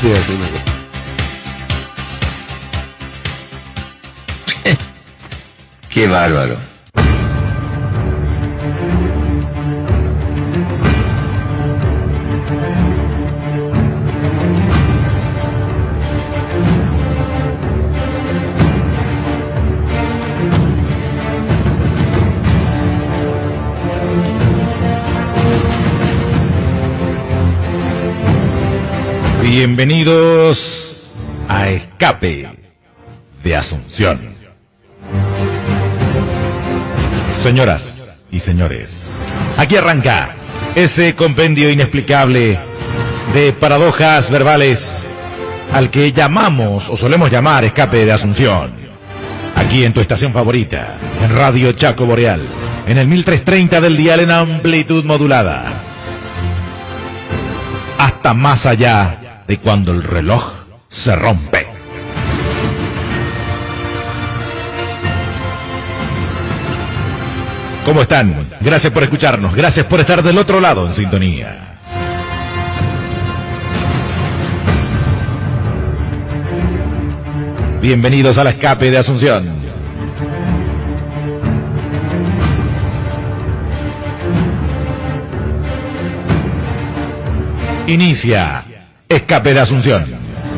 [0.00, 0.08] Qué
[32.00, 32.48] Escape
[33.44, 34.34] de Asunción.
[37.42, 38.88] Señoras y señores,
[39.58, 40.30] aquí arranca
[40.74, 42.58] ese compendio inexplicable
[43.34, 44.78] de paradojas verbales
[45.74, 48.70] al que llamamos o solemos llamar escape de Asunción.
[49.54, 52.40] Aquí en tu estación favorita, en Radio Chaco Boreal,
[52.86, 55.70] en el 1330 del dial en amplitud modulada.
[57.98, 60.50] Hasta más allá de cuando el reloj
[60.88, 61.69] se rompe.
[67.90, 68.46] ¿Cómo están?
[68.60, 71.76] Gracias por escucharnos, gracias por estar del otro lado en sintonía.
[77.82, 79.56] Bienvenidos al escape de Asunción.
[87.88, 88.66] Inicia
[89.08, 90.04] Escape de Asunción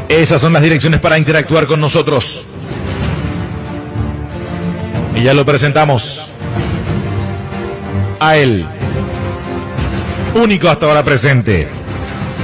[0.08, 2.24] Esas son las direcciones para interactuar con nosotros.
[5.16, 6.04] Y ya lo presentamos
[8.20, 8.64] a él,
[10.36, 11.66] único hasta ahora presente,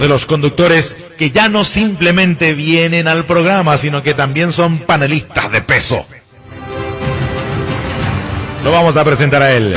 [0.01, 5.53] de los conductores que ya no simplemente vienen al programa, sino que también son panelistas
[5.53, 6.05] de peso.
[8.65, 9.73] Lo vamos a presentar a él.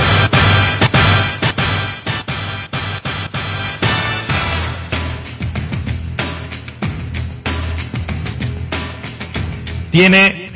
[9.91, 10.49] Tiene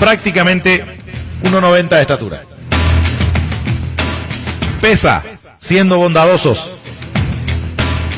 [0.00, 0.84] prácticamente
[1.44, 2.42] 1,90 de estatura.
[4.80, 6.58] Pesa, siendo bondadosos,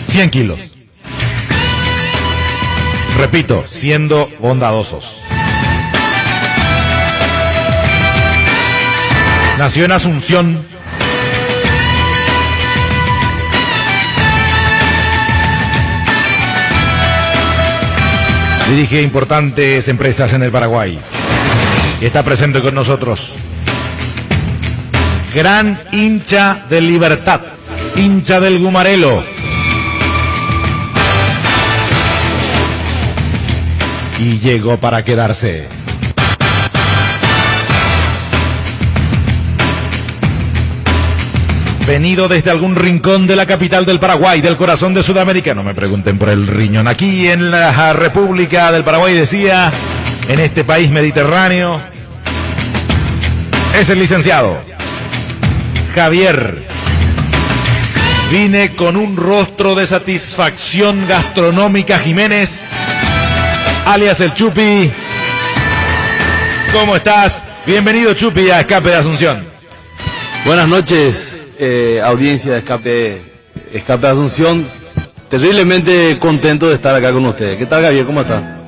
[0.09, 0.59] 100 kilos.
[3.17, 5.05] Repito, siendo bondadosos.
[9.59, 10.67] Nació en Asunción.
[18.71, 20.99] Dirige importantes empresas en el Paraguay.
[22.01, 23.21] Y está presente con nosotros.
[25.35, 27.41] Gran hincha de Libertad,
[27.95, 29.23] hincha del Gumarelo.
[34.19, 35.69] Y llegó para quedarse.
[41.87, 45.55] Venido desde algún rincón de la capital del Paraguay, del corazón de Sudamérica.
[45.55, 46.89] No me pregunten por el riñón.
[46.89, 49.73] Aquí en la República del Paraguay decía,
[50.29, 51.81] en este país mediterráneo,
[53.75, 54.80] es el licenciado
[55.95, 56.55] Javier.
[58.31, 62.49] Vine con un rostro de satisfacción gastronómica Jiménez,
[63.85, 64.91] alias el Chupi.
[66.73, 67.43] ¿Cómo estás?
[67.67, 69.45] Bienvenido Chupi a Escape de Asunción.
[70.45, 73.23] Buenas noches, eh, audiencia de Escape,
[73.73, 74.69] Escape de Asunción.
[75.29, 77.59] Terriblemente contento de estar acá con ustedes.
[77.59, 78.07] ¿Qué tal, Gabriel?
[78.07, 78.60] ¿Cómo está?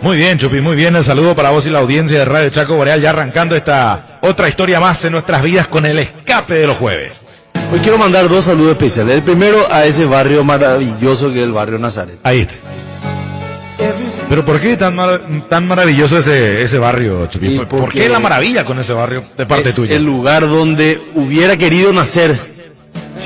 [0.00, 0.94] Muy bien, Chupi, muy bien.
[0.94, 4.48] El saludo para vos y la audiencia de Radio Chaco Boreal, ya arrancando esta otra
[4.48, 7.12] historia más en nuestras vidas con el escape de los jueves.
[7.72, 9.16] Hoy quiero mandar dos saludos especiales.
[9.16, 12.18] El primero a ese barrio maravilloso que es el barrio Nazaret.
[12.22, 12.54] Ahí está.
[14.28, 17.58] Pero ¿por qué tan, mar- tan maravilloso ese, ese barrio, Chupi?
[17.60, 19.96] ¿Por, qué la maravilla con ese barrio de parte es tuya?
[19.96, 22.38] el lugar donde hubiera querido nacer.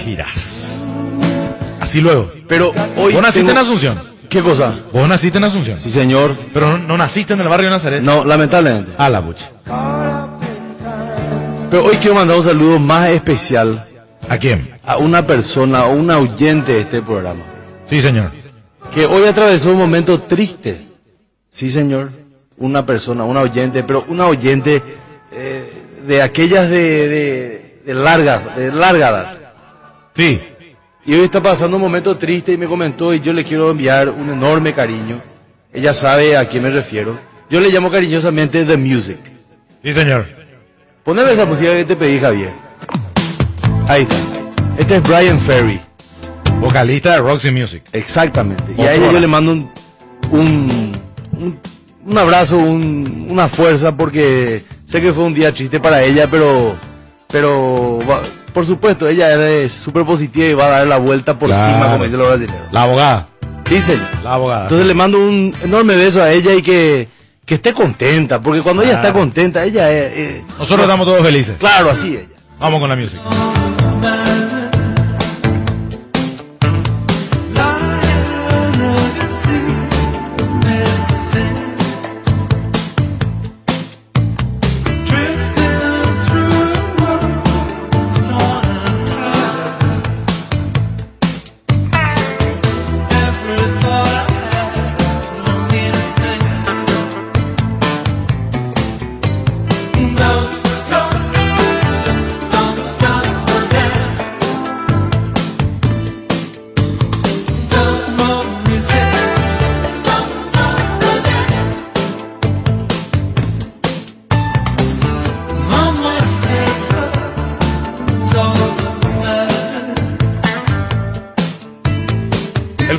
[0.05, 0.79] Tiras.
[1.81, 2.31] Así luego.
[2.49, 4.12] Pero hoy ¿Vos naciste tengo- en Asunción?
[4.33, 4.75] ¿Qué cosa?
[4.91, 5.79] ¿Vos naciste en Asunción?
[5.79, 6.35] Sí, señor.
[6.55, 8.03] Pero no, no naciste en el barrio de Nazaret.
[8.03, 8.93] No, lamentablemente.
[8.97, 9.51] A la bucha.
[11.71, 13.83] Pero hoy quiero mandar un saludo más especial
[14.29, 14.71] ¿A quién?
[14.85, 17.43] a una persona, a una oyente de este programa.
[17.87, 18.31] Sí, señor.
[18.95, 20.87] que hoy atravesó un momento triste.
[21.51, 22.11] Sí, señor,
[22.57, 24.83] una persona, una oyente, pero una oyente
[25.31, 25.73] eh,
[26.07, 29.37] de aquellas de, de, de larga, de larga edad.
[30.15, 30.41] Sí.
[31.05, 34.09] Y hoy está pasando un momento triste y me comentó y yo le quiero enviar
[34.09, 35.21] un enorme cariño.
[35.73, 37.19] Ella sabe a quién me refiero.
[37.51, 39.19] Yo le llamo cariñosamente The Music.
[39.83, 40.27] Sí, señor.
[41.05, 42.51] Poneme esa música que te pedí, Javier.
[43.89, 44.17] Ahí está.
[44.79, 45.81] Este es Brian Ferry.
[46.61, 47.83] Vocalista de Roxy Music.
[47.93, 48.73] Exactamente.
[48.79, 49.71] Y a ella yo le mando un,
[50.31, 50.93] un,
[51.33, 51.59] un,
[52.07, 56.77] un abrazo, un- una fuerza, porque sé que fue un día triste para ella, pero,
[57.33, 58.23] pero va-
[58.53, 61.73] por supuesto, ella es súper positiva y va a dar la vuelta por Claro.
[61.73, 62.71] cima, como dicen los brasileños.
[62.71, 63.29] La abogada.
[63.69, 64.07] Dicen.
[64.23, 64.63] La abogada.
[64.65, 67.09] Entonces le mando un enorme beso a ella y que,
[67.47, 70.13] que esté contenta, porque cuando ella está contenta, ella es...
[70.15, 71.57] eh, Nosotros estamos todos felices.
[71.59, 72.29] Claro, así ella.
[72.61, 73.19] Vamos con la music.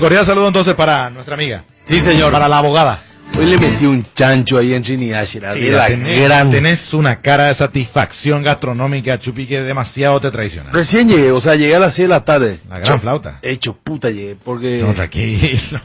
[0.03, 1.63] Cordial saludo entonces para nuestra amiga.
[1.85, 2.31] Sí, señor.
[2.31, 2.99] Para la abogada.
[3.35, 7.19] Hoy le metí un chancho ahí en Trinidad, Shira, Sí, la tenés, gran- tenés una
[7.19, 10.69] cara de satisfacción gastronómica, Chupi, que demasiado te traiciona.
[10.71, 12.59] Recién llegué, o sea, llegué a las 6 de la tarde.
[12.69, 13.39] La gran flauta.
[13.41, 14.83] Hecho puta llegué, porque...
[14.85, 15.79] No, tranquilo.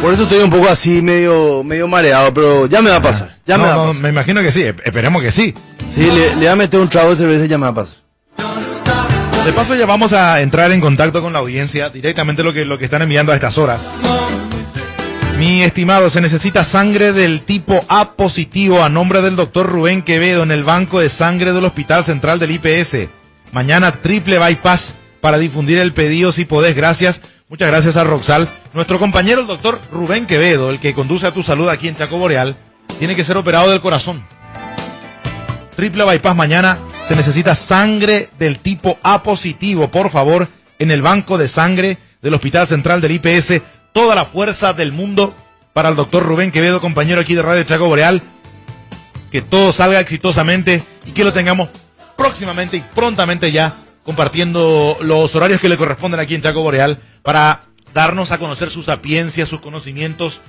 [0.00, 3.30] Por eso estoy un poco así, medio medio mareado, pero ya me va a pasar.
[3.44, 4.02] Ya me va a no, pasar.
[4.02, 4.62] me imagino que sí.
[4.62, 5.52] e- Esperemos que sí.
[5.94, 7.74] Sí, le, le voy a meter un trago de cerveza y ya me va a
[7.74, 7.96] pasar.
[9.44, 12.78] De paso ya vamos a entrar en contacto con la audiencia, directamente lo que, lo
[12.78, 13.82] que están enviando a estas horas.
[15.36, 20.44] Mi estimado, se necesita sangre del tipo A positivo a nombre del doctor Rubén Quevedo
[20.44, 23.10] en el banco de sangre del Hospital Central del IPS.
[23.52, 26.74] Mañana triple bypass para difundir el pedido si podés.
[26.74, 27.20] Gracias.
[27.50, 28.48] Muchas gracias a Roxal.
[28.72, 32.16] Nuestro compañero el doctor Rubén Quevedo, el que conduce a tu salud aquí en Chaco
[32.16, 32.56] Boreal,
[32.98, 34.24] tiene que ser operado del corazón.
[35.74, 36.78] Triple bypass mañana.
[37.08, 42.34] Se necesita sangre del tipo A positivo, por favor, en el banco de sangre del
[42.34, 43.62] Hospital Central del IPS.
[43.92, 45.34] Toda la fuerza del mundo
[45.72, 48.22] para el doctor Rubén Quevedo, compañero aquí de Radio Chaco Boreal.
[49.30, 51.68] Que todo salga exitosamente y que lo tengamos
[52.16, 57.62] próximamente y prontamente ya compartiendo los horarios que le corresponden aquí en Chaco Boreal para
[57.92, 60.40] darnos a conocer su sapiencia, sus conocimientos,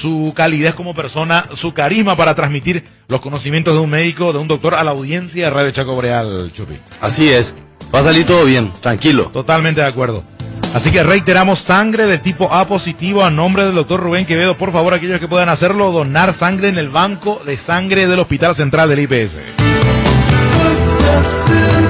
[0.00, 4.48] su calidez como persona, su carisma para transmitir los conocimientos de un médico, de un
[4.48, 6.74] doctor a la audiencia de Radio Chaco Boreal, Chupi.
[7.00, 7.54] Así es.
[7.94, 9.30] Va a salir todo bien, tranquilo.
[9.32, 10.24] Totalmente de acuerdo.
[10.72, 14.56] Así que reiteramos sangre de tipo A positivo a nombre del doctor Rubén Quevedo.
[14.56, 18.56] Por favor, aquellos que puedan hacerlo, donar sangre en el banco de sangre del Hospital
[18.56, 19.38] Central del IPS.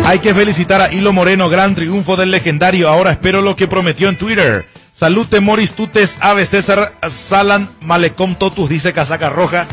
[0.05, 2.91] Hay que felicitar a Hilo Moreno, gran triunfo del legendario.
[2.91, 4.67] Ahora espero lo que prometió en Twitter.
[4.95, 6.93] Salute Moris Tutes, Ave César,
[7.29, 9.67] Salan, Malecom Totus, dice Casaca Roja.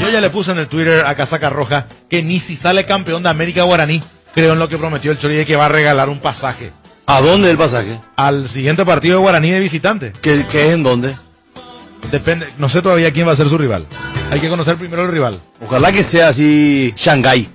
[0.00, 3.24] Yo ya le puse en el Twitter a Casaca Roja que ni si sale campeón
[3.24, 4.02] de América Guaraní,
[4.34, 6.72] creo en lo que prometió el Chori de que va a regalar un pasaje
[7.06, 7.98] ¿A dónde el pasaje?
[8.16, 10.12] al siguiente partido de Guaraní de visitante.
[10.22, 11.16] ¿Qué, qué es en dónde?
[12.12, 13.86] Depende, no sé todavía quién va a ser su rival.
[14.30, 15.40] Hay que conocer primero el rival.
[15.60, 17.48] Ojalá que sea así Shanghái.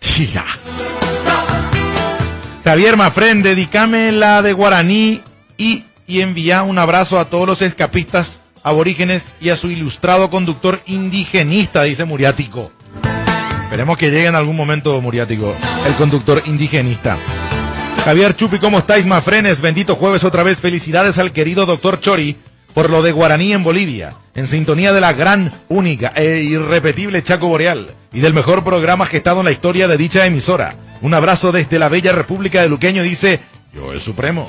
[2.64, 5.20] Javier Mafren, dedícame la de Guaraní
[5.56, 10.80] y, y envía un abrazo a todos los escapistas aborígenes y a su ilustrado conductor
[10.86, 12.72] indigenista, dice Muriático.
[13.62, 15.54] Esperemos que llegue en algún momento Muriático,
[15.86, 17.16] el conductor indigenista.
[18.04, 19.60] Javier Chupi, ¿cómo estáis, Mafrenes?
[19.60, 20.58] Bendito jueves otra vez.
[20.60, 22.36] Felicidades al querido doctor Chori
[22.74, 27.48] por lo de Guaraní en Bolivia, en sintonía de la gran, única e irrepetible Chaco
[27.48, 30.74] Boreal y del mejor programa gestado en la historia de dicha emisora.
[31.02, 33.40] Un abrazo desde la bella República de Luqueño, dice
[33.72, 34.48] Yo el Supremo.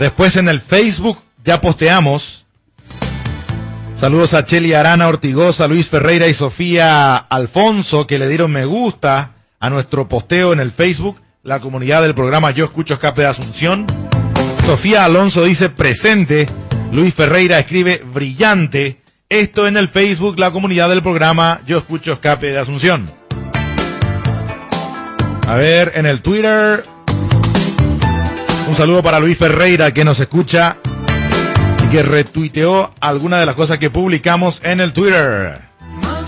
[0.00, 2.46] Después en el Facebook ya posteamos.
[3.96, 9.32] Saludos a Cheli Arana Ortigosa, Luis Ferreira y Sofía Alfonso que le dieron me gusta
[9.60, 13.86] a nuestro posteo en el Facebook, la comunidad del programa Yo Escucho Escape de Asunción.
[14.64, 16.48] Sofía Alonso dice presente,
[16.92, 19.00] Luis Ferreira escribe brillante.
[19.28, 23.10] Esto en el Facebook, la comunidad del programa Yo Escucho Escape de Asunción.
[25.46, 26.84] A ver, en el Twitter,
[28.70, 30.76] un saludo para Luis Ferreira que nos escucha
[31.84, 35.60] y que retuiteó algunas de las cosas que publicamos en el Twitter.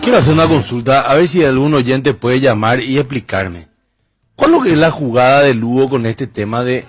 [0.03, 3.69] Quiero hacer una consulta, a ver si algún oyente puede llamar y explicarme.
[4.35, 6.85] ¿Cuál es la jugada de Lugo con este tema de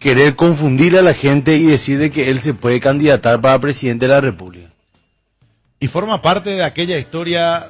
[0.00, 4.12] querer confundir a la gente y decir que él se puede candidatar para presidente de
[4.12, 4.70] la República?
[5.78, 7.68] Y forma parte de aquella historia,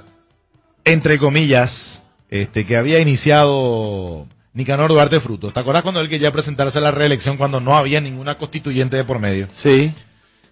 [0.86, 5.52] entre comillas, este, que había iniciado Nicanor Duarte Frutos.
[5.54, 9.04] ¿Te acuerdas cuando él quería presentarse a la reelección cuando no había ninguna constituyente de
[9.04, 9.48] por medio?
[9.52, 9.92] Sí.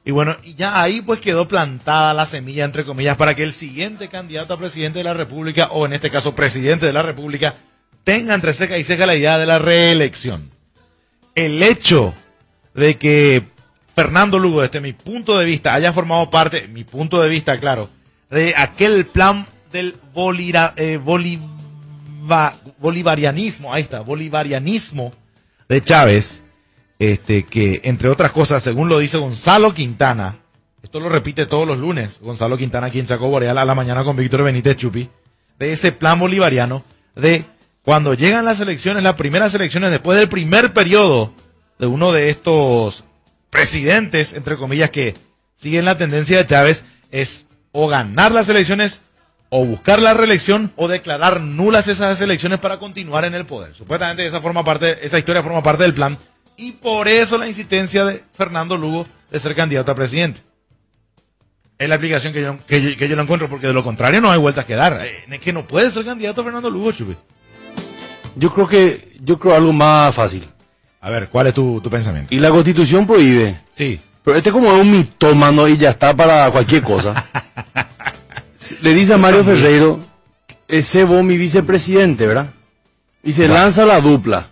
[0.05, 3.53] Y bueno, y ya ahí pues quedó plantada la semilla, entre comillas, para que el
[3.53, 7.57] siguiente candidato a presidente de la República, o en este caso presidente de la República,
[8.03, 10.49] tenga entre ceja y ceja la idea de la reelección.
[11.35, 12.15] El hecho
[12.75, 13.43] de que
[13.95, 17.91] Fernando Lugo, desde mi punto de vista, haya formado parte, mi punto de vista, claro,
[18.31, 19.97] de aquel plan del
[20.77, 20.99] eh,
[22.79, 25.13] bolivarianismo, ahí está, bolivarianismo
[25.69, 26.43] de Chávez,
[26.99, 30.37] este, que entre otras cosas, según lo dice Gonzalo Quintana,
[30.83, 34.05] esto lo repite todos los lunes, Gonzalo Quintana aquí en Chaco Boreal a la mañana
[34.05, 35.09] con Víctor Benítez Chupi,
[35.59, 36.83] de ese plan bolivariano
[37.15, 37.45] de
[37.83, 41.33] cuando llegan las elecciones, las primeras elecciones después del primer periodo
[41.79, 43.05] de uno de estos
[43.51, 45.15] presidentes, entre comillas, que
[45.57, 49.01] siguen la tendencia de Chávez, es o ganar las elecciones
[49.51, 53.75] o buscar la reelección o declarar nulas esas elecciones para continuar en el poder.
[53.75, 56.17] Supuestamente esa forma parte, esa historia forma parte del plan
[56.57, 60.41] y por eso la insistencia de Fernando Lugo de ser candidato a presidente.
[61.79, 64.39] Es la explicación que yo, que yo, no encuentro, porque de lo contrario no hay
[64.39, 65.01] vueltas que dar.
[65.03, 67.17] Eh, es que no puede ser candidato Fernando Lugo, Chupi.
[68.37, 70.47] Yo creo que, yo creo algo más fácil.
[71.01, 72.35] A ver, ¿cuál es tu, tu pensamiento?
[72.35, 73.59] Y la constitución prohíbe.
[73.75, 73.99] Sí.
[74.23, 77.25] Pero este como es un mitómano y ya está para cualquier cosa.
[78.83, 80.01] Le dice a Mario Ferreiro,
[80.69, 82.51] ese vos mi vicepresidente, ¿verdad?
[83.23, 84.49] Y se lanza la dupla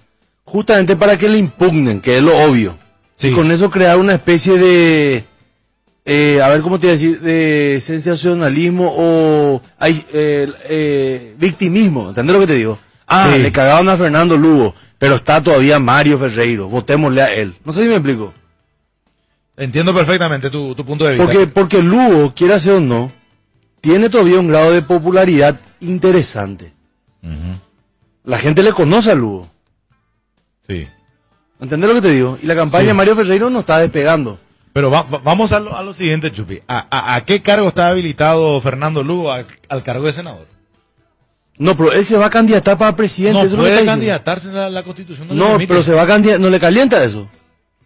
[0.51, 2.77] justamente para que le impugnen, que es lo obvio.
[3.21, 5.25] Y con eso crear una especie de,
[6.05, 12.35] eh, a ver cómo te iba a decir, de sensacionalismo o eh, eh, victimismo, ¿entendés
[12.35, 12.79] lo que te digo?
[13.07, 17.55] Ah, le cagaron a Fernando Lugo, pero está todavía Mario Ferreiro, votémosle a él.
[17.64, 18.35] No sé si me explico.
[19.57, 21.25] Entiendo perfectamente tu, punto de vista.
[21.25, 23.11] Porque, porque Lugo, quiera ser o no,
[23.81, 26.73] tiene todavía un grado de popularidad interesante.
[28.25, 29.49] La gente le conoce a Lugo.
[30.67, 30.87] Sí.
[31.61, 32.38] ¿Entendés lo que te digo?
[32.43, 34.38] Y la campaña de Mario Ferreiro no está despegando.
[34.73, 36.61] Pero vamos a lo, siguiente, Chupi.
[36.69, 40.47] ¿A, qué cargo está habilitado Fernando Lugo al cargo de senador?
[41.59, 43.49] No, pero él se va a candidatar para presidente.
[43.49, 45.29] No puede candidatarse a la, Constitución.
[45.33, 47.29] No, pero se va a candidatar, no le calienta eso.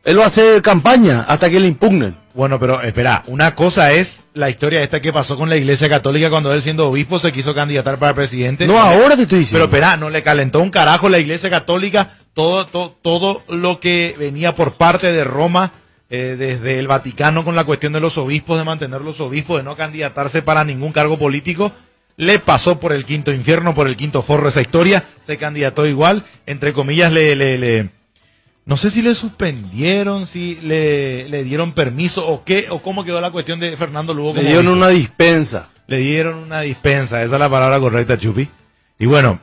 [0.05, 2.17] Él va a hacer campaña hasta que le impugnen.
[2.35, 6.31] Bueno, pero espera, una cosa es la historia esta que pasó con la Iglesia Católica
[6.31, 8.67] cuando él siendo obispo se quiso candidatar para presidente.
[8.67, 9.67] No, ahora te estoy diciendo.
[9.67, 14.17] Pero espera, no le calentó un carajo la Iglesia Católica todo, todo, todo lo que
[14.19, 15.73] venía por parte de Roma,
[16.09, 19.63] eh, desde el Vaticano con la cuestión de los obispos, de mantener los obispos, de
[19.63, 21.73] no candidatarse para ningún cargo político,
[22.17, 26.25] le pasó por el quinto infierno, por el quinto forro esa historia, se candidató igual,
[26.47, 27.91] entre comillas le, le, le
[28.65, 33.21] no sé si le suspendieron, si le, le dieron permiso o qué, o cómo quedó
[33.21, 34.35] la cuestión de Fernando Lugo.
[34.35, 35.71] Le dieron una dispensa.
[35.89, 38.49] Le dieron una dispensa, esa es la palabra correcta, Chupi.
[38.99, 39.41] Y bueno,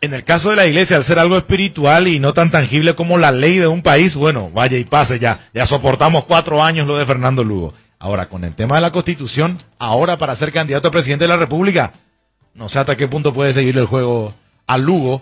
[0.00, 3.18] en el caso de la iglesia, al ser algo espiritual y no tan tangible como
[3.18, 5.48] la ley de un país, bueno, vaya y pase ya.
[5.52, 7.74] Ya soportamos cuatro años lo de Fernando Lugo.
[7.98, 11.36] Ahora, con el tema de la constitución, ahora para ser candidato a presidente de la
[11.36, 11.92] República,
[12.54, 14.32] no sé hasta qué punto puede seguir el juego
[14.66, 15.20] a Lugo,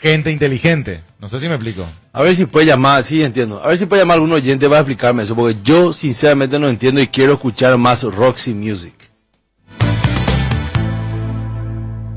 [0.00, 1.02] gente inteligente.
[1.18, 1.86] No sé si me explico.
[2.12, 3.62] A ver si puede llamar, sí entiendo.
[3.62, 6.68] A ver si puede llamar algún oyente va a explicarme eso, porque yo sinceramente no
[6.68, 8.94] entiendo y quiero escuchar más Roxy Music.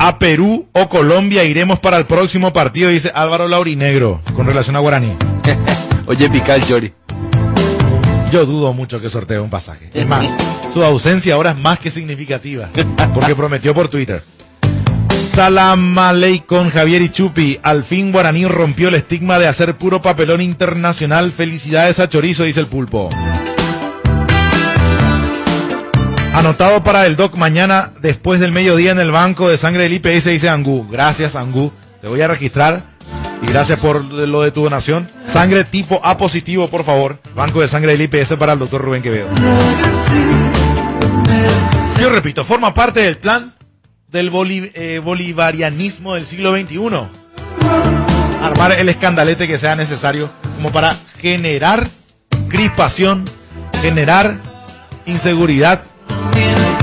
[0.05, 4.79] a Perú o Colombia iremos para el próximo partido, dice Álvaro Laurinegro, con relación a
[4.79, 5.15] Guaraní.
[6.07, 6.93] Oye, pica el chori.
[8.29, 9.91] Yo dudo mucho que sortee un pasaje.
[9.93, 10.27] Es más,
[10.73, 12.69] su ausencia ahora es más que significativa,
[13.13, 14.21] porque prometió por Twitter.
[15.35, 17.59] Salam aleikum Javier y Chupi.
[17.61, 21.31] Al fin Guaraní rompió el estigma de hacer puro papelón internacional.
[21.31, 23.09] Felicidades a Chorizo, dice el pulpo.
[26.33, 30.25] Anotado para el doc mañana después del mediodía en el banco de sangre del IPS,
[30.25, 30.87] dice Angú.
[30.89, 31.71] Gracias, Angú.
[32.01, 32.83] Te voy a registrar.
[33.41, 35.09] Y gracias por lo de tu donación.
[35.31, 37.19] Sangre tipo A positivo, por favor.
[37.35, 39.29] Banco de sangre del IPS para el doctor Rubén Quevedo.
[41.99, 43.53] Yo repito, forma parte del plan
[44.13, 44.29] del
[44.75, 46.77] eh, bolivarianismo del siglo XXI.
[48.41, 51.87] Armar el escandalete que sea necesario como para generar
[52.47, 53.29] crispación,
[53.81, 54.35] generar
[55.05, 55.81] inseguridad,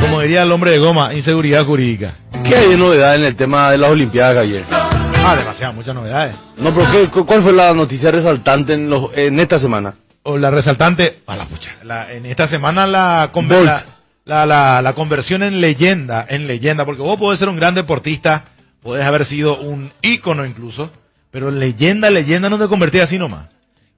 [0.00, 2.14] como diría el hombre de goma, inseguridad jurídica.
[2.44, 4.64] ¿Qué hay de novedad en el tema de las Olimpiadas, Javier?
[4.70, 6.34] Ah, demasiadas, muchas novedades.
[6.56, 9.94] No, pero ¿qué- cu- ¿cuál fue la noticia resaltante en, los, en esta semana?
[10.24, 13.66] O la resaltante, a la pucha, la- en esta semana la, Bolt.
[13.66, 13.84] la,
[14.24, 18.44] la, la- la conversión en leyenda, en leyenda, porque vos podés ser un gran deportista,
[18.82, 20.90] podés haber sido un ícono incluso,
[21.30, 23.48] pero en leyenda, leyenda no te convertís así nomás.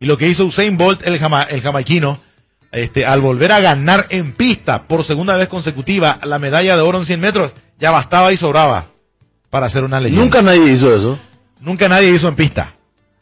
[0.00, 2.20] Y lo que hizo Usain Bolt, el, jama- el jamaiquino,
[2.72, 6.98] este, al volver a ganar en pista por segunda vez consecutiva la medalla de oro
[6.98, 8.86] en 100 metros, ya bastaba y sobraba
[9.50, 10.22] para ser una leyenda.
[10.24, 11.18] Nunca nadie hizo eso.
[11.60, 12.74] Nunca nadie hizo en pista.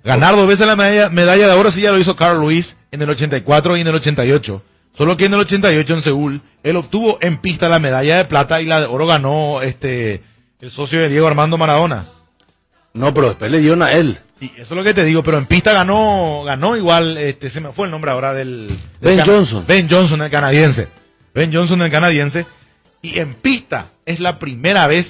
[0.05, 3.03] Ganar dos veces la medalla, medalla de oro sí ya lo hizo Carl Lewis en
[3.03, 4.63] el 84 y en el 88.
[4.97, 8.61] Solo que en el 88 en Seúl, él obtuvo en pista la medalla de plata
[8.61, 10.23] y la de oro ganó este
[10.61, 12.07] el socio de Diego Armando Maradona.
[12.93, 14.19] No, pero después le dieron a él.
[14.41, 17.61] Y eso es lo que te digo, pero en pista ganó ganó igual, este se
[17.61, 18.69] me fue el nombre ahora del...
[18.69, 19.65] del Ben cana- Johnson.
[19.67, 20.89] Ben Johnson, el canadiense.
[21.35, 22.47] Ben Johnson, el canadiense.
[23.03, 25.07] Y en pista es la primera vez,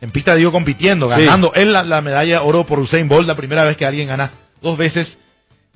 [0.00, 1.20] en pista digo compitiendo, Sí.
[1.24, 4.08] ganando él la, la medalla de oro por Usain Bolt, la primera vez que alguien
[4.08, 4.30] gana
[4.62, 5.18] dos veces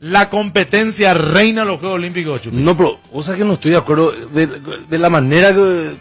[0.05, 2.57] la competencia reina de los Juegos Olímpicos, Chupi.
[2.59, 4.47] No, pero, o sea que no estoy de acuerdo de,
[4.88, 5.97] de la manera que...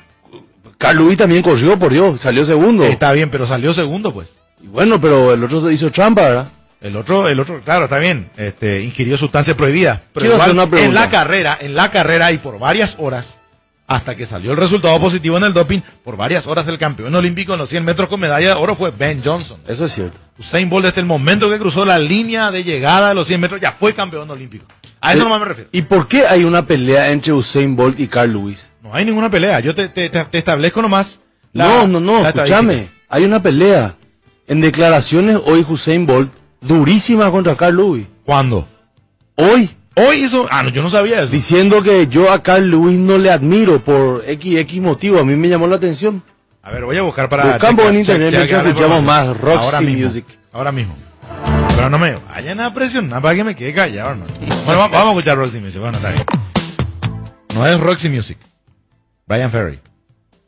[0.77, 2.83] Carl Lewis también corrió, por Dios, salió segundo.
[2.83, 4.27] Está bien, pero salió segundo, pues.
[4.61, 6.47] Y bueno, pero el otro hizo trampa, ¿verdad?
[6.81, 10.01] El otro, el otro, claro, está bien, este, ingirió sustancias prohibidas.
[10.13, 10.89] Pero Quiero igual, hacer una pregunta.
[10.89, 13.37] en la carrera, en la carrera y por varias horas,
[13.95, 17.53] hasta que salió el resultado positivo en el doping, por varias horas el campeón olímpico
[17.53, 19.59] en los 100 metros con medalla de oro fue Ben Johnson.
[19.67, 20.17] Eso es cierto.
[20.39, 23.61] Usain Bolt desde el momento que cruzó la línea de llegada de los 100 metros
[23.61, 24.65] ya fue campeón olímpico.
[24.99, 25.69] A eso nomás me refiero.
[25.71, 28.69] ¿Y por qué hay una pelea entre Usain Bolt y Carl Lewis?
[28.81, 29.59] No hay ninguna pelea.
[29.59, 31.19] Yo te, te, te- te establezco nomás.
[31.51, 32.89] la- no, no, no, escúchame.
[33.09, 33.95] Hay una pelea.
[34.47, 38.07] En declaraciones hoy Usain Bolt, durísima contra Carl Lewis.
[38.25, 38.67] ¿Cuándo?
[39.35, 40.47] Hoy, Hoy hizo.
[40.49, 41.31] Ah, no, yo no sabía eso.
[41.31, 45.19] diciendo que yo a Carl Lewis no le admiro por XX motivo.
[45.19, 46.23] A mí me llamó la atención.
[46.63, 47.45] A ver, voy a buscar para.
[47.53, 50.25] Buscamos en internet mientras escuchamos más Roxy Ahora mismo, Music.
[50.51, 50.95] Ahora mismo.
[51.75, 54.31] Pero no me vayan a presionar para que me quede callado, hermano.
[54.65, 55.79] Bueno, va- vamos a escuchar Roxy Music.
[55.81, 56.23] Bueno, está bien.
[57.53, 58.37] No es Roxy Music.
[59.27, 59.79] Brian Ferry.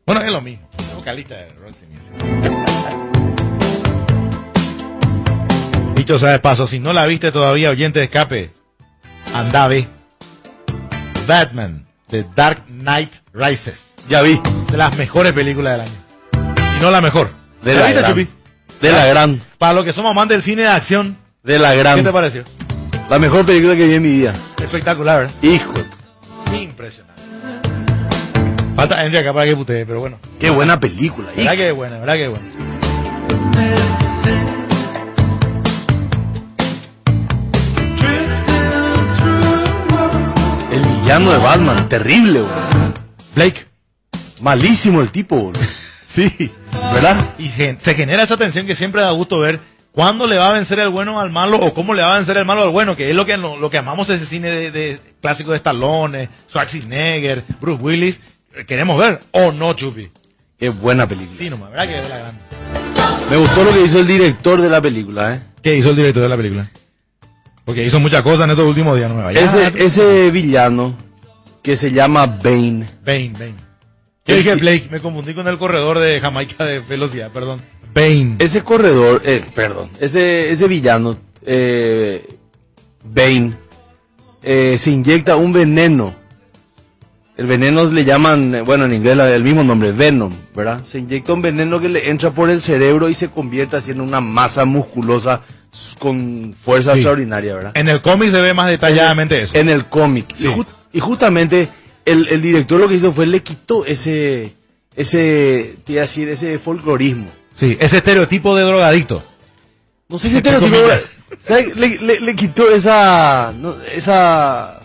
[0.06, 0.68] Bueno, es lo mismo.
[0.78, 2.14] Es vocalista de Roxy Music.
[5.96, 8.52] Dicho sea de paso, si no la viste todavía, oyente de escape,
[9.36, 9.88] anda ve.
[11.28, 13.80] Batman, The Dark Knight Rises.
[14.08, 14.40] Ya vi.
[14.72, 16.78] De las mejores películas del año.
[16.78, 17.30] Y no la mejor.
[17.64, 18.12] De ¿La la viste, gran.
[18.14, 18.28] Chupi?
[18.82, 19.42] De la gran.
[19.58, 22.14] Para los que somos amantes del cine de acción, De la ¿qué te gran.
[22.14, 22.44] pareció?
[23.10, 24.36] La mejor película que vi en mi vida.
[24.62, 25.34] Espectacular, ¿verdad?
[25.42, 25.74] Hijo.
[26.54, 27.22] Impresionante.
[28.76, 30.18] Falta Henry acá para que putee, pero bueno.
[30.40, 31.30] Qué buena película.
[31.36, 31.64] ¿Verdad hijo.
[31.64, 32.00] que buena?
[32.00, 32.46] ¿Verdad que buena?
[41.06, 41.88] Villano de Batman.
[41.88, 42.94] Terrible, boludo.
[43.36, 43.66] Blake.
[44.42, 45.62] Malísimo el tipo, boludo.
[46.08, 46.32] Sí.
[46.72, 47.32] ¿Verdad?
[47.38, 49.60] Y se, se genera esa tensión que siempre da gusto ver
[49.92, 52.38] cuándo le va a vencer el bueno al malo o cómo le va a vencer
[52.38, 54.50] el malo al bueno, que es lo que lo, lo que amamos de ese cine
[54.50, 58.22] de, de clásico de Stallone, Schwarzenegger, Bruce Willis.
[58.56, 60.10] eh, Queremos ver, o no, Chupi.
[60.58, 61.38] Qué buena película.
[61.38, 62.42] Sí, nomás, ¿verdad que es la grande?
[63.30, 65.40] Me gustó lo que hizo el director de la película, ¿eh?
[65.62, 66.70] ¿Qué hizo el director de la película?
[67.66, 69.56] Porque hizo muchas cosas en estos últimos días, no me vayas.
[69.56, 70.96] Ese, ese villano
[71.64, 72.88] que se llama Bane.
[73.04, 73.66] Bane, Bane.
[74.28, 77.62] Yo dije Blake, me confundí con el corredor de Jamaica de velocidad, perdón.
[77.94, 78.36] Bane.
[78.40, 82.24] Ese corredor, eh, perdón, ese, ese villano, eh,
[83.04, 83.54] Bane,
[84.44, 86.16] eh, se inyecta un veneno.
[87.38, 90.86] El veneno le llaman, bueno, en inglés el mismo nombre, Venom, ¿verdad?
[90.86, 94.00] Se inyecta un veneno que le entra por el cerebro y se convierte así en
[94.00, 95.42] una masa musculosa
[96.00, 97.00] con fuerza Sí.
[97.00, 97.72] extraordinaria, ¿verdad?
[97.76, 99.54] En el cómic se ve más detalladamente eso.
[99.54, 100.28] En el cómic.
[100.36, 100.46] Sí.
[100.48, 101.68] Y, ju- y justamente
[102.06, 104.54] el, el director lo que hizo fue le quitó ese,
[104.96, 107.30] ese, te iba a decir, ese folclorismo.
[107.56, 109.22] Sí, ese estereotipo de drogadicto.
[110.08, 110.78] No sé si estereotipo.
[111.76, 114.80] Le, le, le quitó esa, no, esa,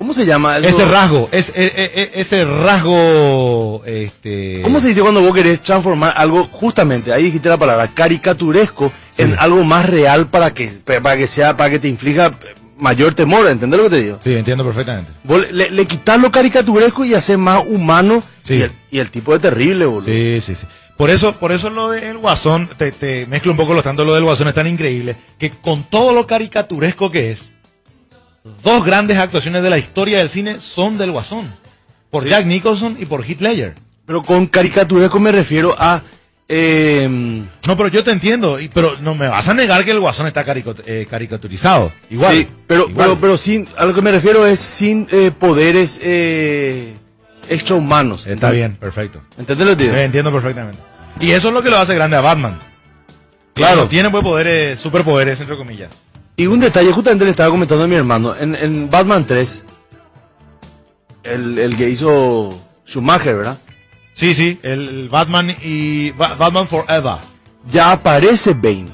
[0.00, 0.68] ¿Cómo se llama eso?
[0.68, 4.62] Ese rasgo, es, e- e- e- ese rasgo, este...
[4.62, 9.20] ¿Cómo se dice cuando vos querés transformar algo, justamente, ahí dijiste la palabra, caricaturesco, Sí.
[9.22, 12.30] en algo más real para que, para que sea, para que te inflija
[12.78, 14.18] mayor temor, ¿entendés lo que te digo?
[14.24, 15.10] Sí, entiendo perfectamente.
[15.22, 18.54] Vos le, le, quitas lo caricaturesco y haces más humano Sí.
[18.54, 20.06] y, el, y el tipo es terrible, boludo.
[20.06, 20.66] Sí, sí, sí.
[20.96, 24.14] Por eso, por eso lo del Guasón, te, te mezclo un poco los tanto lo
[24.14, 27.52] del Guasón es tan increíble, que con todo lo caricaturesco que es,
[28.62, 31.52] dos grandes actuaciones de la historia del cine son del Guasón.
[32.10, 32.28] Por Sí.
[32.30, 33.74] Jack Nicholson y por Heath Ledger.
[34.06, 36.02] Pero con caricaturesco me refiero a...
[36.48, 37.06] Eh,
[37.66, 40.26] No, pero yo te entiendo, y, pero no me vas a negar que el Guasón
[40.26, 40.44] está
[40.84, 41.92] eh, caricaturizado.
[42.10, 42.36] Igual.
[42.36, 42.94] Sí, pero, igual.
[42.96, 46.96] pero, pero sin, a lo que me refiero es sin eh, poderes eh,
[47.48, 48.26] extrahumanos.
[48.26, 49.22] Está bien, perfecto.
[49.38, 49.94] ¿Entendés lo que digo?
[49.94, 50.82] Entiendo perfectamente.
[51.20, 52.58] Y eso es lo que lo hace grande a Batman.
[53.54, 53.74] Claro.
[53.74, 53.88] Claro.
[53.88, 55.90] Tiene pues, poderes, superpoderes, entre comillas.
[56.40, 59.62] Y un detalle, justamente le estaba comentando a mi hermano, en, en Batman 3,
[61.22, 63.58] el, el que hizo Schumacher, ¿verdad?
[64.14, 67.16] Sí, sí, el, Batman y Ba- Batman Forever.
[67.70, 68.86] Ya aparece Bane.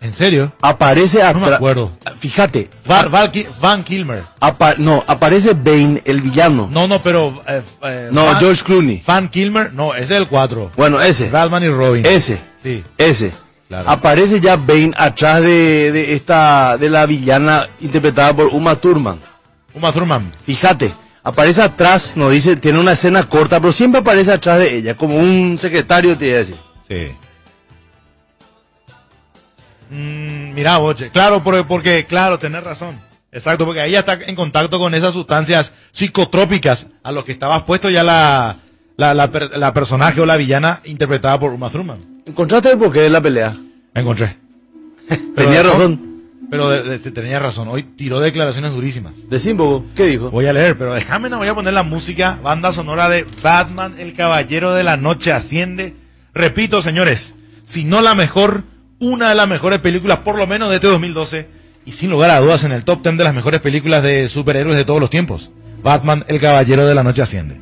[0.00, 0.50] ¿En serio?
[0.62, 1.90] Aparece No me acuerdo.
[2.20, 2.70] Fíjate.
[2.90, 3.30] Va- Val
[3.60, 4.24] Van Kilmer.
[4.40, 6.66] apa- no, aparece Bane, el villano.
[6.72, 7.42] No, no, pero...
[7.46, 9.02] eh, eh, No, Van, George Clooney.
[9.06, 10.70] Van Kilmer, no, ese es el 4.
[10.78, 11.28] Bueno, ese.
[11.28, 12.06] Batman y Robin.
[12.06, 12.40] Ese.
[12.62, 13.34] Sí, Ese.
[13.68, 13.90] Claro.
[13.90, 19.20] Aparece ya Bane atrás de, de esta de la villana interpretada por Uma Thurman.
[19.74, 20.32] Uma Thurman.
[20.44, 24.94] Fíjate, aparece atrás, no dice, tiene una escena corta, pero siempre aparece atrás de ella,
[24.94, 26.56] como un secretario, te iba a decir.
[26.88, 27.12] Sí.
[29.90, 33.00] Mm, mira, Boche, claro, porque, porque, claro, tenés razón.
[33.30, 37.56] Exacto, porque ahí ya está en contacto con esas sustancias psicotrópicas a los que estaba
[37.56, 38.56] expuesto ya la,
[38.96, 42.17] la, la, la personaje o la villana interpretada por Uma Thurman.
[42.28, 43.56] ¿Encontraste el porqué de la pelea?
[43.94, 44.36] Encontré.
[45.34, 46.06] Tenía razón.
[46.50, 49.12] Pero de- de- tenía razón, hoy tiró declaraciones durísimas.
[49.56, 50.30] Poco, ¿qué dijo?
[50.30, 53.96] Voy a leer, pero déjame, no voy a poner la música, banda sonora de Batman,
[53.98, 55.94] el Caballero de la Noche Asciende.
[56.32, 57.34] Repito, señores,
[57.66, 58.62] si no la mejor,
[58.98, 61.48] una de las mejores películas, por lo menos de este 2012,
[61.84, 64.76] y sin lugar a dudas en el top 10 de las mejores películas de superhéroes
[64.78, 65.50] de todos los tiempos.
[65.82, 67.60] Batman, el Caballero de la Noche Asciende.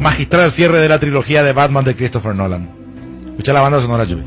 [0.00, 2.68] Magistral cierre de la trilogía de Batman de Christopher Nolan.
[3.36, 4.22] Escucha la banda sonora, Chuy.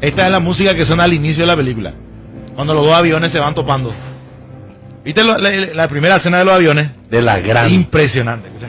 [0.00, 1.92] Esta es la música que suena al inicio de la película,
[2.54, 3.90] cuando los dos aviones se van topando.
[5.02, 6.90] ¿Viste lo- la, la primera escena de los aviones?
[7.10, 7.72] De la gran.
[7.72, 8.48] Impresionante.
[8.48, 8.68] escucha.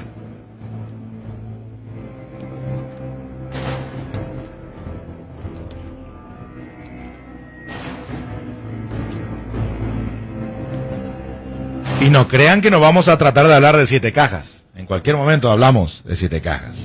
[12.01, 14.65] Y no crean que nos vamos a tratar de hablar de siete cajas.
[14.75, 16.75] En cualquier momento hablamos de siete cajas.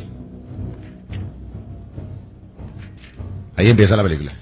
[3.56, 4.32] Ahí empieza la película.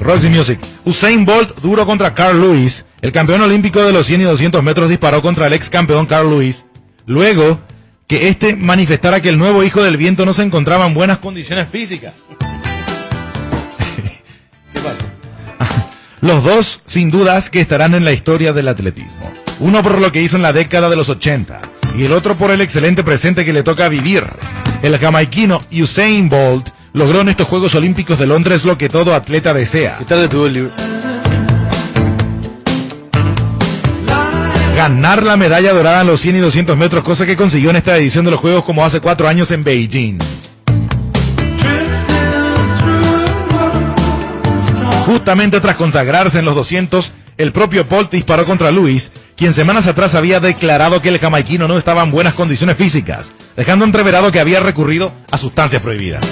[0.00, 0.58] Roxy Music.
[0.84, 2.84] Usain Bolt duro contra Carl Lewis.
[3.00, 6.28] El campeón olímpico de los 100 y 200 metros disparó contra el ex campeón Carl
[6.28, 6.64] Lewis.
[7.06, 7.60] Luego
[8.08, 11.68] que este manifestara que el nuevo hijo del viento no se encontraba en buenas condiciones
[11.70, 12.14] físicas.
[14.74, 15.04] ¿Qué pasó?
[16.20, 19.32] Los dos, sin dudas, que estarán en la historia del atletismo.
[19.60, 22.50] Uno por lo que hizo en la década de los 80 y el otro por
[22.50, 24.24] el excelente presente que le toca vivir.
[24.82, 29.52] El jamaiquino Usain Bolt logró en estos Juegos Olímpicos de Londres lo que todo atleta
[29.54, 29.96] desea.
[29.98, 30.72] ¿Qué tal el libro?
[34.74, 37.96] Ganar la medalla dorada en los 100 y 200 metros, cosa que consiguió en esta
[37.98, 40.18] edición de los Juegos como hace cuatro años en Beijing.
[45.04, 50.14] Justamente tras consagrarse en los 200, el propio Bolt disparó contra Luis, quien semanas atrás
[50.14, 54.60] había declarado que el jamaiquino no estaba en buenas condiciones físicas, dejando entreverado que había
[54.60, 56.22] recurrido a sustancias prohibidas.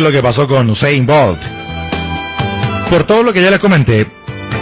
[0.00, 1.40] Lo que pasó con Usain Bolt.
[2.90, 4.06] Por todo lo que ya les comenté,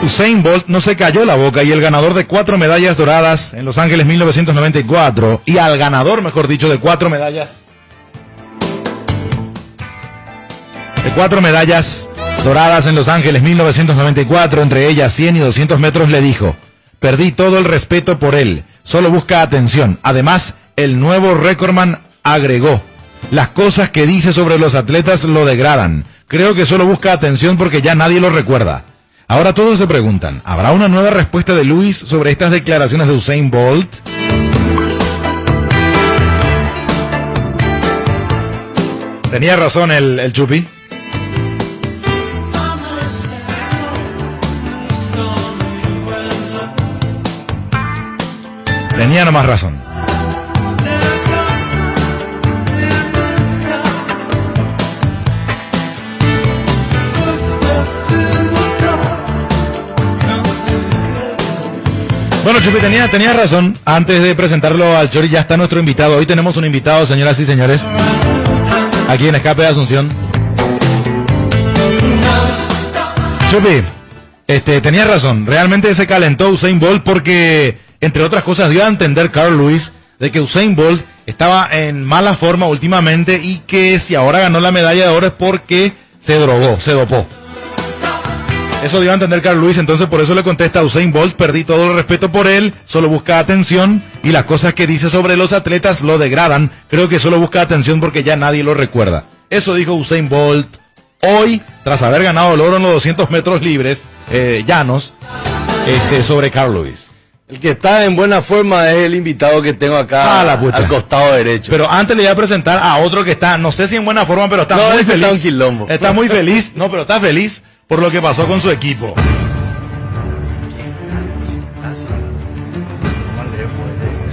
[0.02, 3.64] Usain Bolt no se cayó la boca y el ganador de cuatro medallas doradas en
[3.64, 7.48] Los Ángeles 1994 y al ganador, mejor dicho, de cuatro medallas
[11.02, 12.08] de cuatro medallas
[12.44, 16.54] doradas en Los Ángeles 1994, entre ellas 100 y 200 metros, le dijo,
[17.00, 19.98] perdí todo el respeto por él, solo busca atención.
[20.02, 22.80] Además, el nuevo recordman agregó,
[23.30, 26.04] las cosas que dice sobre los atletas lo degradan.
[26.28, 28.84] Creo que solo busca atención porque ya nadie lo recuerda.
[29.28, 33.50] Ahora todos se preguntan, ¿habrá una nueva respuesta de Luis sobre estas declaraciones de Usain
[33.50, 33.90] Bolt?
[39.30, 40.66] Tenía razón el, el Chupi.
[48.96, 49.91] Tenía nomás razón.
[62.44, 63.78] Bueno, Chupi, tenía, tenía razón.
[63.84, 66.16] Antes de presentarlo al Chori, ya está nuestro invitado.
[66.16, 67.80] Hoy tenemos un invitado, señoras y señores,
[69.08, 70.10] aquí en Escape de Asunción.
[73.48, 73.84] Chupi,
[74.48, 75.46] este, tenía razón.
[75.46, 80.32] Realmente se calentó Usain Bolt porque, entre otras cosas, dio a entender Carl Lewis de
[80.32, 85.04] que Usain Bolt estaba en mala forma últimamente y que si ahora ganó la medalla
[85.04, 85.92] de oro es porque
[86.26, 87.24] se drogó, se dopó.
[88.82, 91.62] Eso dio a entender Carl Luis, entonces por eso le contesta a Usain Bolt, perdí
[91.62, 95.52] todo el respeto por él, solo busca atención y las cosas que dice sobre los
[95.52, 99.24] atletas lo degradan, creo que solo busca atención porque ya nadie lo recuerda.
[99.48, 100.66] Eso dijo Usain Bolt
[101.22, 105.12] hoy, tras haber ganado el oro en los 200 metros libres, eh, llanos,
[105.86, 107.00] este, sobre Carl Lewis.
[107.48, 110.88] El que está en buena forma es el invitado que tengo acá Ah, la al
[110.88, 111.70] costado derecho.
[111.70, 114.24] Pero antes le voy a presentar a otro que está, no sé si en buena
[114.24, 115.22] forma, pero está No, muy feliz.
[115.22, 115.88] está un quilombo.
[115.88, 119.14] Está muy feliz, no, pero está feliz por lo que pasó con su equipo.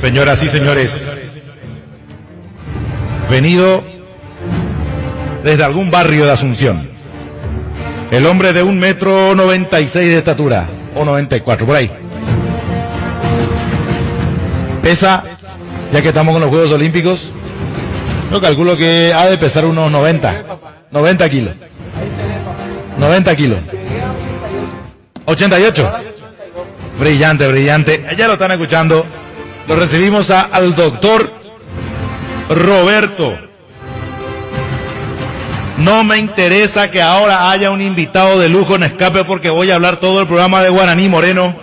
[0.02, 0.92] Señoras y señores,
[3.30, 3.84] venido
[5.44, 6.90] desde algún barrio de Asunción,
[8.10, 11.76] el hombre de un metro noventa y seis de estatura, o noventa y cuatro, por
[11.76, 11.92] ahí.
[14.82, 15.24] Pesa,
[15.92, 17.20] ya que estamos con los Juegos Olímpicos,
[18.32, 20.46] yo calculo que ha de pesar unos 90,
[20.92, 21.56] 90 kilos.
[23.00, 23.60] 90 kilos.
[25.26, 25.92] 88.
[27.00, 28.06] Brillante, brillante.
[28.18, 29.06] Ya lo están escuchando.
[29.68, 31.30] Lo recibimos a- al doctor
[32.50, 33.38] Roberto.
[35.78, 39.76] No me interesa que ahora haya un invitado de lujo en escape porque voy a
[39.76, 41.56] hablar todo el programa de Guaraní Moreno,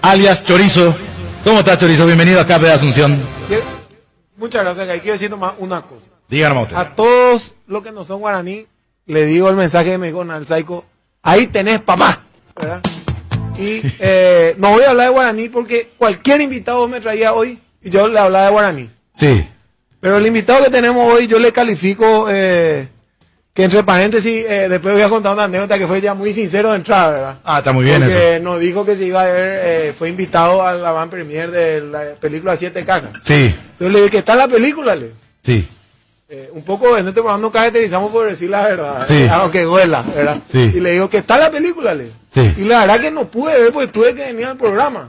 [0.00, 0.96] alias Chorizo.
[1.44, 2.06] ¿Cómo estás, Chorizo?
[2.06, 3.20] Bienvenido a Escape de Asunción.
[4.38, 5.00] Muchas gracias.
[5.00, 6.06] Quiero decir nomás una cosa.
[6.28, 6.76] Díganos usted.
[6.76, 8.64] A todos los que no son guaraní,
[9.10, 10.84] le digo el mensaje que me dijo Nalsaico,
[11.22, 12.24] ahí tenés papá,
[12.56, 12.80] ¿verdad?
[13.58, 17.90] Y eh, no voy a hablar de guaraní porque cualquier invitado me traía hoy y
[17.90, 18.90] yo le hablaba de guaraní.
[19.16, 19.44] Sí.
[20.00, 22.88] Pero el invitado que tenemos hoy yo le califico eh,
[23.52, 26.70] que entre paréntesis, eh, después voy a contar una anécdota que fue ya muy sincero
[26.70, 27.38] de entrada, ¿verdad?
[27.44, 28.44] Ah, está muy bien Porque eso.
[28.44, 31.80] nos dijo que se iba a ver, eh, fue invitado a la van premier de
[31.80, 33.10] la película Siete Cajas.
[33.24, 34.94] Sí, Yo le dije, ¿qué está la película?
[34.94, 35.10] Le?
[35.42, 35.68] sí.
[36.32, 39.26] Eh, un poco en este programa nos caracterizamos por decir la verdad, Sí.
[39.28, 40.38] aunque duela, ¿verdad?
[40.52, 40.58] Sí.
[40.76, 41.92] Y le digo, ¿qué está la película?
[41.92, 42.12] Le?
[42.32, 42.52] Sí.
[42.58, 45.08] Y la verdad que no pude ver porque tuve que venir al programa.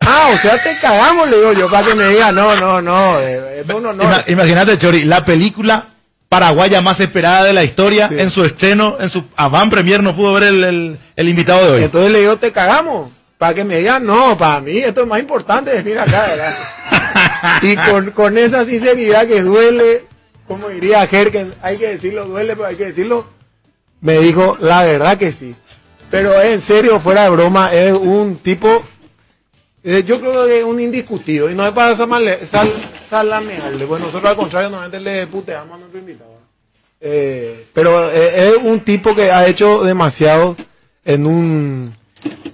[0.00, 3.20] Ah, o sea, te cagamos, le digo yo, para que me diga, no, no, no,
[3.20, 4.02] eh, no, no.
[4.02, 5.88] Ima- Imagínate, Chori, la película
[6.30, 10.32] paraguaya más esperada de la historia, en su estreno, en su avant premier, no pudo
[10.32, 11.82] ver el, el- el invitado de hoy.
[11.84, 13.10] Entonces le digo, te cagamos.
[13.36, 16.54] Para que me diga, no, para mí esto es más importante de venir acá, ¿verdad?
[17.62, 20.06] y con, con esa sinceridad que duele,
[20.46, 23.26] como diría Jerken, hay que decirlo, duele, pero hay que decirlo,
[24.00, 25.54] me dijo, la verdad que sí.
[26.10, 28.84] Pero en serio, fuera de broma, es un tipo,
[29.82, 32.72] eh, yo creo que es un indiscutido, y no es para samale- sal,
[33.10, 36.36] salamearle, pues nosotros al contrario, normalmente le puteamos a nuestro invitado.
[37.00, 40.56] Eh, pero eh, es un tipo que ha hecho demasiado
[41.04, 41.94] en un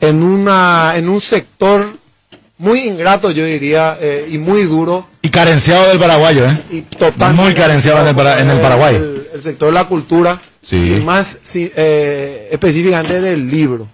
[0.01, 1.93] en una en un sector
[2.63, 6.63] muy ingrato yo diría eh, y muy duro Y carenciado del paraguayo, ¿eh?
[6.71, 8.95] y totalmente Muy carenciado en el para- en el Paraguay.
[8.97, 10.77] el, el sector de la cultura Sí.
[10.97, 13.89] y más sí, eh, específicamente del libro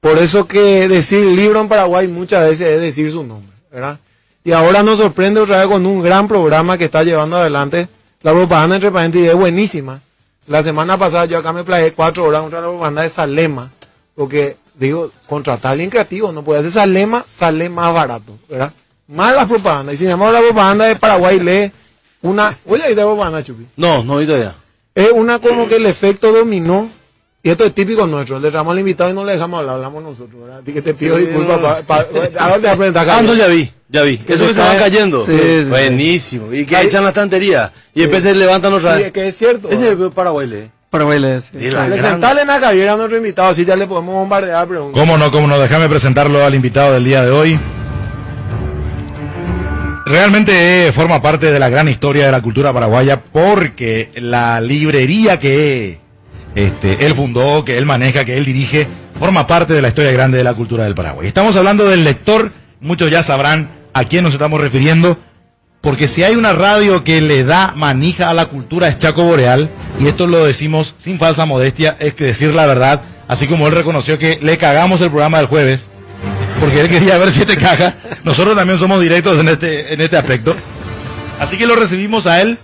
[0.00, 3.98] por eso que decir libro en Paraguay muchas veces es decir su nombre verdad
[4.44, 7.88] y ahora nos sorprende otra vez con un gran programa que está llevando adelante
[8.22, 10.00] la propaganda entre paréntesis es buenísima
[10.48, 13.70] la semana pasada yo acá me plagué cuatro horas contra la propaganda de Salema
[14.14, 18.72] porque digo contratar a alguien creativo no puede hacer Salema sale más barato verdad
[19.08, 21.72] más la propaganda y sin embargo la propaganda de Paraguay lee
[22.22, 24.54] una oye ahí de propaganda Chupi No, no oí todavía.
[24.94, 26.88] es una como que el efecto dominó
[27.44, 30.00] Y esto es típico nuestro, le damos al invitado y no le dejamos hablar, hablamos
[30.04, 30.60] nosotros, ¿verdad?
[30.62, 31.60] Así que te pido Sí, disculpas.
[31.60, 31.86] no.
[31.88, 32.06] pa-.
[32.38, 34.18] Ah, no, ya vi, ya vi.
[34.18, 35.26] Que Eso que se van cayendo.
[35.26, 35.68] Sí, sí, sí.
[35.68, 36.52] Buenísimo.
[36.54, 37.72] Y que echan la estantería.
[37.94, 39.06] Y después se levantan otra Sí, vez.
[39.08, 39.68] es que es cierto.
[39.70, 40.70] Ese es Paraguay, lee.
[40.92, 41.48] Paraguay le sí.
[41.58, 42.10] Sí, la- Le grande.
[42.10, 45.00] sentale en la cabiera a nuestro invitado, así ya le podemos bombardear preguntas.
[45.00, 47.58] Cómo no, cómo no, déjame presentarlo al invitado del día de hoy.
[50.04, 55.38] Realmente eh, forma parte de la gran historia de la cultura paraguaya porque la librería
[55.38, 55.98] que
[56.54, 58.86] este, él fundó, que él maneja, que él dirige,
[59.18, 61.28] forma parte de la historia grande de la cultura del Paraguay.
[61.28, 65.16] Estamos hablando del lector, muchos ya sabrán a quién nos estamos refiriendo,
[65.82, 69.68] porque si hay una radio que le da manija a la cultura es Chaco Boreal,
[69.98, 73.74] y esto lo decimos sin falsa modestia, es que decir la verdad, así como él
[73.74, 75.84] reconoció que le cagamos el programa del jueves,
[76.60, 80.16] porque él quería ver si te caga, nosotros también somos directos en este, en este
[80.16, 80.54] aspecto.
[81.40, 82.56] Así que lo recibimos a él,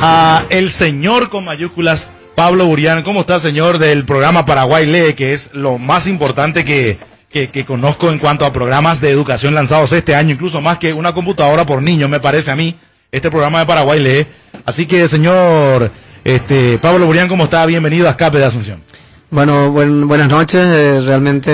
[0.00, 3.04] a el señor con mayúsculas, Pablo Burián.
[3.04, 6.98] ¿Cómo está, señor, del programa Paraguay Lee, que es lo más importante que,
[7.30, 11.12] que, conozco en cuanto a programas de educación lanzados este año, incluso más que una
[11.12, 12.74] computadora por niño, me parece a mí,
[13.12, 14.26] este programa de Paraguay Lee.
[14.66, 15.90] Así que, señor
[16.24, 17.64] este, Pablo Burián, ¿cómo está?
[17.66, 18.82] Bienvenido a Escape de Asunción.
[19.30, 20.60] Bueno, buen- buenas noches.
[20.60, 21.50] eh, realmente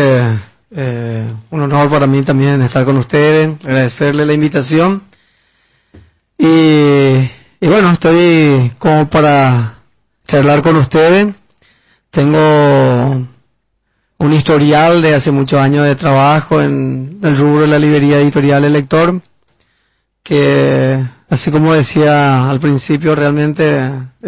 [0.74, 5.02] eh, un honor para mí también estar con ustedes, agradecerle la invitación.
[6.38, 9.74] Y bueno, estoy como para
[10.26, 11.34] charlar con ustedes.
[12.10, 13.26] Tengo
[14.18, 18.64] un historial de hace muchos años de trabajo en el rubro de la librería editorial
[18.64, 19.20] El Lector,
[20.22, 23.64] que así como decía al principio, realmente...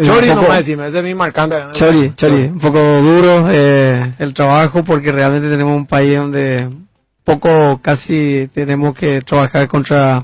[0.01, 1.55] Chori, poco- nomás decime, ese es mi marcante.
[1.73, 6.69] Chori, Chori, un poco duro eh, el trabajo porque realmente tenemos un país donde
[7.23, 10.23] poco casi tenemos que trabajar contra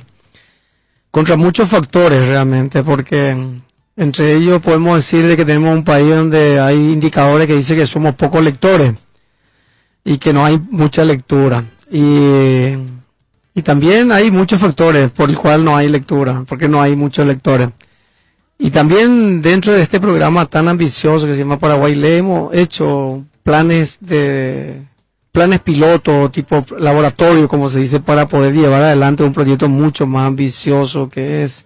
[1.11, 3.36] contra muchos factores realmente porque
[3.95, 7.86] entre ellos podemos decir de que tenemos un país donde hay indicadores que dicen que
[7.86, 8.93] somos pocos lectores
[10.06, 12.70] y que no hay mucha lectura y
[13.58, 17.26] y también hay muchos factores por el cual no hay lectura porque no hay muchos
[17.26, 17.70] lectores
[18.58, 23.26] y también dentro de este programa tan ambicioso que se llama Paraguay le hemos hecho
[23.43, 24.84] planes de
[25.32, 30.28] planes piloto tipo laboratorio como se dice para poder llevar adelante un proyecto mucho más
[30.28, 31.66] ambicioso que es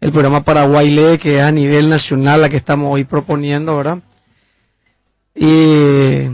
[0.00, 3.98] el programa Paraguay Lee que es a nivel nacional la que estamos hoy proponiendo, ¿verdad?
[5.34, 6.28] Y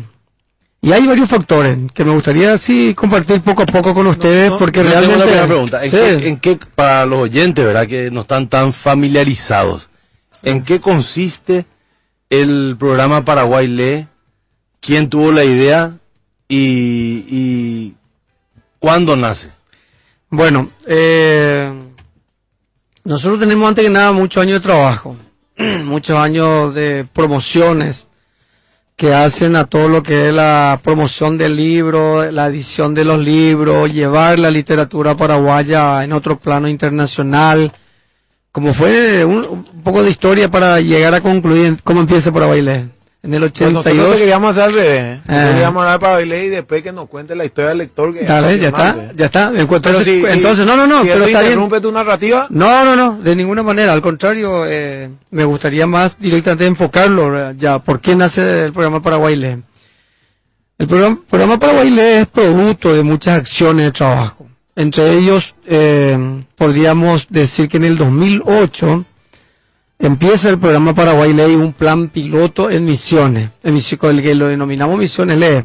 [0.84, 4.58] y hay varios factores que me gustaría sí compartir poco a poco con ustedes no,
[4.58, 5.82] porque Yo tengo realmente una pregunta.
[5.84, 5.96] ¿En, Sí.
[5.96, 9.88] qué, en qué- para los oyentes, verdad, que no están tan familiarizados,
[10.42, 11.64] ¿en qué consiste
[12.28, 14.06] el programa Paraguay Lee?
[14.80, 15.92] ¿Quién tuvo la idea
[16.48, 17.94] y, y
[18.78, 19.50] cuándo nace?
[20.28, 21.72] Bueno, eh,
[23.04, 25.16] nosotros tenemos antes que nada muchos años de trabajo,
[25.84, 28.06] muchos años de promociones
[28.96, 33.18] que hacen a todo lo que es la promoción del libro, la edición de los
[33.18, 37.72] libros, llevar la literatura paraguaya en otro plano internacional,
[38.52, 42.93] como fue un, poco de historia para llegar a concluir cómo empieza Paraguay Lee.
[43.24, 44.16] En el Pues nosotros 82.
[44.18, 45.02] queríamos hacer al revés.
[45.02, 45.20] ¿eh?
[45.26, 45.46] Ah.
[45.50, 48.12] queríamos hablar para bailar y después que nos cuente la historia del lector.
[48.12, 49.50] Que Dale, ya está, ya está.
[49.54, 51.52] Entonces, si- si- entonces no, no, no, si pero está bien.
[51.52, 53.94] interrumpe tu narrativa, No, no, no, de ninguna manera.
[53.94, 57.78] Al contrario, eh, me gustaría más directamente enfocarlo eh, ya.
[57.78, 59.56] ¿Por qué nace el programa Paraguay Lee?
[60.76, 64.46] El programa, programa Paraguay Lee es producto de muchas acciones de trabajo.
[64.76, 69.04] Entre ellos, eh, podríamos decir que en el 2008
[70.06, 74.34] empieza el programa Paraguay Lee un plan piloto en misiones, en misi- con el que
[74.34, 75.64] lo denominamos Misiones Lee.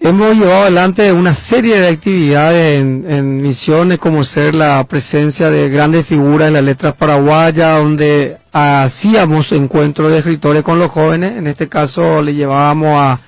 [0.00, 5.68] Hemos llevado adelante una serie de actividades en, en misiones, como ser la presencia de
[5.68, 11.36] grandes figuras en las letras paraguayas, donde hacíamos encuentros de escritores con los jóvenes.
[11.36, 13.20] En este caso le llevábamos a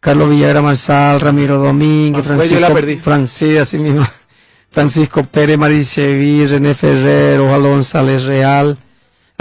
[0.00, 2.56] Carlos Villagra Marsal, Ramiro Domínguez, pues Francisco.
[3.04, 4.06] Francis, así mismo,
[4.70, 8.78] Francisco Pérez Mariceví, René Ferrer, Osvaldo González Real,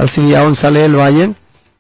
[0.02, 1.34] Alcibia González del Valle,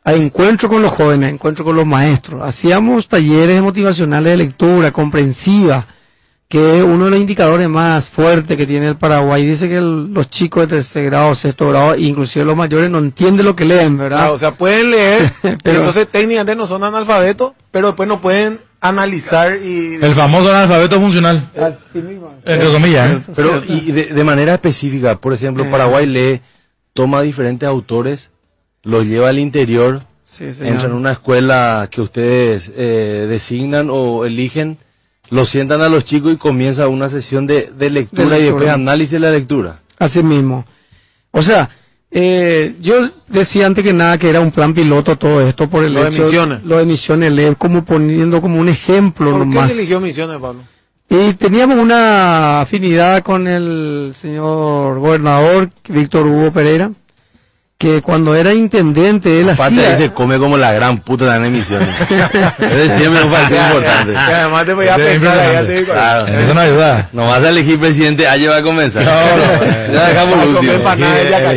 [0.03, 2.41] a encuentro con los jóvenes, encuentro con los maestros.
[2.43, 5.85] Hacíamos talleres motivacionales de lectura comprensiva,
[6.49, 9.45] que es uno de los indicadores más fuertes que tiene el Paraguay.
[9.45, 13.45] Dice que el- los chicos de tercer grado, sexto grado, inclusive los mayores, no entienden
[13.45, 14.33] lo que leen, ¿verdad?
[14.33, 18.59] O sea, pueden leer, Pero- pero entonces técnicamente no son analfabetos, pero después no pueden
[18.81, 19.95] analizar y...
[20.01, 22.33] El famoso analfabeto funcional, Así mismo.
[22.43, 23.11] entre comillas.
[23.11, 23.21] ¿eh?
[23.35, 25.67] Pero, y de, de manera específica, por ejemplo, Eh.
[25.71, 26.41] Paraguay Lee
[26.93, 28.29] toma diferentes autores,
[28.83, 34.77] los lleva al interior, Sí, entra en una escuela que ustedes eh, designan o eligen,
[35.29, 38.69] los sientan a los chicos y comienza una sesión de, de lectura De y después
[38.69, 39.79] análisis de la lectura.
[39.99, 40.65] Así mismo.
[41.31, 41.69] O sea,
[42.13, 45.93] Eh, yo decía antes que nada que era un plan piloto todo esto por el
[45.93, 46.63] Lo de hecho Misiones.
[46.65, 49.71] lo de misiones LED, como poniendo como un ejemplo ¿Por qué nomás.
[49.71, 50.61] eligió Misiones, Pablo?
[51.13, 56.89] Y teníamos una afinidad con el señor gobernador Víctor Hugo Pereira,
[57.81, 61.31] que cuando era intendente él Aparte hacía ahí se come como la gran puta de
[61.39, 61.89] las emisiones.
[61.99, 64.15] Ese siempre es un partido importante.
[64.15, 65.93] Además te voy a pensar, ya te digo.
[65.93, 66.27] Claro.
[66.27, 67.07] Eso no ayuda.
[67.11, 69.03] No vas a elegir presidente, allí va a comenzar.
[69.03, 70.73] No, no, ya dejamos el último.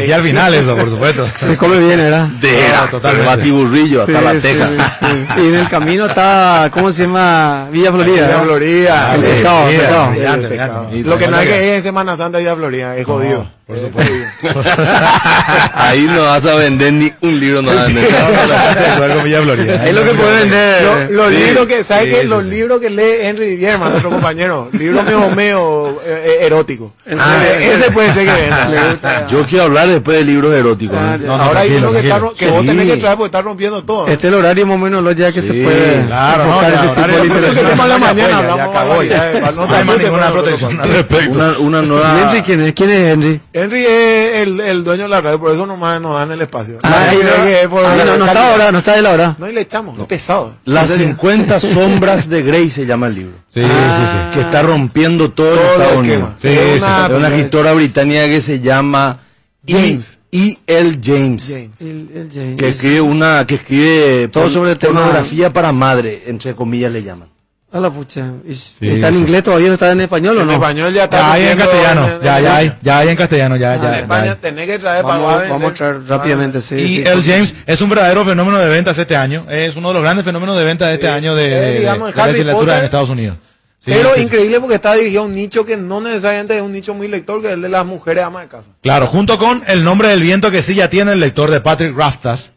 [0.06, 1.28] y al final eso, por supuesto.
[1.36, 2.26] se come bien, ¿verdad?
[2.40, 3.26] De No, totalmente.
[3.28, 4.70] Batiburrillo hasta Sí, la teja.
[5.00, 5.42] sí.
[5.42, 7.68] Y en el camino está, ¿cómo se llama?
[7.70, 8.26] Villa Florida.
[8.26, 8.40] Villa.
[8.40, 9.14] Florida.
[9.14, 10.90] El pescado.
[11.04, 13.46] Lo que no hay que ir en Semana Santa Villa Florida, es jodido.
[13.66, 14.12] Por Es supuesto.
[14.12, 14.62] jodido.
[15.74, 18.04] Ahí no vas a vender ni un libro, no vas a vender.
[18.24, 19.86] No, la gente de Eduardo Villa Florida.
[19.86, 20.82] Es lo que puede vender.
[20.82, 22.20] Lo- los Sí, libros que, ¿sabes sí, qué?
[22.22, 22.50] sí, Los sí.
[22.50, 24.68] libros que lee Henry Vivierma, nuestro compañero.
[24.72, 26.92] Libros medio, medio eh, eh, eróticos.
[27.06, 29.26] ¿En Ah, ese puede ser que venda.
[29.28, 30.96] Yo quiero hablar después de libros eróticos.
[31.00, 31.18] Ah, ¿eh?
[31.22, 31.26] ya.
[31.26, 33.82] No, no, Ahora hay uno que, está, que vos tenés que traer porque está rompiendo
[33.84, 34.06] todo.
[34.08, 36.62] Este es el horario más o menos lo ya que Sí, se puede claro, no,
[36.62, 37.62] ese tipo horario de de literatura.
[37.62, 41.30] la Ya mañana hablamos no asuste, ninguna protección al respecto.
[41.32, 42.42] Una, una ¿Y nueva...
[42.44, 43.40] ¿Quién es Henry?
[43.56, 46.80] Henry es el, el dueño de la radio, por eso nomás nos dan el espacio.
[46.82, 49.36] Ah, No, no, es por- ah, no, no está ahora, no está él ahora.
[49.38, 50.56] No, y le echamos, es pesado.
[50.64, 51.06] Las ¿En serio?
[51.14, 53.34] 50 sombras de Grey se llama el libro.
[53.50, 54.30] Sí, Ah.
[54.32, 56.30] sí, Que está rompiendo todo, Todo Estados Unidos.
[56.38, 59.18] Sí, Es sí, una- Es una escritora británica que se llama
[59.66, 60.18] James.
[60.32, 60.58] E.
[60.66, 60.98] L.
[61.00, 61.44] James.
[61.48, 61.70] James.
[61.80, 62.56] El- el James.
[62.56, 67.28] Que escribe una, que escribe Todo sobre pornografía para madre, entre comillas le llaman.
[67.74, 68.24] A la pucha.
[68.46, 69.20] ¿Y Sí, ¿Está en sí.
[69.20, 69.66] inglés todavía?
[69.66, 70.52] ¿No está en español o En no?
[70.52, 71.16] español ya está.
[71.18, 73.76] Ya hay en castellano, en- ya, en- ya hay, ya hay en castellano, ya, Ah,
[73.76, 73.82] ya.
[73.88, 74.36] en ya España hay.
[74.40, 75.50] tenés que traer para Vamos, vender.
[75.50, 76.74] vamos a traer rápidamente, sí.
[76.76, 79.44] Y sí, el James es un verdadero fenómeno de ventas este año.
[79.50, 81.12] Es uno de los grandes fenómenos de ventas de este Sí.
[81.12, 83.36] año de, Eh, de- digamos, de la literatura Potter, en Estados Unidos.
[83.80, 84.22] Sí, Pero sí.
[84.22, 87.42] increíble porque está dirigido a un nicho que no necesariamente es un nicho muy lector,
[87.42, 88.68] que es el de las mujeres amas de casa.
[88.82, 91.94] Claro, junto con El nombre del viento que sí ya tiene el lector de Patrick
[91.94, 92.53] Raftas,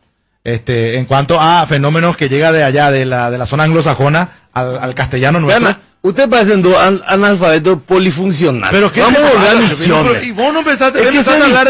[0.47, 4.29] este, en cuanto a fenómenos que llega de allá, de la, de la zona anglosajona
[4.53, 5.61] al, al castellano nuestro.
[5.65, 8.69] Vean, ustedes parecen dos an- analfabetos polifuncionales.
[8.71, 9.59] Pero ¿qué Vamos a volver a pasa?
[9.59, 10.23] misiones.
[10.23, 11.67] Y vos no empezaste, Es que empezaste a hablar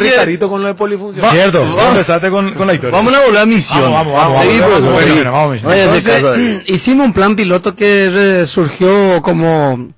[0.00, 0.10] de.
[0.10, 1.30] Ricardito con lo de polifunción.
[1.32, 2.96] Cierto, Va- vos empezaste con, con la historia.
[2.96, 3.90] Vamos a volver a misiones.
[3.90, 9.20] Vamos, vamos, vamos, Sí, vamos, vamos, vamos, vamos, Entonces, hicimos un plan piloto que surgió
[9.20, 9.88] como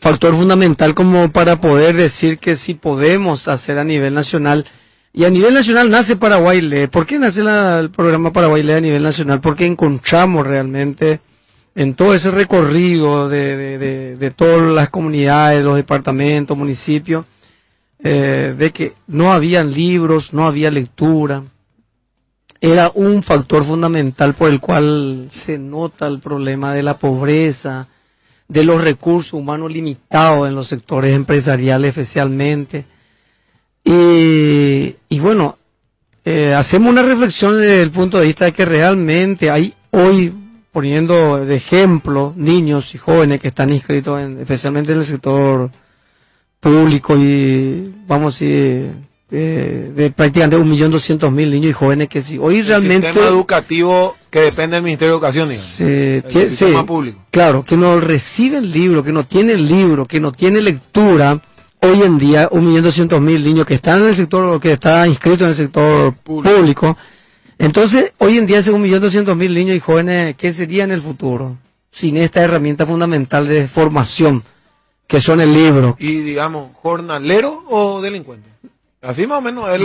[0.00, 4.64] factor fundamental como para poder decir que sí podemos hacer a nivel nacional.
[5.18, 6.86] Y a nivel nacional nace Paraguay Lee.
[6.86, 9.40] ¿Por qué nace la- el programa Paraguay Lee a nivel nacional?
[9.40, 11.18] Porque encontramos realmente
[11.74, 17.26] en todo ese recorrido de, de- de- de todas las comunidades, los departamentos, municipios,
[18.00, 21.42] eh, de que no habían libros, no había lectura,
[22.60, 27.88] era un factor fundamental por el cual se nota el problema de la pobreza,
[28.46, 32.84] de los recursos humanos limitados en los sectores empresariales especialmente.
[33.90, 35.56] Y, y bueno,
[36.22, 40.30] eh, hacemos una reflexión desde el punto de vista de que realmente hay hoy,
[40.70, 45.70] poniendo de ejemplo, niños y jóvenes que están inscritos en, especialmente en el sector
[46.60, 48.90] público y vamos a decir,
[49.30, 53.06] de, de prácticamente un millón doscientos mil niños y jóvenes que sí, hoy El realmente
[53.06, 55.80] sistema educativo que depende del Ministerio de Educación, digamos.
[55.80, 57.24] El sistema sí, público.
[57.30, 61.40] claro, que no recibe el libro, que no tiene el libro, que no tiene lectura,
[61.80, 65.06] hoy en día un millón doscientos mil niños que están en el sector, que está
[65.06, 66.56] inscrito en el sector Público.
[66.56, 66.96] público.
[67.58, 70.92] entonces hoy en día ese un millón doscientos mil niños y jóvenes, ¿qué sería en
[70.92, 71.56] el futuro?
[71.92, 74.42] Sin esta herramienta fundamental de formación,
[75.06, 75.96] que son el libro.
[75.98, 78.50] Y digamos, jornalero o delincuente.
[79.00, 79.78] Así más o menos es Ah,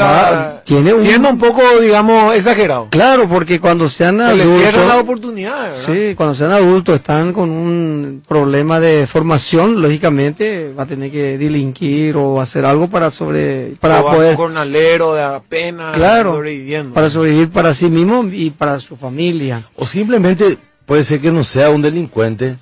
[0.56, 0.62] la...
[0.64, 2.88] tiene un- Siendo un poco, digamos, exagerado.
[2.90, 6.10] Claro, porque cuando sean Se cierran las adultos, oportunidades, ¿verdad?
[6.10, 11.38] sí, cuando sean adultos están con un problema de formación, lógicamente va a tener que
[11.38, 16.96] delinquir o hacer algo para sobre, para O poder, jornalero de apenas claro, sobreviviendo.
[16.96, 19.68] para sobrevivir para sí mismo y para su familia.
[19.76, 20.58] O simplemente
[20.88, 22.56] puede ser que no sea un delincuente,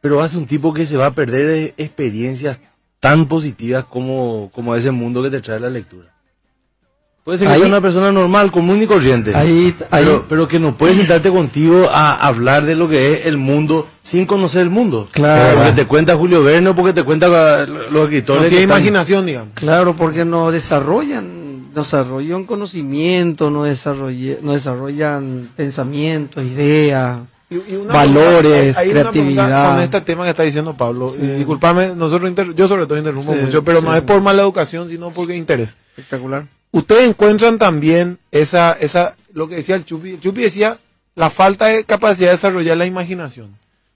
[0.00, 2.58] pero hace un tipo que se va a perder de experiencias
[3.00, 6.08] tan positivas como, como ese mundo que te trae la lectura.
[7.24, 9.34] Puede ser que Ahí- sea una persona normal, común y corriente.
[9.34, 13.26] Ahí, ahí, pero, pero que no puedes sentarte contigo a hablar de lo que es
[13.26, 15.08] el mundo sin conocer el mundo.
[15.12, 15.58] Claro.
[15.58, 18.42] Porque te cuenta Julio Verne o porque te cuenta uh, los escritores.
[18.42, 19.54] No que tiene están- imaginación, digamos.
[19.54, 27.20] claro, porque no desarrollan, no desarrollan conocimiento, no desarrollan, no desarrollan pensamientos, ideas.
[27.50, 29.70] Y- y una Valores, hay- hay una creatividad.
[29.72, 31.18] Con este tema que está diciendo Pablo, Sí.
[31.20, 34.42] y disculpame, nosotros inter- yo sobre todo interrumpo Sí, mucho, pero no es por mala
[34.42, 35.70] educación, sino porque interés.
[35.96, 36.44] Espectacular.
[36.70, 40.78] Ustedes encuentran también esa, esa, lo que decía el Chupi, el Chupi decía
[41.16, 43.48] la falta de capacidad de desarrollar la imaginación.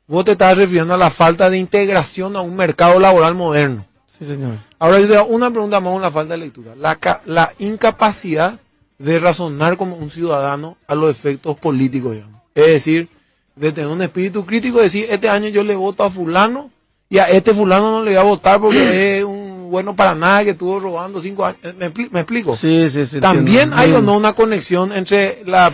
[0.09, 3.87] Vos te estás refiriendo a la falta de integración a un mercado laboral moderno.
[4.19, 4.57] Sí, señor.
[4.81, 6.73] Ahora yo te hago una pregunta más, una falta de lectura.
[6.77, 8.59] La, la incapacidad
[8.99, 12.41] de razonar como un ciudadano a los efectos políticos, digamos.
[12.55, 13.09] Es decir,
[13.57, 16.71] de tener un espíritu crítico, decir, este año yo le voto a fulano
[17.09, 20.45] y a este fulano no le voy a votar porque es un bueno para nada
[20.45, 21.59] que estuvo robando cinco años.
[21.79, 22.57] ¿Me, expli- me explico?
[22.57, 23.21] Sí, sí, sí.
[23.21, 23.77] También entiendo.
[23.77, 25.73] hay o no una conexión entre la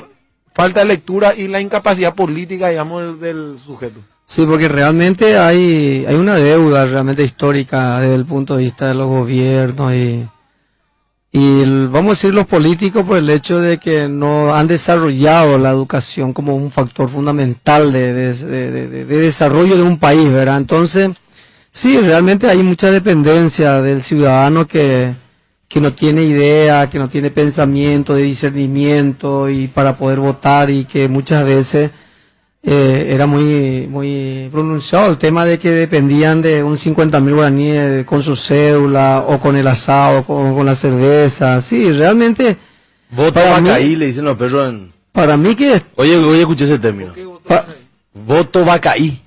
[0.54, 3.20] falta de lectura y la incapacidad política, digamos, del,
[3.50, 4.00] del sujeto.
[4.26, 8.94] Sí, porque realmente hay, hay una deuda realmente histórica desde el punto de vista de
[8.94, 10.24] los gobiernos y,
[11.32, 15.70] y vamos a decir los políticos por el hecho de que no han desarrollado la
[15.70, 20.56] educación como un factor fundamental de- de desarrollo de un país, ¿verdad?
[20.58, 21.10] Entonces,
[21.70, 25.12] sí, realmente hay mucha dependencia del ciudadano que,
[25.68, 30.84] que no tiene idea, que no tiene pensamiento de discernimiento y para poder votar y
[30.84, 31.92] que muchas veces
[32.62, 38.04] eh, era muy muy pronunciado el tema de que dependían de un 50 mil guaraníes
[38.04, 41.62] con su cédula o con el asado, con, con la cerveza.
[41.62, 42.56] Sí, realmente
[43.12, 44.92] Voto Para mí- vacaí, le dicen los perros en...
[45.10, 45.82] para mí que...
[45.96, 47.12] Oye, oye, escuché ese término.
[47.46, 47.64] pa-
[48.14, 49.20] Voto vacaí.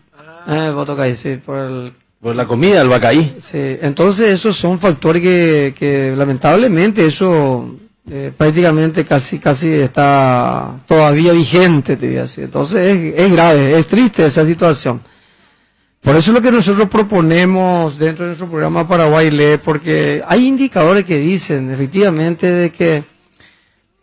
[0.47, 3.35] eh, voto que sí, por el, Por la comida, el vacaí.
[3.51, 7.75] Sí, entonces esos son factores que, que lamentablemente eso
[8.09, 12.41] eh, prácticamente casi casi está todavía vigente, te así.
[12.41, 15.01] Entonces es, es grave, es triste esa situación.
[16.03, 20.45] Por eso es lo que nosotros proponemos dentro de nuestro programa Paraguay Lee, porque hay
[20.45, 23.03] indicadores que dicen efectivamente de que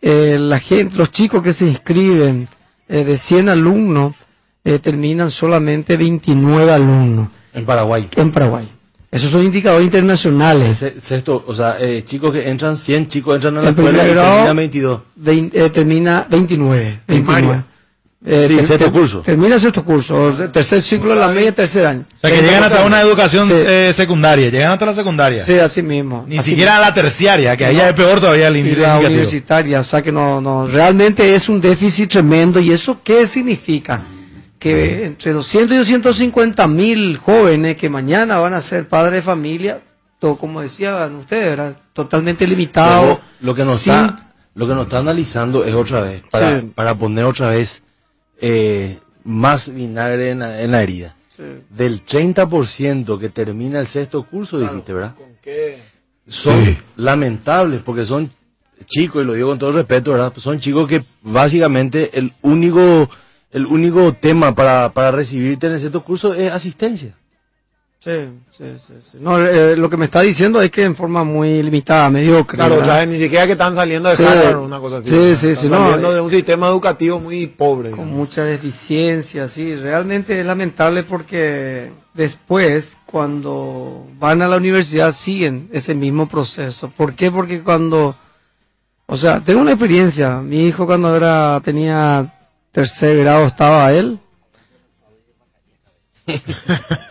[0.01, 2.47] eh, la gente, los chicos que se inscriben
[2.89, 4.15] eh, de 100 alumnos
[4.63, 8.09] eh, terminan solamente 29 alumnos En Paraguay.
[8.15, 8.80] en Paraguay.
[9.11, 10.83] Esos son indicadores internacionales.
[11.03, 14.31] Sexto, o sea, eh, chicos que entran 100, chicos entran a la escuela y grado,
[14.35, 15.01] terminan 22.
[15.17, 16.99] Vein- eh, termina 29.
[17.07, 17.33] 29.
[17.41, 17.65] Primaria.
[18.23, 19.21] Eh, Sí, sexto curso.
[19.21, 22.05] Termina sexto curso, de- tercer ciclo, la media, tercer año.
[22.15, 23.53] O sea, que llegan hasta una educación Sí.
[23.57, 25.43] eh, secundaria, llegan hasta la secundaria.
[25.43, 26.23] Sí, así mismo.
[26.27, 28.69] Ni Así siquiera a la terciaria, que ahí ya es peor todavía el y la
[28.69, 29.07] indicativo.
[29.07, 32.59] universitaria, o sea que no, no, realmente es un déficit tremendo.
[32.59, 34.01] ¿Y eso qué significa?
[34.61, 39.81] Que entre 200 y 250 mil jóvenes que mañana van a ser padres de familia,
[40.19, 41.75] todo como decían ustedes, ¿verdad?
[41.93, 43.01] totalmente limitado.
[43.01, 46.61] Pero lo que nos sin- está lo que nos está analizando es otra vez para,
[46.61, 46.67] Sí.
[46.75, 47.81] para poner otra vez
[48.39, 51.15] eh, más vinagre en la, en la herida.
[51.29, 51.43] Sí.
[51.69, 55.15] Del 30% que termina el sexto curso, dijiste, ¿verdad?
[55.15, 55.79] ¿Con qué?
[56.27, 56.77] Son Sí.
[56.97, 58.29] lamentables porque son
[58.87, 60.33] chicos, y lo digo con todo respeto, ¿verdad?
[60.37, 63.09] Son chicos que básicamente el único
[63.51, 67.15] el único tema para, para recibirte en el sexto curso es asistencia.
[68.03, 68.09] Sí,
[68.49, 69.17] sí, sí, sí.
[69.21, 72.55] No, eh, lo que me está diciendo es que en forma muy limitada, mediocre.
[72.57, 72.95] Claro, ¿verdad?
[72.95, 73.09] ¿sabes?
[73.09, 74.23] Ni siquiera que están saliendo de Sí.
[74.23, 75.09] Harvard o una cosa así.
[75.09, 75.35] Sí, ¿no?
[75.35, 76.15] sí, Están sí, no, saliendo eh.
[76.15, 77.91] de un sistema educativo muy pobre.
[77.91, 85.69] con mucha deficiencia, sí, realmente es lamentable porque después cuando van a la universidad siguen
[85.71, 86.91] ese mismo proceso.
[86.97, 87.29] ¿Por qué?
[87.29, 88.15] Porque cuando,
[89.05, 92.33] o sea, tengo una experiencia, mi hijo cuando era tenía
[92.71, 94.17] tercer grado estaba él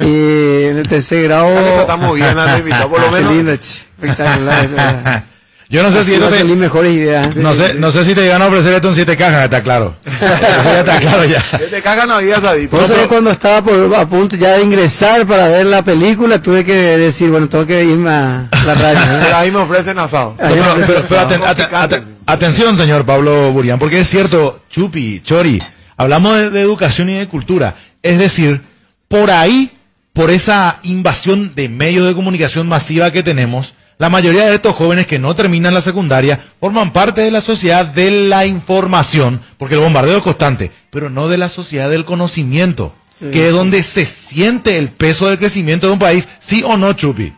[0.01, 2.35] y en el tercer grado le tratamos bien
[2.89, 3.59] por lo Qué menos.
[3.99, 5.25] espectacular.
[5.73, 7.37] Yo no sé si Así esto a te, mejores ideas.
[7.37, 9.95] no sé, no sé si te llegan a ofrecer esto en siete cajas, está claro.
[10.05, 11.45] ya está claro ya.
[11.59, 12.71] Que te cagan a vida, Sadito.
[12.77, 16.43] Por eso que cuando estaba por, a punto ya de ingresar para ver la película,
[16.43, 19.21] tuve que decir, bueno, tengo que irme a la radio.
[19.23, 20.35] Pero ahí me ofrecen asado.
[20.37, 25.21] Pero, me- pero- pero aten- aten- aten- atención, señor Pablo Burián, porque es cierto, Chupi,
[25.21, 25.61] Chori,
[25.97, 27.75] hablamos de, de educación y de cultura.
[28.03, 28.61] Es decir,
[29.07, 29.71] por ahí,
[30.13, 35.07] por esa invasión de medios de comunicación masiva que tenemos, la mayoría de estos jóvenes
[35.07, 39.83] que no terminan la secundaria forman parte de la sociedad de la información, porque el
[39.83, 43.57] bombardeo es constante, pero no de la sociedad del conocimiento, Sí, que es sí.
[43.59, 47.31] donde se siente el peso del crecimiento de un país, sí o no, Chupi.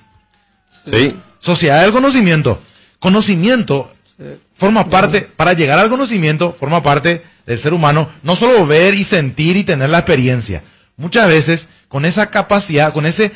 [0.84, 1.16] Sí.
[1.40, 2.62] Sociedad del conocimiento.
[3.00, 4.24] Conocimiento Sí.
[4.56, 9.02] forma parte, para llegar al conocimiento, forma parte del ser humano, no solo ver y
[9.02, 10.62] sentir y tener la experiencia.
[10.96, 13.32] Muchas veces, con esa capacidad, con ese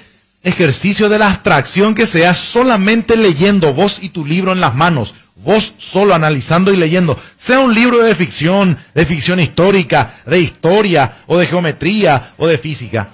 [0.47, 5.13] ejercicio de la abstracción que sea solamente leyendo vos y tu libro en las manos,
[5.35, 11.19] vos solo analizando y leyendo, sea un libro de ficción, de ficción histórica, de historia,
[11.27, 13.09] o de geometría, o de física,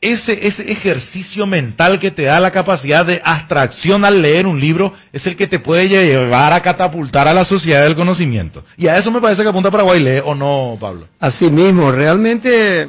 [0.00, 4.92] ese, ese ejercicio mental que te da la capacidad de abstracción al leer un libro
[5.12, 8.64] es el que te puede llevar a catapultar a la sociedad del conocimiento.
[8.76, 11.08] Y a eso me parece que apunta Paraguay, lee o no, Pablo.
[11.18, 12.88] Así mismo, realmente,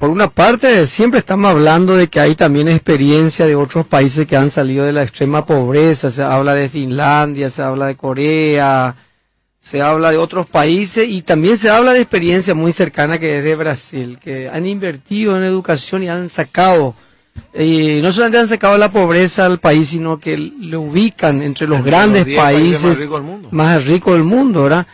[0.00, 4.34] por una parte, siempre estamos hablando de que hay también experiencia de otros países que
[4.34, 8.96] han salido de la extrema pobreza, se habla de Finlandia, se habla de Corea,
[9.60, 13.44] se habla de otros países y también se habla de experiencia muy cercana que es
[13.44, 16.94] de Brasil, que han invertido en educación y han sacado
[17.52, 21.84] Y no solamente han sacado la pobreza al país, sino que lo ubican entre los
[21.84, 24.86] grandes países, más ricos del mundo, más rico del mundo ¿verdad?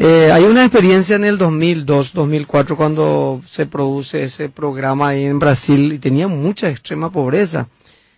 [0.00, 5.40] Eh, hay una experiencia en el 2002, 2004, cuando se produce ese programa ahí en
[5.40, 7.66] Brasil y tenía mucha extrema pobreza.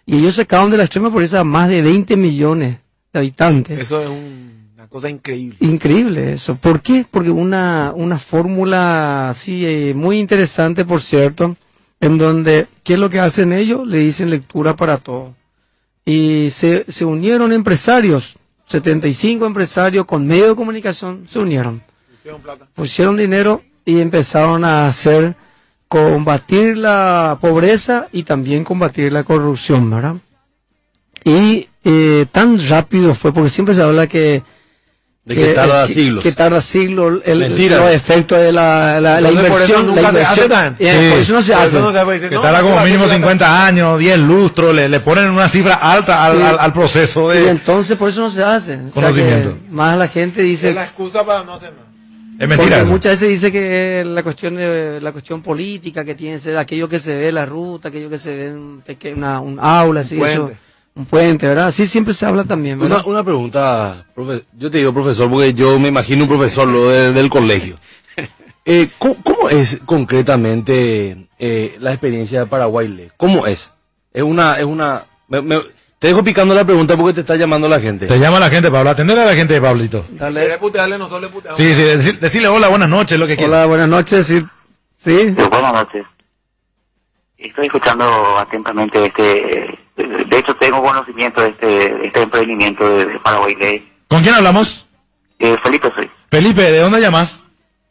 [0.05, 2.77] Y ellos sacaron de la extrema pobreza más de 20 millones
[3.11, 3.79] de habitantes.
[3.79, 5.57] Eso es una cosa increíble.
[5.61, 6.55] Increíble eso.
[6.57, 7.07] ¿Por qué?
[7.11, 11.57] Porque una, una fórmula así eh, muy interesante, por cierto,
[11.99, 13.87] en donde, ¿qué es lo que hacen ellos?
[13.87, 15.35] Le dicen lectura para todo.
[16.05, 18.37] Y se, se unieron empresarios,
[18.71, 21.83] 75 empresarios con medio de comunicación se unieron.
[22.11, 22.69] Pusieron, plata.
[22.75, 25.35] pusieron dinero y empezaron a hacer
[25.89, 30.17] combatir la pobreza y también combatir la corrupción, ¿verdad?
[31.25, 34.43] Y eh, tan rápido fue, porque siempre se habla que
[35.35, 36.23] de que, tarda siglos.
[36.25, 39.53] Que, tarda siglos el, los efectos de la, la, la inversión.
[39.53, 42.29] Por eso nunca se hace eh, Por eso no se hace.
[42.29, 46.59] que tarda como mínimo 50 años, 10 lustros, le, le ponen una cifra alta al,
[46.59, 47.45] al, proceso de...
[47.45, 48.79] Y entonces por eso no se hace.
[48.93, 49.57] Conocimiento.
[49.71, 50.71] más la gente dice...
[50.71, 51.85] Es la excusa para no hacer nada.
[52.39, 52.79] Es mentira.
[52.79, 56.89] Porque muchas veces dice que la cuestión de, la cuestión política que tiene ser aquello
[56.89, 60.51] que se ve la ruta, aquello que se ve en una, un aula, así, eso,
[61.01, 61.69] un puente, ¿verdad?
[61.69, 64.05] Así siempre se habla también, Una, una pregunta,
[64.57, 67.77] yo te digo profesor, porque yo me imagino un profesor lo del colegio.
[68.63, 73.09] Eh, ¿cómo, es concretamente eh, la experiencia de Paraguay?
[73.17, 73.69] ¿Cómo es?
[74.13, 75.07] Es una, es una,
[76.01, 78.07] te dejo picando la pregunta porque te está llamando la gente.
[78.07, 78.91] Te llama la gente, Pablo.
[78.91, 80.07] Atender a la gente, Pablito.
[80.11, 80.57] Dale.
[80.59, 81.61] putearle, nosotros le puteamos.
[81.61, 83.55] Sí, sí, decirle hola, buenas noches, lo que quieras.
[83.55, 84.43] Hola, buenas noches, sí.
[84.97, 85.35] Sí.
[85.35, 86.07] buenas noches.
[87.41, 89.79] Estoy escuchando atentamente este...
[89.97, 93.91] De hecho, tengo conocimiento de este, este emprendimiento de, Paraguay.
[94.09, 94.87] ¿Con quién hablamos?
[95.39, 96.11] Eh, Felipe soy.
[96.31, 97.31] Felipe, ¿de dónde llamas?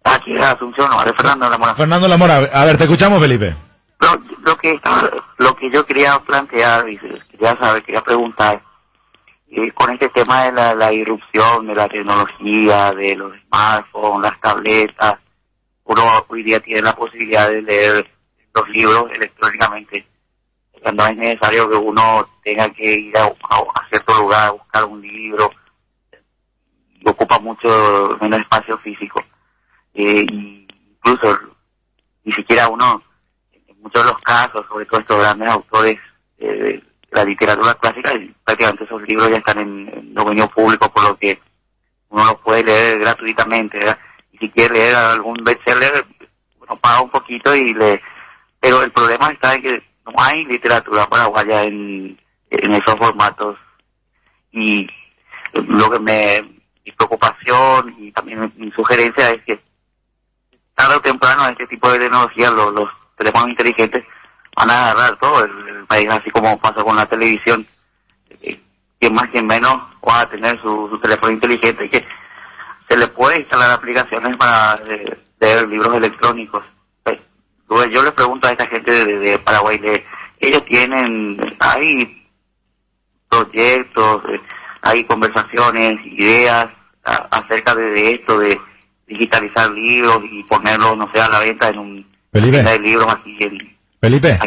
[0.03, 1.75] Aquí de Asunción, de Fernando Lamora.
[1.75, 2.49] Fernando Lamora.
[2.53, 3.55] A ver, te escuchamos, Felipe.
[3.99, 4.79] Lo, lo que
[5.37, 8.61] lo que yo quería plantear y quería saber, quería preguntar,
[9.51, 14.39] eh, con este tema de la, la, irrupción de la tecnología, de los smartphones, las
[14.39, 15.19] tabletas,
[15.83, 18.18] uno hoy día tiene la posibilidad de leer
[18.53, 20.05] los libros electrónicamente.
[20.93, 25.01] No es necesario que uno tenga que ir a, a, cierto lugar a buscar un
[25.01, 25.51] libro,
[27.05, 29.21] ocupa mucho menos espacio físico.
[29.93, 31.39] Eh, incluso
[32.23, 33.01] ni siquiera uno
[33.81, 35.99] muchos de los casos, sobre todo estos grandes autores
[36.37, 38.11] de la literatura clásica,
[38.43, 41.39] prácticamente esos libros ya están en, dominio público, por lo que
[42.09, 43.79] uno los puede leer gratuitamente,
[44.31, 46.05] Y si quiere leer algún bestseller,
[46.57, 48.01] bueno, paga un poquito y le...
[48.59, 53.57] Pero el problema está en que no hay literatura paraguaya en, esos formatos.
[54.51, 54.87] Y
[55.53, 56.59] lo que me...
[56.85, 59.61] Mi preocupación y también mi sugerencia es que
[60.73, 64.03] tarde o temprano este tipo de tecnología los, teléfonos inteligentes
[64.55, 67.67] van a agarrar todo el, país, así como pasa con la televisión.
[68.41, 68.59] Eh,
[68.99, 72.05] quien más, quien menos va a tener su, teléfono inteligente y que
[72.87, 76.63] se le puede instalar aplicaciones para eh, leer libros electrónicos.
[77.69, 80.03] Yo le pregunto a esta gente de, Paraguay, de,
[80.39, 82.25] ellos tienen, hay
[83.29, 84.41] proyectos, eh,
[84.81, 86.69] hay conversaciones, ideas
[87.03, 88.59] acerca de, esto, de
[89.07, 92.63] digitalizar libros y ponerlos, no sé, a la venta en un Felipe.
[94.01, 94.39] Felipe.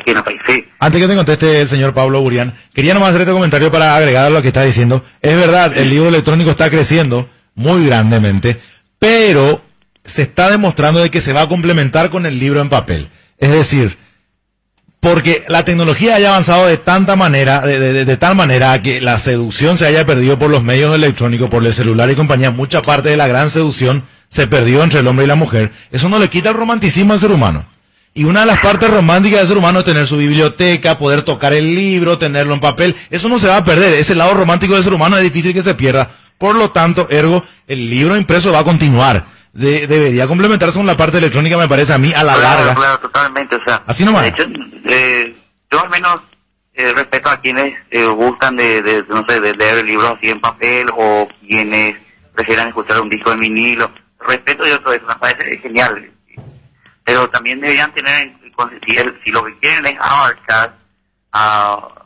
[0.79, 4.27] Antes que te conteste el señor Pablo Burián, quería nomás hacer este comentario para agregar
[4.27, 5.03] a lo que está diciendo.
[5.21, 8.61] Es verdad, el libro electrónico está creciendo muy grandemente,
[8.99, 9.61] pero
[10.05, 13.09] se está demostrando de que se va a complementar con el libro en papel.
[13.39, 13.97] Es decir,
[15.01, 19.77] porque la tecnología haya avanzado de tanta manera, de, de, tal manera que la seducción
[19.77, 23.17] se haya perdido por los medios electrónicos, por el celular y compañía, mucha parte de
[23.17, 25.73] la gran seducción se perdió entre el hombre y la mujer.
[25.91, 27.67] Eso no le quita el romanticismo al ser humano.
[28.15, 31.53] Y una de las partes románticas del ser humano es tener su biblioteca, poder tocar
[31.53, 32.95] el libro, tenerlo en papel.
[33.11, 33.95] Eso no se va a perder.
[33.95, 36.11] Ese lado romántico del ser humano es difícil que se pierda.
[36.39, 39.25] Por lo tanto, ergo, el libro impreso va a continuar.
[39.53, 42.75] Debería complementarse con la parte electrónica, me parece a mí, a la larga.
[42.75, 43.57] Claro, totalmente.
[43.57, 44.23] O sea, Así nomás.
[44.23, 44.45] De hecho,
[44.85, 45.35] eh,
[45.71, 46.23] yo al menos
[46.75, 50.41] eh, respeto a quienes eh, gustan de, de, no sé, de leer libros así en
[50.41, 51.97] papel o quienes
[52.35, 53.91] prefieran escuchar un disco en vinilo.
[54.27, 56.13] Respeto yo todo eso, me parece genial
[57.05, 58.33] pero también deberían tener,
[58.87, 60.77] si, si lo que quieren es abarcar
[61.35, 62.03] uh,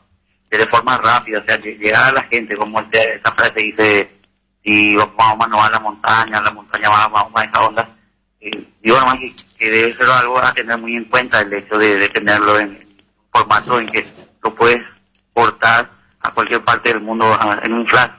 [0.49, 4.16] de forma rápida, o sea, llegar a la gente, como esta frase dice,
[4.67, 7.89] si vamos a a la montaña, a la montaña vamos a esa onda,
[8.41, 9.17] eh, digo nomás
[9.57, 12.85] que, debe ser algo a tener muy en cuenta el hecho de, tenerlo en,
[13.31, 14.05] formato en que
[14.43, 14.81] lo puedes
[15.33, 15.89] portar
[16.19, 17.25] a cualquier parte del mundo
[17.63, 18.11] en un flash.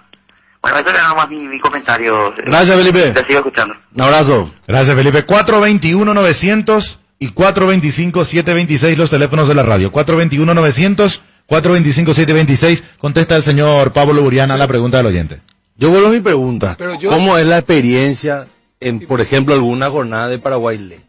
[0.63, 2.33] Bueno, eso era nomás mi, comentario.
[2.39, 3.11] Gracias, Felipe.
[3.11, 3.75] Te sigo escuchando.
[3.95, 4.51] Un abrazo.
[4.67, 5.27] Gracias, Felipe.
[5.27, 9.93] 421-900, y 425-726 los teléfonos de la radio.
[9.93, 12.83] 421-900, 425-726.
[12.99, 15.43] Contesta el señor Pablo Buriana la pregunta del oyente.
[15.79, 16.75] Yo vuelvo a mi pregunta.
[16.77, 18.47] Pero yo- ¿Cómo es la experiencia
[18.81, 21.01] en, por ejemplo, alguna jornada de Paraguay Le?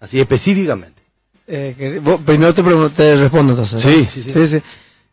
[0.00, 1.00] Así específicamente.
[1.46, 2.62] Eh, que- vos- primero te,
[2.96, 3.84] te respondo entonces.
[3.84, 3.90] ¿no?
[3.90, 4.30] Sí, sí, sí.
[4.32, 4.62] sí, sí.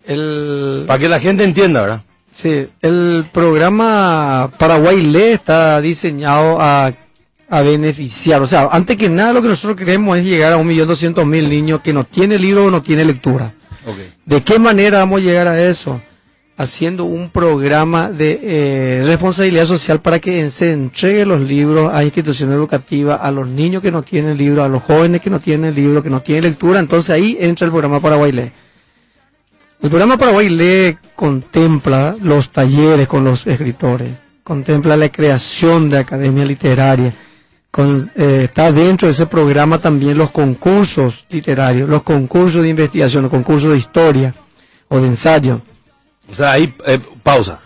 [0.05, 2.01] El, Para que la gente entienda, ¿verdad?
[2.31, 6.93] sí, el programa Paraguay Lee está diseñado a,
[7.49, 8.41] a beneficiar.
[8.41, 11.25] O sea, antes que nada lo que nosotros queremos es llegar a un millón doscientos
[11.25, 13.51] mil niños que no tienen libro o no tienen lectura.
[14.25, 15.99] ¿De qué manera vamos a llegar a eso?
[16.57, 22.55] Haciendo un programa de eh, responsabilidad social para que se entregue los libros a instituciones
[22.55, 26.01] educativas, a los niños que no tienen libro, a los jóvenes que no tienen libro,
[26.01, 26.79] que no tienen lectura.
[26.79, 28.51] Entonces ahí entra el programa Paraguay Lee.
[29.79, 34.09] El programa Paraguay Lee contempla los talleres con los escritores,
[34.43, 37.13] contempla la creación de academia literaria,
[37.77, 43.31] eh, está dentro de ese programa también los concursos literarios, los concursos de investigación, los
[43.31, 44.33] concursos de historia
[44.87, 45.61] o de ensayo.
[46.31, 47.59] O sea, ahí, eh, pausa.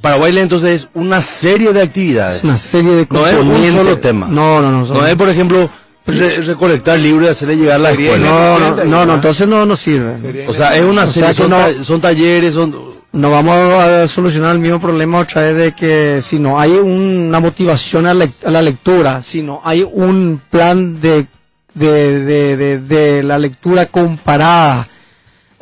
[0.00, 2.38] Paraguay Le entonces es una serie de actividades.
[2.38, 3.74] Es una serie de No es un componentes.
[3.74, 4.26] solo tema.
[4.28, 4.86] No, no, no.
[4.86, 5.68] No es, por ejemplo,
[6.06, 8.18] re- recolectar libros y hacerle llegar la escuela.
[8.26, 10.18] no, no, no, no, entonces no nos sirve.
[10.18, 12.74] Sería O sea, es una O serie, sea que son, no- ta- son talleres, son...
[13.12, 17.38] no vamos a solucionar el mismo problema otra vez de que si no hay una
[17.40, 21.26] motivación a, lec- a la lectura, si no hay un plan de,
[21.74, 24.88] de, de, de- de la lectura comparada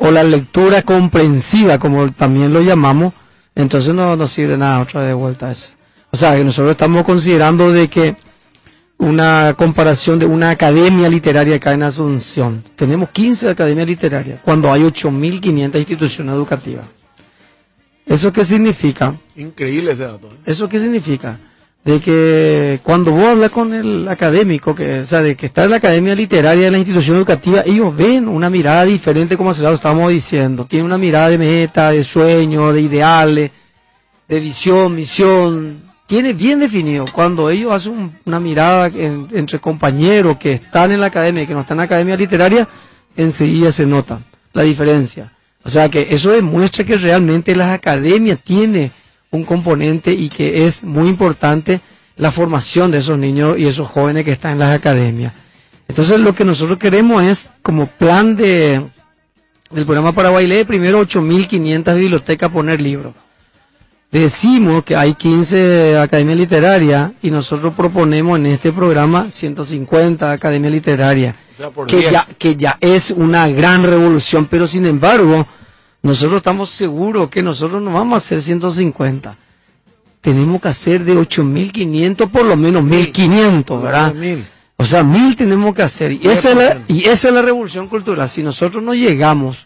[0.03, 3.13] o la lectura comprensiva, como también lo llamamos,
[3.53, 5.69] entonces no nos sirve nada otra vez de vuelta eso.
[6.09, 8.15] O sea, que nosotros estamos considerando de que
[8.97, 12.63] una comparación de una academia literaria acá en Asunción.
[12.75, 16.85] Tenemos 15 academias literarias, cuando hay 8.500 instituciones educativas.
[18.03, 19.13] ¿Eso qué significa?
[19.35, 20.27] Increíble ese dato.
[20.33, 20.37] ¿eh?
[20.47, 21.37] ¿Eso qué significa?
[21.83, 25.71] De que cuando vos hablas con el académico, que, o sea, de que está en
[25.71, 29.73] la academia literaria de la institución educativa, ellos ven una mirada diferente, como se lo
[29.73, 30.65] estamos diciendo.
[30.65, 33.51] Tienen una mirada de meta, de sueño, de ideales,
[34.27, 35.81] de visión, misión.
[36.05, 37.05] Tiene bien definido.
[37.11, 41.47] Cuando ellos hacen un- una mirada en- entre compañeros que están en la academia y
[41.47, 42.67] que no están en la academia literaria,
[43.15, 44.19] enseguida se nota
[44.53, 45.31] la diferencia.
[45.63, 48.91] O sea que eso demuestra que realmente las academias tienen
[49.31, 51.81] un componente y que es muy importante
[52.17, 55.33] la formación de esos niños y esos jóvenes que están en las academias.
[55.87, 58.81] Entonces lo que nosotros queremos es, como plan de
[59.71, 63.13] del programa Paraguay Lee, primero 8.500 bibliotecas poner libros.
[64.11, 71.35] Decimos que hay 15 academias literarias y nosotros proponemos en este programa 150 academias literarias
[71.53, 72.11] O sea, que 10.
[72.11, 75.47] ya, que ya es una gran revolución, pero sin embargo,
[76.03, 79.35] nosotros estamos seguros que nosotros no vamos a hacer 150.
[80.21, 84.13] Tenemos que hacer de 8.500 por lo menos 1.500, ¿verdad?
[84.77, 86.11] O sea, mil tenemos que hacer.
[86.11, 88.29] Y esa, es la, y esa es la revolución cultural.
[88.29, 89.57] Si nosotros no llegamos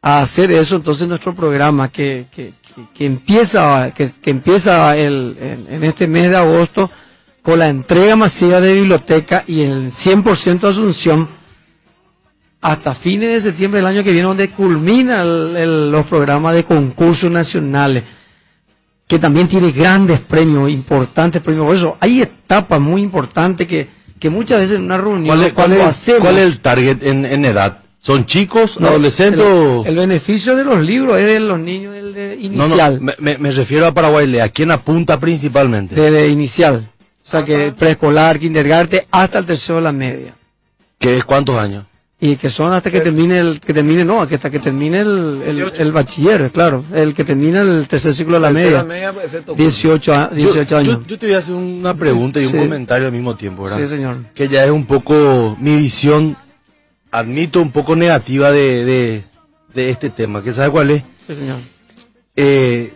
[0.00, 5.36] a hacer eso, entonces nuestro programa que, que, que, que empieza, que, que empieza el,
[5.38, 6.90] en, en este mes de agosto
[7.42, 11.28] con la entrega masiva de biblioteca y el 100% de Asunción,
[12.62, 16.64] hasta fines de septiembre del año que viene, donde culmina el- el- los programas de
[16.64, 18.04] concursos nacionales,
[19.06, 21.66] que también tiene grandes premios, importantes premios.
[21.66, 23.88] Por eso hay etapas muy importantes que,
[24.18, 27.02] que muchas veces en una reunión, ¿Cuál es, cuál es- hacemos, cuál es el target
[27.02, 27.78] en, en edad?
[27.98, 29.44] ¿Son chicos, No, adolescentes
[29.84, 33.00] el, beneficio de los libros es de los niños el de No, no, inicial.
[33.18, 34.42] me, refiero a Paraguay Le.
[34.42, 35.94] ¿A quién apunta principalmente?
[35.94, 36.88] de, de inicial.
[37.24, 40.34] O sea que preescolar, kindergarten, hasta el tercero de la media.
[40.98, 41.84] ¿Qué es cuántos años?
[42.24, 45.72] Y que son hasta que termine el, que termine, no, hasta que termine el, el,
[45.76, 46.84] el bachiller, claro.
[46.94, 48.84] El que termine el tercer ciclo de la media.
[48.84, 49.58] media, pues, se tocó.
[49.60, 50.98] 18, a- 18 yo, años.
[51.00, 52.58] yo- yo te voy a hacer una pregunta y un Sí.
[52.58, 53.78] comentario al mismo tiempo, ¿verdad?
[53.80, 54.18] Sí, señor.
[54.36, 56.36] Que ya es un poco mi visión,
[57.10, 59.24] admito, un poco negativa de, de,
[59.74, 60.44] de este tema.
[60.44, 61.02] ¿Que sabe cuál es?
[61.26, 61.58] Sí, señor.
[62.36, 62.94] Eh,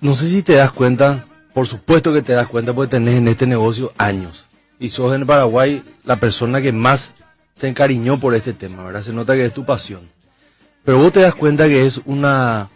[0.00, 1.24] no sé si te das cuenta,
[1.54, 4.44] por supuesto que te das cuenta porque tenés en este negocio años.
[4.78, 7.14] Y sos en Paraguay la persona que más
[7.56, 9.02] se encariñó por este tema, ¿verdad?
[9.02, 10.08] Se nota que es tu pasión.
[10.84, 12.68] Pero vos te das cuenta que es una,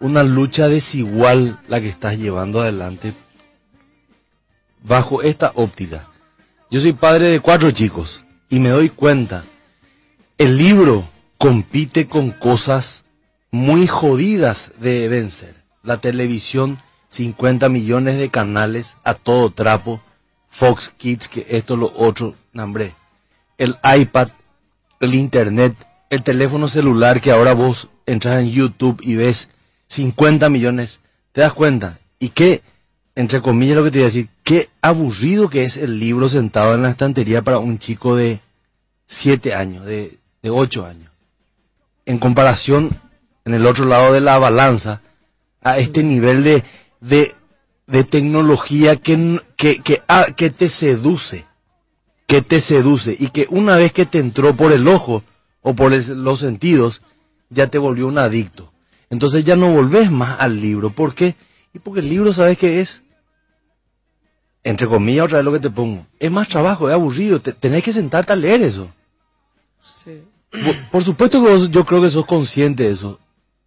[0.00, 3.12] una lucha desigual la que estás llevando adelante
[4.82, 6.08] bajo esta óptica.
[6.70, 9.44] Yo soy padre de cuatro chicos y me doy cuenta,
[10.38, 11.08] el libro
[11.38, 13.02] compite con cosas
[13.50, 15.54] muy jodidas de vencer.
[15.82, 20.00] La televisión, 50 millones de canales a todo trapo,
[20.50, 22.94] Fox Kids, que esto, lo otro, nombre.
[23.58, 24.28] El iPad,
[25.00, 25.74] el Internet,
[26.10, 29.48] el teléfono celular que ahora vos entras en YouTube y ves
[29.88, 31.00] 50 millones,
[31.32, 31.98] te das cuenta.
[32.18, 32.62] Y qué,
[33.14, 36.74] entre comillas lo que te voy a decir, qué aburrido que es el libro sentado
[36.74, 38.40] en la estantería para un chico de
[39.06, 41.10] siete años, de, de ocho años.
[42.06, 42.90] En comparación,
[43.44, 45.00] en el otro lado de la balanza,
[45.62, 46.64] a este nivel de,
[47.00, 47.34] de,
[47.86, 51.44] de tecnología que, que, que, ah, que te seduce,
[52.32, 55.22] que te seduce y que una vez que te entró por el ojo
[55.60, 57.02] o por los sentidos,
[57.50, 58.72] ya te volvió un adicto.
[59.10, 60.88] Entonces ya no volvés más al libro.
[60.88, 61.34] ¿Por qué?
[61.74, 63.02] Y porque el libro, ¿sabes qué es?
[64.64, 66.06] Entre comillas, otra vez lo que te pongo.
[66.18, 67.38] Es más trabajo, es aburrido.
[67.40, 68.88] te- tenés que sentarte a leer eso.
[70.02, 70.22] Sí.
[70.50, 73.20] Por, por supuesto que vos, yo creo que sos consciente de eso.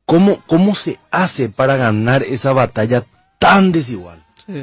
[0.08, 3.04] ¿Cómo, ¿Cómo se hace para ganar esa batalla
[3.40, 4.24] tan desigual?
[4.48, 4.54] Sí.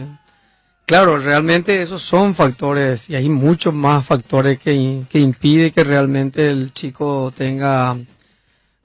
[0.93, 6.51] Claro, realmente esos son factores y hay muchos más factores que, que impide que realmente
[6.51, 7.97] el chico tenga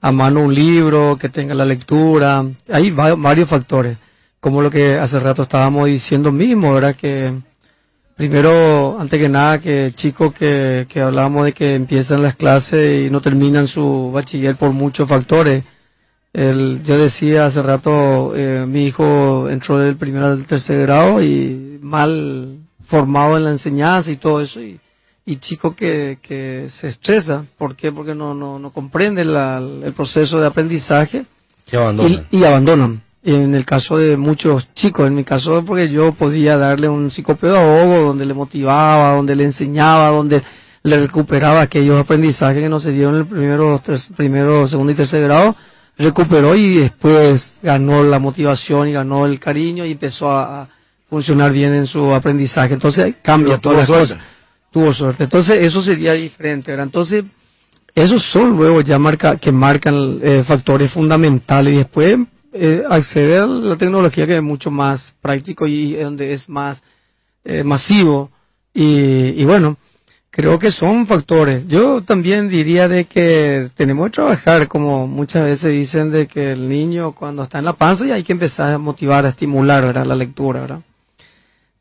[0.00, 2.46] a mano un libro, que tenga la lectura.
[2.70, 3.98] Hay va- varios factores,
[4.40, 6.96] como lo que hace rato estábamos diciendo mismo, ¿verdad?
[6.96, 7.30] Que
[8.16, 13.10] primero, antes que nada, que chicos que, que hablábamos de que empiezan las clases y
[13.10, 15.62] no terminan su bachiller por muchos factores.
[16.32, 21.67] El, yo decía hace rato, eh, mi hijo entró del primer al tercer grado y
[21.80, 24.78] mal formado en la enseñanza y todo eso y,
[25.26, 27.44] y chico que, que se estresa.
[27.58, 27.92] ¿Por qué?
[27.92, 31.24] Porque no, no, no comprende la- el proceso de aprendizaje
[31.70, 32.26] Que abandonan.
[32.30, 33.02] y, y abandonan.
[33.24, 38.06] En el caso de muchos chicos, en mi caso porque yo podía darle un psicopedagogo
[38.06, 40.42] donde le motivaba, donde le enseñaba, donde
[40.84, 44.94] le recuperaba aquellos aprendizajes que no se dieron en el primero, tres- primero, segundo y
[44.94, 45.54] tercer grado,
[45.98, 50.68] recuperó y después ganó la motivación y ganó el cariño y empezó a
[51.08, 52.74] funcionar bien en su aprendizaje.
[52.74, 54.14] Entonces cambia todas las suerte.
[54.14, 54.26] cosas.
[54.70, 55.24] Tuvo suerte.
[55.24, 56.86] Entonces eso sería diferente, ¿verdad?
[56.86, 57.24] Entonces
[57.94, 62.18] esos son luego ya marca, que marcan eh, factores fundamentales y después
[62.52, 66.80] eh, acceder a la tecnología que es mucho más práctico y donde es más
[67.44, 68.30] eh, masivo
[68.72, 69.76] y, y bueno
[70.30, 75.72] creo que son factores yo también diría de que tenemos que trabajar como muchas veces
[75.72, 78.78] dicen de que el niño cuando está en la panza y hay que empezar a
[78.78, 80.06] motivar a estimular ¿verdad?
[80.06, 80.80] la lectura ¿verdad?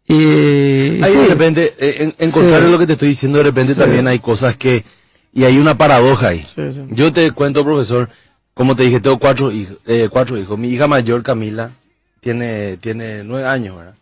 [0.08, 2.34] Y Ahí sí, de repente, eh, en, Sí.
[2.34, 3.80] contrario a lo que te estoy diciendo, de repente Sí.
[3.80, 4.84] también hay cosas que...
[5.34, 6.46] Y hay una paradoja ahí.
[6.92, 8.10] Yo te cuento, profesor,
[8.54, 9.78] como te dije, tengo cuatro hijos.
[9.86, 10.58] Eh, cuatro hijos.
[10.58, 11.72] Mi hija mayor, Camila,
[12.22, 13.94] tiene, tiene nueve años, ¿verdad?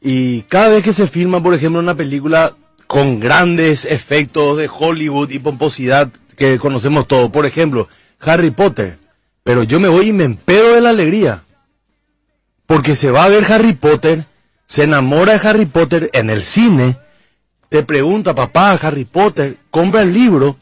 [0.00, 2.54] Y cada vez que se filma, por ejemplo, una película
[2.86, 7.88] con grandes efectos de Hollywood y pomposidad que conocemos todos, por ejemplo,
[8.20, 8.98] Harry Potter,
[9.42, 11.42] pero yo me voy y me empedo de la alegría.
[12.66, 14.24] Porque se va a ver Harry Potter,
[14.66, 16.96] se enamora de Harry Potter en el cine,
[17.68, 20.56] te pregunta, papá, Harry Potter, compra el libro,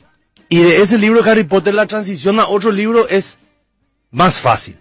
[0.48, 3.38] y de ese libro de Harry Potter la transición a otro libro es
[4.11, 4.76] más fácil.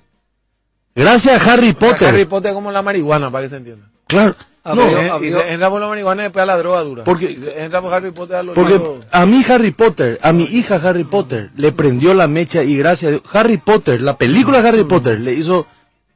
[0.95, 2.09] Gracias a Harry Potter.
[2.09, 3.87] Harry Potter es como la marihuana, para que se entienda.
[4.07, 4.35] Claro.
[4.65, 7.03] Ah, No, Eh, y se entra por la marihuana y después a la droga dura.
[7.03, 8.79] Porque- entra por Harry Potter a los porque
[9.11, 13.09] a mí Harry Potter, a mi hija Harry Potter, le prendió la mecha y gracias
[13.09, 15.65] a Dios, Harry Potter, la película Harry Potter, le hizo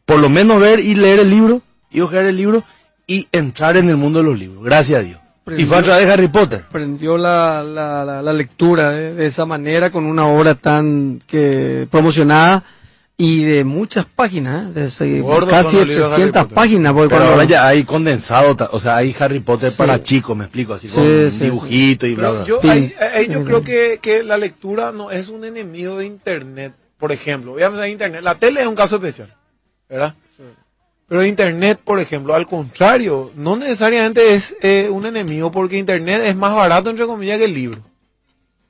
[0.05, 2.63] por lo menos ver y leer el libro, y ojear el libro,
[3.07, 4.63] y entrar en el mundo de los libros.
[4.63, 5.19] Gracias a Dios.
[5.57, 6.63] Y fue a través de Harry Potter.
[6.67, 11.87] aprendió la, la, la, la lectura de, de esa manera con una obra tan que
[11.89, 12.65] promocionada
[13.19, 14.81] y de muchas páginas, ¿eh?
[14.81, 16.55] de casi son los libros de Harry 300 Potter.
[16.55, 16.93] páginas.
[16.93, 19.77] Porque Pero cuando- ahora ya hay condensado, o sea, hay Harry Potter Sí.
[19.77, 22.45] para chicos, me explico, así Sí, con sí, dibujito y bla, Pero bla.
[22.47, 22.69] yo, Sí.
[22.69, 23.45] ahí- ahí yo Sí.
[23.45, 27.53] creo que, que la lectura no es un enemigo de Internet, por ejemplo.
[27.53, 28.21] Voy a pensar en Internet.
[28.21, 29.33] La tele es un caso especial,
[29.89, 30.13] ¿verdad?
[31.07, 36.35] Pero Internet, por ejemplo, al contrario, no necesariamente es eh, un enemigo porque Internet es
[36.35, 37.81] más barato, entre comillas, que el libro.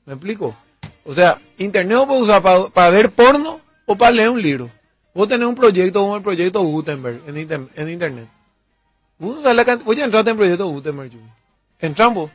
[0.06, 0.56] ¿Me explico?
[1.04, 4.70] O sea, Internet lo puedes usar para ver porno o para leer un libro.
[5.16, 8.28] Vos tenés un proyecto como el proyecto Gutenberg en, inter- en Internet.
[9.18, 11.22] Vos la cant- Voy a entrar en proyecto Gutenberg, Chuy.
[11.80, 12.30] Entramos.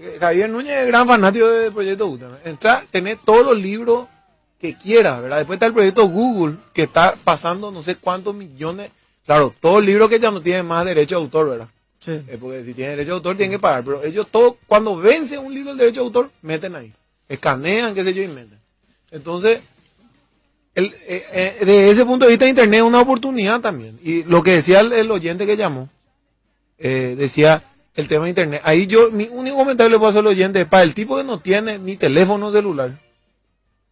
[0.00, 2.40] Eh, Javier Núñez es gran fanático del proyecto Gutenberg.
[2.44, 4.08] Entra, tenés todos los libros
[4.60, 5.38] que quieras, ¿verdad?
[5.38, 8.90] Después está el proyecto Google, que está pasando no sé cuántos millones.
[9.24, 11.68] Claro, todos los libros que ya no tienen más derecho de autor, ¿verdad?
[12.00, 12.12] Sí.
[12.12, 13.84] Eh, porque si tienen derecho de autor tienen que pagar.
[13.84, 16.92] Pero ellos todos, cuando vence un libro del derecho de autor, meten ahí.
[17.28, 18.58] Escanean, qué sé yo, y meten.
[19.10, 19.60] Entonces,
[20.74, 23.98] el, eh, eh, de ese punto de vista, Internet es una oportunidad también.
[24.02, 25.88] Y lo que decía el, el oyente que llamó,
[26.78, 28.60] eh, decía el tema de Internet.
[28.62, 31.24] Ahí yo, mi único comentario le puedo hacer al oyente es para el tipo que
[31.24, 32.92] no tiene ni teléfono celular.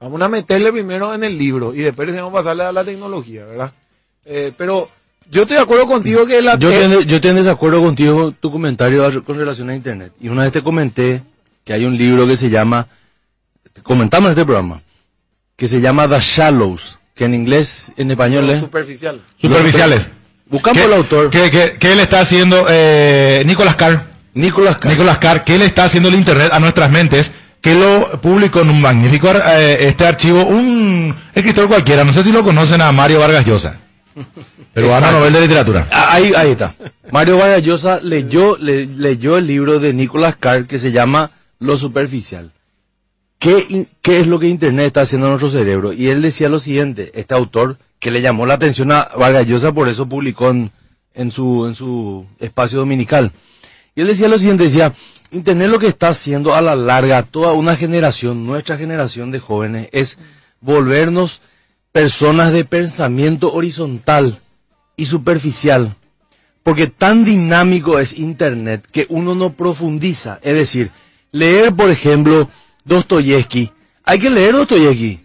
[0.01, 2.84] Vamos a meterle primero en el libro y después le vamos a pasarle a la
[2.84, 3.72] tecnología, ¿verdad?
[4.26, 4.88] Eh, pero
[5.30, 8.51] yo estoy de acuerdo contigo que la Yo estoy, yo estoy en desacuerdo contigo tu
[8.51, 10.12] comentario a- con relación a Internet.
[10.20, 11.22] Y una vez te comenté
[11.64, 12.86] que hay un libro que se llama,
[13.82, 14.82] comentamos en este programa,
[15.57, 18.61] que se llama The Shallows, que en inglés, en español es...
[18.61, 19.20] superficial.
[19.40, 20.07] Superficiales.
[20.51, 24.05] Buscamos ¿Qué- el autor, ¿Qué, qué, qué él está haciendo eh, Nicolás Carr?
[24.34, 24.90] Nicolás Carr.
[24.92, 27.30] Nicolás Carr, ¿qué le está haciendo el Internet a nuestras mentes?
[27.64, 32.30] Que lo publicó en un magnífico eh, este archivo un escritor cualquiera, no sé si
[32.30, 33.78] lo conocen a Mario Vargas Llosa,
[34.74, 35.88] peruano Nobel de Literatura.
[35.90, 36.74] Ah, Ahí, ahí está.
[37.10, 41.78] Mario Vargas Llosa leyó, le- leyó el libro de Nicolas Carr que se llama Lo
[41.78, 42.50] Superficial.
[43.38, 45.92] ¿Qué, ¿Qué es lo que Internet está haciendo a nuestro cerebro?
[45.94, 49.72] Y él decía lo siguiente, este autor, que le llamó la atención a Vargas Llosa,
[49.72, 50.70] por eso publicó en,
[51.14, 53.32] en, su, en su espacio dominical.
[53.96, 54.92] Y él decía lo siguiente, decía,
[55.35, 59.89] Internet lo que está haciendo a la larga toda una generación, nuestra generación de jóvenes,
[59.93, 60.16] es
[60.61, 61.41] volvernos
[61.93, 64.39] personas de pensamiento horizontal
[64.97, 65.95] y superficial.
[66.62, 70.39] Porque tan dinámico es Internet que uno no profundiza.
[70.43, 70.91] Es decir,
[71.30, 72.49] leer, por ejemplo,
[72.85, 73.70] Dostoyevsky.
[74.05, 75.20] Hay que leer Dostoyevsky.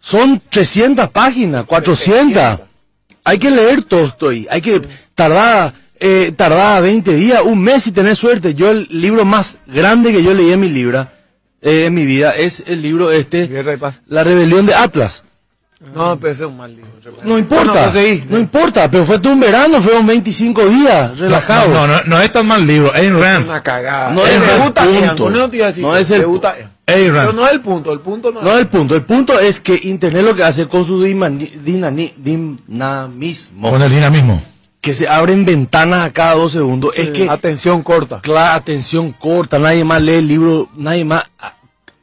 [0.00, 2.60] Son 300 páginas, 400.
[3.24, 4.46] Hay que leer Tolstoy.
[4.48, 4.80] Hay que
[5.14, 8.54] tardar, eh, tardar 20 días, un mes si tenés suerte.
[8.54, 11.12] Yo el libro más grande que yo leí en mi libra,
[11.60, 14.00] eh, en mi vida, es el libro este, Guerra y paz.
[14.08, 15.22] La rebelión de Atlas.
[15.94, 16.90] No, pero ese es un mal libro.
[17.24, 18.24] No importa, Bueno, pues seguí.
[18.30, 21.68] no importa, pero fue todo un verano, fueron 25 días, relajado.
[21.68, 23.44] No, no, no, no es tan mal libro, Ayn Es Rand.
[23.44, 24.10] una cagada.
[24.10, 25.00] No es el gusta punto.
[25.00, 26.70] Ian, con eso te iba a decir, No es el gusta pu- Ian.
[26.86, 27.34] Ayn Pero Rand.
[27.34, 29.78] no es el punto, el punto no, No es el punto, el punto es que
[29.82, 31.60] Internet lo que hace con su dinamismo,
[33.70, 34.42] Con el dinamismo.
[34.86, 38.22] Que se abren ventanas a cada dos segundos, es que Atención corta.
[38.24, 41.24] la atención corta, nadie más lee el libro, nadie más...
[41.40, 41.56] ah,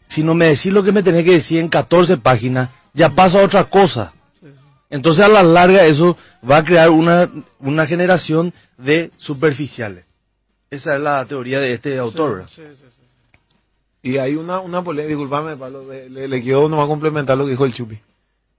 [0.10, 3.40] Si no me decís lo que me tenés que decir en 14 páginas, ya pasa
[3.40, 4.12] a otra cosa.
[4.90, 6.18] Entonces a la larga eso
[6.48, 7.30] va a crear una,
[7.60, 10.04] una generación de superficiales.
[10.70, 12.44] Esa es la teoría de este autor.
[14.02, 17.52] Y hay una, una polémica, disculpame, Pablo, le, le, le quiero nomás complementar lo que
[17.52, 17.98] dijo el Chupi.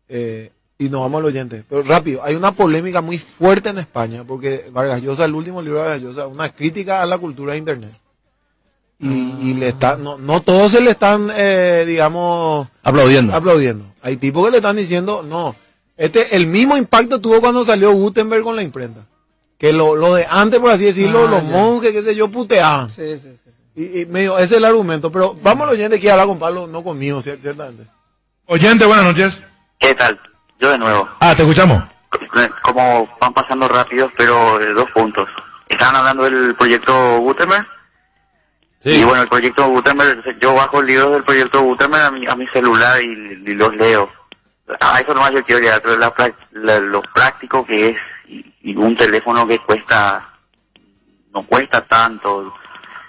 [0.09, 0.51] Eh,
[0.87, 1.64] y nos vamos al oyente.
[1.68, 5.78] Pero rápido, hay una polémica muy fuerte en España, porque Vargas Llosa, el último libro
[5.78, 7.93] de Vargas Llosa, una crítica a la cultura de Internet.
[8.99, 9.09] Y,
[9.51, 13.35] y le está, no, no todos se le están, eh, digamos, Aplaudiendo.
[13.35, 13.85] aplaudiendo.
[14.03, 15.55] Hay tipos que le están diciendo, no,
[15.97, 19.01] este, el mismo impacto tuvo cuando salió Gutenberg con la imprenta.
[19.59, 21.49] Que lo, lo de antes, por así decirlo, Ah, los ya.
[21.51, 22.91] monjes, qué sé yo, puteaban.
[22.91, 23.51] Sí, sí, sí.
[23.76, 25.11] Y, y medio, ese es el argumento.
[25.11, 27.85] Pero vamos al oyente que habla con Pablo, no conmigo, cier- ciertamente.
[28.47, 29.39] Oyente, buenas noches.
[29.78, 30.18] ¿Qué tal?
[30.59, 31.09] Yo de nuevo.
[31.20, 31.82] Ah, te escuchamos.
[32.62, 35.28] Como van pasando rápidos, pero eh, dos puntos.
[35.68, 37.66] Estaban hablando del proyecto Gutenberg.
[38.84, 42.46] Y bueno, el proyecto Gutenberg, yo bajo libros del proyecto Gutenberg a mi, a mi
[42.48, 44.11] celular y, y los leo.
[44.80, 46.12] A eso nomás yo quiero llegar, pero la,
[46.52, 47.96] la- lo práctico que es
[48.28, 50.28] y, y un teléfono que cuesta,
[51.32, 52.55] no cuesta tanto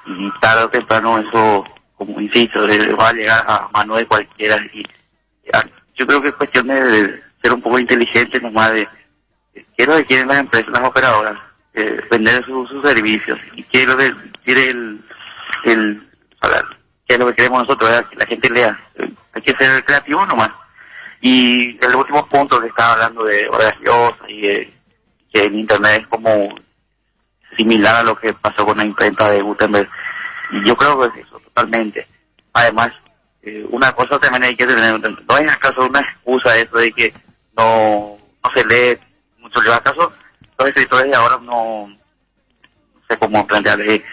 [0.06, 1.66] y tarde o temprano eso,
[1.98, 4.84] como insisto, le va a llegar a mano de cualquiera y
[5.96, 8.88] yo creo que es cuestión de ser un poco inteligente nomás de
[9.54, 11.38] qué es lo que quieren las empresas, las operadoras,
[11.76, 15.00] eh, vender su- sus servicios y qué es lo que quiere el,
[15.66, 16.02] el
[17.08, 18.80] qué es lo que queremos nosotros, que la gente lea.
[18.96, 20.52] Eh, Hay que ser creativo nomás.
[21.22, 24.74] Y el último punto que estaba hablando de horas Llosa y de
[25.32, 26.56] que el Internet es como
[27.58, 29.90] similar a lo que pasó con la imprenta de Gutenberg.
[30.52, 32.08] Y yo creo que es eso, totalmente.
[32.54, 32.92] Además,
[33.44, 37.14] eh, una cosa también hay que tener, no es acaso una excusa eso de que
[37.58, 38.98] no, no se lee
[39.40, 39.76] mucho libro.
[39.76, 40.12] ¿Acaso
[40.58, 43.80] los escritores de ahora no, no sé cómo plantear?
[43.82, 44.04] eh,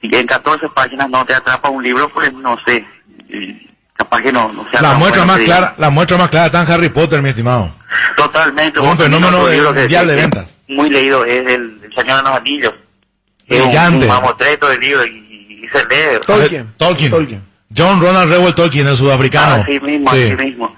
[0.00, 2.84] si en 14 páginas no te atrapa un libro, pues no sé.
[3.28, 6.62] y capaz que no, no sea La muestra más clara, la muestra más clara está
[6.62, 7.70] en Harry Potter, mi estimado.
[8.16, 8.80] Totalmente.
[8.80, 10.48] Un fenómeno de- libro que- mundial de ventas.
[10.68, 12.74] Muy leído es el, el Señor de los Anillos.
[13.48, 14.06] Brillante.
[14.06, 16.20] mamotreto de libro y, y se lee.
[16.26, 16.74] Tolkien.
[16.76, 17.10] Tolkien.
[17.10, 17.42] Tolkien.
[17.76, 19.62] John Ronald Reuel Tolkien, el sudafricano.
[19.62, 20.22] Así mismo, Sí.
[20.22, 20.76] así mismo.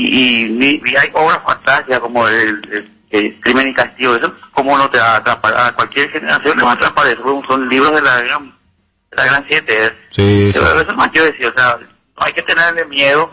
[0.00, 4.14] Y, y, hay obras fantásticas como el, el- el Crimen y Castigo.
[4.16, 5.54] Eso, ¿cómo no te va a atrapar?
[5.56, 7.06] A cualquier generación le va a atrapar.
[7.08, 8.46] Eso son, libros de la gran,
[9.10, 9.86] de la gran siete.
[9.86, 9.92] ¿eh?
[10.10, 10.58] Sí, sí.
[10.58, 11.46] Pero eso es más quiero decir.
[11.46, 13.30] O sea, no hay que tenerle miedo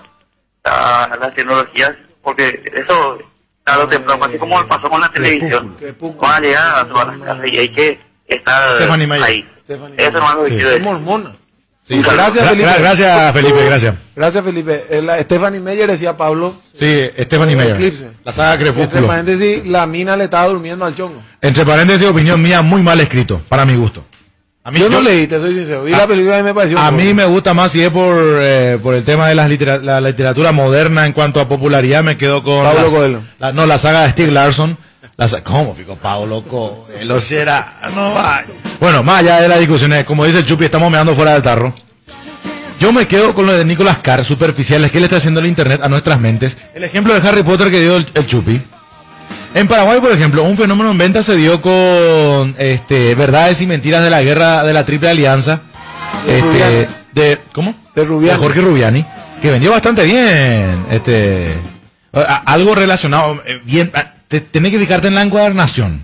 [0.64, 3.20] a las tecnologías porque eso,
[3.64, 5.78] tarde o temprano, así como pasó con la televisión,
[6.20, 8.78] van a llegar a todas las casas y hay que estar
[9.24, 9.46] ahí.
[9.66, 10.56] Stephanie Eso no es lo que Sí.
[10.58, 10.82] decir.
[10.84, 11.36] mormona.
[11.88, 12.68] Sí, Gracias, Gra- Felipe.
[12.68, 13.96] gra- Gracias, Felipe, gracias.
[14.16, 14.84] Gracias, Felipe.
[14.90, 16.56] Eh, la- Stephanie Meyer decía Pablo.
[16.74, 17.76] Sí, Stephanie Meyer.
[17.76, 18.10] Eclipse.
[18.24, 19.06] La saga Entre Crepúsculo.
[19.08, 21.22] paréntesis, la mina le estaba durmiendo al chongo.
[21.42, 24.04] Entre paréntesis, opinión mía, muy mal escrito, para mi gusto.
[24.64, 25.84] A mí, Yo no leí, te soy sincero.
[25.84, 26.80] Vi A- la película y me pareció.
[26.80, 29.78] A mí me gusta más si es por, eh, por el tema de las litera-
[29.78, 32.64] la literatura moderna en cuanto a popularidad, me quedo con...
[32.66, 33.22] Pablo las- Coelho.
[33.38, 34.76] la- no, la saga de Steve Larson.
[35.18, 35.96] La ¿Cómo, fico?
[35.96, 38.44] Pablo Coelho, si era- no va.
[38.80, 41.74] Bueno, más allá de las discusiones, como dice el Chupi, estamos meando fuera del tarro.
[42.80, 45.80] Yo me quedo con lo de Nicolas Carr, superficiales, que le está haciendo el Internet
[45.82, 46.56] a nuestras mentes.
[46.74, 48.62] El ejemplo de Harry Potter que dio el, el Chupi.
[49.54, 54.04] En Paraguay, por ejemplo, un fenómeno en venta se dio con este, verdades y mentiras
[54.04, 55.62] de la guerra de la Triple Alianza.
[56.26, 57.74] De Este, de ¿cómo?
[57.96, 58.38] De Rubiani.
[58.38, 59.06] Jorge Rubiani,
[59.42, 61.56] que vendió bastante bien, este
[62.14, 63.90] a- algo relacionado eh, bien,
[64.28, 66.02] te, tenés que fijarte en la encuadernación.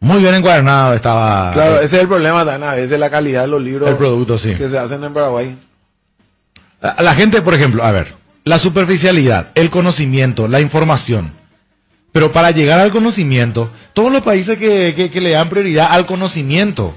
[0.00, 3.42] Muy bien encuadernado estaba Claro, eh, ese es el problema también a veces la calidad
[3.42, 4.54] de los libros el producto, sí.
[4.54, 5.56] que se hacen en Paraguay.
[6.82, 8.08] A La gente, por ejemplo, a ver,
[8.44, 11.32] la superficialidad, el conocimiento, la información.
[12.12, 16.06] Pero para llegar al conocimiento, todos los países que, que- que le dan prioridad al
[16.06, 16.94] conocimiento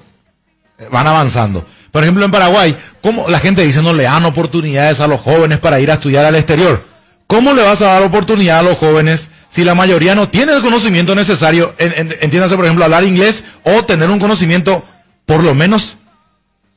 [0.77, 1.65] eh, van avanzando.
[1.91, 5.59] Por ejemplo, en Paraguay, ¿cómo la gente dice no le dan oportunidades a los jóvenes
[5.59, 6.83] para ir a estudiar al exterior?
[7.25, 10.61] ¿Cómo le vas a dar oportunidad a los jóvenes si la mayoría no tiene el
[10.61, 14.83] conocimiento necesario, en- en- entiéndase, por ejemplo, hablar inglés o tener un conocimiento
[15.25, 15.97] por lo menos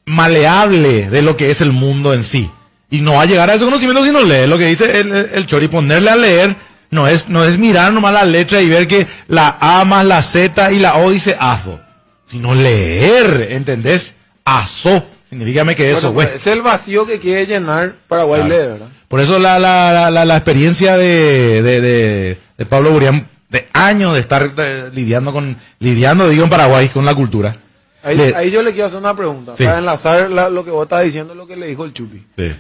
[0.07, 2.51] maleable de lo que es el mundo en sí.
[2.91, 5.13] Y no va a llegar a ese conocimiento si no lee lo que dice el,
[5.33, 5.69] el, Chori.
[5.69, 6.57] Ponerle a leer
[6.91, 10.23] no es, no es mirar nomás la letra y ver que la A más la
[10.23, 11.81] Z y la O dice azo.
[12.27, 14.15] Sino leer, ¿entendés?
[14.45, 15.05] Azo.
[15.29, 16.27] Significa que eso, Bueno, güey.
[16.29, 18.55] pues, es el vacío que quiere llenar Paraguay Claro.
[18.63, 18.89] lee, ¿verdad?
[19.11, 24.15] Por eso la, la, la, la, experiencia de, de, de, de Pablo Burián, de años
[24.15, 27.57] de estar eh, lidiando con, lidiando, digo, en Paraguay con la cultura.
[28.05, 29.65] Ahí, Le- ahí yo le quiero hacer una pregunta, Sí.
[29.65, 32.25] para enlazar la- lo que vos estás diciendo, lo que le dijo el Chupi.
[32.39, 32.53] Sí.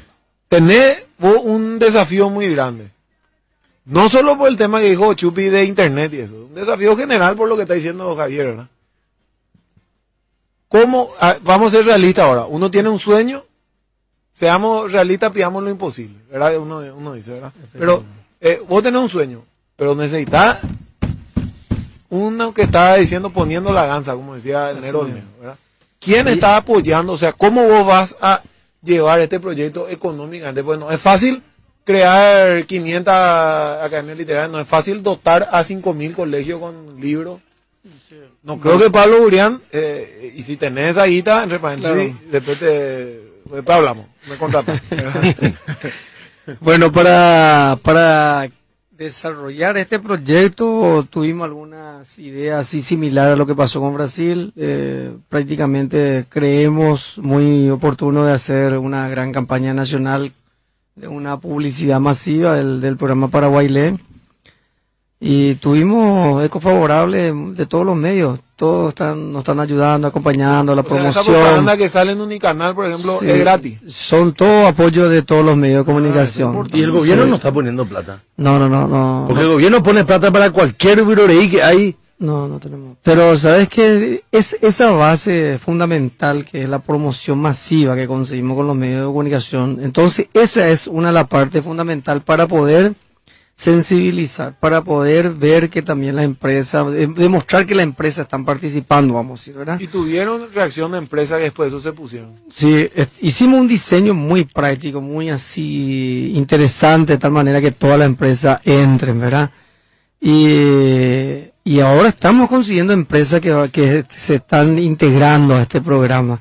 [0.48, 2.90] Tenés vos un desafío muy grande.
[3.85, 7.36] No solo por el tema que dijo Chupi de internet y eso, un desafío general
[7.36, 8.66] por lo que está diciendo Javier, ¿verdad?
[10.68, 11.10] ¿Cómo?
[11.20, 12.47] ah, vamos a ser realistas ahora.
[12.47, 13.44] Uno tiene un sueño,
[14.40, 16.56] seamos realistas, pidamos lo imposible, ¿verdad?
[16.56, 17.52] Uno, uno dice, ¿verdad?
[17.74, 18.02] Pero
[18.40, 19.44] eh, vos tenés un sueño,
[19.76, 20.60] pero necesitas
[22.08, 25.06] uno que está diciendo poniendo la ganza, como decía Nero
[25.38, 25.56] ¿verdad?
[26.00, 27.12] ¿Quién está apoyando?
[27.12, 28.42] O sea, ¿cómo vos vas a
[28.82, 30.64] llevar este proyecto económicamente?
[30.64, 31.42] Pues no es fácil
[31.84, 37.40] crear 500 academias literarias, no es fácil dotar a 5.000 colegios con libros.
[38.42, 43.76] No creo que Pablo Urián, eh, y si tenés esa guita, paréntesis, después, te, después
[43.76, 44.80] hablamos, me contratas.
[46.60, 48.48] Bueno, para, para
[49.00, 54.52] desarrollar este proyecto tuvimos algunas ideas así similares a lo que pasó con Brasil.
[54.56, 60.32] Eh, prácticamente creemos muy oportuno de hacer una gran campaña nacional
[60.96, 63.68] de una publicidad masiva del, del programa Paraguay.
[65.22, 68.40] Y tuvimos eco favorable de todos los medios.
[68.56, 71.34] Todos están, nos están ayudando, acompañando la O sea, esa promoción.
[71.34, 73.26] propaganda que sale en Unicanal, por ejemplo, Sí.
[73.28, 73.80] es gratis.
[74.09, 76.48] Son todo apoyo de todos los medios de comunicación.
[76.51, 76.78] importante.
[76.78, 77.30] Y el gobierno Sí.
[77.30, 78.20] no está poniendo plata.
[78.38, 79.24] No, no, no, no.
[79.26, 81.97] Porque el gobierno pone plata para cualquier viroreí que hay.
[82.18, 82.97] No, no tenemos.
[83.02, 88.66] Pero sabes que es esa base fundamental que es la promoción masiva que conseguimos con
[88.66, 89.78] los medios de comunicación.
[89.82, 92.92] Entonces esa es una de las partes fundamental para poder
[93.62, 99.38] sensibilizar, para poder ver que también las empresas, demostrar que las empresas están participando, vamos
[99.38, 99.78] a decir, ¿verdad?
[99.78, 102.36] Y tuvieron reacción de empresa que después de eso se pusieron.
[102.52, 102.88] Sí,
[103.20, 108.60] hicimos un diseño muy práctico, muy así interesante, de tal manera que toda la empresa
[108.64, 109.50] entren, ¿verdad?
[110.20, 116.40] Y, y ahora estamos consiguiendo empresas que, que se están integrando a este programa.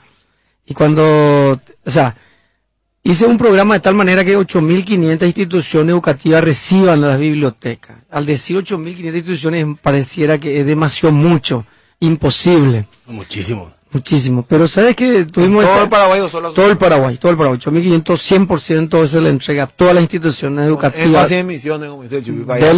[0.65, 2.15] Y cuando, o sea,
[3.03, 7.97] hice un programa de tal manera que 8.500 instituciones educativas reciban las bibliotecas.
[8.11, 11.65] Al decir 8.500 instituciones pareciera que es demasiado mucho,
[11.99, 12.85] imposible.
[13.07, 13.71] Muchísimo.
[13.91, 14.45] Muchísimo.
[14.47, 17.59] Pero sabes que tuvimos todo el Paraguay o solo todo el Paraguay, todo el Paraguay,
[17.59, 22.17] 8.500, 100% se le entrega a todas las instituciones educativas base de emisiones, como dice
[22.17, 22.77] el Chupi, para ir a Del-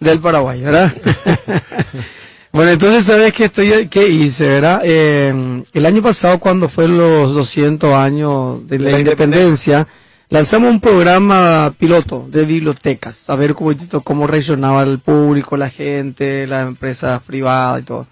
[0.00, 0.92] del Paraguay, ¿verdad?
[2.54, 4.80] bueno, entonces, ¿sabes qué, estoy, qué hice, verdad?
[4.84, 9.84] Eh, el año pasado, cuando fue los 200 años de la, la independencia,
[10.28, 13.72] lanzamos un programa piloto de bibliotecas, a ver cómo,
[14.04, 18.06] cómo reaccionaba el público, la gente, las empresas privadas y todo.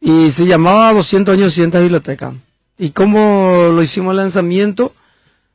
[0.00, 2.34] Y se llamaba 200 años, 200 bibliotecas.
[2.78, 4.94] ¿Y cómo lo hicimos el lanzamiento?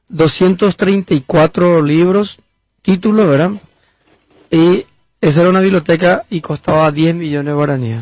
[0.10, 2.38] 234 libros,
[2.84, 3.53] títulos, ¿verdad?
[4.52, 4.85] Y
[5.29, 8.01] esa era una biblioteca y costaba 10 millones de guaraníes.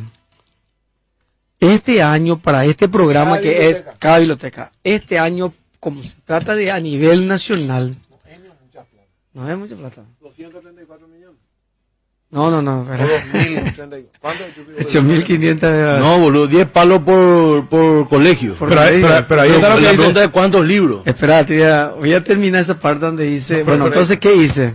[1.60, 3.90] Este año, para este programa Cada que biblioteca.
[3.92, 7.96] es cada biblioteca, este año, como se trata de a nivel nacional,
[9.34, 10.04] no es mucha plata.
[10.20, 11.38] 234 millones.
[12.32, 13.08] No, no, no, O ¿verdad?
[13.32, 14.20] 2034.
[14.20, 14.72] ¿Cuánto es, Chupi?
[14.74, 18.56] 8.500 de No, boludo, 10 palos por, por colegio.
[18.56, 21.06] Por Pero, ahí- pero, pero ahí está la pregunta es cuántos libros.
[21.06, 24.74] Espérate, ya, voy a terminar esa parte donde dice, pero bueno, entonces, ¿qué hice?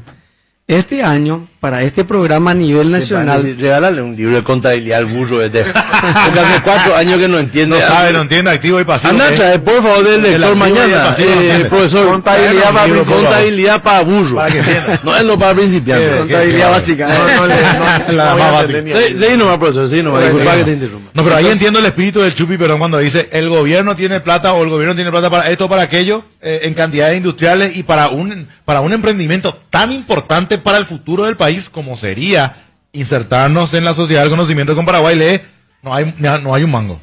[0.67, 3.57] Este año, para este programa a nivel nacional.
[3.59, 5.65] Regálale un libro de contabilidad al burro este.
[5.65, 7.77] Porque hace cuatro años que no entiende.
[7.77, 9.11] No sabe, no entiende, activo y pasivo.
[9.11, 9.35] Anda, ¿eh?
[9.35, 11.17] trae, por favor, del El lector mañana.
[11.19, 14.37] Eh, profesor, Contabilidad para libro, contabilidad para burro.
[14.37, 15.01] Para que entienda.
[15.03, 16.17] No es lo para principiantes.
[16.19, 17.09] Contabilidad básica.
[17.09, 18.81] No, no, le- no, La más básica.
[18.83, 20.23] Sí, sí, nomás, profesor, sí, nomás.
[20.23, 21.11] Disculpa que te interrumpa.
[21.15, 24.53] No, pero ahí entiendo el espíritu del Chupi, perdón, cuando dice el gobierno tiene plata
[24.53, 28.11] o el gobierno tiene plata para esto, para aquello, eh, en cantidades industriales y para
[28.11, 33.85] un, para un emprendimiento tan importante para el futuro del país como sería insertarnos en
[33.85, 35.41] la sociedad del conocimiento con Paraguay, lee,
[35.83, 37.01] no hay, no hay un mango.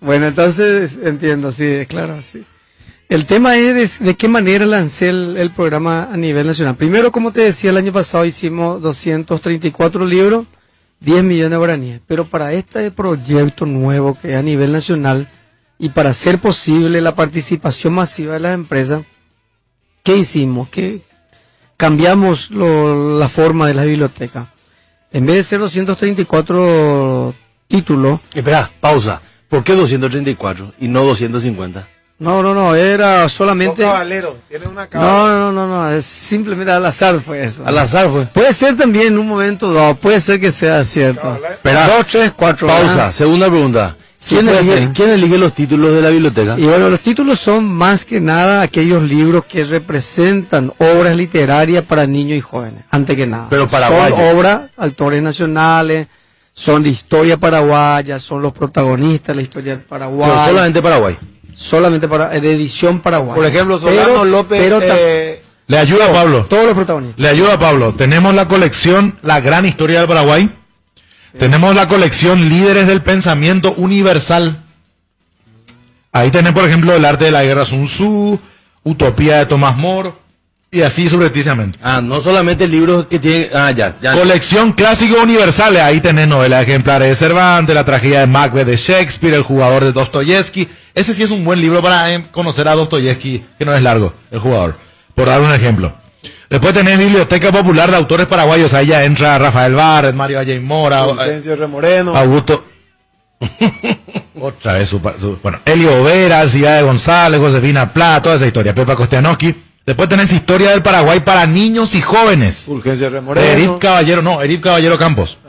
[0.00, 2.44] Bueno, entonces entiendo, sí, claro, sí.
[3.08, 6.76] El tema es de, qué manera lancé el, programa a nivel nacional.
[6.76, 10.46] Primero, como te decía, el año pasado hicimos 234 libros,
[11.00, 12.00] 10 millones de guaraníes.
[12.06, 15.26] Pero para este proyecto nuevo que es a nivel nacional
[15.78, 19.02] y para hacer posible la participación masiva de las empresas,
[20.04, 20.68] ¿qué hicimos?
[20.68, 21.00] Que
[21.78, 24.48] cambiamos lo- la forma de la biblioteca.
[25.10, 27.34] En vez de ser 234
[27.68, 29.22] títulos, Espera, pausa.
[29.48, 31.86] ¿Por qué 234 y no 250?
[32.18, 33.80] No, no, no, era Son solamente...
[33.82, 35.08] No, caballeros, tienen una cabra.
[35.08, 37.64] no, no, no, es simplemente al azar fue eso.
[37.64, 38.26] Al azar fue.
[38.26, 41.38] Puede ser también en un momento dado, puede ser que sea cierto.
[41.48, 41.86] Espera.
[41.86, 42.66] Dos, tres, cuatro.
[42.66, 42.86] Pausa.
[42.88, 43.12] ¿verdad?
[43.12, 43.96] Segunda pregunta.
[44.26, 44.92] ¿Quién elige, ser.
[44.92, 46.56] ¿Quién elige los títulos de la biblioteca?
[46.58, 52.06] Y bueno, los títulos son más que nada aquellos libros que representan obras literarias para
[52.06, 53.46] niños y jóvenes, antes que nada.
[53.48, 54.18] Pero Son paraguayos.
[54.34, 56.08] obras, autores nacionales,
[56.52, 60.28] son de historia paraguaya, son los protagonistas de la historia del Paraguay.
[60.28, 61.16] Pero solamente Paraguay.
[61.54, 63.34] solamente para, de edición paraguaya.
[63.36, 64.58] Por ejemplo, Solano López.
[64.60, 66.46] pero eh, Le ayuda a Pablo.
[66.46, 67.20] todos los protagonistas.
[67.20, 67.94] Le ayuda a Pablo.
[67.94, 70.50] Tenemos la colección La Gran Historia del Paraguay.
[71.38, 74.64] Tenemos la colección Líderes del Pensamiento Universal.
[76.12, 78.40] Ahí tenés, por ejemplo, El Arte de la Guerra Sun Tzu,
[78.82, 80.12] Utopía de Tomás More,
[80.70, 81.78] y así subrepticiamente.
[81.80, 83.50] Ah, no solamente libros que tienen...
[83.54, 83.96] Ah, ya.
[84.02, 84.14] ya.
[84.14, 85.80] Colección Clásicos Universales.
[85.80, 89.92] Ahí tenés novelas ejemplares de Cervantes, La Tragedia de Macbeth de Shakespeare, El Jugador de
[89.92, 90.68] Dostoyevsky.
[90.92, 94.12] Ese sí es un buen libro para eh, conocer a Dostoyevsky, que no es largo,
[94.30, 94.74] El Jugador.
[95.14, 95.92] Por dar un ejemplo.
[96.50, 98.72] Después tenés Biblioteca Popular de Autores Paraguayos.
[98.72, 102.16] Ahí ya entra Rafael Barret, Mario Valle Mora, Fulgencio Remoreno.
[102.16, 102.64] Augusto.
[104.40, 108.74] Otra vez su, su- bueno, Elio Vera, Ciudad de González, Josefina Pla, toda esa historia.
[108.74, 109.54] Pepa Kostianowski.
[109.84, 112.62] Después tenés Historia del Paraguay para niños y jóvenes.
[112.64, 113.46] Fulgencio Remoreno.
[113.46, 115.36] Erip Caballero, no, Erip Caballero Campos.
[115.44, 115.48] Ah.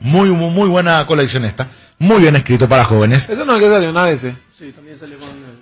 [0.00, 1.66] Muy, muy, muy buena colección esta.
[1.98, 3.26] Muy bien escrito para jóvenes.
[3.28, 4.24] Eso no es que salió una vez.
[4.24, 4.36] eh.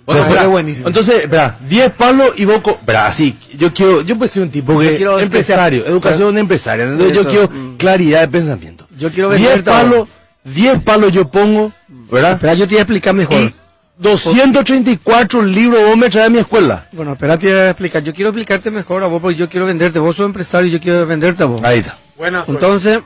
[0.05, 0.87] Bueno, Ah, espera, es buenísimo.
[0.87, 2.61] Entonces, espera, 10 palos y vos...
[2.61, 4.01] co- Espera, así, yo quiero...
[4.01, 4.85] Yo pues soy un tipo que...
[4.91, 6.85] Yo quiero empresario, educación empresaria.
[6.85, 7.77] Entonces yo Eso, quiero mm.
[7.77, 8.87] claridad de pensamiento.
[8.97, 9.83] Yo quiero 10 venderte ahora.
[9.89, 10.09] palos,
[10.43, 11.71] 10 palos yo pongo,
[12.11, 12.33] ¿verdad?
[12.33, 13.41] Espera, yo te voy a explicar mejor.
[13.41, 13.53] Y
[13.99, 16.87] 234 libros vos me traes a mi escuela.
[16.91, 18.03] Bueno, espera, te voy a explicar.
[18.03, 19.99] Yo quiero explicarte mejor a vos porque yo quiero venderte.
[19.99, 21.61] Vos sos empresario y yo quiero venderte a vos.
[21.63, 21.97] Ahí está.
[22.17, 23.01] Buena suerte.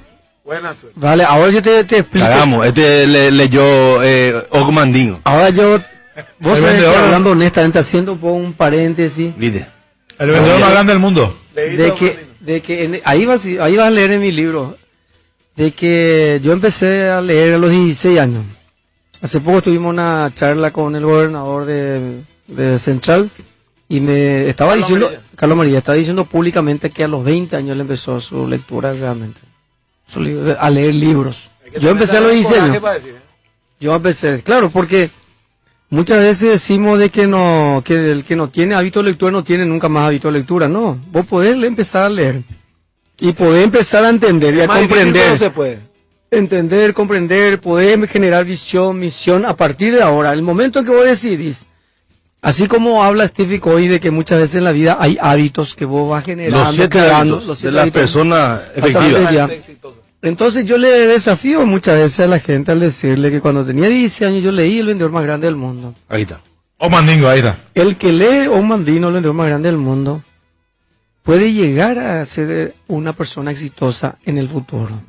[0.47, 0.97] Buena suerte.
[0.97, 2.25] vale, ahora yo te, te explico.
[2.25, 5.19] Cagamos, este le, leyó eh, Ogmandino.
[5.25, 5.77] Ahora yo,
[6.39, 9.67] vos sabés que hablando honestamente, haciendo un poco un paréntesis, ¿Viste?
[10.17, 11.37] El vendedor más grande del mundo.
[11.53, 14.77] De que, de que en- ahí, vas, ahí vas a leer en mi libro,
[15.57, 18.45] de que yo empecé a leer a los 16 años.
[19.21, 23.29] Hace poco tuvimos una charla con el gobernador de, de Central
[23.89, 25.21] y me estaba Carlos diciendo, María.
[25.35, 29.41] Carlos María, estaba diciendo públicamente que a los 20 años le empezó su lectura realmente,
[30.59, 31.37] a leer libros.
[31.79, 32.81] Yo empecé a los algo de 16 coraje años.
[32.81, 33.21] para decir, eh.
[33.79, 35.11] Yo empecé, claro, porque
[35.89, 39.43] muchas veces decimos de que no, que el que no tiene hábito de lectura no
[39.43, 40.67] tiene nunca más hábito de lectura.
[40.67, 42.41] No, vos podés empezar a leer
[43.19, 45.23] y podés empezar a entender y a comprender.
[45.25, 45.79] pero se puede.
[46.31, 50.33] Entender, comprender, poder generar visión, misión a partir de ahora.
[50.33, 51.57] El momento que vos decidís,
[52.41, 55.85] así como habla Stevie Covey de que muchas veces en la vida hay hábitos que
[55.85, 58.01] vos vas generando, Los siete creando, hábitos los de siete la hábitos.
[58.01, 59.49] persona efectiva.
[60.21, 64.21] Entonces yo le desafío muchas veces a la gente al decirle que cuando tenía 10
[64.23, 65.93] años yo leí El vendedor más grande del mundo.
[66.09, 66.41] Ahí está.
[66.79, 67.57] O Mandingo, ahí está.
[67.73, 70.21] El que lee Un Mandino, el vendedor más grande del mundo,
[71.23, 75.01] puede llegar a ser una persona exitosa en el futuro.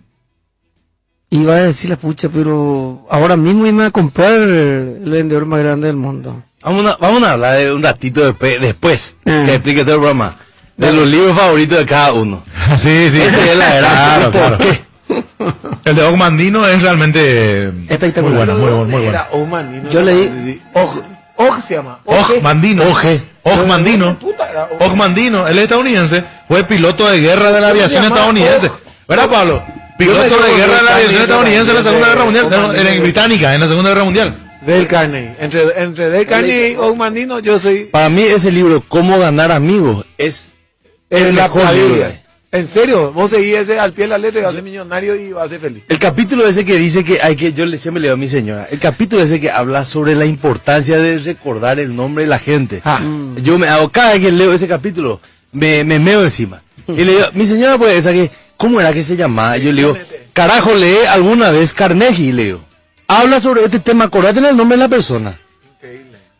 [1.30, 5.60] Y va a decir la pucha, pero ahora mismo me a comprar el vendedor más
[5.60, 6.42] grande del mundo.
[6.62, 9.44] Vamos a, vamos a hablar de un ratito después, después Mm.
[9.46, 10.36] que explique todo el programa.
[10.76, 12.42] De los libros favoritos de cada uno.
[12.82, 13.20] sí, sí.
[13.20, 14.30] Esa es la Claro, verdad.
[14.32, 14.58] claro.
[14.58, 14.80] ¿Por qué?
[15.84, 18.22] El de Ogmandino es realmente Espectacular.
[18.22, 19.08] Muy bueno, muy bueno, muy bueno.
[19.08, 19.90] Era Ogmandino.
[19.90, 21.02] Yo leí- Og.
[21.36, 21.98] Og se llama.
[22.04, 22.30] Og.
[22.38, 22.82] Ogmandino.
[22.88, 23.22] Oje.
[23.44, 24.16] Ogmandino.
[24.80, 28.70] Ogmandino, él es estadounidense, fue piloto de guerra de la ¿Cómo se aviación estadounidense.
[29.08, 29.62] ¿Verdad, Pablo?
[29.96, 33.54] Piloto de guerra de la aviación estadounidense en la de- Segunda Guerra Mundial, en, británica,
[33.54, 34.34] en la Segunda Guerra Mundial.
[34.66, 35.36] Del Carnegie.
[35.38, 40.04] Entre, entre Del Carnegie y Ogmandino, yo soy Para mí ese libro, Cómo ganar amigos,
[40.18, 40.52] es
[41.08, 42.06] el mejor libro.
[42.50, 45.14] En serio, vos seguís ese al pie de la letra y vas a ser millonario
[45.14, 45.84] y vas a ser feliz.
[45.86, 48.28] El capítulo ese que dice que hay que, yo le, siempre le digo a mi
[48.28, 52.38] señora, el capítulo ese que habla sobre la importancia de recordar el nombre de la
[52.38, 52.80] gente.
[52.84, 53.02] Ah.
[53.42, 55.20] Yo me hago, cada vez que leo ese capítulo,
[55.52, 56.62] me, me meo encima.
[56.86, 59.58] Y le digo, mi señora pues esa que, ¿cómo era que se llamaba?
[59.58, 59.98] Y yo le digo,
[60.32, 62.60] carajo, lee alguna vez Carnegie, le digo.
[63.06, 65.38] Habla sobre este tema, acordate el nombre de la persona.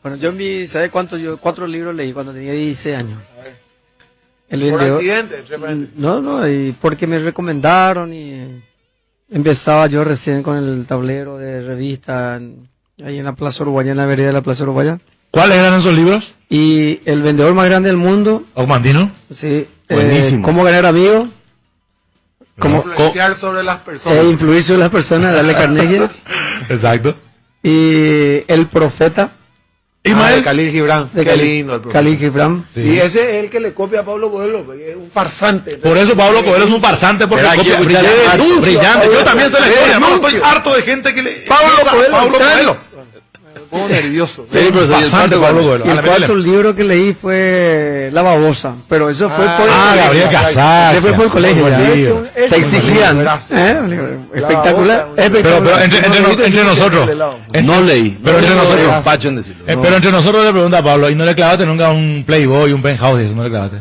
[0.03, 1.21] Bueno, yo vi, ¿sabe cuántos?
[1.21, 3.19] Yo cuatro libros leí cuando tenía 16 años.
[4.49, 5.97] El Por vendedor- accidente, entre paréntesis.
[5.99, 8.63] No, no, y porque me recomendaron y
[9.31, 12.69] empezaba yo recién con el tablero de revista en-
[13.05, 14.99] ahí en la Plaza Uruguaya, en la vereda de la Plaza Uruguaya.
[15.31, 16.35] ¿Cuáles eran esos libros?
[16.49, 19.13] Y el vendedor más grande del mundo, Osmandino.
[19.31, 20.39] sí, Buenísimo.
[20.39, 21.29] eh, cómo ganar amigos,
[22.59, 24.25] cómo Influenciar sobre las e personas.
[24.25, 26.09] influir sobre las personas, darle Carnegie.
[26.71, 27.15] Exacto.
[27.63, 29.33] y el profeta
[30.05, 30.45] Ah, de Ismael.
[30.45, 31.11] Khalil Gibran.
[31.13, 32.03] de Qué lindo el profesor.
[32.03, 32.65] Khalil Gibran.
[32.73, 32.81] Sí.
[32.83, 35.79] Y ese es el que le copia a Pablo Coelho, es un farsante.
[35.79, 39.07] Por eso Pablo Coelho es un farsante porque Pero copia brillante, brillante.
[39.13, 39.73] Yo también la Coelho.
[39.75, 40.15] historia, hermano.
[40.17, 42.77] Estoy harto de gente que le Pablo Pablo Coelho, Pablo Coelho.
[43.71, 44.45] Pongo nervioso.
[44.51, 45.85] Sí, pero soy el Pasante santo Pablo.
[45.85, 49.95] Y el cuarto libro que leí fue La babosa, pero eso fue Ah, por Ah,
[49.97, 50.95] Gabriel Casar.
[50.95, 53.21] Ese fue por el colegio, Se exigían.
[53.21, 54.27] ¿Eh?
[54.35, 54.99] Espectacular.
[54.99, 55.63] babosa, un- espectacular.
[55.63, 57.11] Pero, pero entre, entre, No, entre no, nosotros.
[57.65, 58.19] No leí.
[58.25, 59.05] Pero entre no nosotros.
[59.67, 62.73] eh, pero entre nosotros le pregunta a Pablo, ¿y no le clavaste nunca un Playboy,
[62.73, 63.21] un Penthouse?
[63.21, 63.77] Eso no le clavaste.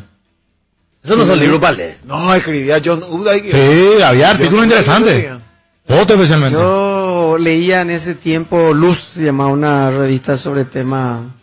[1.03, 1.97] Esos no son libros para leer.
[2.05, 3.49] No, escribía John Uday.
[3.49, 5.13] Sí, había artículos interesantes.
[5.13, 5.39] escribía.
[5.87, 6.57] Foto especialmente.
[7.37, 11.35] Yo leía en ese tiempo Luz, se llamaba una revista sobre tema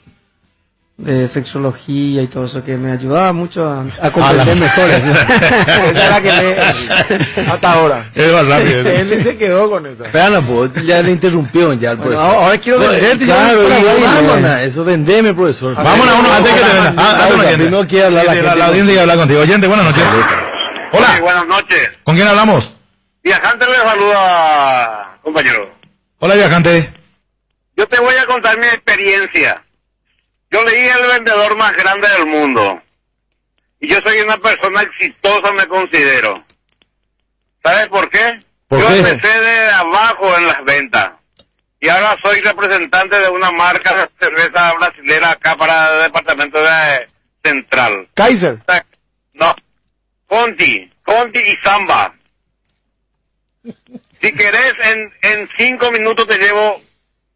[0.96, 4.90] de sexología y todo eso que me ayudaba mucho a, a comprender mejor.
[4.90, 5.06] eso.
[5.94, 8.10] Esa que lee hasta ahora.
[8.12, 8.80] Es más rápido.
[8.90, 12.26] Él se quedó con no, pues, ya le interrumpió ya el Bueno, profesor.
[12.26, 13.24] ahora ahora quiero venderte.
[13.24, 15.76] Claro, vámonos, eso vendeme, profesor.
[15.76, 16.94] Vámonos a uno antes que te venda.
[16.96, 18.56] Ah, primero quiere hablar la gente.
[18.56, 19.40] la audiencia quiere hablar contigo.
[19.40, 20.04] Oyente, buenas noches.
[20.92, 21.20] Hola.
[21.20, 21.88] buenas noches.
[22.02, 22.74] ¿Con quién hablamos?
[23.22, 25.73] Viajante le saluda, compañero.
[26.26, 26.90] Hola, viajante.
[27.76, 29.62] Yo te voy a contar mi experiencia.
[30.50, 32.80] Yo leí El vendedor más grande del mundo.
[33.78, 36.42] Y yo soy una persona exitosa, me considero.
[37.62, 38.40] ¿Sabes por qué?
[38.68, 39.00] ¿Por yo qué?
[39.00, 41.12] empecé de abajo en las ventas.
[41.78, 47.06] Y ahora soy representante de una marca de cerveza brasilera acá para el departamento de
[47.42, 48.08] Central.
[48.14, 48.62] Kaiser.
[49.34, 49.54] No.
[50.26, 50.90] Conti.
[51.04, 52.14] Conti y Samba.
[54.24, 56.80] Si querés, en, en cinco minutos te llevo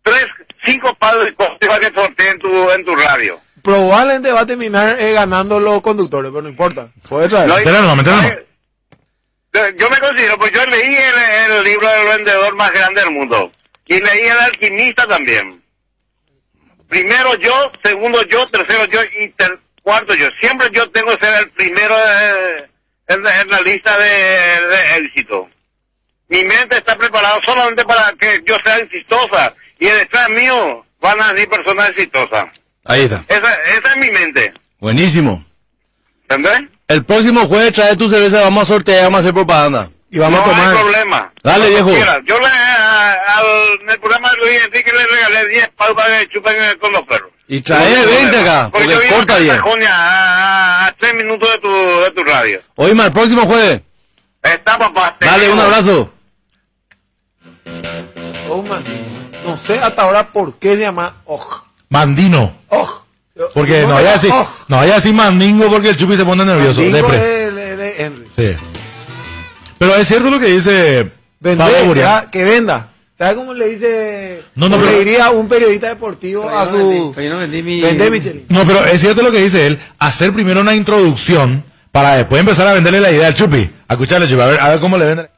[0.02, 0.24] tres,
[0.64, 3.38] cinco palos de cosas que sorteé en tu, en tu radio.
[3.62, 6.88] Probablemente va a terminar eh, ganando los conductores, pero no importa.
[7.06, 7.46] Puede traer.
[7.46, 7.56] No,
[7.94, 8.38] nomás.
[9.76, 13.52] Yo- me considero, pues yo leí el, el libro del vendedor más grande del mundo.
[13.84, 15.62] Y leí el alquimista también.
[16.88, 20.28] Primero yo, segundo yo, tercero yo y ter- cuarto yo.
[20.40, 22.64] Siempre yo tengo que ser el primero de-
[23.08, 25.50] en, la- en la lista de, de éxito.
[26.28, 29.54] Mi mente está preparada solamente para que yo sea exitosa.
[29.78, 32.46] Y detrás mío van a venir personas exitosas.
[32.84, 33.24] Ahí está.
[33.28, 34.52] Esa, esa es mi mente.
[34.80, 35.44] Buenísimo.
[36.28, 36.70] ¿Entendés?
[36.88, 39.90] El próximo jueves trae tu cerveza, vamos a sortear, vamos a hacer propaganda.
[40.10, 40.70] Y vamos no a tomar.
[40.74, 41.32] hay problema.
[41.42, 41.90] Dale, viejo.
[41.90, 42.20] quiera.
[42.24, 43.46] Yo le, a- al,
[43.82, 47.02] en el programa de Luis Enrique le regalé 10 palos para que chupen con los
[47.02, 47.30] perros.
[47.46, 48.40] Y trae No hay 20 problema.
[48.60, 49.56] acá, Porque yo porque corta bien.
[49.56, 51.68] Sajonia, a, a, a tres minutos de tu,
[52.00, 52.60] de tu radio.
[52.76, 53.82] Oíme, el próximo jueves.
[54.42, 55.16] Está, papá.
[55.20, 56.14] Dale, un abrazo.
[58.48, 58.82] Oh, man.
[59.44, 61.64] No sé hasta ahora por qué se llama Oj.
[61.88, 62.52] Mandino.
[62.68, 63.04] Oj.
[63.54, 64.32] Porque no vaya a decir,
[64.68, 66.80] no vaya a decir mandingo porque el chupi se pone nervioso.
[66.80, 67.18] Mandingo Depre.
[67.18, 68.26] de, de- de Henry.
[68.34, 68.50] Sí.
[69.78, 72.88] Pero es cierto lo que dice Pablo Vender, ya, que venda.
[73.16, 74.42] ¿Sabes cómo le dice?
[74.56, 77.14] No, no, pero- le diría un periodista deportivo a su.
[77.16, 77.80] No vendí mi...
[77.80, 78.46] Vende, Michelin.
[78.48, 82.66] No, pero es cierto lo que dice él, hacer primero una introducción para después empezar
[82.66, 83.70] a venderle la idea al Chupi.
[83.86, 85.28] A escucharle, Chupi, a ver, a ver cómo le vende,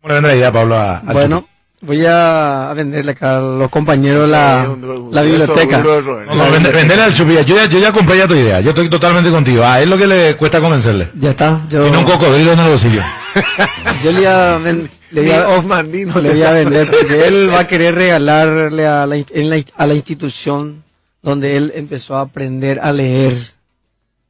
[0.00, 1.46] cómo le vende la idea a Pablo a, al Bueno,
[1.82, 4.74] voy a venderle acá a los compañeros la,
[5.10, 5.78] la biblioteca.
[5.82, 7.34] No, no, vende- venderle al Chupi.
[7.46, 9.62] Yo ya, yo ya compré ya tu idea, yo estoy totalmente contigo.
[9.64, 11.10] A él lo que le cuesta convencerle.
[11.18, 11.62] Ya está.
[11.68, 13.02] Yo, Tiene un cocodrilo en el bolsillo.
[14.02, 16.18] yo le voy a, ven- le voy a- Mandino.
[16.20, 19.86] le voy a vender porque él va a querer regalarle a la, en la- a
[19.86, 20.82] la institución
[21.22, 23.52] donde él empezó a aprender a leer.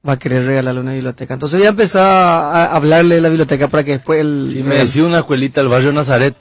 [0.07, 1.33] Va a querer regalarle una biblioteca.
[1.35, 4.49] Entonces voy a empezar a hablarle de la biblioteca para que después él...
[4.53, 6.35] Si me decía una escuelita del barrio Nazaret,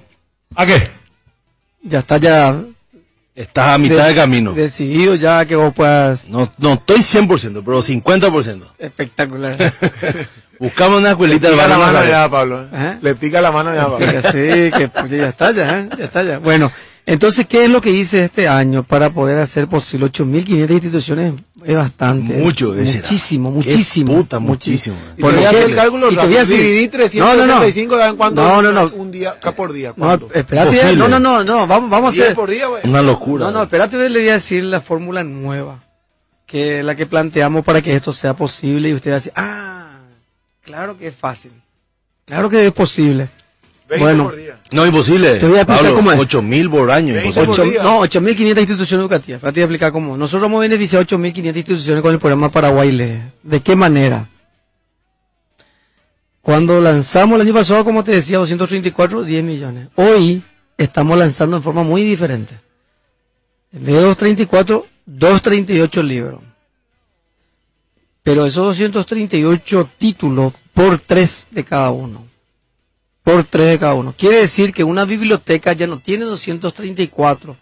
[0.56, 0.90] ¿A qué?
[1.84, 2.62] Ya está ya...
[3.36, 4.54] estás a mitad de de- camino.
[4.54, 6.28] Decidido ya que vos puedas...
[6.30, 8.64] No, no estoy 100%, pero 50%.
[8.78, 9.58] Espectacular.
[10.60, 12.64] Buscamos una escuelita pica la mano ya, Pablo.
[12.64, 12.68] ¿eh?
[12.74, 12.98] ¿Eh?
[13.02, 14.22] Le pica la mano ya, Pablo.
[14.32, 15.90] Sí, que pues, ya está ya, ¿eh?
[15.98, 16.38] ya está ya.
[16.40, 16.72] Bueno,
[17.06, 21.34] Entonces, ¿qué es lo que hice este año para poder hacer posible 8.500 instituciones?
[21.66, 22.34] Es bastante.
[22.38, 22.84] Mucho, era.
[22.86, 24.14] Muchísimo, Qué muchísimo.
[24.16, 24.96] puta, muchísimo.
[25.18, 25.58] Y ¿Por te voy a qué?
[25.58, 26.46] hacer el cálculo Y rápido.
[26.46, 26.88] Dividí
[27.20, 27.60] No, no, no.
[27.60, 28.42] 365, ¿dan cuánto?
[28.42, 28.96] No, no, no.
[28.96, 29.90] Un día, acá por día.
[29.98, 30.30] No, ¿Cuánto?
[30.34, 30.96] espérate.
[30.96, 31.68] No, no, no, no.
[31.68, 32.36] Vamos, vamos a 10 hacer.
[32.36, 32.68] por día.
[32.86, 33.46] Una locura.
[33.46, 35.84] No, no, espérate, le voy a decir la fórmula nueva,
[36.48, 39.34] que es la que planteamos para que esto sea posible y usted va a decir,
[39.36, 40.00] ah,
[40.64, 41.52] claro que es fácil,
[42.26, 43.28] claro que es posible.
[43.90, 44.24] 20 Bueno.
[44.26, 44.60] por día.
[44.72, 45.40] No, imposible.
[45.40, 46.20] Te voy a explicar Pablo, cómo es.
[46.20, 47.14] 8.000 por año.
[47.14, 47.46] Veinte imposible.
[47.48, 47.84] por Ocho- día.
[47.84, 49.38] no, 8.500 instituciones educativas.
[49.38, 50.18] Espérate, voy a explicar cómo.
[50.18, 53.22] Nosotros hemos beneficiado 8.500 instituciones con el programa Paraguay Lee.
[53.44, 54.28] ¿De qué manera?
[56.42, 59.88] Cuando lanzamos el año pasado, como te decía, 234, 10 millones.
[59.96, 60.42] Hoy
[60.78, 62.54] estamos lanzando en forma muy diferente.
[63.72, 66.42] En vez de 234, 238 libros.
[68.24, 72.26] Pero esos 238 títulos por 3 de cada uno.
[73.24, 74.14] Por 3 de cada uno.
[74.18, 77.56] Quiere decir que una biblioteca ya no tiene 234,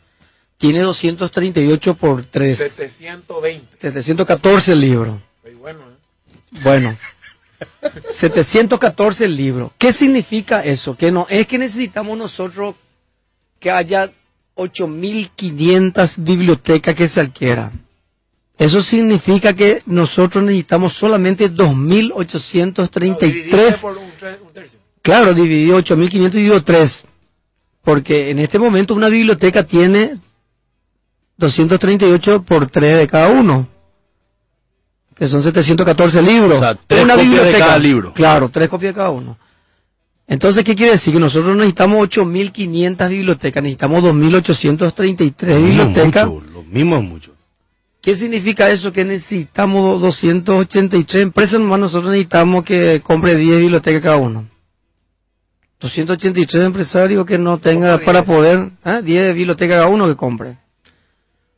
[0.57, 2.57] tiene 238 por 3.
[2.57, 3.77] 720.
[3.79, 5.19] 714 libros.
[5.43, 6.59] Muy bueno, ¿eh?
[6.63, 6.97] Bueno,
[8.19, 9.71] 714 libros.
[9.77, 10.95] ¿Qué significa eso?
[10.97, 12.75] Que no es que necesitamos nosotros
[13.59, 14.09] que haya
[14.55, 17.71] 8.500 bibliotecas que se adquieran.
[18.57, 23.79] Eso significa que nosotros necesitamos solamente No, dividiste 2.833.
[23.81, 24.79] por un, tre- un tercio.
[25.01, 27.05] Claro, dividido 8.500 dividido 3.
[27.83, 30.15] Porque en este momento una biblioteca tiene
[31.37, 33.67] 238 por 3 de cada uno.
[35.15, 36.57] Que son 714 libros.
[36.57, 37.65] O sea, tres una copias de biblioteca.
[37.65, 38.13] cada libro.
[38.13, 39.37] Claro, tres copias de cada uno.
[40.27, 41.13] Entonces, ¿qué quiere decir?
[41.13, 46.27] Que nosotros necesitamos 8.500 bibliotecas, necesitamos 2.833 Lo mismo es bibliotecas.
[46.27, 47.31] mucho, Lo mismo es mucho.
[48.01, 48.91] ¿Qué significa eso?
[48.93, 54.47] Que necesitamos 283 empresas, nomás nosotros necesitamos que compre 10 bibliotecas cada uno.
[55.81, 58.25] 283 empresarios que no tenga ¿Cómo para 10?
[58.25, 59.01] poder, ¿eh?
[59.03, 60.57] 10 bibliotecas cada uno que compre.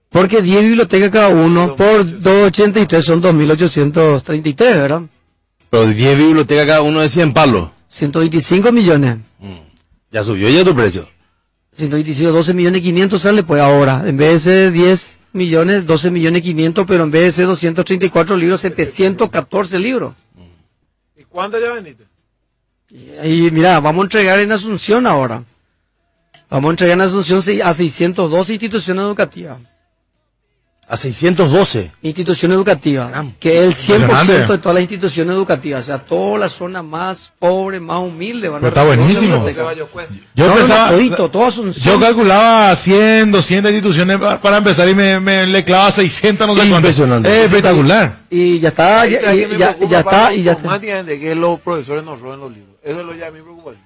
[0.09, 5.01] Porque 10 bibliotecas cada uno por 283 son 2.833, ¿verdad?
[5.69, 7.69] Pero 10 bibliotecas cada uno de 100 palos.
[7.89, 9.17] 125 millones.
[9.39, 9.57] Mm.
[10.11, 11.07] Ya subió ya tu precio.
[11.73, 14.03] 125, 12 millones 500 sale pues ahora.
[14.05, 18.37] En vez de ser 10 millones, 12 millones 500, pero en vez de ser 234
[18.37, 20.13] libros, 714 libros.
[21.17, 22.12] ¿Y cuánto ya vendiste?
[23.23, 25.43] Y mira, vamos a entregar en Asunción ahora.
[26.49, 29.57] Vamos a entregar en Asunción a 612 instituciones educativas.
[30.85, 31.91] A 612.
[32.03, 33.09] Instituciones educativas,
[33.39, 34.51] que es el 100% Impresionante.
[34.51, 35.81] de todas las instituciones educativas.
[35.81, 39.47] O sea, toda la zona más pobre, más humilde van a Pero está buenísimo.
[40.35, 41.85] Yo No, no, pensaba, todito, todo Asunción.
[41.85, 46.53] yo calculaba 100, 200 instituciones pa- para empezar y me, me le clavaba 600, no
[46.53, 46.75] sé cuánto.
[46.75, 47.29] Impresionante.
[47.39, 48.17] Es espectacular.
[48.29, 50.61] Y ya está, ya, ya, preocupa, ya está, y ya está.
[50.63, 52.72] automáticamente que los profesores nos roben los libros.
[52.83, 53.83] Eso es lo ya mi preocupación.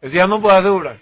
[0.00, 0.98] Eso ya no puedo asegurar.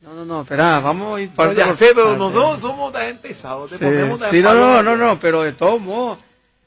[0.00, 2.18] No, no, no, espera, vamos a ir No, parte ya por sé, pero parte.
[2.18, 3.70] nosotros somos tan pesados.
[3.70, 3.84] Te Sí,
[4.30, 6.18] sí, no, no, no, no, pero de todos modos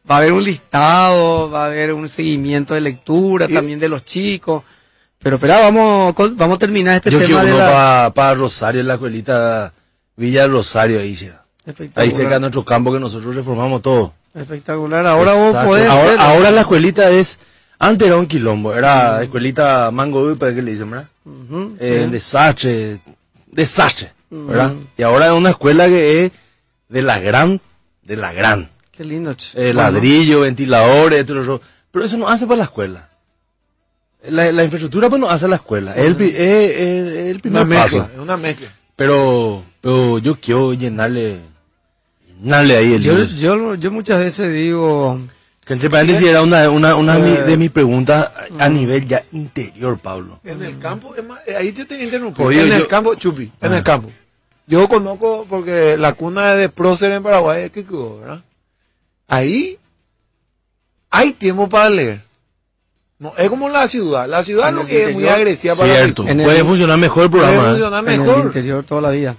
[0.10, 3.90] va a haber un listado, va a haber un seguimiento de lectura Y- también de
[3.90, 4.64] los chicos.
[5.20, 8.12] Pero espera, vamos, con- vamos a terminar este Yo quiero tema de uno la...
[8.14, 9.74] para Rosario, en la escuelita
[10.18, 11.18] Villa Rosario, ahí,
[11.96, 14.14] ahí cerca de nuestro campo que nosotros reformamos todo.
[14.36, 15.08] Espectacular.
[15.08, 15.70] Ahora vos Exacto.
[15.70, 17.40] podés ahora, ahora la escuelita es,
[17.88, 21.08] antes era un quilombo, era escuelita Mango ¿para qué le dicen, verdad?
[21.26, 22.12] Ujú, Eh, sí.
[22.12, 23.00] desastre,
[23.52, 24.74] desastre, ¿verdad?
[24.74, 24.84] Ujú.
[24.98, 26.32] Y ahora es una escuela que es
[26.90, 27.60] de la gran,
[28.04, 28.70] de la gran.
[28.92, 29.34] Qué lindo.
[29.34, 29.46] che.
[29.70, 31.62] Eh, ladrillo, ventiladores, todo eso.
[31.92, 33.10] Pero eso no hace para la escuela.
[34.30, 35.94] La, la infraestructura pues no hace la escuela.
[35.96, 38.14] Es el, pri- es- es- es el primer Una mezcla, paso.
[38.14, 38.68] es una mezcla.
[38.96, 41.40] Pero, pero yo quiero llenarle,
[42.42, 43.36] llenarle ahí el Yo, libro.
[43.36, 45.20] yo, yo muchas veces digo...
[45.66, 48.74] Que entre paréntesis era una, una, una de mi- Eh, de mis preguntas a mm.
[48.74, 50.40] nivel ya interior, Pablo.
[50.44, 52.42] En el campo, eh, ahí yo te interrumpí.
[52.44, 53.78] Oye, en yo- el campo, Chupi, en Ah.
[53.78, 54.12] el campo.
[54.68, 58.42] Yo conozco, porque la cuna de prócer en Paraguay es que quedó, ¿verdad?
[59.28, 59.78] Ahí
[61.10, 62.22] hay tiempo para leer.
[63.20, 64.28] No, es como la ciudad.
[64.28, 67.30] La ciudad lo que es muy agresiva para Cierto, En el- puede funcionar mejor el
[67.30, 67.68] Puede programa.
[67.68, 67.72] ¿eh?
[67.72, 68.46] funcionar En el mejor.
[68.48, 69.36] interior toda la vida.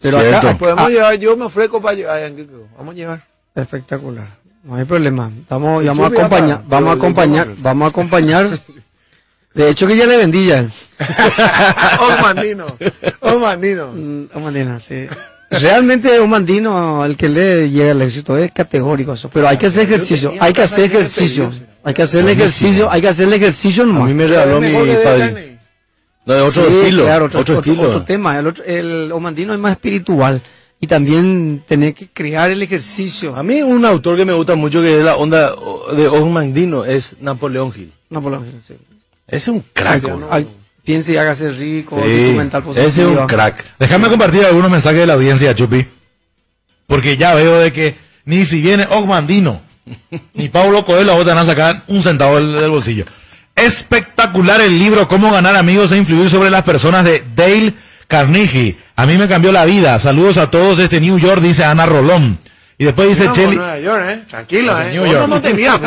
[0.00, 0.48] Pero Cierto.
[0.48, 2.32] acá, Podemos ah, llevar, yo me ofrezco para llevar.
[2.76, 3.22] Vamos a llevar.
[3.54, 4.28] Espectacular.
[4.66, 5.30] No hay problema.
[5.42, 8.58] Estamos, El vamos a acompañar, vamos a acompañar, vamos a acompañar.
[9.54, 10.66] De hecho que ya le vendí ya.
[12.00, 12.66] Osmandino.
[13.94, 15.06] Mm, Omandino, sí.
[15.50, 19.30] Realmente Omandino, el que le llega al éxito es categórico eso.
[19.32, 21.52] Pero hay que hacer ejercicio, hay que hacer ejercicio,
[21.84, 24.08] hay que hacer el ejercicio, hay que hacer el ejercicio A nomás.
[24.08, 24.72] mí me regaló mi
[25.04, 25.58] padre.
[26.26, 27.04] No, de otro Sí, estilo.
[27.04, 27.88] claro, otro, otro, otro- estilo.
[27.88, 28.36] otro tema.
[28.38, 30.42] El, otro- el Omandino es más espiritual
[30.80, 33.34] y también tener que crear el ejercicio.
[33.36, 35.54] A mí un autor que me gusta mucho que es la onda
[35.94, 37.92] de Osmandino es Napoleón Hill.
[38.10, 38.74] Lo menos, sí.
[39.26, 40.02] Es un crack.
[40.04, 40.46] No- Ay,
[40.84, 42.86] Piense y hágase rico, Sí, documental positivo.
[42.88, 43.64] ese es un crack.
[43.78, 45.84] Déjame compartir algunos mensajes de la audiencia, Chupi.
[46.86, 49.62] Porque ya veo de que ni si viene Ogmandino,
[50.34, 53.04] ni Pablo Coelho a van a sacar un centavo del, del bolsillo.
[53.56, 57.74] Espectacular el libro Cómo ganar amigos e influir sobre las personas de Dale
[58.08, 58.76] Carnegie.
[58.94, 59.98] A mí me cambió la vida.
[59.98, 62.38] Saludos a todos desde New York, dice Ana Rolón.
[62.78, 64.20] Y después dice No, Cheli, Nueva York, ¿eh?
[64.28, 64.92] Tranquilo, ¿eh?
[64.92, 65.28] New Vos York.
[65.28, 65.80] No, no te miras.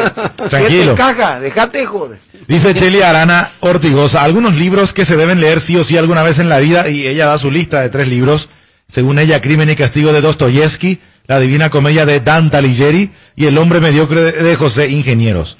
[0.49, 0.95] Tranquilo.
[1.41, 2.19] Dejate de joder.
[2.47, 6.39] dice Cheli Arana Ortigosa, algunos libros que se deben leer sí o sí alguna vez
[6.39, 8.49] en la vida, y ella da su lista de tres libros,
[8.87, 13.57] según ella, Crimen y Castigo de Dostoyevsky, La Divina Comedia de Dante Alighieri y El
[13.59, 15.57] Hombre Mediocre de José Ingenieros.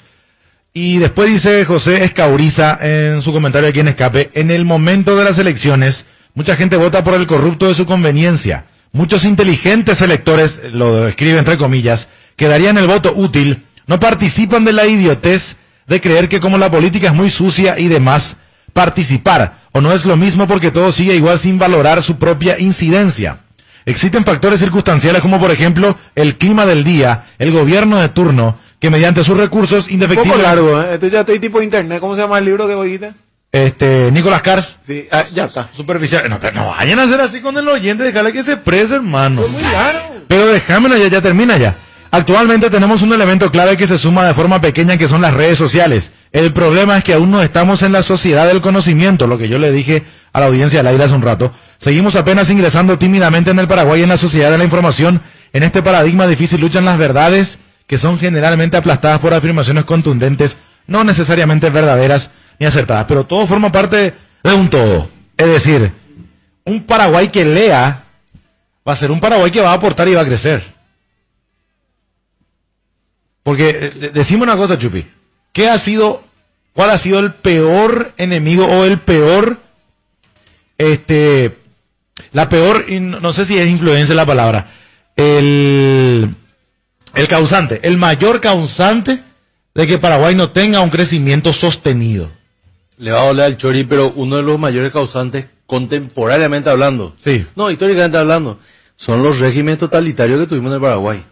[0.72, 5.24] Y después dice José Escauriza en su comentario aquí en Escape, en el momento de
[5.24, 6.04] las elecciones,
[6.34, 8.64] mucha gente vota por el corrupto de su conveniencia.
[8.92, 14.72] Muchos inteligentes electores, lo escribe entre comillas, que darían el voto útil, no participan de
[14.72, 18.36] la idiotez de creer que como la política es muy sucia y demás,
[18.72, 23.38] participar, o no es lo mismo porque todo sigue igual sin valorar su propia incidencia.
[23.84, 28.90] Existen factores circunstanciales como por ejemplo el clima del día, el gobierno de turno, que
[28.90, 30.42] mediante sus recursos Un poco indefectibles...
[30.42, 30.94] largo, ¿eh?
[30.94, 32.00] Esto ya estoy tipo internet.
[32.00, 33.12] ¿Cómo se llama el libro que oíste?
[33.52, 35.70] Este, Nicolás Cars, Sí, ah, ya está.
[35.76, 36.28] superficial.
[36.30, 39.46] No, no vayan a hacer así con el oyente, déjale que se prese, hermano.
[39.48, 40.22] Muy largo.
[40.28, 41.74] Pero déjamelo ya, ya termina ya.
[42.12, 45.58] Actualmente tenemos un elemento clave que se suma de forma pequeña que son las redes
[45.58, 46.10] sociales.
[46.32, 49.58] El problema es que aún no estamos en la sociedad del conocimiento, lo que yo
[49.58, 50.02] le dije
[50.32, 51.52] a la audiencia al aire hace un rato.
[51.78, 55.20] Seguimos apenas ingresando tímidamente en el Paraguay en la sociedad de la información.
[55.52, 57.58] En este paradigma difícil luchan las verdades
[57.88, 60.56] que son generalmente aplastadas por afirmaciones contundentes,
[60.86, 64.14] no necesariamente verdaderas ni acertadas, pero todo forma parte
[64.44, 65.08] de un todo.
[65.36, 65.90] Es decir,
[66.66, 68.04] un Paraguay que lea
[68.86, 70.62] va a ser un Paraguay que va a aportar y va a crecer.
[73.42, 75.06] Porque eh, de- decime una cosa, Chupi.
[75.52, 76.22] ¿Qué ha sido,
[76.74, 79.56] cuál ha sido el peor enemigo o el peor,
[80.78, 81.56] este,
[82.32, 84.66] la peor, no sé si es influencia la palabra,
[85.16, 86.36] el
[87.28, 89.18] causante, el mayor causante
[89.74, 92.30] de que Paraguay no tenga un crecimiento sostenido?
[93.00, 97.44] Le va a doler al Chori, pero uno de los mayores causantes contemporáneamente hablando, Sí.
[97.56, 98.58] no, históricamente hablando,
[98.96, 101.24] son los regímenes totalitarios que tuvimos en el Paraguay.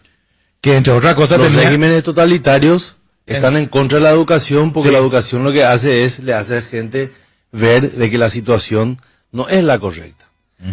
[0.60, 2.96] Que entre otras cosas Los tenía- regímenes totalitarios
[3.26, 4.92] están en contra de la educación porque Sí.
[4.92, 7.10] la educación lo que hace es, le hace a gente
[7.52, 8.96] ver de que la situación
[9.32, 10.24] no es la correcta.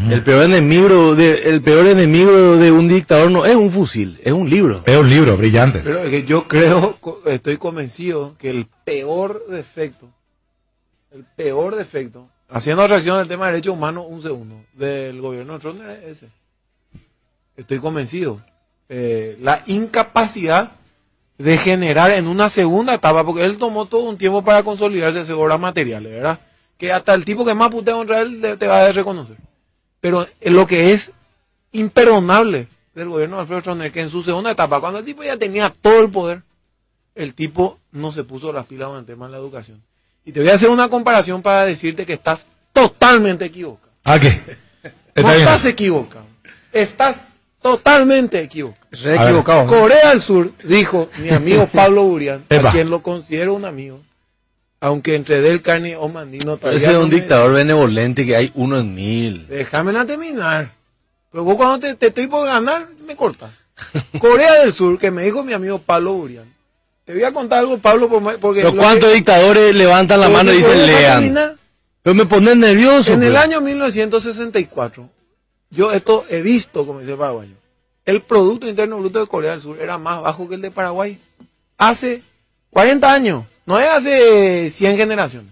[0.10, 4.34] El peor enemigo de, el peor enemigo de un dictador no es un fusil, es
[4.34, 4.82] un libro.
[4.86, 5.82] Es un libro brillante.
[5.84, 6.98] Pero es que yo creo,
[7.28, 10.08] estoy convencido que el peor defecto,
[11.16, 15.60] el peor defecto, haciendo reacción al tema de derechos humanos, un segundo, del gobierno de
[15.60, 16.30] Trump es ese.
[17.56, 18.42] Estoy convencido.
[18.90, 20.74] Eh, la incapacidad
[21.38, 25.36] de generar en una segunda etapa, porque él tomó todo un tiempo para consolidarse sus
[25.36, 26.40] obras materiales, ¿verdad?
[26.78, 29.38] Que hasta el tipo que más putea contra él te- te va a reconocer.
[30.02, 31.10] Pero eh, lo que es
[31.72, 35.38] imperdonable del gobierno de Alfredo Stroessner, que en su segunda etapa, cuando el tipo ya
[35.38, 36.42] tenía todo el poder,
[37.16, 39.82] el tipo no se puso las pilas con el tema de la educación.
[40.26, 43.92] Y te voy a hacer una comparación para decirte que estás totalmente equivocado.
[44.04, 44.28] ¿Ah, qué?
[45.16, 45.42] Está No bien.
[45.48, 46.26] estás equivocado.
[46.74, 47.22] Estás
[47.62, 48.86] totalmente equivocado.
[48.92, 49.68] Re A equivocado.
[49.68, 54.02] Corea del Sur, dijo mi amigo Pablo Burian, a quien lo considero un amigo,
[54.82, 58.94] aunque entre Del Carne y Omandino Ese es un dictador benevolente que hay uno en
[58.94, 59.48] mil.
[59.48, 60.72] Déjame la terminar.
[61.32, 63.52] Pero vos cuando te, te estoy por ganar, me cortas.
[64.20, 66.54] Corea del Sur, que me dijo mi amigo Pablo Burian.
[67.06, 68.61] Te voy a contar algo, Pablo, porque...
[68.61, 71.57] Pero ¿cuántos que- dictadores levantan la mano y dicen lean?
[72.02, 73.14] Pero me ponen nervioso.
[73.14, 73.44] En el pues.
[73.44, 75.10] año 1964,
[75.69, 77.56] yo esto he visto, como dice el paraguayo,
[78.06, 81.19] el Producto Interno Bruto de Corea del Sur era más bajo que el de Paraguay.
[81.77, 82.22] Hace
[82.72, 85.52] 40 años, no es hace 100 generaciones.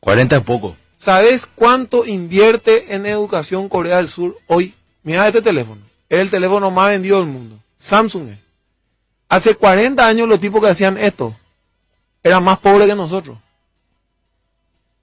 [0.00, 0.76] 40 es poco.
[0.98, 4.74] ¿Sabes cuánto invierte en educación Corea del Sur hoy?
[5.02, 5.82] Mira este teléfono.
[6.08, 7.56] Es el teléfono más vendido del mundo.
[7.78, 8.38] Samsung es.
[9.32, 11.34] Hace 40 años los tipos que hacían esto
[12.22, 13.38] eran más pobres que nosotros.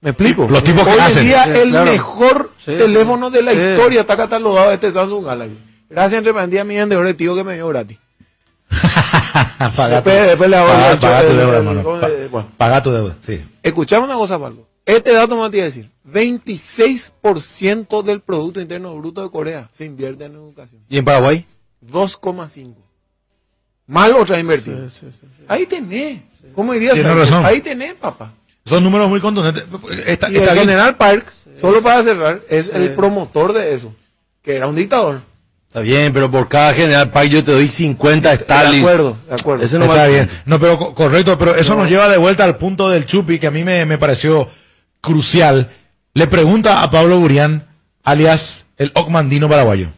[0.00, 0.46] ¿Me explico?
[0.48, 1.18] Los tipos que hoy hacen.
[1.18, 1.90] en día Sí, el claro.
[1.90, 3.58] mejor Sí, teléfono de la sí.
[3.58, 5.58] historia está catalogado este Samsung Galaxy.
[5.90, 7.98] Gracias entre pandillas mi vendedor tío que me dio gratis.
[8.70, 11.82] Paga tu- Después- después le hago paga- el- paga tu deuda, hermano.
[11.82, 12.48] ¿cómo Pa- se- bueno.
[12.56, 13.44] Paga tu deuda, sí.
[13.62, 14.66] Escuchame una cosa, Pablo.
[14.86, 15.90] Este dato me voy a decir.
[16.04, 20.82] 26% del Producto Interno Bruto de Corea se invierte en educación.
[20.88, 21.44] ¿Y en Paraguay?
[21.82, 22.74] 2,5.
[23.90, 24.86] Mal otra invertida.
[25.48, 26.22] Ahí tenés.
[26.54, 26.96] ¿Cómo dirías?
[27.02, 27.44] Razón.
[27.44, 28.32] Ahí tenés, papá.
[28.64, 29.64] Son números muy contundentes.
[30.06, 30.68] Está, Y está el bien.
[30.68, 32.72] General Parks, solo para cerrar, es Sí.
[32.74, 33.92] el promotor de eso.
[34.42, 35.22] Que era un dictador.
[35.66, 38.80] Está bien, pero por cada general Park yo te doy 50 De Stalin.
[38.80, 39.64] acuerdo, de acuerdo.
[39.64, 40.30] Ese no Está bien.
[40.44, 43.46] No, pero co- correcto, pero eso nos lleva de vuelta al punto del Chupi que
[43.46, 44.48] a mí me, me pareció
[45.00, 45.68] crucial,
[46.14, 47.64] le pregunta a Pablo Burián,
[48.04, 49.88] alias el Ocmandino paraguayo,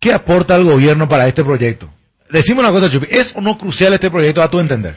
[0.00, 1.88] ¿qué aporta el gobierno para este proyecto?
[2.30, 4.96] Decime una cosa, Chupi, ¿es o no crucial este proyecto a tu entender?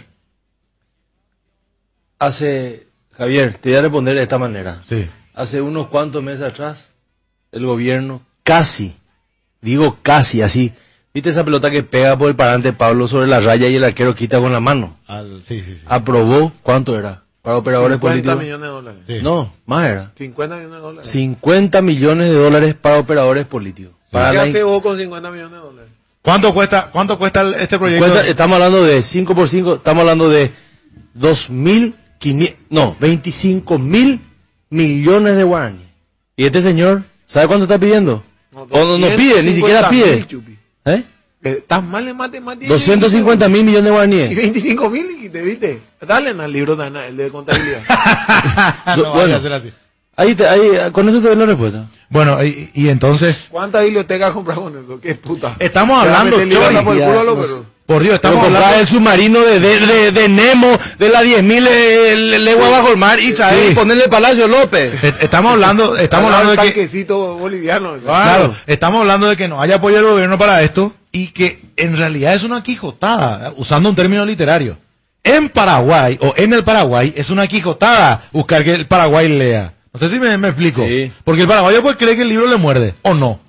[2.20, 2.88] Hace,
[3.18, 4.82] Javier, te voy a responder de esta manera.
[4.88, 5.08] Sí.
[5.34, 6.88] Hace unos cuantos meses atrás,
[7.52, 8.96] el gobierno casi,
[9.62, 10.72] digo casi así,
[11.14, 14.14] ¿viste esa pelota que pega por el parante Pablo sobre la raya y el arquero
[14.14, 14.98] quita con la mano?
[15.08, 15.86] Al- sí, sí, sí.
[15.88, 17.24] Aprobó, ¿cuánto era?
[17.42, 18.40] Para operadores 50 políticos.
[18.44, 19.02] millones de dólares.
[19.08, 19.20] Sí.
[19.24, 20.12] No, más era.
[20.16, 21.12] 50 millones de dólares.
[21.12, 23.94] 50 millones de dólares para operadores políticos.
[24.12, 25.81] Para ¿Qué la hace vos con 50 millones de dólares?
[26.22, 28.06] ¿Cuánto cuesta, cuánto cuesta el- este proyecto?
[28.08, 30.52] Cuenta- estamos hablando de 5 por 5, estamos hablando de
[31.16, 34.20] 2.500, no, 25 mil
[34.70, 35.88] millones de guaraníes.
[36.36, 38.24] Y este señor, ¿sabe cuánto está pidiendo?
[38.54, 40.28] O no, no pide, ni siquiera 250
[40.84, 40.96] pide.
[40.96, 41.04] ¿Eh?
[41.44, 42.70] Eh, Estás mal en matemáticas.
[42.70, 44.36] 250 mil millones de Y guaraníes.
[44.36, 45.82] 25 mil, y te viste.
[46.00, 47.82] Dale al libro, el de contabilidad.
[48.86, 49.14] no, Bueno.
[49.14, 49.72] vaya a ser así.
[50.16, 51.86] Ahí, te- ahí, con eso te doy la respuesta.
[52.10, 55.00] Bueno, y, y entonces, ¿Cuántas bibliotecas compras con eso?
[55.00, 55.56] ¿Qué puta?
[55.60, 56.42] estamos hablando, por
[56.98, 58.80] el culo no Dios, estamos hablando...
[58.80, 62.98] el submarino de, de, de, de Nemo, de la 10.000 eh, le- leguas bajo el
[62.98, 63.72] mar y traer Sí.
[63.72, 64.94] y ponerle Palacio López.
[65.04, 66.64] Eh, Estamos hablando, estamos hablando de que...
[66.64, 67.96] tanquecito boliviano.
[68.04, 71.98] Claro, estamos hablando de que no haya apoyo del gobierno para esto y que en
[71.98, 74.78] realidad es una quijotada, usando un término literario.
[75.24, 79.74] En Paraguay, o en el Paraguay, es una quijotada buscar que el Paraguay lea.
[79.94, 80.86] No sé si me, me explico.
[80.86, 81.12] Sí.
[81.24, 83.40] Porque el paraguayo pues cree que el libro le muerde, o no.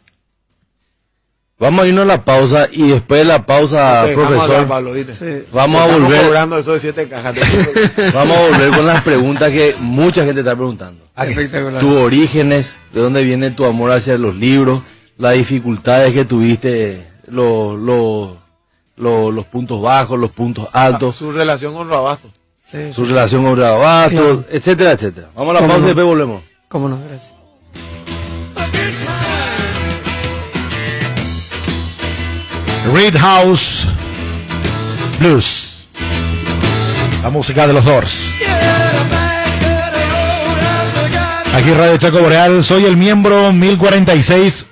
[1.58, 4.94] Vamos a irnos a la pausa y después de la pausa, profesor, Pablo.
[4.94, 5.04] Sí.
[5.52, 6.24] vamos a Estamos volver.
[6.24, 7.36] cobrando eso de siete cajas.
[8.14, 11.04] Vamos a volver con las preguntas que mucha gente está preguntando.
[11.16, 11.80] Espectacular.
[11.80, 14.82] Tus orígenes, de dónde viene tu amor hacia los libros,
[15.18, 18.38] las dificultades que tuviste, lo- lo-
[18.96, 22.28] lo- los puntos bajos, los puntos altos, Su relación con Rabasto.
[22.72, 25.28] Sí, su relación con Rabato, etcétera, etcétera.
[25.36, 25.84] Vamos a la ¿Cómo pausa no?
[25.84, 26.42] y después volvemos.
[26.68, 27.30] cómo no, gracias.
[32.92, 33.86] Reed House
[35.18, 35.86] Blues.
[37.22, 38.12] La música de los Doors.
[41.54, 44.66] Aquí Radio Chaco Boreal, soy el miembro 1046,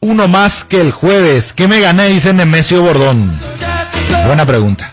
[0.00, 1.52] uno más que el jueves.
[1.54, 2.08] ¿Qué me gané?
[2.08, 3.38] Dice Nemesio Bordón.
[4.26, 4.91] Buena pregunta.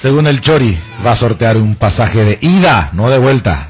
[0.00, 3.68] Según el Chori, va a sortear un pasaje de ida, no de vuelta,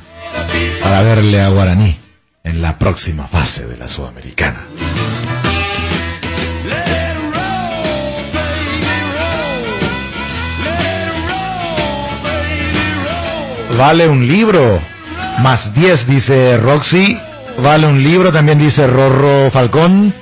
[0.82, 1.98] para verle a Guaraní
[2.44, 4.66] en la próxima fase de la Sudamericana.
[13.78, 14.82] Vale un libro.
[15.38, 17.16] Más 10, dice Roxy.
[17.62, 20.12] Vale un libro, también dice Rorro Falcón.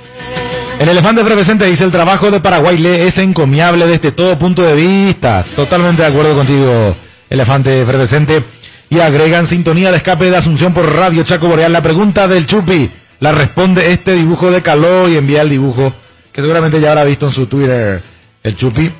[0.79, 4.75] El elefante efervescente dice el trabajo de Paraguay le es encomiable desde todo punto de
[4.75, 5.43] vista.
[5.55, 6.95] Totalmente de acuerdo contigo,
[7.29, 8.43] elefante efervescente.
[8.89, 11.73] Y agregan sintonía de escape de Asunción por Radio Chaco Boreal.
[11.73, 15.91] La pregunta del Chupi la responde este dibujo de Caló y envía el dibujo
[16.31, 18.03] que seguramente ya habrá visto en su Twitter
[18.43, 18.91] el Chupi.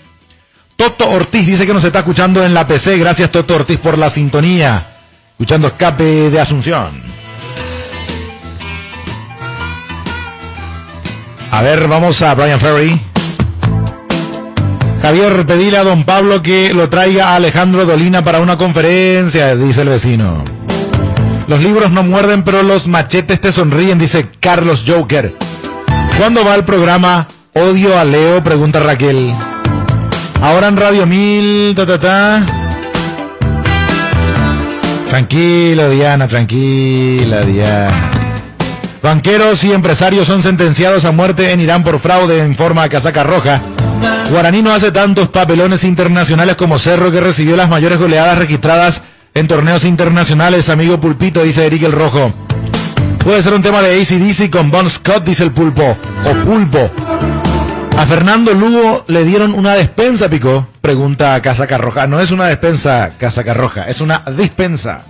[0.75, 2.97] Toto Ortiz dice que nos está escuchando en la PC.
[2.97, 4.87] Gracias Toto Ortiz por la sintonía.
[5.33, 7.16] Escuchando escape de Asunción.
[11.51, 13.01] A ver, vamos a Brian Ferry.
[15.01, 19.81] Javier, pedile a don Pablo que lo traiga a Alejandro Dolina para una conferencia, dice
[19.81, 20.43] el vecino.
[21.47, 25.33] Los libros no muerden, pero los machetes te sonríen, dice Carlos Joker.
[26.17, 28.43] ¿Cuándo va el programa Odio a Leo?
[28.43, 29.33] Pregunta Raquel.
[30.41, 32.45] Ahora en Radio 1000, ta, ta, ta.
[35.09, 38.16] Tranquila, Diana, tranquila, Diana.
[39.01, 43.61] Banqueros y empresarios son sentenciados a muerte en Irán por fraude, informa Casaca Roja.
[44.29, 49.01] Guaraní no hace tantos papelones internacionales como Cerro, que recibió las mayores goleadas registradas
[49.33, 52.33] en torneos internacionales, amigo Pulpito, dice Eric el Rojo.
[53.23, 55.83] Puede ser un tema de ACDC con Bon Scott, dice el Pulpo,
[56.25, 56.89] o Pulpo.
[57.97, 62.07] A Fernando Lugo le dieron una despensa, Pico, pregunta Casaca Roja.
[62.07, 65.03] No es una despensa, Casaca Roja, es una dispensa.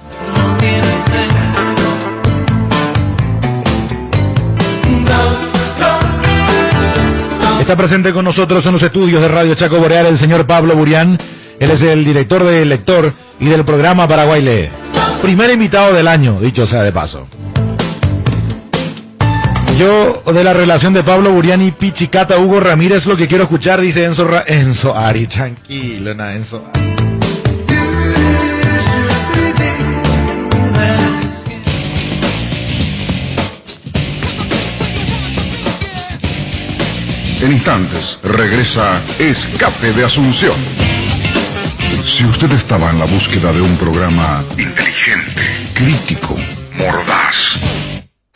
[7.67, 11.17] Está presente con nosotros en los estudios de Radio Chaco Boreal el señor Pablo Burián.
[11.59, 13.11] Él es el director de Lector
[13.41, 14.69] y del programa Paraguay Lee.
[15.21, 17.27] Primer invitado del año, dicho sea de paso.
[19.77, 23.81] Yo, de la relación de Pablo Burián y Pichicata Hugo Ramírez, lo que quiero escuchar,
[23.81, 25.27] dice Enzo, Ra- Enzo Ari.
[25.27, 26.86] Tranquilo, Enzo Ari.
[37.39, 40.57] En instantes regresa Escape de Asunción.
[42.03, 46.35] Si usted estaba en la búsqueda de un programa inteligente, crítico,
[46.77, 47.59] mordaz,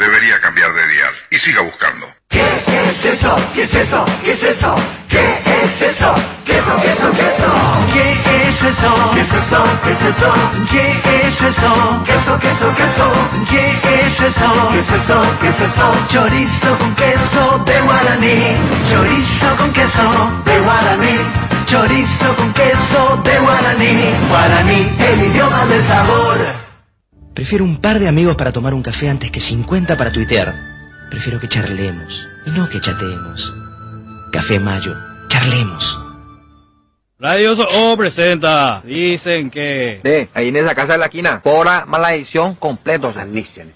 [0.02, 2.08] debería cambiar de dial y siga buscando.
[2.30, 2.42] ¿Qué
[2.90, 3.36] es eso?
[3.54, 4.06] ¿Qué es eso?
[4.24, 4.76] ¿Qué es eso?
[5.10, 5.20] ¿Qué
[5.66, 6.16] es eso?
[6.46, 7.46] ¿Qué es eso?
[7.94, 9.12] ¿Qué es eso?
[9.14, 9.64] ¿Qué es eso?
[9.84, 10.34] ¿Qué es eso?
[10.72, 11.74] ¿Qué es eso?
[12.06, 12.42] ¿Qué es eso?
[12.42, 13.12] ¿Qué es eso?
[13.50, 14.70] ¿Qué es eso?
[14.72, 15.38] ¿Qué es eso?
[15.42, 16.08] ¿Qué es eso?
[16.08, 18.58] Chorizo con queso de guaraní.
[18.90, 21.18] Chorizo con queso de guaraní.
[21.66, 24.16] Chorizo con queso de guaraní.
[24.30, 26.61] Guaraní, el idioma del sabor.
[27.34, 30.54] Prefiero un par de amigos para tomar un café antes que 50 para tuitear.
[31.10, 33.54] Prefiero que charlemos y no que chateemos.
[34.32, 34.96] Café Mayo,
[35.28, 36.11] charlemos.
[37.22, 38.82] Radio O presenta.
[38.84, 40.00] Dicen que.
[40.02, 43.14] De, ahí en esa casa de la esquina, pora mala edición completo.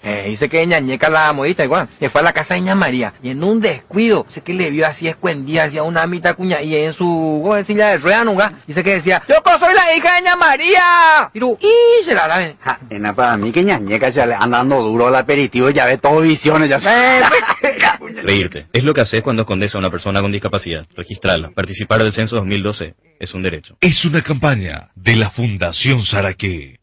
[0.02, 1.86] Eh, dice que ñañeca la modita igual.
[2.00, 3.14] Que fue a la casa de ña María.
[3.22, 6.60] Y en un descuido, sé que le vio así escondida hacia una mitad cuña.
[6.60, 10.22] Y en su silla de rueda nuga, dice que decía, yo soy la hija de
[10.22, 11.30] ña María.
[11.32, 14.58] Y tú, y se la la Ja, Ena, para mí que ñañeca ya le anda
[14.58, 17.22] dando duro al aperitivo, ya ve todo visiones, ya Eh,
[18.24, 18.66] Reírte.
[18.72, 20.84] Es lo que haces cuando escondes a una persona con discapacidad.
[20.96, 21.50] Registrarla.
[21.54, 23.76] Participar del censo 2012 es un derecho.
[23.80, 26.80] Es una campaña de la Fundación Saraque.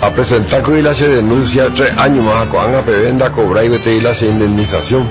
[0.00, 4.00] A presentar que la se denuncia tres años más a Coanga Pevenda cobrar y vete
[4.00, 5.08] la indemnización.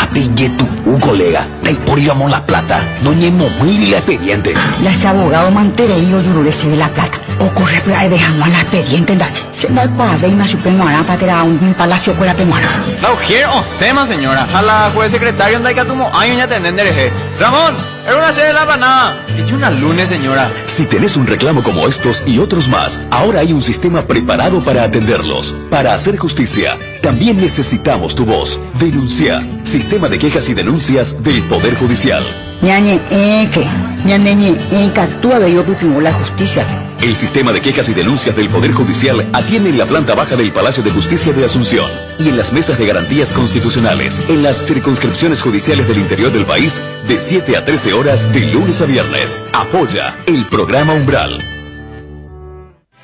[0.00, 1.46] Apille tu un colega.
[1.64, 2.98] Ahí por íbamos la plata.
[3.02, 4.54] No ñemo muy la expediente.
[4.82, 7.18] Las abogado mantere y yo de la plata.
[7.40, 9.42] Ocurre pero ahí dejamos la expediente en dache.
[9.58, 12.84] Se da para ver una suprema para tirar un palacio con la peruana.
[13.02, 14.44] La ujier o sema señora.
[14.52, 17.76] A la juez secretario anda que tumo año ya tender Ramón,
[18.08, 19.16] era una serie de la banana.
[19.26, 20.50] Que una lunes señora.
[20.76, 24.84] Si tenés un reclamo como estos y otros más, ahora hay un sistema preparado para
[24.84, 25.54] atenderlos.
[25.70, 28.58] Para hacer justicia, también necesitamos tu voz.
[28.78, 29.46] Denuncia.
[29.64, 32.47] Sistema de quejas y denuncias del Poder Judicial.
[32.62, 33.64] Ñañe, eh, que.
[34.04, 35.64] Ñañe, eh, actúa de yo
[36.00, 36.66] la justicia.
[37.00, 40.50] El sistema de quejas y denuncias del Poder Judicial atiende en la planta baja del
[40.52, 45.40] Palacio de Justicia de Asunción y en las mesas de garantías constitucionales, en las circunscripciones
[45.40, 46.74] judiciales del interior del país,
[47.06, 49.38] de 7 a 13 horas de lunes a viernes.
[49.52, 51.40] Apoya el programa Umbral.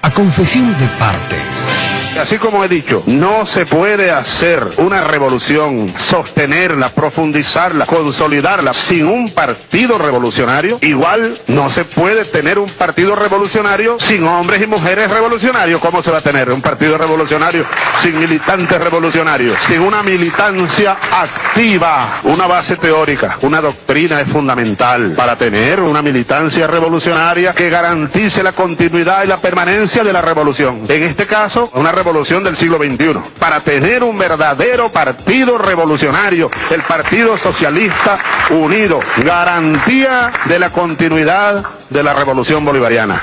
[0.02, 2.03] A confesión de partes.
[2.18, 9.32] Así como he dicho, no se puede hacer una revolución, sostenerla, profundizarla, consolidarla sin un
[9.32, 10.78] partido revolucionario.
[10.80, 15.80] Igual no se puede tener un partido revolucionario sin hombres y mujeres revolucionarios.
[15.80, 17.66] ¿Cómo se va a tener un partido revolucionario
[18.00, 19.58] sin militantes revolucionarios?
[19.64, 26.66] Sin una militancia activa, una base teórica, una doctrina es fundamental para tener una militancia
[26.66, 30.84] revolucionaria que garantice la continuidad y la permanencia de la revolución.
[30.88, 36.82] En este caso, una revolución del siglo XXI, para tener un verdadero partido revolucionario, el
[36.82, 43.20] Partido Socialista Unido, garantía de la continuidad de la revolución bolivariana.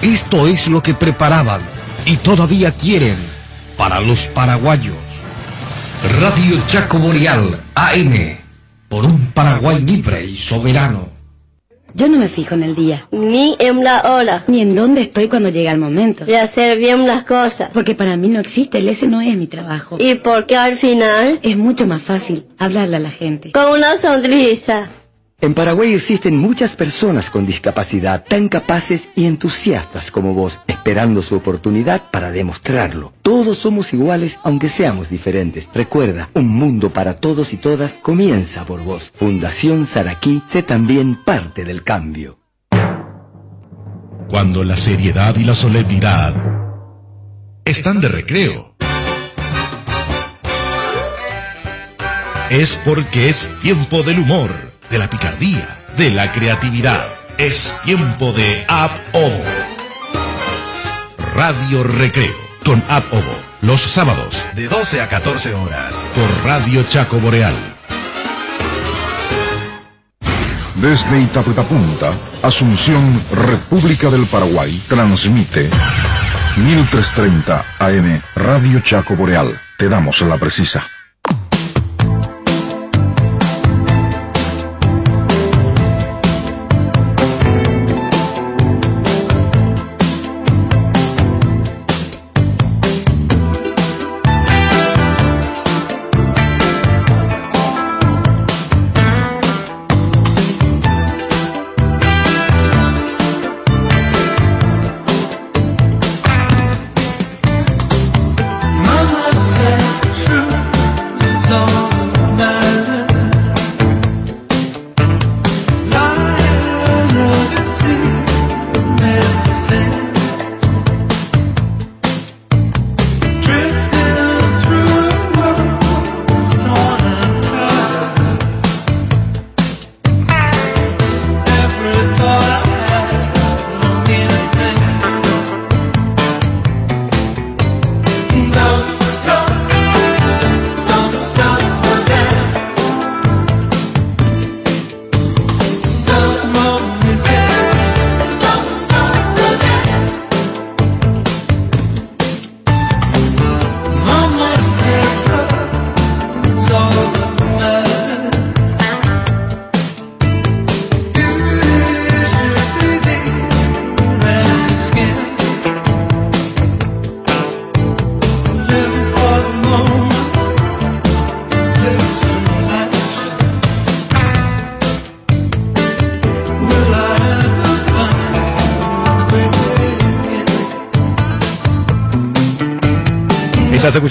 [0.00, 1.60] Esto es lo que preparaban
[2.06, 3.18] y todavía quieren
[3.76, 4.96] para los paraguayos.
[6.20, 8.38] Radio Chaco Boreal, AM,
[8.88, 11.21] por un Paraguay libre y soberano.
[11.94, 13.06] Yo no me fijo en el día.
[13.10, 14.44] Ni en la hora.
[14.46, 16.24] Ni en dónde estoy cuando llega el momento.
[16.24, 17.70] De hacer bien las cosas.
[17.72, 19.96] Porque para mí no existe, el ese no es mi trabajo.
[19.98, 21.38] ¿Y porque al final?
[21.42, 23.52] Es mucho más fácil hablarle a la gente.
[23.52, 24.90] Con una sonrisa.
[25.42, 31.34] En Paraguay existen muchas personas con discapacidad tan capaces y entusiastas como vos, esperando su
[31.34, 33.12] oportunidad para demostrarlo.
[33.22, 35.68] Todos somos iguales aunque seamos diferentes.
[35.74, 39.10] Recuerda, un mundo para todos y todas comienza por vos.
[39.16, 42.38] Fundación Saraquí, sé también parte del cambio.
[44.28, 46.34] Cuando la seriedad y la solemnidad
[47.64, 48.76] están de recreo.
[52.48, 57.14] Es porque es tiempo del humor de la picardía, de la creatividad.
[57.38, 59.42] Es tiempo de App Ovo.
[61.34, 63.38] Radio Recreo con App Ovo.
[63.62, 67.56] Los sábados de 12 a 14 horas por Radio Chaco Boreal.
[70.74, 72.12] Desde Itapetapunta,
[72.42, 75.70] Asunción, República del Paraguay, transmite
[76.56, 79.58] 1330 AM Radio Chaco Boreal.
[79.78, 80.84] Te damos la precisa.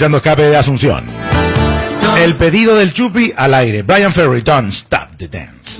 [0.02, 1.04] Escuchando Escape de Asunción.
[2.18, 3.82] El pedido del Chupi al aire.
[3.82, 5.78] Brian Ferry, Don't Stop the Dance.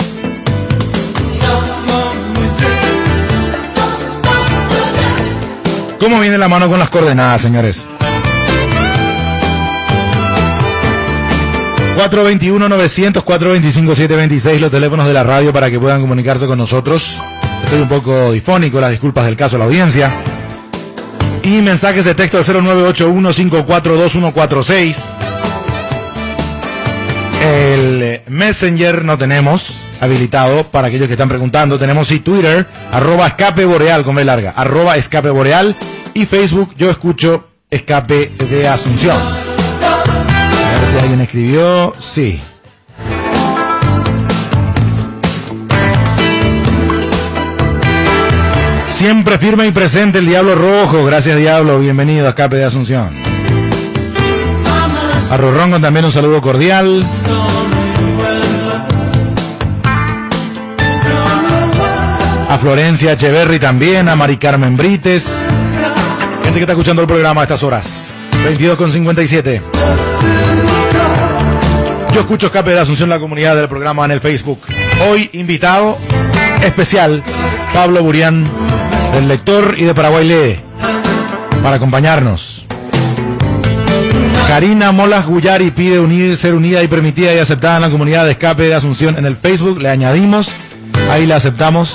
[5.99, 7.83] ¿Cómo viene la mano con las coordenadas, señores?
[11.97, 17.05] 421-900, 425-726, los teléfonos de la radio para que puedan comunicarse con nosotros.
[17.65, 20.32] Estoy un poco difónico, las disculpas del caso a la audiencia.
[21.45, 24.97] Y mensajes de texto al 0981-542146.
[27.41, 29.69] El eh, Messenger no tenemos
[30.01, 31.79] habilitado para aquellos que están preguntando.
[31.79, 35.75] Tenemos sí Twitter, arroba escape boreal, con B larga, arroba escape boreal.
[36.15, 39.19] Y Facebook, yo escucho escape de Asunción.
[39.19, 41.95] A ver si alguien escribió.
[41.99, 42.41] Sí.
[48.97, 51.05] Siempre firme y presente el Diablo Rojo.
[51.05, 51.79] Gracias, Diablo.
[51.79, 53.11] Bienvenido a Escape de Asunción.
[55.31, 57.05] A Rorrongo también un saludo cordial.
[62.49, 64.09] A Florencia Echeverry también.
[64.09, 65.25] A Mari Carmen Brites.
[66.43, 67.87] Gente que está escuchando el programa a estas horas.
[68.45, 69.63] 22 con 57.
[72.13, 74.61] Yo escucho Escape de Asunción, la comunidad del programa en el Facebook.
[75.09, 75.97] Hoy invitado
[76.63, 77.23] especial,
[77.73, 78.51] Pablo Burián,
[79.13, 80.61] del lector y de Paraguay Lee,
[81.63, 82.65] para acompañarnos.
[84.49, 88.33] Karina Molas Guyari pide unir, ser unida y permitida y aceptada en la comunidad de
[88.33, 89.81] Escape de Asunción en el Facebook.
[89.81, 90.47] Le añadimos,
[91.11, 91.91] ahí la aceptamos,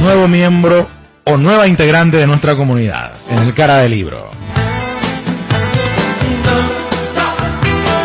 [0.00, 0.88] nuevo miembro
[1.24, 4.30] o nueva integrante de nuestra comunidad, en el cara del libro.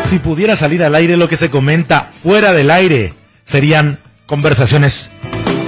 [0.09, 3.13] Si pudiera salir al aire lo que se comenta fuera del aire,
[3.45, 5.09] serían conversaciones,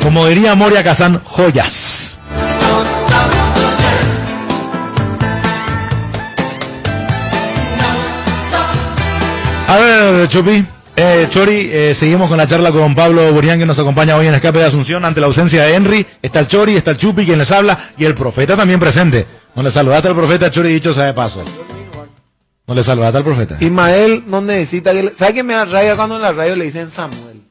[0.04, 2.18] como diría Moria Kazan, joyas.
[9.72, 10.66] A ver, Chupi,
[10.98, 14.34] eh, Chori, eh, seguimos con la charla con Pablo Burián que nos acompaña hoy en
[14.34, 15.06] Escape de Asunción.
[15.06, 18.04] Ante la ausencia de Henry, está el Chori, está el Chupi quien les habla y
[18.04, 19.26] el profeta también presente.
[19.56, 21.46] No le saludaste al profeta, Chori, dicho sea de paso.
[22.68, 23.56] No le saludaste al profeta.
[23.62, 25.04] Ismael no necesita que...
[25.04, 27.42] le- ¿Sabe qué me da rabia cuando en la radio le dicen Samuel?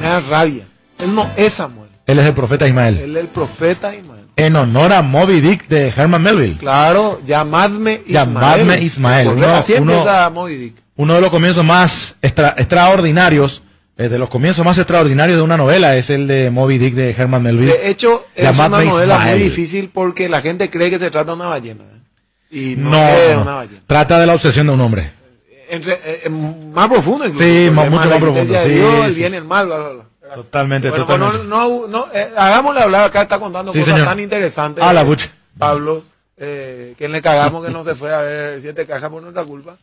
[0.00, 0.64] Me da rabia.
[0.98, 1.88] Él no es Samuel.
[2.04, 2.98] Él es el profeta Ismael.
[2.98, 4.19] Él es el profeta Ismael.
[4.46, 6.56] En honor a Moby Dick de Herman Melville.
[6.58, 8.14] Claro, llamadme Ismael.
[8.26, 9.28] Llamadme Ismael.
[9.28, 10.74] Uno- Así uno- empieza Moby Dick.
[10.96, 13.62] Uno de los comienzos más extra- extraordinarios,
[13.96, 17.10] eh, de los comienzos más extraordinarios de una novela es el de Moby Dick de
[17.10, 17.72] Herman Melville.
[17.72, 19.38] De hecho, es Llamadme una novela Ismael.
[19.38, 21.84] muy difícil porque la gente cree que se trata de una ballena.
[21.84, 22.00] ¿eh?
[22.52, 23.80] Y no, No, es una ballena.
[23.86, 25.12] trata de la obsesión de un hombre.
[25.70, 27.44] Entre- eh, eh, más profundo incluso.
[27.44, 29.18] Sí, más- mucho más profundo, sí, Dios, el sí.
[29.20, 30.04] bien y el mal, bla, bla, bla.
[30.34, 31.38] Totalmente, Bueno, totalmente.
[31.38, 34.08] bueno, no, no, eh, hagámosle hablar acá, está contando Sí, cosas señor.
[34.08, 34.84] tan interesantes.
[34.84, 35.30] Ah, la bucha.
[35.58, 36.04] Pablo,
[36.36, 39.76] eh, que le cagamos que no se fue a ver siete cajas por nuestra culpa.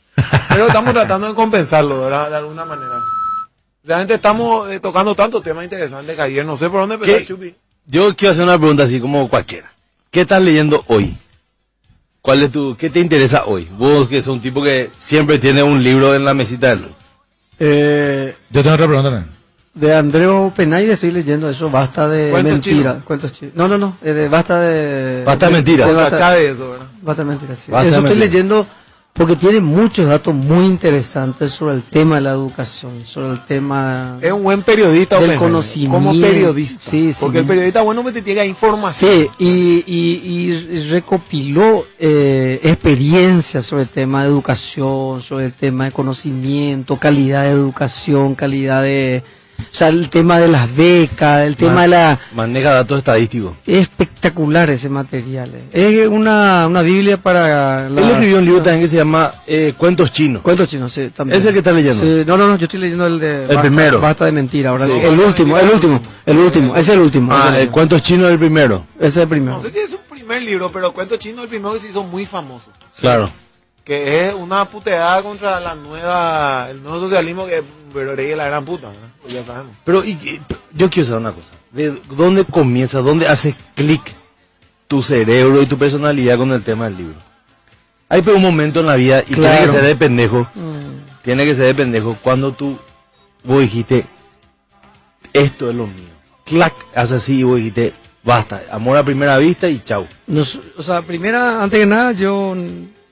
[0.50, 2.30] Pero estamos tratando de compensarlo, ¿verdad?
[2.30, 3.02] De alguna manera.
[3.84, 7.26] Realmente estamos eh, tocando tantos temas interesantes que ayer no sé por dónde empezar, ¿Qué?
[7.26, 7.56] Chupi.
[7.86, 9.72] Yo quiero hacer una pregunta así como cualquiera.
[10.12, 11.18] ¿Qué estás leyendo hoy?
[12.22, 13.70] ¿Cuál es tu, qué te interesa hoy?
[13.78, 16.90] Vos que sos un tipo que siempre tiene un libro en la mesita del
[17.60, 19.37] Eh, Yo tengo otra pregunta también.
[19.80, 22.60] De Andreo Penaire estoy leyendo eso, basta de mentira.
[22.62, 23.04] chinos.
[23.04, 23.54] Cuentos chinos.
[23.56, 25.24] No, no, no, eh, de- basta de...
[25.26, 26.88] Basta de Contra Chávez, eso, ¿verdad?
[27.02, 27.72] Basta de sí.
[27.72, 28.68] Basta de Eso estoy leyendo
[29.14, 34.20] porque tiene muchos datos muy interesantes sobre el tema de la educación, sobre el tema...
[34.22, 35.96] Es un buen periodista, Del conocimiento.
[35.98, 36.80] Como periodista.
[36.80, 37.18] Sí, sí.
[37.20, 39.10] Porque el periodista bueno me te llega información.
[39.10, 45.86] Sí, y, y- y recopiló eh, experiencias sobre el tema de educación, sobre el tema
[45.86, 49.24] de conocimiento, calidad de educación, calidad de...
[49.60, 52.20] O sea, el tema de las becas, el tema de la...
[52.34, 53.54] Maneja datos estadísticos.
[53.66, 55.52] Es espectacular ese material.
[55.54, 56.02] eh.
[56.02, 57.90] Es una, una Biblia para...
[57.90, 60.42] la- Él escribió un libro también que se llama eh, Cuentos Chinos.
[60.42, 61.40] Cuentos chinos, sí, también.
[61.40, 62.04] ¿Es el que está leyendo?
[62.04, 63.42] Sí, no, no, no, yo estoy leyendo el de...
[63.44, 64.02] El Basta- primero.
[64.02, 64.86] Basta de mentira, ahora.
[64.86, 64.92] Sí.
[64.92, 67.34] El último, el último, el último, es el último.
[67.34, 68.86] Ah, es el el Cuentos Chinos es el primero.
[68.98, 69.58] Ese es el primero.
[69.58, 72.04] No sé si es su primer libro, pero Cuento Chino el primero que se hizo
[72.04, 72.72] muy famoso.
[73.00, 73.30] Claro.
[73.88, 78.66] Que es una puteada contra la nueva, el nuevo socialismo que pero es la gran
[78.66, 79.08] puta, ¿verdad?
[79.22, 79.78] Pues ya sabemos.
[79.86, 80.42] Pero y-
[80.74, 81.54] yo quiero saber una cosa.
[81.72, 84.02] ¿De dónde comienza, dónde hace clic
[84.90, 87.16] tu cerebro y tu personalidad con el tema del libro?
[88.10, 90.46] Hay pero un momento en la vida y tiene que ser de pendejo.
[90.54, 91.24] Mm.
[91.24, 92.78] Tiene que ser de pendejo cuando tú
[93.46, 94.06] vos dijiste
[95.32, 96.10] esto es lo mío.
[96.46, 100.06] Clac, hace así y vos dijiste basta, amor a primera vista y chau.
[100.28, 102.54] Nos- o sea, primera, antes que nada, yo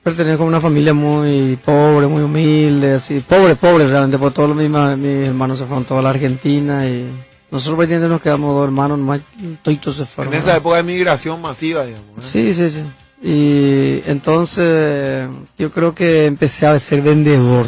[0.06, 4.70] pertenezco a una familia muy pobre, muy humilde, así, pobre, pobre realmente, porque todos mis,
[4.70, 7.10] mis hermanos se fueron toda la Argentina y
[7.50, 9.20] nosotros prácticamente nos quedamos dos hermanos, más
[9.64, 10.32] toitos se fueron.
[10.32, 12.18] En esa época de migración masiva, digamos.
[12.18, 12.28] ¿eh?
[12.30, 12.84] Sí, sí, sí.
[13.20, 15.28] Y entonces
[15.58, 17.66] yo creo que empecé a ser vendedor,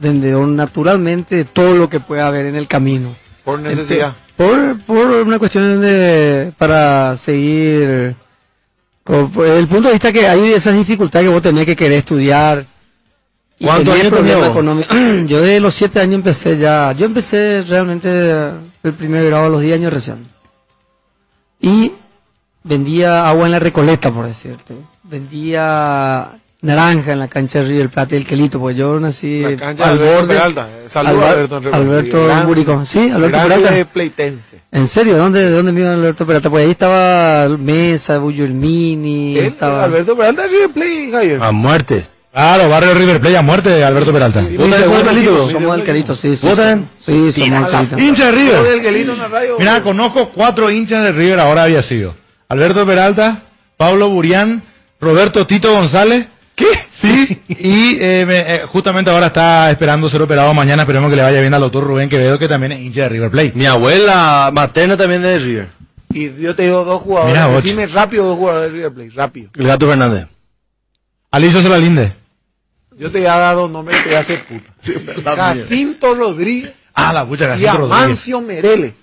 [0.00, 3.14] vendedor naturalmente de todo lo que pueda haber en el camino.
[3.44, 4.14] Por necesidad.
[4.36, 8.16] Por, por una cuestión de para seguir
[9.04, 12.64] con- el punto de vista que hay esas dificultades que vos tenés que querer estudiar
[13.60, 14.48] ¿Cuántos años vos?
[14.48, 14.96] económicos.
[15.26, 18.08] yo de los siete años empecé ya yo empecé realmente
[18.82, 20.26] el primer grado a los 10 años recién
[21.60, 21.92] y
[22.64, 24.74] vendía agua en la Recoleta por decirte
[25.04, 26.30] vendía
[26.64, 29.98] naranja en la cancha de River Plate el Quelito porque yo nací La cancha al
[29.98, 30.68] de Alberto borde- Peralta.
[30.88, 31.56] Saludos Alberto.
[31.72, 32.86] Alberto Gran- Buricón.
[32.86, 33.84] Sí, Alberto Peralta.
[33.92, 34.62] pleitense.
[34.72, 35.16] ¿En serio?
[35.16, 36.50] ¿Dónde, de dónde iba Alberto Peralta?
[36.50, 39.84] Pues ahí estaba Mesa, Bullolmini, estaba...
[39.84, 41.42] Alberto Peralta es River Plate, Javier.
[41.42, 42.06] A muerte.
[42.32, 44.40] Claro, barrio River Plate a muerte, Alberto Peralta.
[44.40, 45.50] ¿Vos también sos del Quelito?
[45.50, 46.46] Somos del Quelito, sí, sí.
[46.46, 46.62] ¿Vos sí.
[46.62, 46.88] también?
[46.98, 47.98] Sí, somos del Quelito.
[48.00, 48.62] Hincha de River.
[48.64, 49.56] del Quelito en la radio.
[49.58, 52.14] Mira, conozco cuatro hinchas de River, ahora había sido.
[52.48, 53.42] Alberto Peralta,
[53.76, 54.62] Pablo Burián,
[55.00, 56.26] Roberto Tito González.
[56.54, 56.66] ¿Qué?
[57.00, 61.22] Sí, y eh, me- eh, justamente ahora está esperando ser operado mañana, esperemos que le
[61.22, 63.52] vaya bien al doctor Rubén Quevedo, que también es hincha de River Plate.
[63.54, 65.68] Mi abuela materna también es de River.
[66.10, 67.34] Y yo te digo dos jugadores.
[67.34, 67.48] Mira.
[67.60, 69.10] Decime rápido dos jugadores de River Plate.
[69.16, 69.50] Rápido.
[69.56, 70.28] El gato Fernández.
[71.32, 72.12] Aliso Solalinde.
[72.96, 75.36] Yo te he dado nombres que hace puta.
[75.36, 77.96] Jacinto Rodríguez Ah, la pucha, y Jacinto Rodríguez.
[78.04, 78.94] Amancio Merele.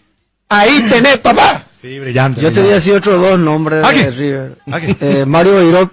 [0.47, 1.65] Ahí tenés, papá.
[1.81, 2.39] Sí, brillante.
[2.39, 4.51] Yo te voy a decir otros dos nombres de River.
[4.71, 4.95] ¿Ah, qué?
[5.01, 5.91] Eh, Mario Beiró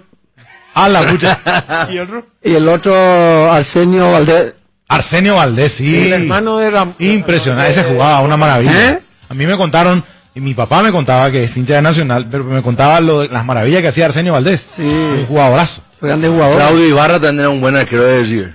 [0.73, 1.87] Ah, la pucha.
[1.91, 2.25] ¿Y otro?
[2.43, 4.53] y el otro Arsenio Valdés.
[4.87, 5.95] Arsenio Valdés, sí.
[5.95, 8.89] El hermano de Ram Impresionante, ese jugaba una maravilla.
[8.91, 8.99] ¿Eh?
[9.29, 12.43] A mí me contaron, y mi papá me contaba que es hincha de Nacional, pero
[12.43, 14.67] me contaba lo, las maravillas que hacía Arsenio Valdés.
[14.75, 15.81] Sí, Un jugadorazo.
[16.01, 16.55] grande jugador.
[16.55, 18.53] Claudio Ibarra también era un buen arquero de River.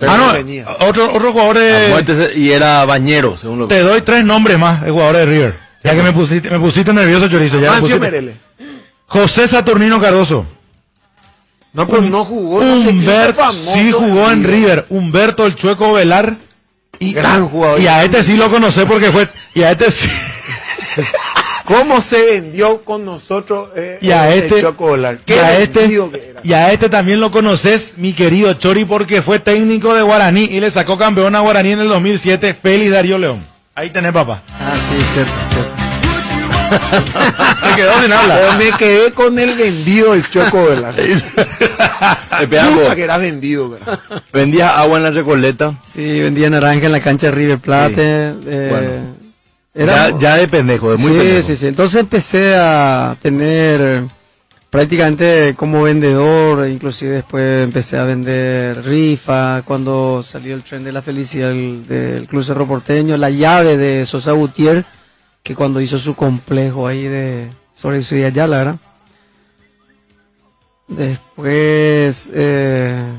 [0.00, 0.66] ah, no, venía.
[0.80, 1.60] otro, otro jugador A
[2.02, 2.32] de...
[2.36, 3.74] y era bañero, según lo que...
[3.74, 5.54] Te doy tres nombres más de jugadores de River.
[5.84, 7.56] Ya que me pusiste, me pusiste nervioso, Chorizo.
[7.56, 8.34] Ya me Amancio pusiste- Merele.
[9.08, 10.46] José Saturnino Cardoso.
[11.76, 12.64] No, pero no jugó.
[12.64, 14.86] no fue Humberto, sí jugó en River.
[14.88, 16.36] Humberto el Chueco Velar.
[16.98, 17.78] Y, Gran jugador.
[17.78, 19.28] Y a este sí lo conocé porque fue...
[19.54, 20.08] Y a este sí...
[21.66, 25.16] ¿Cómo se vendió con nosotros eh, Y a el este, Choco Volar?
[25.16, 26.40] y Qué a este, que era.
[26.42, 30.60] y a este también lo conoces, mi querido Chori, porque fue técnico de Guaraní y
[30.60, 33.44] le sacó campeón a Guaraní en el 2007, Félix Darío León.
[33.74, 34.42] Ahí tenés, papá.
[34.48, 35.85] Ah, sí, cierto, cierto.
[36.68, 38.56] Se quedó sin Pero habla.
[38.58, 40.66] me quedé con el vendido del Choco
[42.48, 42.80] pegamos.
[42.82, 43.98] Puta que era vendido, ¿verdad?
[44.32, 45.74] Vendía agua en la Recoleta.
[45.92, 47.94] Sí, vendía naranja en la cancha de River Plate.
[48.46, 49.16] eh, Bueno.
[49.74, 51.46] era- Ya, ya de pendejo, de muy sí, pendejo.
[51.48, 51.66] sí, sí.
[51.66, 54.04] Entonces empecé a tener eh,
[54.70, 61.02] prácticamente como vendedor, inclusive después empecé a vender rifa, cuando salió el tren de la
[61.02, 64.84] felicidad del, del Club Cerro Porteño, la llave de Sosa Gutiérrez,
[65.46, 68.76] que cuando hizo su complejo ahí de sobre Ciudad Ayala, ¿verdad?
[70.88, 73.12] Después eh,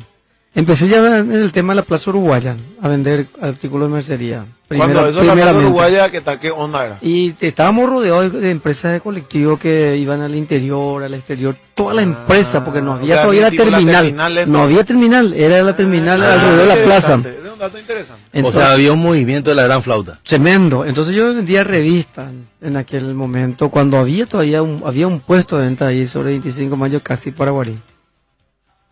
[0.55, 4.45] empecé ya en el tema de la Plaza Uruguaya, a vender artículos de mercería.
[4.67, 5.57] Cuando Primera- eso la Plaza.
[5.57, 6.39] Uruguaya, ¿qué tal?
[6.39, 6.97] ¿Qué onda era?
[7.01, 11.93] Y estábamos rodeados de, de empresas de colectivo que iban al interior, al exterior, toda
[11.93, 14.51] la empresa, porque no había Ah, sea, todavía la terminal.
[14.51, 17.19] no había terminal, era la terminal Ah, alrededor de la plaza.
[17.57, 18.23] Interesante, Es un dato interesante.
[18.33, 20.19] o Entonces- sea, había un movimiento de la gran flauta.
[20.23, 20.85] Tremendo.
[20.85, 22.31] Entonces yo vendía revistas
[22.61, 26.71] en aquel momento, cuando había todavía un, había un puesto de venta ahí sobre 25
[26.75, 27.81] de mayo casi para Guarín.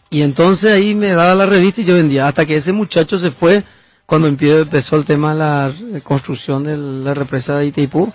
[0.10, 3.32] Y entonces ahí me daba la revista y yo vendía, hasta que ese muchacho se
[3.32, 3.64] fue
[4.06, 5.72] cuando empezó el tema de la
[6.04, 8.14] construcción de la represa de Itaipú.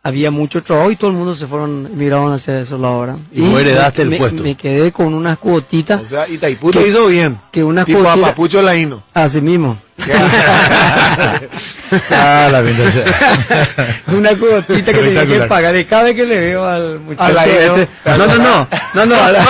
[0.00, 3.16] Había mucho trabajo y todo el mundo se fueron, emigraron hacia eso la hora.
[3.32, 4.42] Y vos heredaste el me, puesto.
[4.42, 6.00] Me quedé con unas cuotitas.
[6.02, 7.36] O sea, Itaipú que- te hizo bien.
[7.50, 8.30] Que unas Tipo a cuotitas.
[8.30, 9.02] Papucho Laino.
[9.12, 9.76] Así mismo.
[12.10, 12.62] Ah, la
[14.14, 17.38] una cuotita que tenía que pagar y cada vez que le veo al muchacho Al
[17.38, 18.16] aire, este- ¿no?
[18.18, 19.42] no no no no no a la-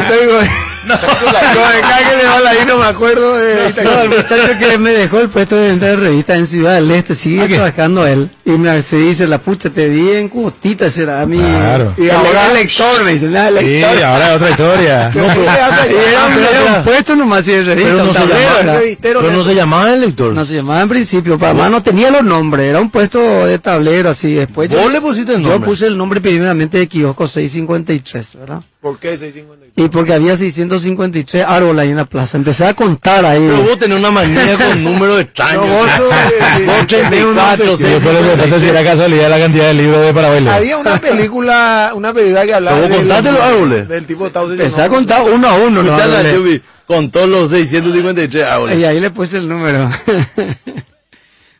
[0.00, 0.98] Estoy con- No.
[0.98, 5.20] Cada que le va ahí no me acuerdo de No, el muchacho que me dejó
[5.20, 8.82] el puesto de venta de revista en Ciudad del Este sigue trabajando él y me
[8.82, 11.94] se dice la pucha te di en cuotita será mi Claro.
[11.96, 15.10] y ahora el lector me dice nada Sí, lector ahora es otra historia.
[15.14, 18.80] No, pero- y era un, puesto nomás y de revista Pero no se tablero, llamaba-
[19.00, 20.32] Pero no se llamaba el lector.
[20.34, 23.58] No se llamaba en principio, para más no tenía los nombres, era un puesto de
[23.58, 24.34] tablero así.
[24.34, 25.68] Después yo, Vos le pusiste el yo nombre.
[25.70, 28.60] puse el nombre primeramente de kiosco 653, ¿verdad?
[28.84, 29.72] ¿Por qué 653?
[29.76, 32.36] Y porque había 653 árboles ahí en la plaza.
[32.36, 33.40] Empecé a contar ahí.
[33.40, 35.64] Pero vos tenés una manía con número extraño.
[35.64, 39.68] No, vos sos, eh, Vos 84, Y después le preguntaste si era casualidad la cantidad
[39.68, 40.46] de libros de Paraguay.
[40.48, 43.88] Había una película, una película que hablaba del- contaste los árboles.
[43.88, 45.82] del tipo se Empecé a contar uno a uno.
[45.82, 46.22] ¿no?
[46.34, 48.78] Yubi, con todos los 653 árboles.
[48.78, 49.88] Y ahí le puse el número.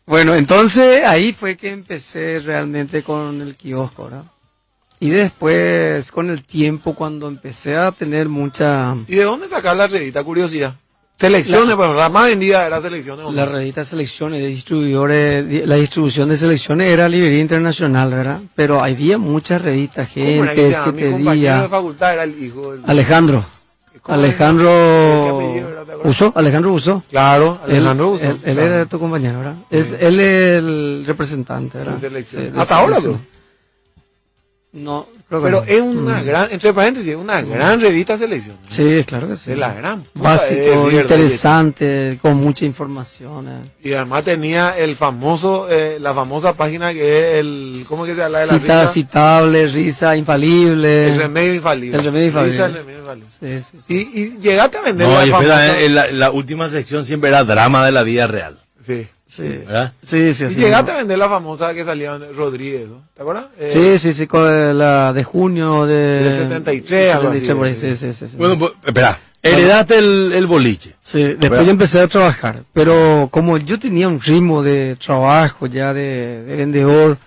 [0.07, 4.25] bueno, entonces ahí fue que empecé realmente con el kiosco, ¿verdad?
[5.05, 8.94] Y después, con el tiempo, cuando empecé a tener mucha...
[9.06, 10.24] ¿Y de dónde sacar la revista?
[10.24, 10.76] Curiosidad.
[11.18, 13.31] Selecciones, La- pues, la más vendida era selecciones.
[13.35, 18.40] La revista Selecciones de distribuidores, di- la distribución de selecciones era Librería Internacional, ¿verdad?
[18.56, 20.86] Pero había muchas revistas, ¿Cómo era gente, llama?
[20.86, 21.70] Mi siete compañero de días.
[21.70, 22.82] facultad era el hijo del...
[22.86, 23.44] Alejandro.
[24.05, 25.39] Alejandro.
[26.05, 27.02] Usó, Alejandro Usó.
[27.10, 28.24] Claro, Él- Alejandro Usó.
[28.24, 28.74] Él, él Claro.
[28.74, 29.55] era tu compañero, ¿verdad?
[29.70, 31.98] Es, él es el representante, ¿verdad?
[31.98, 32.24] De.
[32.24, 33.20] Sí, de Hasta ahora, bro.
[34.77, 35.67] No, creo que Pero no.
[35.69, 36.25] es una Mm.
[36.27, 38.57] gran, entre paréntesis, una gran revista selección.
[38.67, 39.51] Sí, claro que sí.
[39.51, 43.47] De la gran puta, Básico, es verdad, interesante, con mucha información.
[43.49, 43.71] eh.
[43.89, 48.23] Y además tenía el famoso, eh, la famosa página que es el, ¿cómo que se
[48.25, 48.93] habla de la Cita, risa?
[48.93, 51.07] citable, risa infalible.
[51.09, 51.97] El remedio infalible.
[51.99, 52.53] El remedio infalible.
[52.57, 53.29] Risa, el remedio infalible.
[53.41, 56.31] Sí, sí, Y, y llegaste a vender No, la y espera, famosa- eh, la, la
[56.33, 58.59] última sección siempre era drama de la vida real.
[58.87, 59.07] Sí.
[59.35, 59.43] Sí.
[59.43, 59.93] ¿Verdad?
[60.02, 63.02] Sí, sí, Y llegaste a vender la famosa que salía Rodríguez, ¿no?
[63.15, 63.47] ¿Te acuerdas?
[63.59, 65.94] Eh, Sí, sí, sí, con la de junio de...
[65.94, 67.40] Del 73, algo así.
[67.40, 68.36] 73, por ahí, sí, sí, sí, sí.
[68.36, 70.94] Bueno, pues, espera, heredaste el, el boliche.
[71.02, 71.65] Sí, después ¿Verdad?
[71.65, 76.56] yo empecé a trabajar, pero como yo tenía un ritmo de trabajo ya de, de
[76.56, 77.19] vendedor,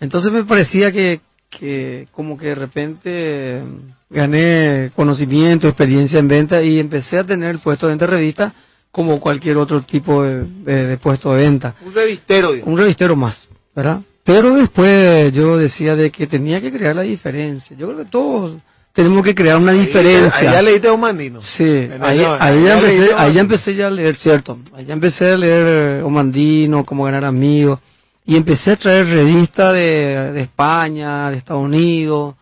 [0.00, 3.62] entonces me parecía que, que como que de repente
[4.10, 8.52] gané conocimiento, experiencia en venta y empecé a tener el puesto de venta de revista
[8.92, 11.74] como cualquier otro tipo de, de- de puesto de venta.
[11.84, 12.66] Un revistero, digo.
[12.70, 14.00] Un revistero más, ¿verdad?
[14.22, 17.76] Pero después yo decía de que tenía que crear la diferencia.
[17.76, 18.56] Yo creo que todos
[18.92, 20.38] tenemos que crear una diferencia.
[20.50, 21.40] Ahí ya leíste a un mandino.
[21.40, 24.58] Sí, ahí, el- ahí ya ya empecé, leíste ahí ya empecé ya a leer, cierto.
[24.74, 27.80] Ahí ya empecé a leer eh, Omandino, Cómo ganar amigos.
[28.26, 32.34] Y empecé a traer revistas de, de España, de Estados Unidos,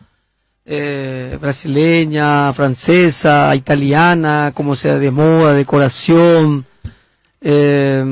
[0.67, 6.65] eh, brasileña, francesa, italiana, como sea de moda, decoración,
[7.43, 8.03] eh,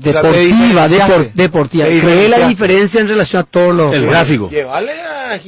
[0.00, 1.84] deportiva, depor- deportiva.
[1.86, 3.94] Creé la diferencia en relación a todos los...
[3.94, 4.48] El gráfico.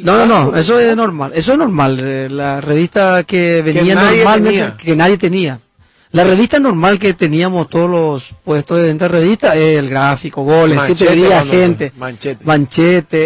[0.02, 1.98] No, no, no, eso es normal, eso es normal.
[2.02, 4.76] eh, La revista que venía nadie normalmente, tenía.
[4.76, 5.58] que nadie tenía.
[6.12, 10.42] La revista normal que teníamos todos los puestos de venta de revista, eh, el gráfico,
[10.44, 12.44] goles, Manchete, siete días, cuando- gente, Manchete.
[12.44, 13.18] Manchete,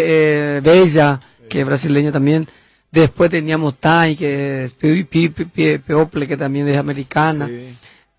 [0.57, 2.47] eh, Bella, que es brasileña también.
[2.91, 7.47] Después teníamos Tai, que es People, que también es americana.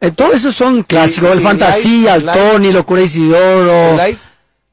[0.03, 3.97] Eh, todos esos son clásicos, Y- el y Fantasía, el Life- Tony, Locura Isidoro.
[3.97, 4.21] Life-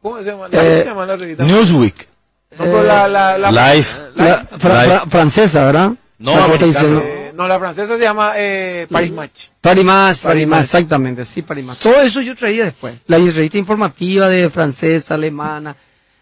[0.01, 0.45] ¿Cómo se llama?
[0.45, 1.43] Eh, ¿Cómo se llama la revista?
[1.43, 2.07] Newsweek.
[2.51, 3.89] No, pero la, la, la, Life.
[4.15, 4.97] La fra- Life.
[4.99, 5.91] fra- francesa, ¿verdad?
[6.19, 9.47] No, Eh, no, la francesa se llama eh, Paris Match.
[9.61, 10.19] Parimas, Parimas.
[10.19, 11.77] Parimas, exactamente, sí, Parimas.
[11.79, 12.95] Todo eso yo traía después.
[13.07, 15.75] La revista informativa de francesa, alemana,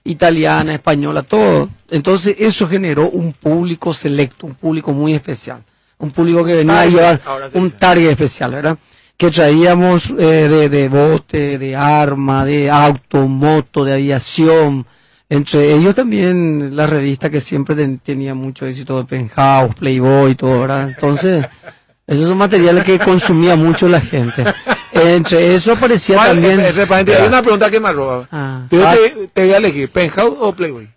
[0.05, 1.69] italiana, española, todo.
[1.89, 5.59] Entonces eso generó un público selecto, un público muy especial.
[5.97, 7.21] Un público que venía a llevar
[7.53, 8.77] un target especial, ¿verdad?
[9.17, 14.85] Que traíamos eh, de, de bote, de arma, de auto, moto, de aviación.
[15.29, 20.35] Entre ellos también la revista que siempre ten- tenía mucho éxito de Penthouse, Playboy y
[20.35, 20.89] todo, ¿verdad?
[20.89, 21.45] Entonces,
[22.05, 24.43] esos son materiales que consumía mucho la gente.
[24.91, 26.29] Entre eso aparecía ¿Cuál?
[26.29, 26.59] también...
[26.59, 28.27] Eh, eh, Hay una pregunta que me arroba.
[28.31, 28.67] Ah.
[28.71, 30.87] Yo Ah, te, te voy a elegir, ¿Penthouse o Playboy?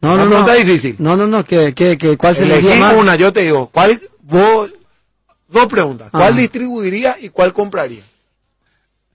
[0.00, 0.30] no, una no, no.
[0.30, 0.96] pregunta difícil.
[0.98, 2.96] No, no, no, que, que, que ¿cuál se le Elegí más?
[2.96, 4.72] una, yo te digo, ¿cuál, vos,
[5.48, 6.36] dos preguntas, ¿cuál Ah.
[6.36, 8.02] distribuiría y cuál compraría?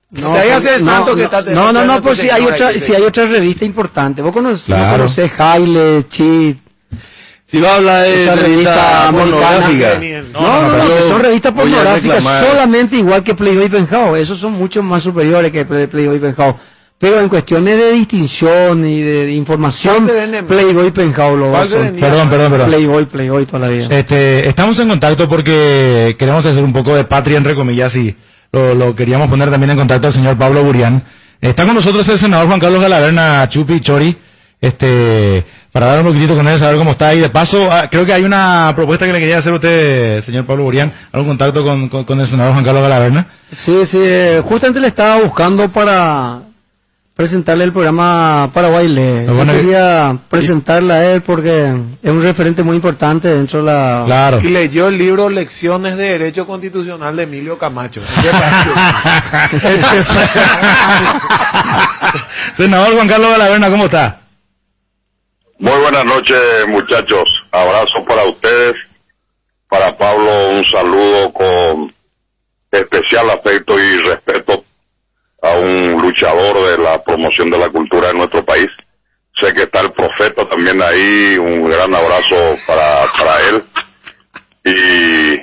[0.10, 2.42] No, Te el no, santo que no, está- no, no, no, te- pues si hay
[2.46, 4.22] otra, si hay otra revista importante.
[4.22, 4.84] Vos conoces, Claro.
[5.04, 6.58] vos conocés Haile, Chit,
[7.50, 10.00] Si va a hablar de esa revista pornográfica.
[10.34, 14.20] No, no, no, que son revistas a pornográficas solamente igual que Playboy y Penthouse.
[14.20, 16.56] Esos son mucho más superiores que Play- Playboy y Penthouse.
[17.00, 20.10] Pero en cuestiones de distinción y de, información.
[20.48, 21.84] Playboy y Penthouse lo ¿Cuál se son.
[21.84, 22.68] vendía Perdón, perdón, perdón.
[22.70, 23.88] Playboy, Playboy toda la vida.
[23.92, 28.16] Este, estamos en contacto porque queremos hacer un poco de patria, entre comillas, y
[28.52, 31.04] lo, lo queríamos poner también en contacto al señor Pablo Burián.
[31.40, 34.18] Está con nosotros el senador Juan Carlos Galaverna Chupi Chori,
[34.60, 37.14] este, para dar un poquitito con él, saber cómo está.
[37.14, 40.24] Y de paso, ah, creo que hay una propuesta que le quería hacer a usted,
[40.24, 43.28] señor Pablo Burián, algún contacto con, con, con el senador Juan Carlos Galaverna.
[43.52, 46.42] Sí, sí, eh, justamente le estaba buscando para
[47.18, 49.26] presentarle el programa Paraguay Le.
[49.26, 51.74] Bueno quería presentarle a él porque
[52.04, 54.04] es un referente muy importante dentro de la...
[54.06, 54.40] Claro.
[54.40, 58.02] Y leyó el libro Lecciones de Derecho Constitucional de Emilio Camacho.
[58.22, 58.30] ¿Qué
[62.64, 64.20] senador Juan Carlos Galaverna, ¿cómo está?
[65.60, 67.24] Muy buenas noches, muchachos.
[67.52, 68.76] Abrazo para ustedes.
[69.68, 71.94] Para Pablo, un saludo con
[72.72, 74.64] especial afecto y respeto
[75.42, 78.70] a un luchador de la promoción de la cultura en nuestro país.
[79.42, 81.40] Sé que está el profeta también ahí.
[81.40, 83.64] Un gran abrazo para, para él.
[84.64, 85.42] Y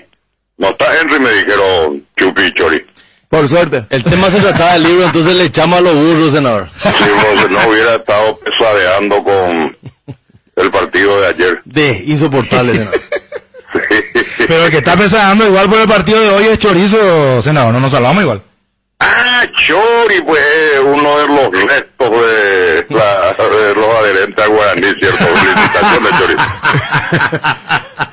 [0.58, 2.86] no está Henry, me dijeron Chupi Chori.
[3.34, 3.84] Por suerte.
[3.90, 6.68] El tema se trataba del libro, entonces le echamos a los burros, senador.
[6.80, 9.76] Si vos no hubiera estado pesadeando con
[10.54, 11.60] el partido de ayer.
[11.64, 12.72] De insoportable.
[12.74, 13.00] senador.
[14.46, 17.80] Pero el que está pensando igual por el partido de hoy es Chorizo, senador, no
[17.80, 18.40] nos salvamos igual.
[19.00, 25.24] Ah, Chori, pues uno de los restos de, la, de los adherentes a Guaraní, ¿cierto?
[25.24, 26.34] Felicitaciones, Chori.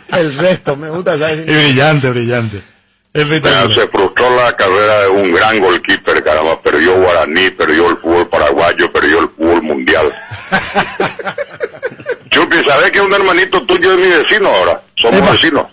[0.19, 2.70] El resto, me gusta esa Y brillante, brillante.
[3.14, 6.62] Se frustró la carrera de un gran goalkeeper, caramba.
[6.62, 10.14] Perdió Guaraní, perdió el fútbol paraguayo, perdió el fútbol mundial.
[12.30, 14.82] Chupi, ¿sabes que un hermanito tuyo es mi vecino ahora?
[14.96, 15.66] Somos vecinos.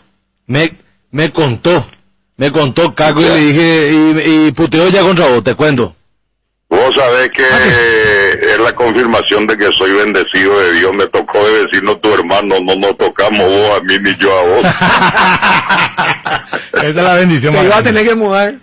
[0.47, 0.73] Me,
[1.12, 1.86] me contó,
[2.36, 5.94] me contó Caco y le dije, y, y puteó ya contra vos, te cuento.
[6.70, 10.94] Vos sabés que es la confirmación de que soy bendecido de Dios.
[10.94, 14.42] Me tocó de vecino tu hermano, no nos tocamos vos a mí ni yo a
[14.42, 14.60] vos.
[16.74, 17.54] Esa es la bendición.
[17.54, 18.54] Te iba a tener que mudar.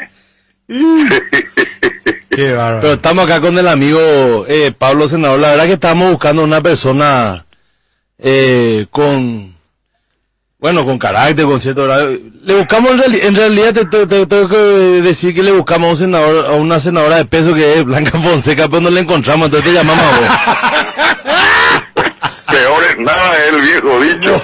[2.29, 2.81] Qué bárbaro.
[2.81, 5.39] Pero estamos acá con el amigo eh, Pablo Senador.
[5.39, 7.45] La verdad que estamos buscando una persona
[8.19, 9.54] eh, con,
[10.65, 12.09] bueno, con carácter, con cierto grado.
[12.43, 15.89] Le buscamos, en, reali- en realidad, te, te- te- tengo que decir que le buscamos
[15.89, 19.01] a, un senador, a una senadora de peso que es Blanca Fonseca, pero no le
[19.01, 20.29] encontramos, entonces te llamamos a vos.
[22.51, 24.41] Peor es nada, el viejo dicho.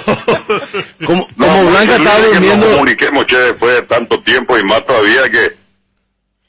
[1.06, 4.62] Como, No, como Blanca estaba que nos durmiendo, comuniquemos, che, después de tanto tiempo y
[4.64, 5.52] más todavía que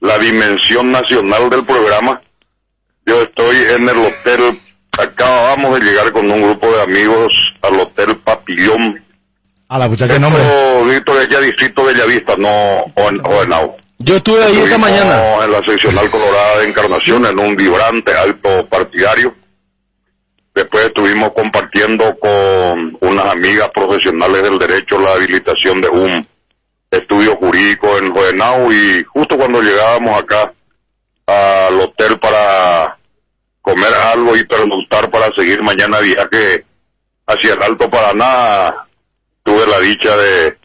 [0.02, 2.22] la dimensión nacional del programa.
[3.08, 4.60] Yo estoy en el hotel,
[4.92, 7.34] acabamos de llegar con un grupo de amigos
[7.64, 9.03] al hotel Papillón.
[9.74, 10.44] A la pucha, qué nombre.
[10.86, 13.76] Víctor, es ya distrito Bellavista, no Oenau.
[13.98, 15.44] yo estuve ahí esta mañana.
[15.44, 19.34] en la seccional colorada de Encarnación en un vibrante alto partidario.
[20.54, 26.28] Después estuvimos compartiendo con unas amigas profesionales del derecho la habilitación de un
[26.92, 30.54] estudio jurídico en Joenau y justo cuando llegábamos acá
[31.26, 32.96] al hotel para
[33.64, 36.64] comer algo y pernoctar para seguir mañana viaje
[37.26, 38.76] hacia el Alto Paraná,
[39.44, 40.58] tuve la dicha de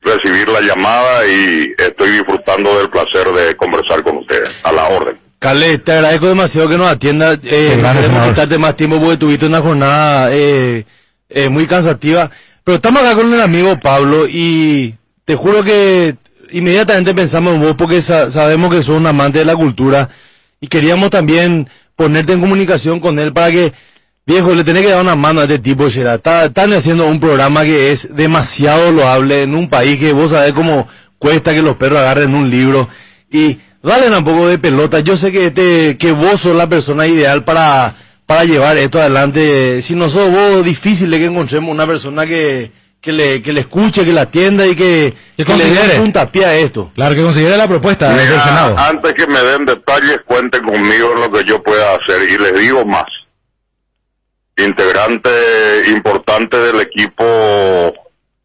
[0.00, 4.50] recibir la llamada y estoy disfrutando del placer de conversar con ustedes.
[4.62, 5.18] A la orden.
[5.38, 7.38] Cale, te agradezco demasiado que nos atienda.
[7.42, 7.80] Eh,
[8.28, 10.84] quitarte más tiempo porque tuviste una jornada eh,
[11.28, 12.30] eh, muy cansativa.
[12.64, 14.94] Pero estamos acá con el amigo Pablo y
[15.24, 16.16] te juro que
[16.50, 20.08] inmediatamente pensamos en vos porque sa- sabemos que sos un amante de la cultura
[20.60, 23.72] y queríamos también ponerte en comunicación con él para que,
[24.28, 26.14] viejo, le tenés que dar una mano a este tipo, Shera.
[26.16, 30.52] Está- Están haciendo un programa que es demasiado loable en un país que vos sabés
[30.52, 30.86] cómo
[31.18, 32.88] cuesta que los perros agarren un libro
[33.32, 35.00] y dale un poco de pelota.
[35.00, 37.94] Yo sé que este, que vos sos la persona ideal para,
[38.26, 39.80] para llevar esto adelante.
[39.82, 43.60] Si no sos vos, difícil es que encontremos una persona que, que le, que le
[43.60, 46.90] escuche, que la atienda y que, Que que le dé un puntapié a esto.
[46.94, 48.76] Claro, que considere la propuesta Mira, Senado.
[48.78, 52.28] antes que me den detalles, cuenten conmigo en lo que yo pueda hacer.
[52.30, 53.06] Y les digo más.
[54.58, 57.94] Integrante importante del equipo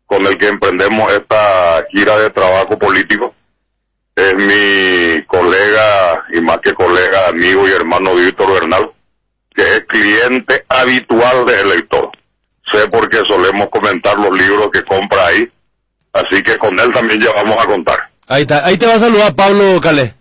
[0.06, 3.34] con el que emprendemos esta gira de trabajo político
[4.16, 8.92] es mi colega, y más que colega, amigo y hermano Víctor Bernal,
[9.54, 12.12] que es cliente habitual de Elector.
[12.72, 15.50] Sé porque solemos comentar los libros que compra ahí,
[16.14, 18.00] así que con él también ya vamos a contar.
[18.28, 18.66] Ahí está.
[18.66, 20.14] Ahí te va a saludar Pablo Calé.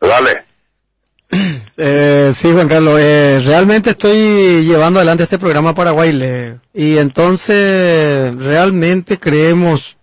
[0.00, 0.44] Dale.
[1.84, 8.36] Eh, sí, Juan Carlos, eh, realmente estoy llevando adelante este programa Paraguay le- y entonces
[8.36, 9.96] realmente creemos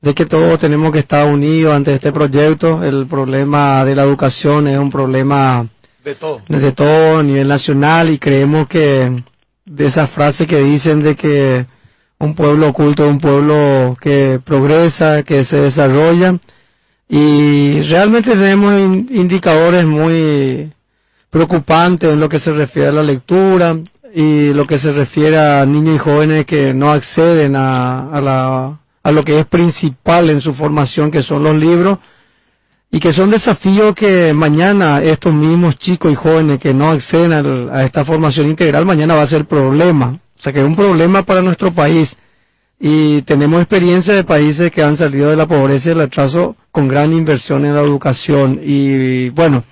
[0.00, 2.82] de que todos tenemos que estar unidos ante este proyecto.
[2.82, 5.68] El problema de la educación es un problema
[6.02, 6.40] De todo.
[6.48, 9.22] de todo a nivel nacional y creemos que
[9.66, 11.64] de esa frase que dicen de que
[12.18, 16.38] un pueblo oculto es un pueblo que progresa, que se desarrolla
[17.08, 20.72] y realmente tenemos in- indicadores muy
[21.30, 23.76] preocupantes en lo que se refiere a la lectura
[24.14, 28.78] y lo que se refiere a niños y jóvenes que no acceden a, a, la,
[29.02, 31.98] a lo que es principal en su formación, que son los libros,
[32.90, 37.70] y que son desafíos que mañana estos mismos chicos y jóvenes que no acceden al-
[37.70, 40.18] a esta formación integral, mañana va a ser problema.
[40.36, 42.10] O sea que es un problema para nuestro país.
[42.80, 46.88] Y tenemos experiencia de países que han salido de la pobreza y el atraso con
[46.88, 48.58] gran inversión en la educación.
[48.60, 49.62] Y bueno,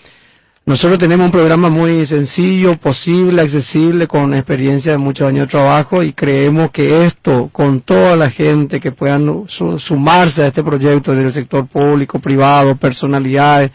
[0.68, 6.02] nosotros tenemos un programa muy sencillo, posible, accesible, con experiencia de muchos años de trabajo
[6.02, 11.14] y creemos que esto, con toda la gente que puedan su- sumarse a este proyecto
[11.14, 13.70] del sector público, privado, personalidades,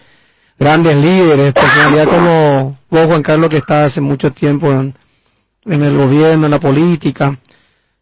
[0.59, 4.93] grandes líderes, personalidades como vos, Juan Carlos, que está hace mucho tiempo en,
[5.65, 7.39] el gobierno, en la política,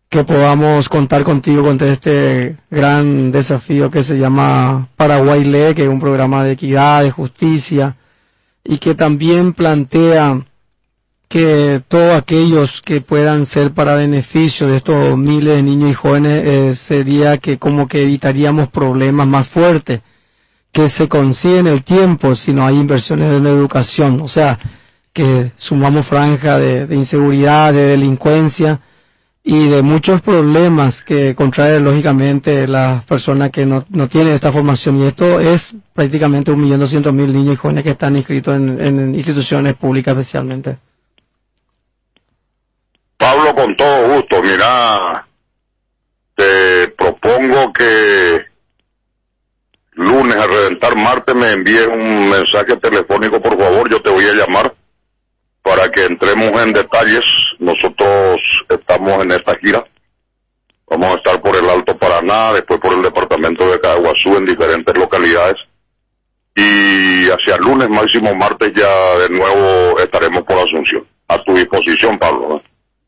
[0.10, 5.90] que podamos contar contigo con este gran desafío que se llama Paraguay Lee, que es
[5.90, 7.96] un programa de equidad, de justicia,
[8.64, 10.46] y que también plantea
[11.30, 16.44] que todos aquellos que puedan ser para beneficio de estos miles de niños y jóvenes
[16.46, 20.02] eh, sería que como que evitaríamos problemas más fuertes
[20.74, 24.22] que se consiguen el tiempo si no hay inversiones en educación.
[24.22, 24.60] O sea,
[25.14, 28.80] que sumamos franja de inseguridad, de delincuencia
[29.44, 35.02] y de muchos problemas que contrae lógicamente las personas que no, no tienen esta formación.
[35.02, 38.80] Y esto es prácticamente un millón doscientos mil niños y jóvenes que están inscritos en,
[38.80, 40.78] en instituciones públicas especialmente.
[43.18, 45.26] Pablo, con todo gusto, mira,
[46.36, 48.46] te propongo que
[49.94, 54.34] lunes a reventar martes me envíes un mensaje telefónico, por favor, yo te voy a
[54.34, 54.74] llamar
[55.64, 57.24] para que entremos en detalles.
[57.60, 58.40] Nosotros
[58.70, 59.84] estamos en esta gira.
[60.90, 64.98] Vamos a estar por el Alto Paraná, después por el departamento de Caguazú en diferentes
[64.98, 65.58] localidades.
[66.56, 71.06] Y hacia lunes, máximo martes, ya de nuevo estaremos por Asunción.
[71.30, 72.62] A tu disposición, Pablo.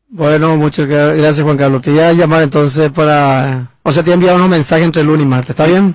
[0.08, 1.82] Bueno, muchas gra- gracias Juan Carlos.
[1.82, 3.68] Te voy a llamar entonces para...
[3.82, 5.94] O sea, te he enviado unos mensajes entre lunes y martes, ¿está bien?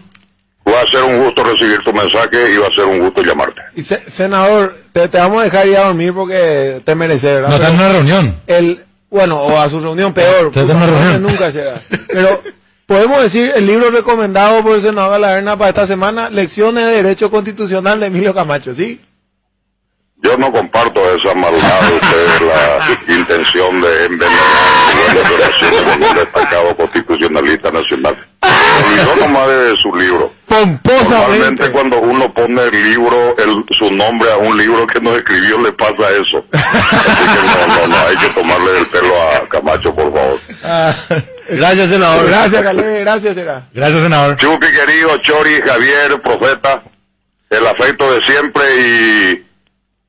[0.71, 3.61] Va a ser un gusto recibir tu mensaje y va a ser un gusto llamarte.
[3.75, 7.49] Y se- senador, te, te vamos a dejar ir a dormir porque te mereces, ¿verdad?
[7.49, 8.35] No está en una reunión.
[8.45, 8.79] El,
[9.09, 10.47] bueno, o a su reunión peor.
[10.47, 11.21] Está en puta, una reunión.
[11.23, 11.81] Nunca será.
[12.07, 12.41] Pero
[12.85, 17.31] podemos decir el libro recomendado por el senador Galarna para esta semana, Lecciones de Derecho
[17.31, 18.99] Constitucional de Emilio Camacho, ¿sí?
[20.21, 24.89] Yo no comparto esa maldad de ustedes, la intención de envenenar
[25.87, 28.17] con un destacado constitucionalista nacional.
[28.41, 30.33] Olvidó nomás de su libro.
[30.49, 35.61] Normalmente cuando uno pone el libro, el, su nombre a un libro que no escribió,
[35.61, 36.43] le pasa eso.
[36.51, 40.39] Así que no, no, no, hay que tomarle el pelo a Camacho, por favor.
[41.49, 42.27] Gracias, senador.
[42.27, 43.63] Gracias, Calé, gracias, será.
[43.73, 44.35] Gracias, senador.
[44.35, 46.83] Chupi querido, Chori, Javier, Profeta,
[47.49, 49.48] el afecto de siempre y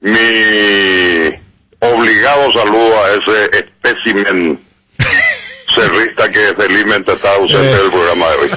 [0.01, 1.39] mi
[1.81, 4.60] obligado saludo a ese espécimen
[5.74, 8.51] cerrista que felizmente está ausente del programa de hoy.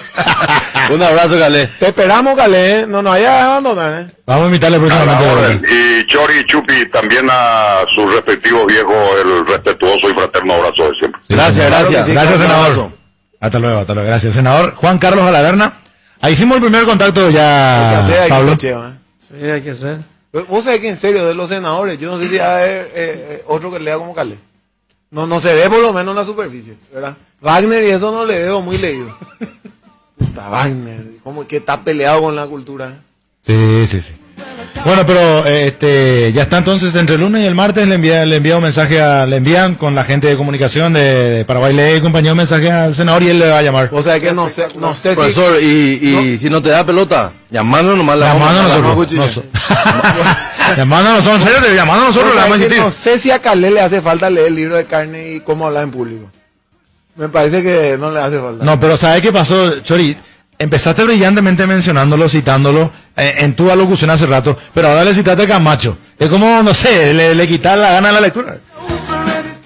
[0.95, 1.67] Un abrazo, Calé.
[1.79, 2.87] Te esperamos, Calé, ¿eh?
[2.87, 4.11] no nos vayas a abandonar, ¿eh?
[4.25, 5.67] Vamos a invitarle próximamente.
[5.71, 10.95] Y Chori y Chupi también a sus respectivos viejos el respetuoso y fraterno abrazo de
[10.95, 11.21] siempre.
[11.29, 12.07] Gracias, gracias.
[12.07, 12.89] Gracias, senador.
[13.39, 14.09] Hasta luego, hasta luego.
[14.09, 14.73] Gracias, senador.
[14.75, 15.73] Juan Carlos Alaverna.
[16.21, 18.55] Ahí hicimos el primer contacto ya, Hay que Pablo.
[18.55, 18.91] cheo, ¿eh?
[19.27, 19.97] Sí, hay que hacer.
[20.33, 23.43] Vos sabés que en serio, de los senadores, yo no sé si hay eh, eh,
[23.45, 24.39] otro que lea como Calé.
[25.11, 27.15] No, no se ve por lo menos en la superficie, ¿verdad?
[27.39, 29.15] Wagner y eso no le veo muy leído.
[30.17, 33.01] Puta Wagner, como que está peleado con la cultura.
[33.43, 34.22] Sí, sí, sí.
[34.85, 38.25] Bueno, pero eh, este, ya está entonces entre el lunes y el martes le envía,
[38.25, 40.99] le envía un mensaje a, le envían con la gente de comunicación de,
[41.29, 43.89] de Paraguay le compañía un mensaje al senador y él le va a llamar.
[43.93, 45.65] O sea que no sé, no sé Profesor, si...
[45.65, 49.35] y, y si no te da pelota, llamando nomás la vamos a Llamando a nosotros.
[49.37, 49.43] noso-
[50.77, 52.83] Llamando a nosotros, en serio, llamando a nosotros O le sea, vamos a que insistir.
[52.83, 55.67] no sé si a Calé le hace falta leer el libro de carne y cómo
[55.67, 56.29] hablar en público.
[57.15, 58.65] Me parece que no le hace falta.
[58.65, 60.17] No, pero ¿sabes qué pasó, Chori?
[60.59, 65.47] Empezaste brillantemente mencionándolo, citándolo eh, en tu alocución hace rato, pero ahora le citaste a
[65.47, 65.97] Camacho.
[66.17, 68.57] Es como, no sé, le, le quitas la gana de la lectura.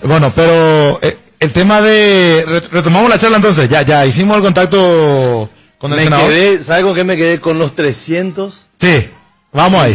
[0.03, 2.43] Bueno, pero eh, el tema de...
[2.47, 6.30] re- Retomamos la charla entonces, ya, ya, hicimos el contacto con el Me senador.
[6.30, 7.39] quedé, ¿sabe con qué me quedé?
[7.39, 9.09] Con los 356 Sí,
[9.53, 9.94] vamos ahí.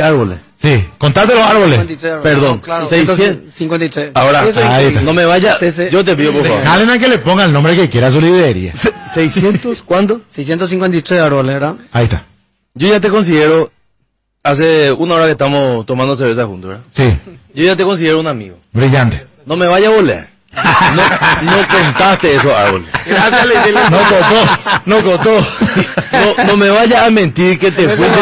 [0.00, 0.38] árboles.
[0.60, 1.78] Sí, contate los árboles.
[1.78, 2.22] 53 árboles.
[2.22, 3.54] Perdón, No, claro, 600.
[3.54, 4.10] 53.
[4.14, 5.02] Ahora, ahí increíble.
[5.02, 5.56] no me vaya,
[5.90, 6.66] yo te pido por favor.
[6.66, 8.72] A que le ponga el nombre que quiera a su librería.
[9.14, 10.20] 600, ¿cuándo?
[10.32, 11.74] 653 árboles, ¿verdad?
[11.92, 12.24] Ahí está.
[12.74, 13.70] Yo ya te considero,
[14.42, 16.84] hace una hora que estamos tomando cerveza juntos, ¿verdad?
[16.92, 17.04] Sí,
[17.54, 18.56] Yo ya te considero un amigo.
[18.72, 19.26] brillante.
[19.46, 20.28] No me vaya a volar.
[20.50, 21.02] No,
[21.42, 22.88] no contaste esos árboles.
[23.90, 25.46] No cotó, no cotó.
[26.12, 28.18] No, no me vaya a mentir que te fuiste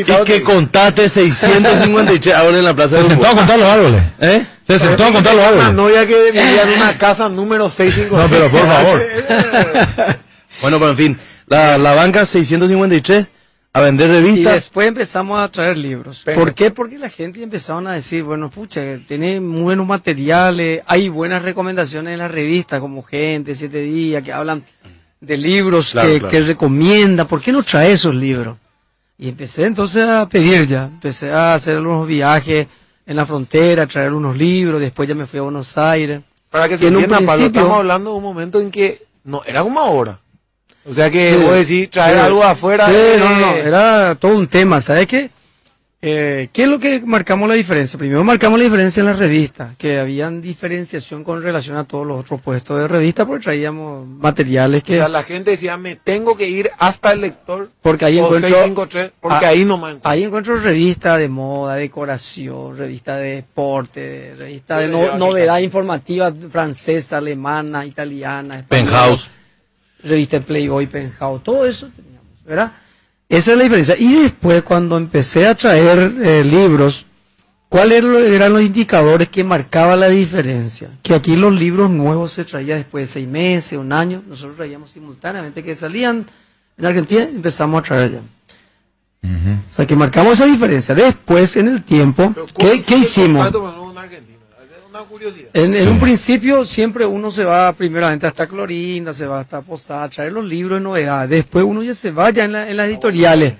[0.00, 4.02] y que contaste 653 árboles en la plaza Se de sentó a contar los árboles.
[4.20, 4.46] ¿Eh?
[4.66, 5.72] Se sentó a contar los árboles.
[5.72, 8.12] novia que vivía en una casa número 656.
[8.12, 10.18] No, pero por favor.
[10.60, 13.28] Bueno, pero en fin, la, la banca 653
[13.72, 14.54] a vender Y revistas.
[14.54, 16.22] después empezamos a traer libros.
[16.34, 16.70] ¿Por qué?
[16.70, 22.18] Porque la gente empezaron a decir, bueno, pucha, tiene buenos materiales, hay buenas recomendaciones en
[22.18, 24.64] la revista, como Gente, Siete Días, que hablan
[25.20, 26.30] de libros Claro, que, claro.
[26.32, 27.24] que recomienda.
[27.26, 28.56] ¿Por qué no trae esos libros?
[29.18, 30.84] Y empecé entonces a pedir ya.
[30.86, 32.66] Empecé a hacer algunos viajes
[33.06, 36.20] en la frontera, traer unos libros, después ya me fui a Buenos Aires.
[36.50, 38.70] Para que Y se en un entienda, Pablo, principio- estamos hablando de un momento en
[38.70, 40.18] que no era como ahora.
[40.84, 41.36] O sea que Sí.
[41.36, 42.24] vos decís traer Sí.
[42.24, 42.86] algo afuera.
[42.86, 45.30] Sí, de- no, no, no, era todo un tema, ¿sabes qué?
[46.00, 47.98] Eh, ¿Qué es lo que marcamos la diferencia?
[47.98, 52.20] Primero marcamos la diferencia en la revista, que habían diferenciación con relación a todos los
[52.20, 54.96] otros puestos de revista, porque traíamos materiales O que...
[54.96, 57.70] sea, la gente decía, me tengo que ir hasta el lector.
[57.82, 58.48] Porque ahí o encuentro...
[58.48, 59.96] 653, porque Ah, ahí nomás.
[60.04, 67.16] Ahí encuentro revistas de moda, decoración, revistas de deporte, revistas de no- novedad informativa francesa,
[67.18, 69.28] alemana, italiana, española, Penthouse.
[70.02, 72.72] Revista Playboy, Penthouse, todo eso teníamos, ¿verdad?
[73.28, 73.96] Esa es la diferencia.
[73.98, 77.04] Y después, cuando empecé a traer eh, libros,
[77.68, 80.90] ¿cuáles eran los- eran los indicadores que marcaban la diferencia?
[81.02, 84.90] Que aquí los libros nuevos se traían después de seis meses, un año, nosotros traíamos
[84.90, 86.24] simultáneamente que salían
[86.78, 88.20] en Argentina, empezamos a traer allá.
[89.66, 90.94] O sea, que marcamos esa diferencia.
[90.94, 93.46] Después, en el tiempo, ¿qué, qué hicimos?
[94.98, 95.50] Una curiosidad.
[95.54, 100.02] En, en un principio siempre uno se va primeramente hasta Clorinda, se va hasta Posada,
[100.04, 101.30] a traer los libros de novedades.
[101.30, 103.54] Después uno ya se va ya en, la- en las editoriales.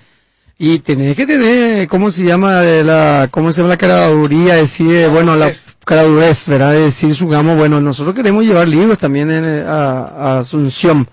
[0.58, 2.60] Y tenés que tener, ¿cómo se llama?
[2.62, 4.56] La, ¿Cómo se llama la caraduría?
[4.56, 5.52] Decir, eh, bueno, la
[5.84, 6.72] caradurez, ¿verdad?
[6.72, 11.06] De decir, digamos, bueno, nosotros queremos llevar libros también en, eh, a, a Asunción.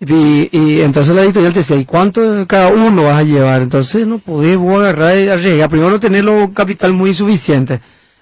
[0.00, 3.62] Y, y entonces la editorial te decía, ¿y cuánto cada uno vas a llevar?
[3.62, 5.70] Entonces no podés vos agarrar y arriesgar.
[5.70, 7.80] Primero tener lo capital muy suficiente.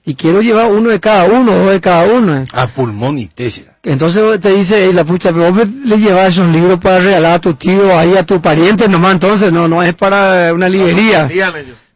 [0.09, 2.47] Y quiero llevar uno de cada uno, dos de cada uno.
[2.51, 3.73] A pulmón y técnica.
[3.83, 7.39] Entonces te dice, "Ey, la pucha, pero vos le llevas esos libros para regalar a
[7.41, 11.29] tu tío, ahí a tu pariente nomás, entonces no, no es para una librería.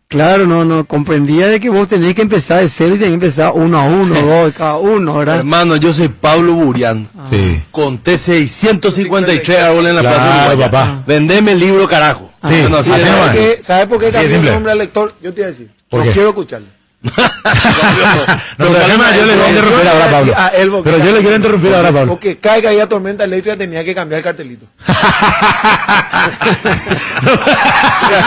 [0.08, 3.26] Claro, no, no, comprendía de que vos tenés que empezar de cero y tenés que
[3.26, 5.36] empezar uno a uno, dos de cada uno, ¿verdad?
[5.38, 7.08] Hermano, yo soy Pablo Burián.
[7.30, 7.62] Sí.
[7.70, 10.70] Conté 653 árboles en la Claro, plaza Uruguaya.
[10.70, 11.02] papá.
[11.06, 12.30] Vendeme el libro, carajo.
[12.42, 13.10] Sí, Bueno, así así es es.
[13.12, 13.26] nomás.
[13.28, 15.14] ¿Sabe qué- ¿Sabe por qué de cambió el nombre al lector?
[15.22, 15.70] Yo te voy a decir.
[15.88, 16.66] ¿Por no quiero escucharlo.
[17.02, 17.10] No,
[18.58, 20.32] pero además yo le voy a interrumpir ahora a Pablo.
[20.36, 22.12] A él, Pero yo le quiero interrumpir ahora a Pablo.
[22.12, 24.66] Porque caiga ahí a tormenta eléctrica tenía que cambiar el cartelito.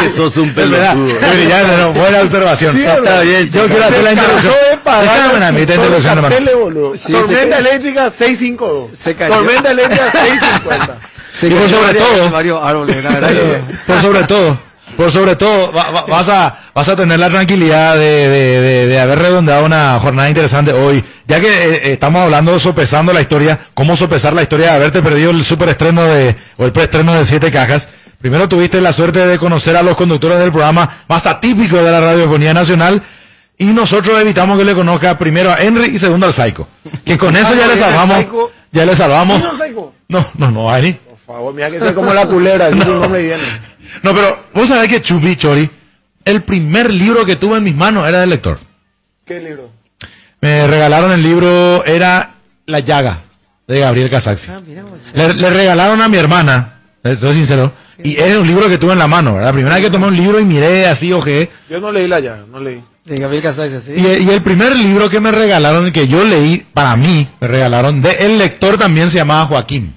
[0.01, 1.17] Que sos un pelotudo.
[1.19, 2.75] Pero ya, no, buena observación.
[2.75, 4.11] Sí, Está bien, yo quiero hacer la
[4.83, 6.27] pagar Déjame hermano.
[6.29, 6.97] carteles, boludo.
[6.97, 8.99] Sí, tormenta eléctrica 652.
[8.99, 9.35] Se cayó.
[9.35, 10.99] Tormenta eléctrica 650.
[11.39, 12.29] Se Y por sobre todo-
[13.87, 14.59] Por sobre todo,
[14.97, 18.87] por sobre todo, va- va- vas a vas a tener la tranquilidad de, de, de-
[18.87, 23.59] de haber redondeado una jornada interesante hoy, ya que eh, estamos hablando sopesando la historia,
[23.73, 27.51] cómo sopesar la historia de haberte perdido el superestreno de o el preestreno de siete
[27.51, 27.87] cajas.
[28.19, 31.99] Primero tuviste la suerte de conocer a los conductores del programa más atípico de la
[31.99, 33.01] radiofonía nacional.
[33.57, 36.67] Y nosotros evitamos que le conozca primero a Henry y segundo al Psycho.
[37.05, 38.17] Que con eso ya le salvamos.
[38.71, 39.41] Ya le salvamos.
[40.09, 40.99] No, no, no, ahí.
[41.25, 43.09] Por favor, mira que sea como la culebra, así no.
[43.09, 43.43] me viene.
[44.03, 45.69] No, pero vos sabés que Chupi Chori,
[46.23, 48.59] el primer libro que tuve en mis manos era del lector.
[49.25, 49.71] ¿Qué libro?
[50.41, 52.35] Me regalaron el libro, era
[52.67, 53.21] La Llaga,
[53.67, 54.47] de Gabriel Casaxi.
[54.51, 54.61] Ah,
[55.13, 57.71] Le, le regalaron a mi hermana, eh, soy sincero,
[58.03, 59.47] y es un libro que tuve en la mano, ¿verdad?
[59.49, 61.49] La primera vez que tomé un libro y miré así, ojeé.
[61.69, 62.83] Yo no leí la llaga, no leí.
[63.05, 63.93] De Gabriel Casais, así.
[63.95, 68.01] Y, y el primer libro que me regalaron, que yo leí, para mí, me regalaron,
[68.01, 69.93] de el lector también se llamaba Joaquín.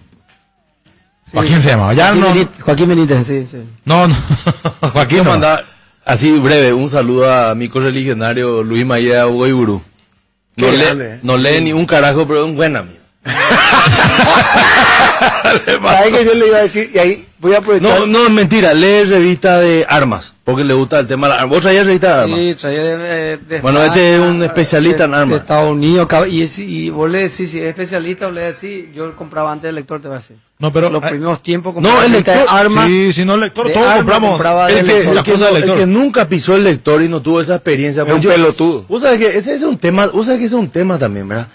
[1.32, 3.58] Joaquín se llamaba, ya Joaquín no, Benítez- Joaquín Benítez, sí, sí.
[3.84, 4.16] no, no,
[4.80, 5.30] Joaquín Quiero no.
[5.30, 5.64] mandar,
[6.04, 9.82] así breve, un saludo a mi correligionario Luis María Ugoiburu.
[10.56, 11.20] No, lee, grande.
[11.22, 12.98] no lee ni un carajo, pero es un buen amigo.
[15.82, 16.90] ¿Sabes que yo le iba a decir?
[16.94, 18.00] Y ahí voy a aprovechar.
[18.00, 21.42] No, no, es mentira, lee revista de armas, porque le gusta el tema de las
[21.42, 21.54] armas.
[21.56, 22.38] ¿Vos traías revista de armas?
[22.40, 25.30] Sí, traía de, de Bueno, España, este es un especialista en de- armas.
[25.34, 28.86] De Estados Unidos, y, es- y vos le decís, si es especialista o le decís,
[28.94, 30.36] yo compraba antes del lector, te va a decir.
[30.60, 30.90] No, pero...
[30.90, 32.86] Los eh, primeros tiempos no, compraba el revista de lector, armas.
[32.88, 34.30] sí, si no el lector, de todos armas compramos.
[34.30, 37.40] compraba El que, el, que no, el que nunca pisó el lector y no tuvo
[37.40, 38.02] esa experiencia.
[38.02, 38.84] Es un pues yo- pelotudo.
[38.88, 41.28] Vos sabés que ese es un tema, vos sabés que ese es un tema también,
[41.28, 41.48] ¿verdad?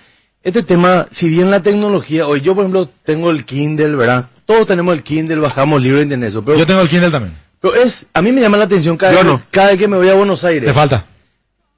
[0.44, 4.26] Este tema, si bien la tecnología, hoy yo por ejemplo tengo el Kindle, ¿verdad?
[4.46, 7.34] Todos tenemos el Kindle, bajamos libros internet, eso, pero, Yo tengo el Kindle también.
[7.62, 9.42] pero es, a mí me llama la atención cada, vez, no.
[9.50, 10.66] cada vez que me voy a Buenos Aires.
[10.66, 11.06] Te falta.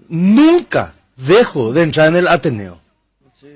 [0.10, 2.80] Nunca dejo de entrar en el Ateneo.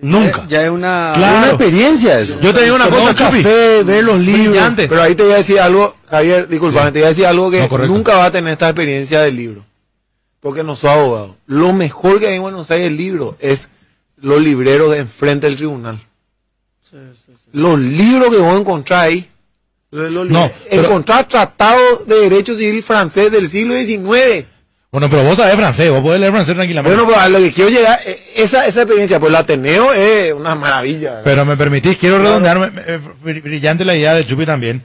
[0.02, 0.46] Nunca.
[0.48, 1.48] Ya es una...
[1.48, 2.40] Experiencia eso.
[2.40, 3.44] Yo te digo una cosa, Chupi.
[3.44, 4.50] café, ver los libros.
[4.50, 4.88] Brillante.
[4.88, 7.68] Pero ahí te voy a decir algo, Javier, disculpame, te voy a decir algo que
[7.68, 9.66] No, nunca va a tener esta experiencia del libro.
[10.40, 11.36] Porque no soy abogado.
[11.48, 13.68] Lo mejor que hay en Buenos Aires el libro es
[14.22, 16.00] los libreros de enfrente del tribunal.
[17.52, 19.30] Los libros que vos encontrás ahí.
[19.92, 24.46] los- los No, pero- tratados de derecho civil francés del siglo XIX.
[24.92, 26.96] Bueno, pero vos sabés francés, vos podés leer francés tranquilamente.
[26.96, 30.32] Bueno, pues a lo que quiero llegar, eh, esa, esa experiencia, pues el Ateneo es
[30.34, 31.10] una maravilla.
[31.10, 31.24] ¿verdad?
[31.24, 34.84] Pero me permitís, quiero redondearme, eh, br- brillante la idea de Chupi también.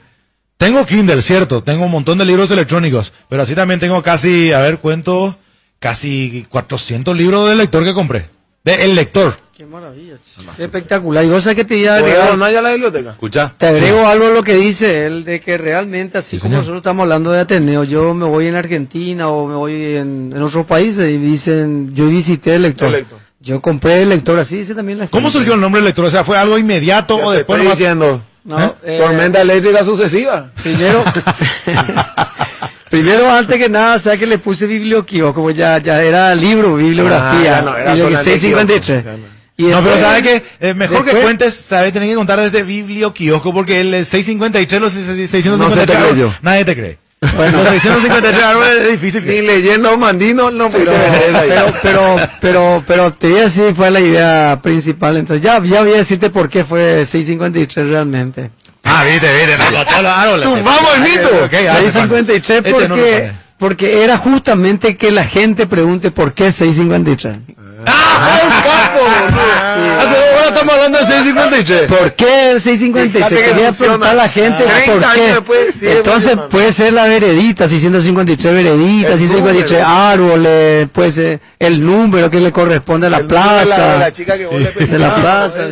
[0.57, 4.59] Tengo Kindle, cierto, tengo un montón de libros electrónicos, pero así también tengo casi, a
[4.59, 5.37] ver, cuento,
[5.79, 8.25] casi 400 libros del lector que compré.
[8.65, 9.37] De el lector.
[9.55, 10.15] Qué maravilla.
[10.21, 10.51] chico.
[10.57, 11.23] Espectacular.
[11.23, 13.11] Y vos sabés que te iba a ¿Puedo agregar- donar ya la biblioteca?
[13.11, 13.53] Escucha.
[13.57, 16.59] Te agrego algo a lo que dice él, de que realmente, así Sí, como señor.
[16.61, 20.41] nosotros estamos hablando de Ateneo, yo me voy en Argentina o me voy en, en
[20.41, 22.87] otros países y dicen, yo visité el lector.
[22.87, 23.19] El lector.
[23.39, 25.37] Yo compré el lector, así dice también la ¿Cómo gente.
[25.37, 26.03] surgió el nombre del lector?
[26.05, 28.21] O sea, ¿fue algo inmediato o después estoy nomás- diciendo.
[28.45, 28.71] No, ¿Eh?
[28.83, 30.51] eh, Tormenta eléctrica sucesiva.
[30.61, 31.03] Primero,
[32.89, 36.75] primero antes que nada, o sea que le puse biblioquio, como ya, ya era libro,
[36.75, 39.05] bibliografía, Ah, no, era y lo que solamente 653.
[39.57, 40.43] Y no, pero después- ¿sabe qué?
[40.59, 41.91] Eh, mejor que cuentes, ¿sabe?
[41.91, 46.33] Tenés que contar desde biblio kiosco porque el 653, los 653 No se te creyó.
[46.41, 46.97] nadie te cree.
[47.35, 47.63] Bueno.
[47.63, 49.25] los 653 árboles es difícil.
[49.25, 53.99] Ni leyendo mandino no pero, pero, pero, pero, pero te voy a decir, fue la
[53.99, 55.17] idea principal.
[55.17, 58.51] Entonces, ya, ya voy a decirte por qué fue 653 realmente.
[58.83, 60.49] Ah, viste, viste, botó los árboles.
[60.49, 61.45] ¡Tumbamos el mito!
[61.45, 67.37] Ok, dale, 653 Este porque, porque era justamente que la gente pregunte por qué 653.
[67.87, 68.45] Ahora
[70.55, 71.87] estamos hablando de 653.
[71.87, 73.13] ¿Por qué el 653?
[73.13, 75.43] Fíjate que Quería preguntar a la gente 30 por años
[75.79, 75.91] qué.
[75.97, 79.87] Entonces puede ser la veredita, 653 vereditas, El 653 número.
[79.87, 83.93] árboles, puede ser el número que le corresponde a la El número de la- plaza.
[83.93, 85.67] de la chica que vos le de la pedías, plaza.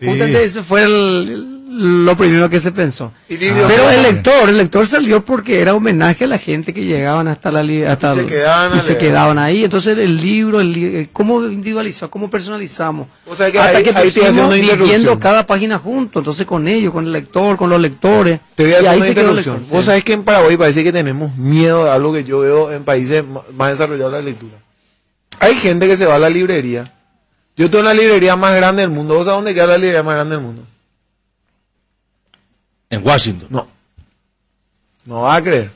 [0.00, 0.06] Sí.
[0.06, 3.12] Justamente eso fue el- lo primero que se pensó.
[3.28, 7.52] Pero el lector, el lector salió porque era homenaje a la gente que llegaban hasta
[7.52, 7.60] la
[7.92, 9.64] hasta se el- quedaban a y se quedaban ahí.
[9.64, 13.06] Entonces el libro, el, li- eh, cómo individualizamos, cómo personalizamos.
[13.26, 17.04] O sea que hasta ahí- que pusimos viviendo cada página junto, entonces con ellos, con
[17.06, 18.40] el lector, con los lectores.
[18.56, 19.62] Te voy a hacer ahí una el interrupción.
[19.70, 19.86] Vos Sí.
[19.86, 23.22] sabés que en Paraguay parece que tenemos miedo a algo que yo veo en países
[23.56, 24.54] más desarrollados de la lectura.
[25.38, 26.84] Hay gente que se va a la librería.
[27.56, 29.14] Yo tengo la librería más grande del mundo.
[29.14, 30.62] ¿Vos sabés dónde queda la librería más grande del mundo?
[32.90, 33.48] En Washington.
[33.50, 33.66] No.
[35.06, 35.70] No vas a creer.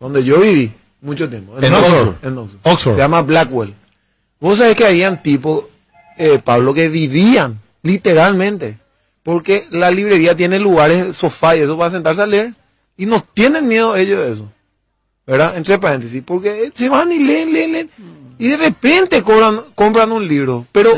[0.00, 1.58] Donde yo viví mucho tiempo.
[1.60, 2.14] En Oxford.
[2.22, 2.60] En Oxford.
[2.62, 2.94] Oxford.
[2.94, 3.74] Se llama Blackwell.
[4.40, 5.64] Vos sabés que habían tipos,
[6.16, 8.78] eh, Pablo, que vivían literalmente.
[9.22, 12.54] Porque la librería tiene lugares, sofá y eso para sentarse a leer.
[12.96, 14.52] Y no tienen miedo ellos de eso.
[15.26, 15.56] ¿Verdad?
[15.56, 16.22] Entre paréntesis.
[16.24, 17.90] Porque se van y leen, leen, leen.
[18.38, 20.66] Y de repente cobran, compran un libro.
[20.72, 20.92] Pero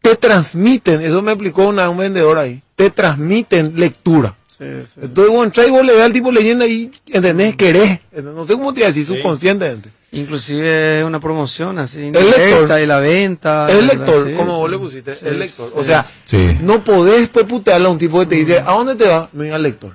[0.00, 2.62] te transmiten, eso me explicó una, un vendedor ahí.
[2.74, 4.36] Te transmiten lectura.
[4.58, 7.56] Entonces, bueno, traigo le ve al tipo leyendo y, ¿entendés?
[7.56, 8.00] Querés.
[8.22, 9.90] No sé cómo te iba a decir, subconscientemente.
[10.12, 12.22] Inclusive una promoción así, lector.
[12.24, 13.66] indirecta y la venta.
[13.70, 14.60] El lector, Sí, como sí.
[14.60, 15.68] vos le pusiste, Sí, el lector.
[15.68, 15.74] sí.
[15.76, 16.58] O sea, Sí.
[16.62, 19.32] no podés pues, putearle a un tipo que te dice, ¿a dónde te vas?
[19.34, 19.92] Me voy al lector.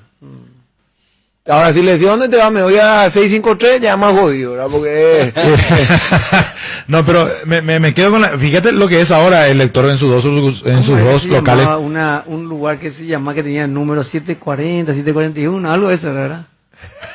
[1.47, 2.51] Ahora, si le decís, ¿a dónde te vas?
[2.51, 4.67] Me voy a 653, ya más jodido, ¿verdad?
[4.71, 5.33] Porque...
[6.87, 8.37] no, pero me, me, me quedo con la...
[8.37, 10.23] Fíjate lo que es ahora el lector en sus dos,
[10.65, 11.65] en sus ¿Cómo era que dos locales.
[11.65, 15.95] llamaba Una, un lugar que se llama que tenía el número 740, 741, algo de
[15.95, 16.45] eso, ¿verdad?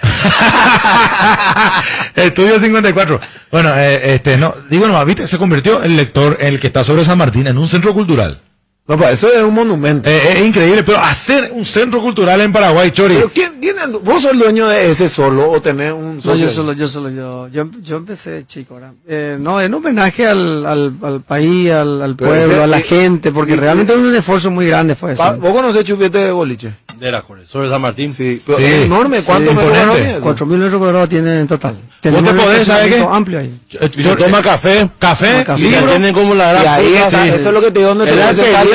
[2.16, 3.20] Estudio 54.
[3.52, 7.05] Bueno, eh, este, no, digo no, viste, se convirtió el lector, el que está sobre
[7.05, 8.40] San Martín, en un centro cultural.
[8.89, 10.08] No, pues eso es un monumento.
[10.08, 13.16] Eh, es increíble, pero hacer un centro cultural en Paraguay, Chori.
[13.16, 16.23] Pero ¿quién, quién es- ¿Vos sos el dueño de ese solo o tenés un No,
[16.23, 18.92] socio yo solo, yo solo, yo, yo, yo empecé chico, ¿verdad?
[19.08, 23.32] Eh, no, en homenaje al, al, al país, al, pueblo, ese- a la y- gente,
[23.32, 25.18] porque y- realmente es un esfuerzo muy grande fue eso.
[25.23, 26.74] Pa- ¿Vos conocés Chupete de Boliche?
[26.97, 28.15] De la Corre, sobre San Martín.
[28.15, 29.23] Sí, pero es enorme.
[29.24, 29.98] ¿Cuánto Sí, metros?
[30.23, 31.74] Cuatro mil metros cuadrados tiene en total.
[31.74, 33.06] Vos Tenemos te un podés, ¿sabes qué?
[33.10, 33.60] amplio ahí.
[33.97, 34.89] Y se toma café.
[34.98, 35.60] Café, café.
[35.60, 35.86] libro.
[35.89, 37.28] Tienen como la Y gran ahí puta, está, sí.
[37.34, 38.06] eso es lo que te digo, donde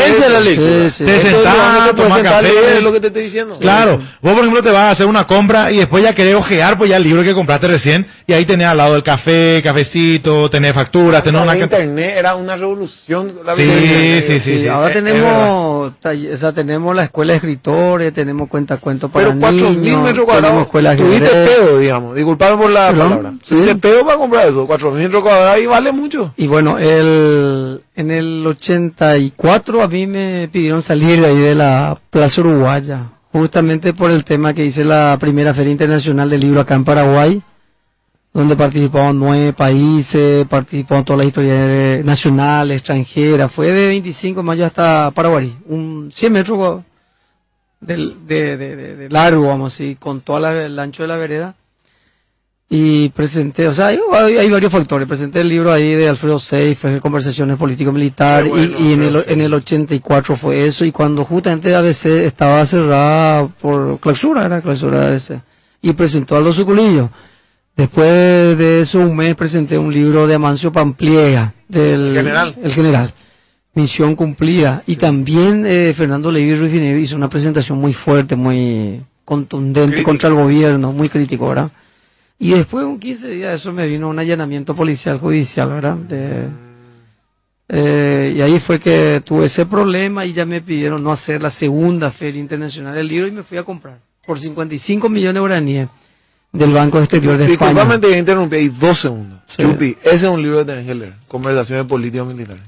[0.07, 1.05] La Sí, sí.
[1.05, 2.77] Te sentás, te tomás café.
[2.77, 3.57] es lo que te estoy diciendo.
[3.59, 6.77] Claro, vos por ejemplo te vas a hacer una compra y después ya querés ojear
[6.77, 10.49] pues ya el libro que compraste recién y ahí tenés al lado el café, cafecito,
[10.49, 11.57] tenés facturas, tenés una...
[11.57, 13.31] internet era una revolución.
[13.45, 14.27] la Sí, biblioteca.
[14.27, 14.67] sí, sí, sí.
[14.67, 19.69] ahora es- tenemos, o sea, tenemos la escuela de escritores, tenemos cuentacuentos para Pero cuatro
[19.69, 20.97] niños, mil metros tenemos cuadrados.
[20.97, 22.15] Tuviste pedo, digamos.
[22.15, 23.31] Disculpame por la palabra.
[23.43, 23.49] sí.
[23.49, 24.65] Tuviste pedo para comprar eso.
[24.67, 26.33] Cuatro mil metros cuadrados y vale mucho.
[26.38, 27.50] Y bueno, el,
[27.95, 33.93] en el 84 a mí me pidieron salir de ahí de la Plaza Uruguaya, justamente
[33.93, 37.41] por el tema que hice la primera Feria Internacional del Libro acá en Paraguay,
[38.33, 44.65] donde participaban nueve países, participaban todas las historias nacionales, extranjeras, fue de 25 de mayo
[44.65, 46.83] hasta Paraguay, un 100 metros
[47.81, 51.55] de, de, largo, vamos así, con todo el ancho de la vereda
[52.74, 54.00] y presenté, o sea, hay,
[54.40, 55.06] hay- varios factores.
[55.06, 59.41] Presenté el libro ahí de Alfredo Seifer, Conversaciones Político-Militar, bueno, y, y en, el, en
[59.41, 65.08] el 84 fue eso, y cuando justamente ABC estaba cerrada por clausura, era clausura de
[65.08, 65.41] ABC,
[65.82, 67.09] y presentó a los suculillos.
[67.75, 72.56] Después de eso, un mes presenté un libro de Amancio Pampliega, del El general.
[72.64, 73.14] el general.
[73.74, 74.83] Misión cumplida.
[74.85, 80.35] Y también eh, Fernando Levi Ruiz hizo una presentación muy fuerte, muy contundente contra el
[80.35, 81.69] gobierno, muy crítico, ¿verdad?
[82.41, 85.95] Y después, un 15 días, de eso me vino un allanamiento policial judicial, ¿verdad?
[85.95, 86.47] De,
[87.73, 91.49] Eh, y ahí fue que tuve ese problema y ya me pidieron no hacer la
[91.49, 95.87] segunda feria internacional del libro y me fui a comprar por 55 millones de guaraníes
[96.51, 97.71] del Banco Exterior de España.
[97.71, 99.39] Disculpame, te interrumpí ahí dos segundos.
[99.47, 99.63] Sí.
[99.63, 101.13] Chupi, ese es un libro que tenés que leer.
[101.29, 102.63] Conversaciones políticos militares.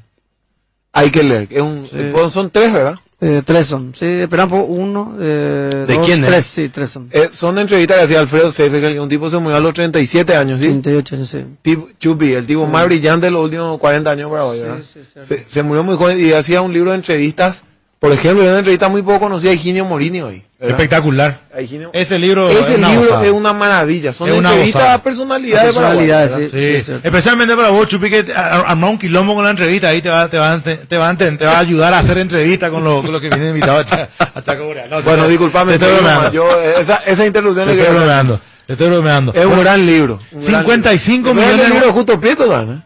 [0.93, 1.47] Hay que leer.
[1.49, 1.89] Es un,
[2.31, 2.95] son tres, ¿verdad?
[3.19, 6.29] Eh, tres son, sí, esperan por uno, eh, ¿De dos, quién es?
[6.29, 7.07] tres, sí, tres son.
[7.09, 10.35] Eh, son entrevistas que hacía Alfredo Seifert, que un tipo se murió a los 37
[10.35, 10.65] años, ¿sí?
[10.67, 11.45] 38 años, sí.
[11.63, 12.71] Tipo- Chupi, el tipo Sí.
[12.71, 14.79] más brillante de los últimos 40 años para hoy, ¿verdad?
[14.93, 15.19] Sí, sí, sí.
[15.25, 17.63] se, se murió muy joven y hacía un libro de entrevistas.
[18.03, 20.43] Por ejemplo, una entrevista muy poco conocida a Higinio Morini hoy.
[20.59, 20.71] ¿verdad?
[20.77, 21.37] Espectacular.
[21.57, 23.25] Higinio- Ese libro Ese es una libro gozada.
[23.25, 24.11] es una maravilla.
[24.11, 28.89] Son Es una entrevistas a personalidades, Personalidades, Sí, especialmente para vos, Chupi, que a- armar
[28.89, 31.11] un quilombo con la entrevista, ahí te va, te va, a ente- te va, a
[31.11, 33.89] ente- te va a ayudar a hacer entrevista con los con lo que vienen invitados
[33.93, 34.73] a, a Chaco.
[34.89, 36.31] No, Bueno, disculpame, te estoy bromeando.
[36.33, 38.39] Yo, esa, esa interrupción Te le estoy bromeando.
[38.67, 39.31] Estoy bromeando.
[39.33, 40.19] Es un Bueno, gran libro.
[40.33, 41.33] un gran 55 libro.
[41.35, 42.77] ¿No es millones el de- libro de Justo Prieto, ¿eh?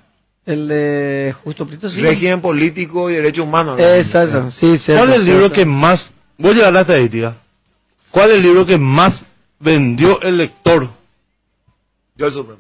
[0.48, 2.02] El de Justo Prieto, sí.
[2.02, 3.76] Régimen político y derechos humanos.
[3.78, 4.00] ¿verdad?
[4.00, 5.04] Exacto, sí, cierto.
[5.04, 5.56] ¿Cuál es el libro cierto.
[5.56, 6.10] que más...
[6.38, 7.36] Voy a llegar a la estadística.
[8.12, 9.24] ¿Cuál es el libro que más
[9.60, 10.88] vendió el lector?
[12.16, 12.60] Yo el Supremo.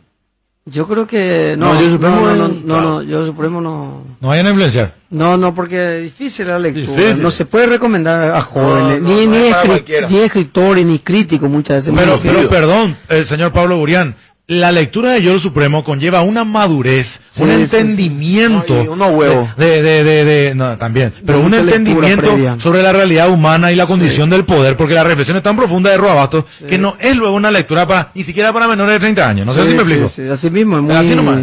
[0.69, 4.03] Yo creo que no, No, Yo no, Supremo no, no, no, no, Yo Supremo no.
[4.19, 4.95] No vayan a influenciar.
[5.09, 6.87] No, no, porque es difícil la lectura.
[6.91, 7.21] Difícil.
[7.23, 10.09] No se puede recomendar a jóvenes, no, ni, no ni, es para escri- cualquiera.
[10.09, 11.93] ni escritores, ni críticos muchas veces.
[11.97, 14.13] Pero, pero perdón, el señor Pablo Burián,
[14.49, 17.61] la lectura de Yo el Supremo conlleva una madurez, Sí, un sí, sí.
[17.63, 18.95] entendimiento.
[18.95, 19.55] No, huevos.
[19.57, 21.11] De, de, de, de- no, también.
[21.25, 25.35] Pero un entendimiento sobre la realidad humana y la condición del poder, porque la reflexión
[25.37, 28.67] es tan profunda de Roabasto que no es luego una lectura para, ni siquiera para
[28.69, 29.45] menores de 30 años.
[29.45, 30.09] No sé Sí, si me sí, explico.
[30.15, 31.39] sí, así mismo, es muy, Así nomás.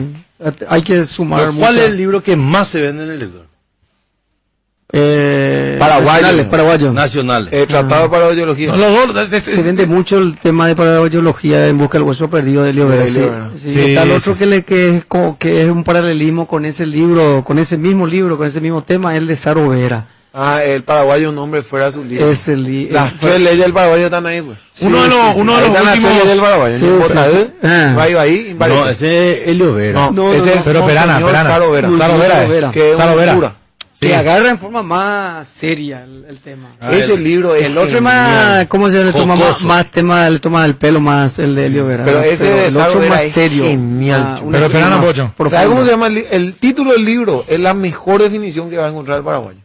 [0.68, 1.84] Hay que sumar ¿Cuál mucho.
[1.84, 3.46] es el libro que más se vende en el lector?
[4.96, 6.12] Eh, Paraguayo.
[6.12, 6.92] nacionales, paraguayo.
[6.92, 7.48] Nacionales.
[7.52, 8.72] Eh, tratado de parabiología.
[8.76, 12.62] No, de- de- Se vende mucho el tema de parabiología en busca del hueso perdido
[12.62, 13.06] de Elio Vera.
[13.06, 13.70] Sí, Elio sí.
[13.74, 14.38] Sí, está el otro sí.
[14.38, 15.04] que, le, que, es
[15.40, 19.16] que es un paralelismo con ese libro, con ese mismo libro, con ese mismo tema,
[19.16, 20.06] el de Saro Vera.
[20.36, 22.28] Ah, el paraguayo, un hombre fuera su libro.
[22.30, 24.58] Es el Las el- tres leyes del paraguayo están ahí, pues.
[24.80, 26.12] Uno de los, uno de los están las tres últimos.
[26.12, 26.78] leyes del paraguayo.
[26.78, 27.36] Sí, no sí, importa, sí.
[27.36, 27.50] ¿eh?
[27.62, 27.94] Ah.
[27.98, 28.56] Va ahí, ahí.
[28.58, 29.92] No, ese es Helio Vera.
[29.92, 30.62] No, No, ese no, es no.
[30.64, 31.50] Pero Perana, Perana.
[31.50, 31.88] Saro Vera.
[31.98, 33.54] Saro Vera, Saro Vera.
[34.00, 34.08] Sí.
[34.08, 36.70] Se agarra en forma más seria el, el tema.
[36.80, 40.28] Ah, Ese el- libro es el otro es más, ¿cómo se le toma más, tema,
[40.28, 42.04] le toma el pelo más el de Elio Vera.
[42.04, 43.64] Pero ese de el otro Vera más es serio.
[43.64, 45.32] genial, Ah, Pero esgrima Pocho.
[45.48, 47.44] ¿Sabes cómo se llama el, título del libro?
[47.46, 49.60] Es la mejor definición que va a encontrar el paraguayo.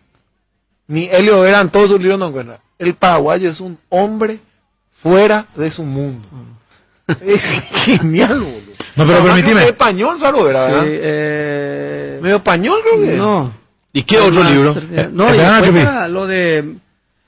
[0.87, 2.59] Ni Helio Vera en todos sus libros no encuentra.
[2.77, 4.39] El paraguayo es un hombre
[5.01, 6.27] fuera de su mundo.
[7.25, 7.41] es
[7.83, 8.59] genial, boludo.
[8.95, 9.61] No, pero Además, permíteme.
[9.63, 13.53] es español, Saro Vera, Sí, eh, Medio español, creo que no.
[13.93, 14.75] ¿Y qué otro libro?
[15.11, 15.79] No, y Espera, después Chupi.
[15.79, 16.73] está lo de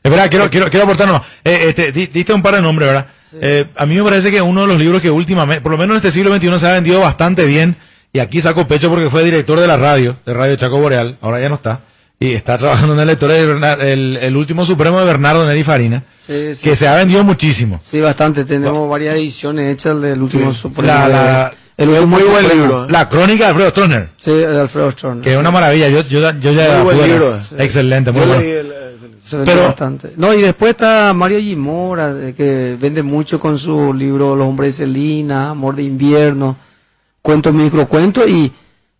[0.04, 1.24] Espera, quiero, quiero, quiero aportar nomás.
[1.44, 3.06] Eh, este, di- diste un par de nombres, ¿verdad?
[3.40, 5.94] Eh, a mí me parece que uno de los libros que últimamente, por lo menos
[5.94, 7.76] en este siglo XXI, se ha vendido bastante bien,
[8.12, 11.40] y aquí saco pecho porque fue director de la radio, de Radio Chaco Boreal, ahora
[11.40, 11.82] ya no está,
[12.20, 15.64] y está trabajando en el lector de Bernar- el, el último supremo de Bernardo Neri
[15.64, 16.62] Farina, Sí, sí.
[16.64, 17.80] que se ha vendido muchísimo.
[17.90, 18.44] Sí, bastante.
[18.46, 20.54] Tenemos varias ediciones hechas del último.
[20.54, 20.88] Supremo.
[20.88, 21.54] La- la-
[21.84, 22.88] el último muy buen libro, ¿eh?
[22.90, 25.22] La crónica de Alfredo Stroessner, Sí, de Alfredo Storm.
[25.22, 26.76] que es una maravilla, yo, yo, yo ya...
[26.78, 27.42] Muy buen pude- libro, eh.
[27.60, 28.42] Excelente, muy Yo bueno.
[28.42, 28.92] leí el- el-
[29.24, 30.14] Se vende Pero- bastante.
[30.18, 34.84] No, y después está Mario Gimora, que vende mucho con su libro Los hombres de
[34.86, 36.58] Celina, Amor de invierno,
[37.22, 38.52] cuentos, microcuentos, y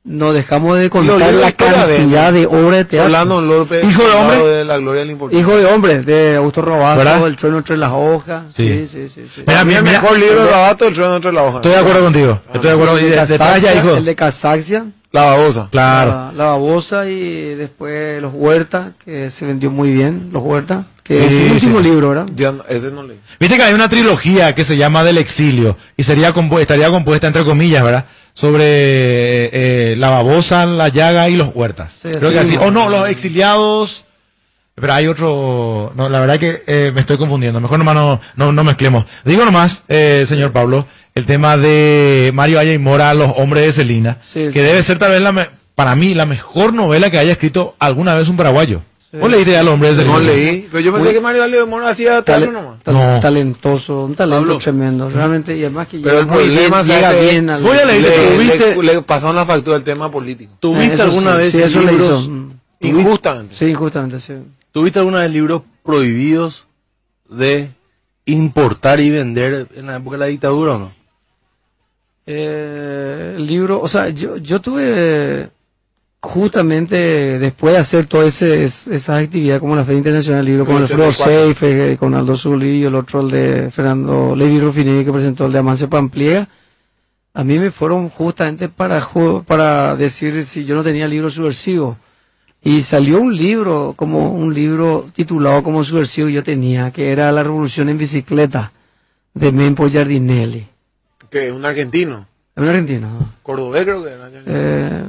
[0.04, 3.06] no dejamos de contar la cantidad de obras de teatro.
[3.06, 4.38] Orlando López, Hijo de hombre.
[4.40, 5.40] de la gloria del importante.
[5.40, 7.28] Hijo de hombre, de Augusto Robato.
[7.28, 8.44] El trueno entre las hojas.
[8.54, 8.68] Sí.
[8.68, 9.22] Sí, sí, sí.
[9.36, 9.42] sí.
[9.42, 11.58] Mira, Para mí el mira, mejor libro de Rabato, el trueno entre la hoja.
[11.58, 12.98] Estoy de acuerdo contigo, estoy de acuerdo.
[12.98, 13.96] El Y de hijo.
[13.98, 15.68] el de Casaxia, La babosa.
[15.72, 16.12] Claro.
[16.12, 21.22] la, la babosa y después los Huertas, que se vendió muy bien, los Huertas, que
[21.22, 21.90] Sí, es el último sí, sí.
[21.92, 22.26] libro, ¿verdad?
[22.34, 23.20] Yo no- ese no leí.
[23.40, 27.28] Viste que hay una trilogía que se llama Del Exilio y sería compu- estaría compuesta
[27.28, 28.06] entre comillas, ¿verdad?
[28.34, 31.94] Sobre eh, la babosa, la llaga y los huertas.
[32.02, 32.56] Sí, Creo que así.
[32.58, 34.06] O no, los exiliados.
[34.76, 35.92] Pero hay otro.
[35.96, 37.60] No, la verdad que eh, me estoy confundiendo.
[37.60, 39.06] Mejor nomás no, no, no mezclemos.
[39.26, 43.74] Digo nomás, eh, señor Pablo, el tema de Mario Valle y Mora, Los Hombres de
[43.74, 44.60] Celina, Sí, que sí.
[44.60, 48.16] debe ser tal vez la me- para mí la mejor novela que haya escrito alguna
[48.16, 48.82] vez un paraguayo.
[49.14, 50.20] ¿Vos leíste ya Los Hombres de Celina?
[50.20, 50.68] No leí.
[50.72, 52.82] Pero yo pensé Muy- que Mario Valio de Mora hacía teatro nomás.
[52.84, 53.20] tal- No.
[53.20, 54.58] Talentoso, un talento Pablo.
[54.60, 57.30] tremendo, realmente, y además que Pero llega el bien, llega ¿sabes qué?
[57.32, 57.62] bien al...
[57.64, 58.76] Voy a leer, le, ¿tuviste?
[58.78, 60.54] le, le pasaron la factura del tema político.
[60.62, 62.32] ¿Tuviste Eso alguna sí, vez sí, eso le libros, hizo.
[62.80, 63.56] Injustamente.
[63.58, 64.34] Sí, injustamente, sí.
[64.72, 66.64] ¿Tuviste alguna vez libros prohibidos
[67.30, 67.70] de
[68.26, 70.92] importar y vender en la época de la dictadura o no?
[72.26, 75.50] Eh, el libro, o sea, yo, yo tuve
[76.22, 76.96] justamente
[77.40, 81.10] después de hacer todas esas actividades como la Feria Internacional del Libro, con El Alfredo
[81.10, 81.56] 84.
[81.56, 85.60] Seife, con Aldo Zulí, el otro el de Fernando Levi Rufinelli que presentó el de
[85.60, 86.48] Amancio Pampliega,
[87.34, 89.08] a mí me fueron justamente para
[89.48, 91.98] para decir si yo no tenía libros subversivos.
[92.64, 97.42] Y salió un libro, como un libro titulado como subversivo yo tenía, que era La
[97.42, 98.72] Revolución en Bicicleta,
[99.34, 100.68] de Mempo Giardinelli.
[101.32, 102.28] Que es un argentino.
[102.56, 103.10] Es un argentino.
[103.10, 103.34] ¿no?
[103.42, 104.30] Cordobés creo que era.
[104.46, 105.06] Eh,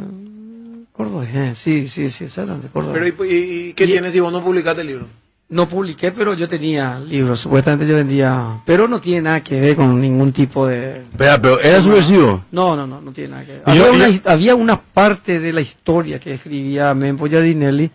[1.04, 2.26] Córdoba, eh, sí, sí, sí,
[2.72, 2.92] Córdoba.
[2.94, 5.06] Pero ¿y, y- y qué Y- tienes si vos no publicaste el libro?
[5.48, 9.76] No publiqué, pero yo tenía libros, supuestamente yo vendía, pero no tiene nada que ver
[9.76, 11.02] con ningún tipo de...
[11.10, 12.42] Espera, pero ¿era subversivo?
[12.52, 13.62] No, no, no, no tiene nada que ver.
[13.66, 17.90] Había, yo- una, había una parte de la historia que escribía Mempo Giardinelli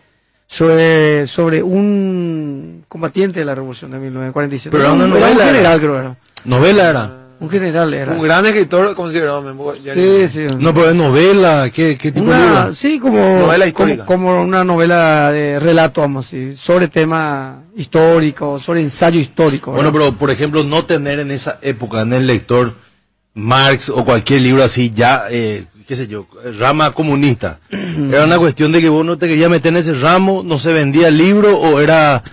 [0.45, 4.69] sobre, sobre un combatiente de la Revolución de 1947.
[4.72, 5.45] Pero era una un, novela, un era.
[5.48, 6.18] general, creo era.
[6.45, 7.17] ¿Novela era?
[7.40, 8.14] Un general era.
[8.14, 10.48] Un gran escritor considerado Membo Sí, sí.
[10.59, 12.74] No, pero es novela, ¿qué, qué tipo de libro?
[12.74, 14.06] sí, como, Novela como, histórica.
[14.06, 19.72] como una novela de relato, vamos a decir, sobre tema histórico, sobre ensayo histórico.
[19.72, 22.74] Bueno, pero por ejemplo, no tener en esa época en el lector
[23.35, 26.25] Marx o cualquier libro así, ya, eh, qué sé yo,
[26.57, 27.59] rama comunista.
[27.69, 30.74] ¿Era una cuestión de que vos no te querías meter en ese ramo, no se
[30.74, 32.24] vendía el libro o era...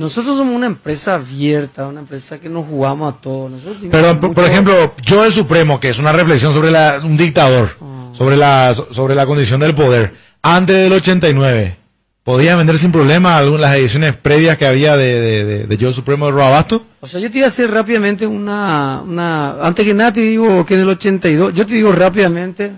[0.00, 3.50] Nosotros somos una empresa abierta, una empresa que nos jugamos a todo.
[3.90, 7.68] Perdón, por, ejemplo, Yo el Supremo, que es una reflexión sobre la, un dictador,
[8.14, 11.76] sobre la sobre la condición del poder, antes del 89,
[12.24, 15.88] ¿podía vender sin problema algunas las ediciones previas que había de, de, de, de Yo
[15.88, 16.82] el Supremo de Robabasto?
[17.02, 19.60] O sea, yo te iba a hacer rápidamente una, una...
[19.60, 22.72] Antes que nada te digo que en el 82, yo te digo rápidamente...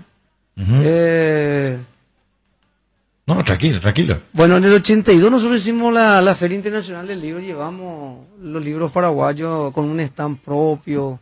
[0.57, 1.79] eh,
[3.25, 4.17] No, tranquilo, tranquilo.
[4.33, 8.91] Bueno, en el 82 nosotros hicimos la, la Feria Internacional del Libro, llevamos los libros
[8.91, 11.19] paraguayos con un stand propio,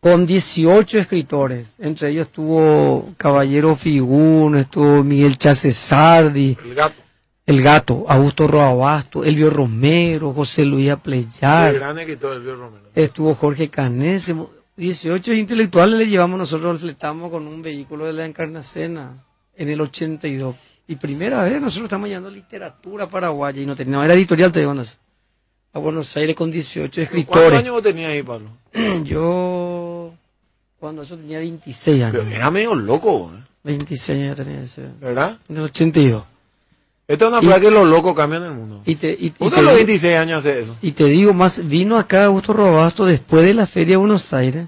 [0.00, 1.68] con 18 escritores.
[1.78, 7.02] Entre ellos estuvo Caballero Figún, estuvo Miguel Chacesardi, El gato.
[7.44, 12.84] El Gato, Augusto Roabasto, Elvio Romero, José Luis El Apleyar, gran escritor Elvio Romero.
[12.94, 14.34] estuvo Jorge Canese.
[14.76, 19.24] 18 intelectuales le llevamos nosotros, fletamos con un vehículo de la Encarnacena
[19.54, 20.54] en el 82.
[20.92, 24.90] Y primera vez nosotros estamos llevando literatura paraguaya y no teníamos, era editorial, te sé,
[25.72, 27.58] a Buenos Aires con 18 ¿Cuántos escritores.
[27.58, 28.50] años vos tenías ahí, Pablo?
[29.04, 30.12] Yo,
[30.78, 32.16] cuando eso tenía 26 años.
[32.24, 33.42] Pero era medio loco, ¿eh?
[33.64, 34.82] 26 años tenía ese.
[35.00, 35.38] ¿verdad?
[35.48, 36.24] En el 82.
[37.08, 38.82] Esta es una Y- prueba que los locos cambian el mundo.
[38.84, 40.76] Y te, y, y Usted te los digo- 26 años hace eso.
[40.82, 44.66] Y te digo más, vino acá Augusto Robasto después de la Feria de Buenos Aires.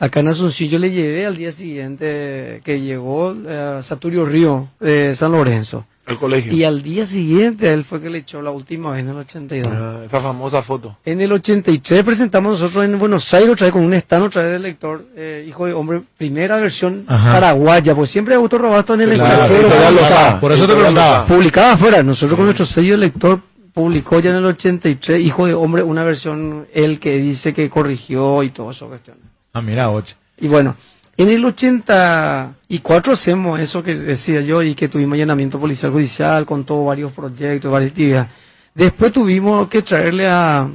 [0.00, 4.68] Acá en Asunción yo le llevé al día siguiente que llegó eh, a Saturio Río
[4.80, 5.84] de San Lorenzo.
[6.06, 6.52] El colegio.
[6.54, 9.70] Y al día siguiente él fue que le echó la última vez en el 82.
[9.70, 10.96] Ah, esa famosa foto.
[11.04, 14.52] En el 83 presentamos nosotros en Buenos Aires otra vez con un stand otra vez
[14.52, 17.32] del lector, eh, Hijo de Hombre, primera versión Ajá.
[17.32, 20.40] paraguaya, pues siempre Augusto Robasto en el Claro, extranjero.
[20.40, 21.26] Por eso te preguntaba.
[21.26, 23.38] Publicaba afuera, nosotros con nuestro sello de lector
[23.74, 28.42] publicó ya en el 83 Hijo de Hombre una versión él que dice que corrigió
[28.42, 29.29] y todo eso cuestiones.
[29.52, 30.14] Ah, mira, ocho.
[30.38, 30.76] Y bueno,
[31.16, 36.64] en el 84 hacemos eso que decía yo y que tuvimos llenamiento policial judicial con
[36.64, 38.28] todos varios proyectos, varias actividades.
[38.74, 40.68] Después tuvimos que traerle a,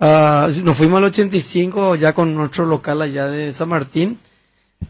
[0.00, 4.18] a- nos fuimos al 85 ya con nuestro local allá de San Martín.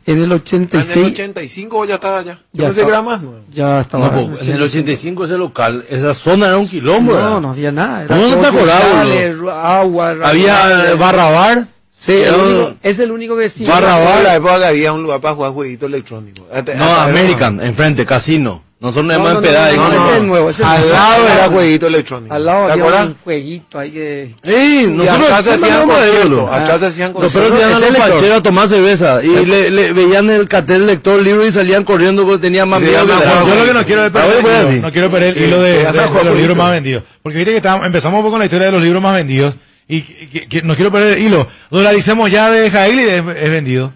[0.06, 2.38] En el Ah, En el 86 85 vos ya estaba allá.
[2.52, 3.02] Ya era estaba.
[3.02, 3.44] más nuevo.
[3.52, 4.10] ya estaba.
[4.10, 7.12] No, pues, en el 85 ese local, esa zona era un quilombo.
[7.12, 8.04] No, no había nada.
[8.04, 9.06] Era ¿Cómo no te acordabas,
[9.52, 11.66] agua, Había barra bar.
[12.04, 13.64] Sí, el único- es el único que sí.
[13.64, 16.44] Barra bar, en la época que había un lugar para jugar jueguitos electrónicos.
[16.76, 18.62] No, American, enfrente, casino.
[18.80, 20.90] Nosotros no No, hemos no, no, no, no, es el nuevo, ese es el Al
[20.90, 22.34] lado era jueguito electrónico.
[22.34, 24.34] Al lado ¿Te había un jueguito ahí que...
[24.42, 24.50] Sí,
[24.82, 26.50] Y nosotros atrás se hacían conciertos.
[26.80, 27.92] se hacían Los perros conciertos.
[27.92, 31.52] iban a los tomar cerveza y le, le veían el cartel del lector libro y
[31.52, 33.44] salían corriendo porque tenían más miedo que la-.
[33.46, 34.82] Yo lo que no quiero es ¿Sabes perder, el hilo, decir?
[34.82, 36.54] no quiero perder el Sí, hilo de, los libros jueguito.
[36.56, 37.02] más vendidos.
[37.22, 39.54] Porque viste que estábamos- empezamos un poco con la historia de los libros más vendidos
[39.88, 41.46] y que, no quiero perder el hilo.
[41.70, 43.92] Dolaricemos ya de Jaili es, es vendido.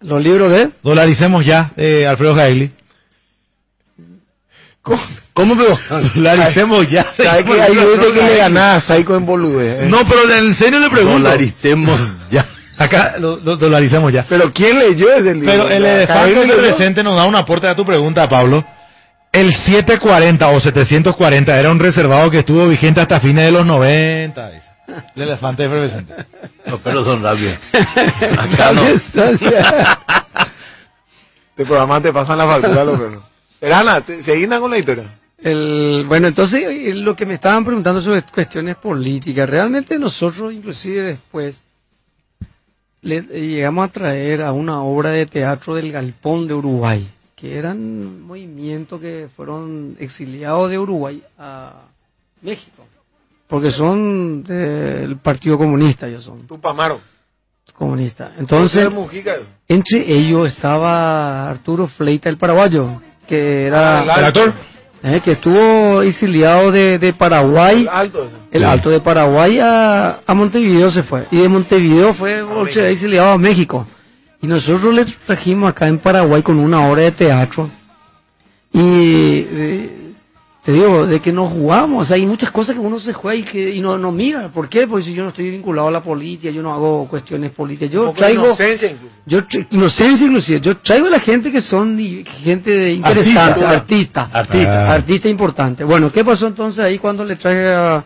[0.00, 0.70] Los libros de...
[0.82, 2.70] Dolaricemos ya de Alfredo Jaili.
[5.32, 5.78] ¿Cómo pero?
[6.14, 7.12] Dolaricemos ya.
[7.16, 9.82] ¿Sabes que hay veces que le ganás Psycho en boludez?
[9.82, 9.86] eh?
[9.88, 11.18] No, pero en serio le pregunto.
[11.20, 12.00] Dolaricemos
[12.30, 12.46] ya.
[12.76, 14.26] Acá lo, lo dolaricemos ya.
[14.28, 15.52] Pero ¿quién leyó ese libro?
[15.52, 18.64] Pero el elefante presente nos da un aporte a tu pregunta, Pablo.
[19.30, 24.50] El 740 o 740 era un reservado que estuvo vigente hasta fines de los 90.
[24.50, 24.71] dice.
[25.14, 26.14] El elefante efervescente.
[26.66, 27.58] Los perros son rápidos.
[28.38, 28.82] Acá no.
[31.50, 33.22] Este programa te pasan la factura, los perros.
[33.60, 35.04] Erana, ¿te- ¿seguís con la historia?
[35.38, 41.02] El, bueno, entonces eh, lo que me estaban preguntando sobre cuestiones políticas, realmente nosotros inclusive
[41.02, 41.60] después
[43.02, 48.22] le, llegamos a traer a una obra de teatro del Galpón de Uruguay, que eran
[48.22, 51.72] movimientos que fueron exiliados de Uruguay a
[52.40, 52.81] México,
[53.52, 56.98] porque son del Partido Comunista, ellos son Tupamaro.
[57.74, 58.30] comunistas.
[58.38, 58.88] Entonces,
[59.68, 64.52] entre ellos estaba Arturo Fleita, el paraguayo, que Ah, era el actor.
[65.02, 68.66] eh, que estuvo exiliado de, de Paraguay, Alto el Sí.
[68.66, 71.26] Alto de Paraguay a, a Montevideo se fue.
[71.30, 73.86] Y de Montevideo fue o sea, exiliado a México.
[74.40, 77.68] Y nosotros le trajimos acá en Paraguay con una obra de teatro.
[78.72, 80.01] Y eh,
[80.64, 83.34] te digo, de que nos jugamos, o sea, hay muchas cosas que uno se juega
[83.40, 84.48] y, que, y no, no mira.
[84.48, 84.86] ¿Por qué?
[84.86, 87.90] Porque si yo no estoy vinculado a la política, yo no hago cuestiones políticas.
[87.92, 88.44] Yo traigo...
[88.46, 89.14] inocencia incluso.
[89.26, 94.28] Yo tra- inocencia inclusive, yo traigo a la gente que son gente de- interesante, artista,
[94.32, 94.94] artista, Ah.
[94.94, 95.82] artista importante.
[95.82, 98.04] Bueno, ¿qué pasó entonces ahí cuando le traje a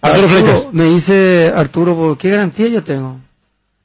[0.00, 0.66] Arturo Fleites.
[0.72, 3.20] Me dice Arturo, "¿Por ¿qué garantía yo tengo?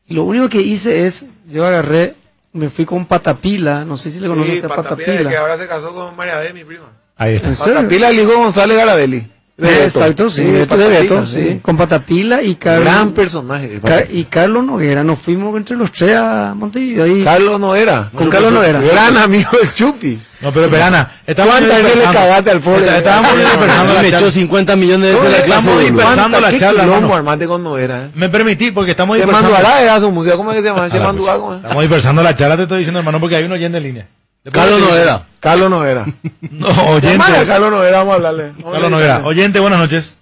[0.07, 2.15] Y lo único que hice es, yo agarré,
[2.53, 5.29] me fui con Patapila, no sé si le conoces Sí, a Patapila, Patapila.
[5.29, 6.85] que ahora se casó con María B, mi prima.
[7.17, 7.53] Ahí está.
[7.65, 9.27] Patapila, el hijo de González Garabelli.
[9.57, 9.83] De Beto.
[9.85, 11.59] Exacto, sí, Sí, Beto de Beto, sí.
[11.63, 12.83] con Patapila y Carlos.
[12.85, 13.67] Gran personaje.
[13.69, 17.07] de Car- y Carlos Noguera, nos fuimos entre los tres a Montevideo.
[17.07, 18.11] Y Carlos Noguera.
[18.13, 18.79] Con Carlos Noguera.
[18.81, 20.19] Gran amigo del Chupi.
[20.41, 22.19] No, pero Verana, estamos ¿Cuántas veces le dispersando.
[22.19, 22.79] cagaste al pobre?
[22.85, 24.31] Está- Estábamos dispersando la me echó charla.
[24.31, 27.15] 50 millones de la estamos dispersando la ¿Qué charla, hermano.
[27.15, 28.09] armaste con Noguera, eh?
[28.13, 29.51] Me permití, porque estamos Se dispersando.
[29.53, 30.35] Manduará era su música.
[30.37, 30.87] ¿Cómo es que se llama?
[30.91, 31.61] Se Manduará, ¿cómo es?
[31.63, 34.07] Estamos dispersando la charla, te estoy diciendo, hermano, porque hay un oyente en línea.
[34.47, 34.89] ¿Le puedo Carlos?
[34.89, 35.27] Noguera.
[35.41, 36.05] Carlos Noguera.
[36.51, 37.07] No, oyente.
[37.17, 38.53] Llamale a Carlos Noguera, vamos a hablarle.
[38.63, 39.25] Carlos Noguera.
[39.25, 40.17] Oyente, buenas noches.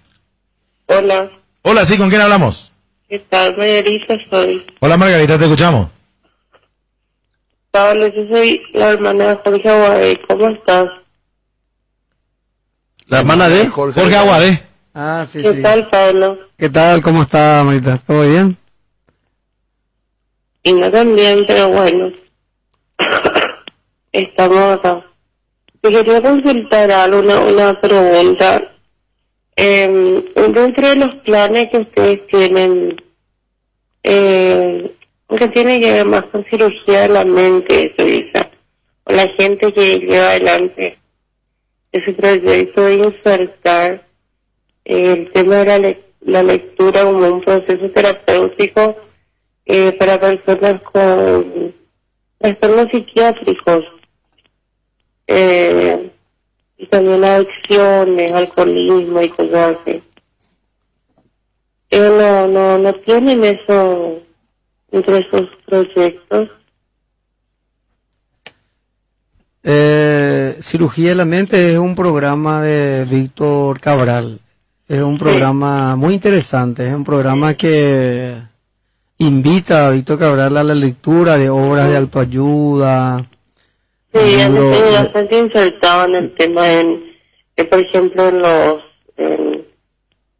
[0.86, 1.30] Hola,
[1.62, 2.72] Hola, sí, ¿con quién hablamos?
[3.08, 3.56] ¿qué tal?
[3.56, 4.66] Margarita soy.
[4.80, 5.90] Hola, Margarita, te escuchamos.
[7.70, 10.20] Pablo, yo soy la hermana de Jorge Aguadé.
[10.26, 10.88] ¿Cómo estás?
[13.06, 14.62] La hermana de Jorge Aguadé.
[14.92, 15.62] Ah, sí, ¿Qué sí.
[15.62, 16.38] tal, Pablo?
[16.58, 17.00] ¿Qué tal?
[17.00, 17.98] ¿Cómo está, Marita?
[18.04, 18.56] ¿Todo bien?
[20.64, 22.10] Y no también, pero bueno.
[24.12, 25.04] Estamos acá.
[25.80, 28.72] Te quería consultar algo, una, una pregunta.
[29.56, 32.96] Eh, dentro de los planes que ustedes tienen,
[34.02, 34.92] eh,
[35.38, 38.50] que tiene que ver más con cirugía de la mente, eso, Isa,
[39.04, 40.98] o la gente que lleva adelante
[41.92, 44.06] ese proyecto de insertar
[44.84, 48.96] el tema de la, le- la lectura como un proceso terapéutico
[49.64, 51.74] eh, para personas con
[52.38, 53.84] trastornos psiquiátricos
[55.26, 56.10] eh,
[56.78, 60.02] y también adicciones, alcoholismo y cosas así.
[61.90, 64.20] Ellos no, no, no tienen eso
[64.90, 66.50] entre esos proyectos.
[69.62, 74.40] Eh, Cirugía de la Mente es un programa de Víctor Cabral.
[74.88, 76.86] Es un programa muy interesante.
[76.86, 78.40] Es un programa que
[79.18, 83.26] invita a Víctor Cabral a la lectura de obras de autoayuda.
[84.12, 87.04] Sí, libro- estoy bastante insertado en el tema en,
[87.56, 88.82] que por ejemplo en los,
[89.16, 89.64] en,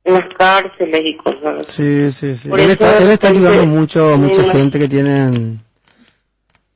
[0.04, 1.66] en las cárceles y cosas.
[1.76, 2.48] Sí, sí, sí.
[2.48, 5.60] Por Él está, él está ayudando mucho a mucha gente que tienen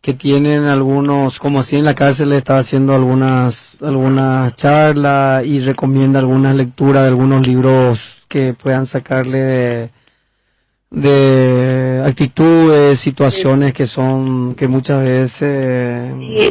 [0.03, 6.19] que tienen algunos, como así en la cárcel está haciendo algunas algunas charlas y recomienda
[6.19, 9.91] algunas lecturas de algunos libros que puedan sacarle de,
[10.91, 16.51] de actitudes, situaciones que son que muchas veces y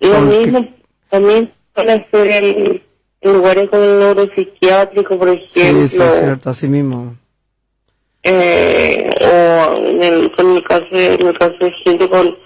[0.00, 0.68] lo Con mismo
[1.08, 2.82] también para hacer en,
[3.22, 7.16] en lugares como el neuropsiquiátrico, por sí, sí, ejemplo, es cierto, así mismo.
[8.22, 12.36] eh, o en el, con el caso en el caso de gente con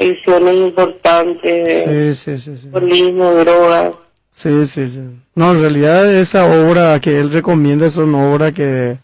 [0.00, 2.66] adicciones importantes, Sí, sí, sí, sí.
[2.66, 3.94] alcoholismo, drogas.
[4.32, 5.00] Sí, sí, sí.
[5.34, 8.98] No, en realidad esa obra que él recomienda es una obra que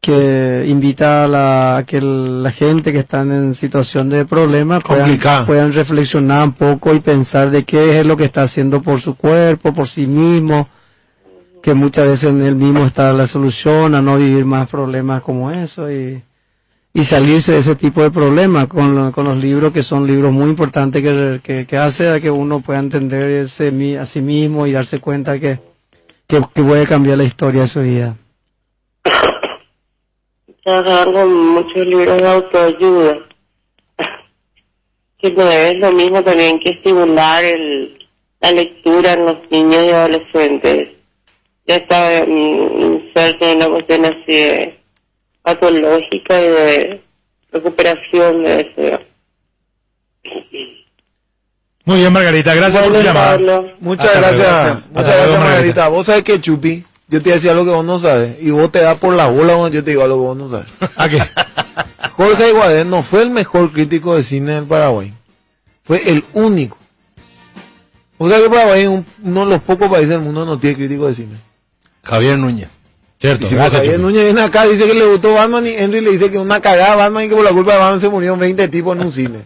[0.00, 4.80] que invita a, la, a que el- la gente que están en situación de problema
[4.80, 5.10] puedan,
[5.46, 9.16] puedan reflexionar un poco y pensar de qué es lo que está haciendo por su
[9.16, 10.68] cuerpo, por sí mismo,
[11.62, 15.50] que muchas veces en él mismo está la solución a no vivir más problemas como
[15.50, 16.22] eso y,
[16.94, 20.32] y salirse de ese tipo de problemas con, lo- con los libros que son libros
[20.32, 24.20] muy importantes que, que, que hace a que uno pueda entender ese mi- a sí
[24.20, 25.58] mismo y darse cuenta que,
[26.28, 28.14] que, que puede cambiar la historia de su vida.
[30.68, 33.18] Trabajar con muchos libros de autoayuda.
[35.18, 37.98] Que no es lo mismo también que estimular el,
[38.40, 40.90] la lectura en los niños y adolescentes.
[41.66, 44.78] Ya está mm, inserto en una cuestión así de
[45.42, 47.00] patológica y de
[47.50, 49.00] recuperación de eso.
[51.84, 53.74] Muy bien, Margarita, gracias por tu Bueno, llamada.
[53.80, 54.90] Muchas Hasta gracias.
[54.90, 55.88] Muchas gracias, Margarita.
[55.88, 58.36] Vos sabés que Chupi, yo te decía algo que vos no sabes.
[58.40, 60.48] Y vos te das por la bola cuando yo te digo algo que vos no
[60.48, 60.68] sabes.
[60.96, 61.20] ¿A qué?
[62.16, 65.12] Jorge Aguadé no fue el mejor crítico de cine del Paraguay.
[65.84, 66.76] Fue el único.
[68.18, 70.58] O sea que Paraguay es un- uno de los pocos países del mundo que no
[70.58, 71.36] tiene crítico de cine.
[72.02, 72.68] Javier Núñez.
[73.20, 73.98] Cierto, Y si gracias, Javier.
[74.00, 76.94] Núñez viene acá dice que le gustó Batman y Henry le dice que una cagada
[76.96, 79.40] Batman y que por la culpa de Batman se murieron 20 tipos en un cine.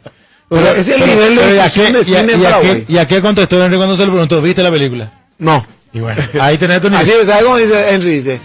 [0.49, 2.15] O sea, ese es el Pero- nivel de pero ¿y a discusión qué- de y
[2.15, 4.42] a- cine y a qué- ¿Y a qué contestó Henry cuando se le preguntó?
[4.42, 5.12] ¿Viste la película?
[5.39, 5.65] No.
[5.93, 8.19] Y bueno, ahí tenés tu Así, ¿sabes cómo dice Henry?
[8.21, 8.41] Dice,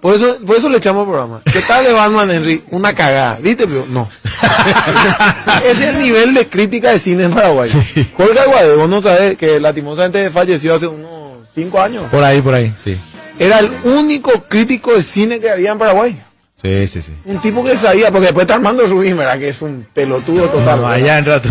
[0.00, 1.42] por eso, por eso le echamos programa.
[1.44, 2.64] ¿Qué tal de Batman, Henry?
[2.70, 3.38] Una cagada.
[3.40, 3.66] ¿Viste?
[3.66, 4.08] Pero no.
[5.64, 7.70] Ese es el nivel de crítica de cine en Paraguay.
[8.16, 12.04] Jorge Aguade, vos no sabés que lastimosamente falleció hace unos cinco años.
[12.10, 12.96] Por ahí, por ahí, sí.
[13.38, 16.20] Era el único crítico de cine que había en Paraguay.
[16.56, 17.12] Sí, sí, sí.
[17.24, 19.38] Un tipo que sabía, porque después está Armando Rubín, ¿verdad?
[19.38, 20.80] Que es un pelotudo total.
[20.82, 21.48] No, allá entra tu,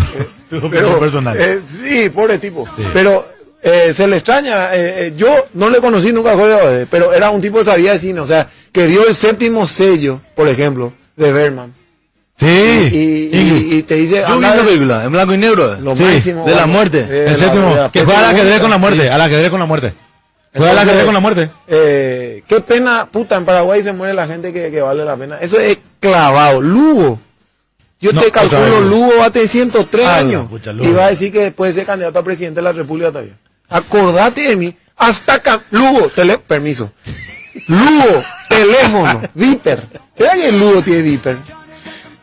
[0.50, 1.35] tu Pero, personal.
[1.40, 2.68] eh, sí, pobre tipo.
[2.76, 2.84] Sí.
[2.93, 3.26] Pero
[3.61, 4.73] eh, se le extraña.
[4.75, 7.65] eh, eh, yo no le conocí nunca a Jorge Aguade, pero era un tipo que
[7.65, 8.19] sabía de cine.
[8.21, 11.73] O sea, que vio el séptimo sello, por ejemplo, de Berman.
[12.38, 12.45] Sí.
[12.47, 14.23] Y, y- y te dice.
[14.27, 15.75] Yo vi esa película, en blanco y negro.
[15.81, 16.99] Lo Sí, máximo, de la muerte.
[16.99, 18.61] eh, El la- séptimo, la- que juega al ajedrez sí.
[18.61, 19.93] con la muerte, al ajedrez con la muerte.
[20.53, 21.49] Juega al Entonces, ajedrez con la muerte.
[21.67, 25.38] Eh, qué pena, puta, en Paraguay se muere la gente que, que vale la pena.
[25.41, 26.61] Eso es clavado.
[26.61, 27.19] Lugo.
[28.01, 28.79] Yo No, te calculo.
[28.81, 30.49] Lugo va a tener 103 Ah, años.
[30.49, 33.33] pucha, y va a decir que puede ser candidato a presidente de la República todavía.
[33.69, 34.75] Acordate de mí.
[34.98, 35.61] Hasta acá.
[35.72, 36.91] Lugo, tele, permiso.
[37.67, 39.83] Lugo, teléfono, Viper.
[40.17, 41.38] ¿Será que el Lugo tiene Viper?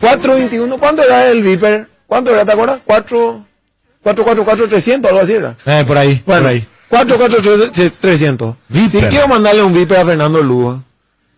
[0.00, 1.88] 421, ¿cuánto era el Viper?
[2.06, 2.80] ¿Cuánto era, te acuerdas?
[2.84, 3.46] 4,
[4.02, 5.56] 444, 300, algo así era.
[5.64, 6.66] Eh, por ahí, Bueno, por ahí.
[6.88, 8.56] 44300.
[8.68, 9.00] Viper.
[9.02, 10.82] Si quiero mandarle un viper a Fernando Lugo.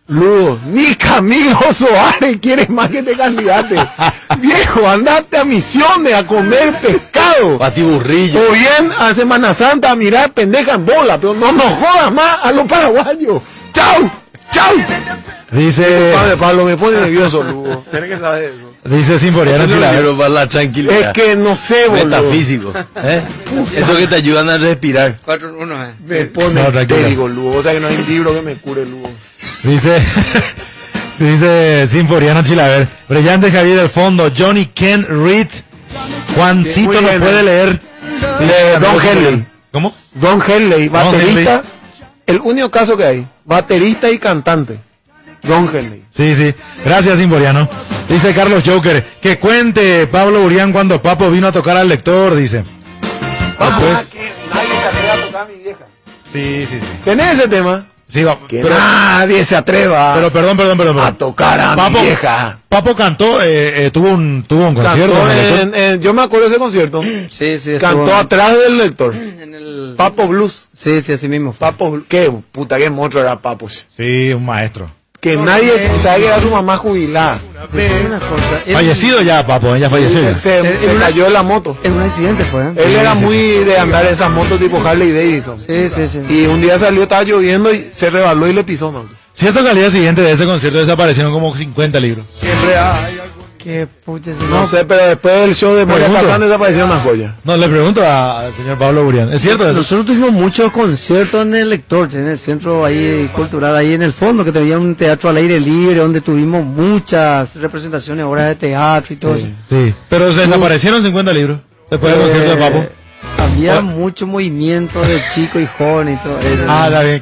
[0.09, 3.75] Lugo, ni Camilo Soares quiere más que te candidate.
[4.39, 7.63] Viejo, andate a misiones a comer pescado.
[7.63, 8.39] A ti burrillo.
[8.41, 12.39] O bien a Semana Santa a mirar pendeja en bola, pero no nos jodas más
[12.41, 13.41] a los paraguayos.
[13.71, 14.09] ¡Chau!
[14.51, 14.77] ¡Chau!
[15.51, 17.85] Dice, Padre Pablo, me pone nervioso, Lugo.
[17.91, 18.68] Tienes que saber eso.
[18.85, 20.01] Dice Simboriano Chilavero.
[20.01, 20.99] Pero para la tranquilidad.
[20.99, 22.05] Es que no sé, boludo.
[22.05, 22.73] Metafísico.
[22.95, 23.23] ¿eh?
[23.75, 25.17] Eso que te ayudan a respirar.
[25.25, 25.93] 4-1, eh.
[26.05, 27.57] Me pone No, histérico, Lugo.
[27.57, 29.09] O sea que no hay un libro que me cure, Lugo.
[29.63, 30.03] Dice,
[31.19, 32.87] dice Sinforiano Chilaver.
[33.07, 34.31] Brillante Javier del fondo.
[34.35, 35.47] Johnny Ken Reed.
[36.35, 37.43] Juancito no puede eh.
[37.43, 37.81] leer.
[38.41, 39.45] Eh, Don Henley.
[39.71, 39.93] ¿Cómo?
[40.13, 41.63] Don Henley, baterista.
[42.25, 44.79] El único caso que hay, baterista y cantante.
[45.43, 46.03] Don Henley.
[46.11, 46.53] Sí, sí.
[46.83, 47.67] Gracias, Simboriano.
[48.09, 49.05] Dice Carlos Joker.
[49.21, 52.63] Que cuente Pablo Urián cuando Papo vino a tocar al lector, dice.
[53.59, 55.85] Después- ah, que nadie se atreve a tocar a mi vieja.
[56.31, 56.87] Sí, sí, sí.
[57.05, 57.85] ¿Tenés ese tema?
[58.07, 58.39] Sí, va.
[58.47, 60.95] Que Pero, nadie se atreva pero perdón, perdón, perdón.
[60.95, 61.13] perdón.
[61.13, 62.57] a tocar a Papo, mi vieja.
[62.67, 65.13] Papo cantó, eh, eh, tuvo un, tuvo un concierto.
[65.13, 67.03] Cantó en yo me acuerdo de ese concierto.
[67.29, 67.75] Sí, sí.
[67.79, 69.13] Cantó atrás del lector.
[69.39, 69.93] En el...
[69.95, 70.69] Papo Blues.
[70.73, 71.51] Sí, sí, así mismo.
[71.51, 71.59] fue.
[71.59, 72.07] Papo Blues.
[72.09, 73.69] Qué puta, qué monstruo era Papo.
[73.69, 74.89] Sí, un maestro.
[75.21, 77.41] Que nadie sabe que era su mamá jubilada.
[77.73, 78.61] Una cosa.
[78.71, 80.39] Fallecido ya, Papo, ya falleció ya.
[80.39, 81.77] Se, se cayó de la moto.
[81.83, 82.61] En un accidente fue.
[82.63, 82.73] ¿eh?
[82.77, 85.59] Él era sí, muy de andar en esas motos tipo Harley Davidson.
[85.59, 86.21] Sí, sí, sí.
[86.29, 88.91] Y un día salió, estaba lloviendo y se rebaló y le pisó.
[88.91, 89.09] ¿no?
[89.33, 92.25] Cierto que al día siguiente de ese concierto desaparecieron como 50 libros.
[92.39, 93.19] Siempre hay
[93.59, 96.09] Qué ese- No sé, pero después del show de Moria.
[96.11, 97.33] Kazan desaparecieron las joyas.
[97.43, 99.33] No, le pregunto a- al señor Pablo Burián.
[99.33, 99.73] ¿Es cierto eso?
[99.73, 104.13] Nosotros tuvimos muchos conciertos en el lector, en el centro ahí cultural, ahí en el
[104.13, 109.13] fondo, que tenía un teatro al aire libre, donde tuvimos muchas representaciones, obras de teatro
[109.13, 109.47] y todo eso.
[109.69, 109.93] Sí.
[110.09, 111.59] Pero se desaparecieron 50 libros
[111.91, 112.85] después del Eh, concierto de Papo.
[113.51, 116.63] Había mucho movimiento de chico y joven y todo eso.
[116.67, 117.19] Ah, está bien.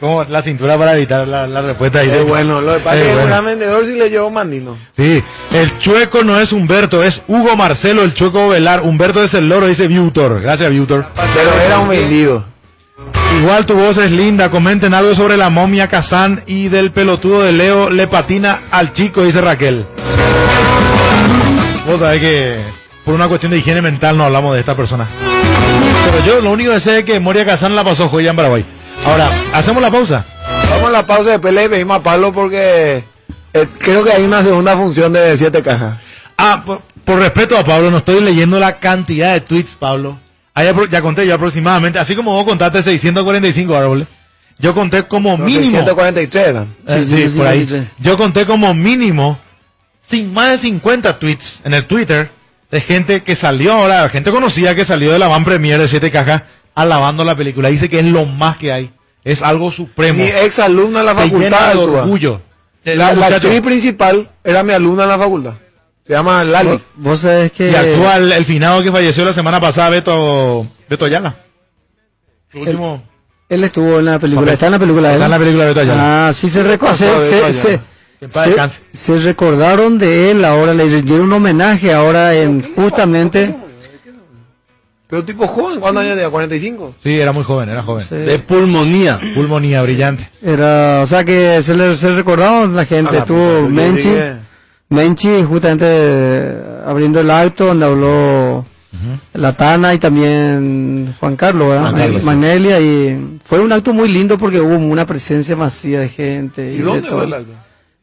[0.00, 2.10] ¿Cómo, eh, la cintura para evitar la, la respuesta ahí?
[2.10, 3.42] Eh, bueno, lo que pasa Eh, es que bueno.
[3.42, 4.76] vendedor sí le llevó mandino.
[4.96, 5.22] Sí,
[5.52, 8.82] el chueco no es Humberto, es Hugo Marcelo, el chueco velar.
[8.82, 10.40] Humberto es el loro, dice Viutor.
[10.40, 11.06] Gracias, Viutor.
[11.14, 12.44] Pero era un vendido.
[13.38, 14.50] Igual tu voz es linda.
[14.50, 19.22] Comenten algo sobre la momia Kazán y del pelotudo de Leo le patina al chico,
[19.22, 19.84] dice Raquel.
[21.86, 22.56] Vos sabés que
[23.06, 25.06] por una cuestión de higiene mental no hablamos de esta persona.
[26.10, 28.64] Pero yo lo único que sé es que Moria Kazán la pasó joya en Paraguay.
[29.04, 30.24] Ahora, hacemos la pausa.
[30.68, 33.04] Vamos a la pausa, después le pedimos a Pablo porque
[33.52, 35.98] eh, creo que hay una segunda función de siete cajas.
[36.36, 40.18] Ah, por, por respeto a Pablo, no estoy leyendo la cantidad de tweets, Pablo.
[40.52, 44.08] Ah, ya, conté yo aproximadamente, así como vos contaste 645 árboles,
[44.58, 45.70] yo conté como mínimo...
[45.70, 46.64] 143 eran.
[46.88, 47.66] Eh, Sí, sí, sí, por ahí.
[47.66, 48.04] 143.
[48.04, 49.38] Yo conté como mínimo
[50.10, 52.35] sin más de 50 tweets en el Twitter
[52.70, 56.10] de gente que salió ahora, gente conocida que salió de la van premier de Siete
[56.10, 56.42] Cajas
[56.74, 57.68] alabando la película.
[57.68, 58.90] Dice que es lo más que hay.
[59.24, 60.18] Es algo supremo.
[60.22, 61.72] Mi ex alumna en la facultad.
[61.72, 62.40] de orgullo.
[62.84, 65.54] La, actriz principal era mi alumna en la facultad.
[66.06, 66.68] Se llama Lali.
[66.68, 67.68] Vos, vos sabés que...
[67.68, 71.34] Y actúa el, el finado que falleció la semana pasada, Beto, Beto Ayala.
[72.52, 73.02] Su último...
[73.48, 74.42] Él estuvo en la película.
[74.42, 74.54] Papel.
[74.54, 75.08] ¿Está en la película?
[75.12, 75.22] Está él?
[75.24, 76.28] en la película de Beto Ayala.
[76.28, 77.80] Ah, sí se, reco- pasó se?
[78.92, 83.54] Se- recordaron de él ahora, le dieron un homenaje ahora en justamente...
[85.08, 86.30] Pero tipo joven, ¿cuántos años tenía?
[86.30, 86.94] ¿45?
[87.00, 88.04] Sí, era muy joven, era joven.
[88.08, 88.16] Sí.
[88.16, 89.20] De pulmonía.
[89.36, 90.28] Pulmonía brillante.
[90.42, 94.10] Era, o sea que se le se recordaron la gente, estuvo yo Menchi,
[94.88, 98.66] Menchi justamente eh, abriendo el acto donde habló
[99.34, 101.82] La Tana y también Juan Carlos, ¿verdad?
[101.82, 102.26] Juan Carlos, sí.
[102.26, 106.72] Manelia y fue un acto muy lindo porque hubo una presencia masiva de gente.
[106.72, 107.52] ¿Y de dónde fue el acto?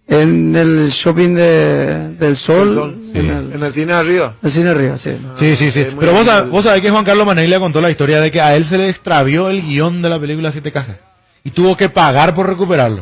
[0.06, 4.36] En el shopping de, del Sol, El Sol, en, el, En el cine de arriba.
[4.44, 5.18] el cine arriba, sí.
[5.40, 5.80] Sí, sí, sí.
[5.92, 8.42] muy Pero vos, sab- vos sabés que Juan Carlos Maneglia contó la historia de que
[8.42, 10.98] a él se le extravió el guion de la película Siete Cajas.
[11.46, 13.02] Y tuvo que pagar por recuperarlo.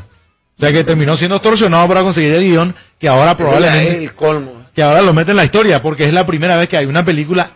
[0.58, 4.04] O sea que terminó siendo extorsionado para conseguir el guion que ahora probablemente...
[4.04, 4.66] El colmo.
[4.76, 7.04] que ahora lo mete en la historia, porque es la primera vez que hay una
[7.04, 7.50] película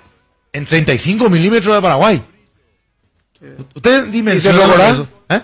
[0.51, 2.23] en 35 milímetros de Paraguay.
[3.75, 4.89] ¿Usted dimensiona ¿Y Cerro Corá?
[4.89, 5.07] eso?
[5.29, 5.41] ¿Eh?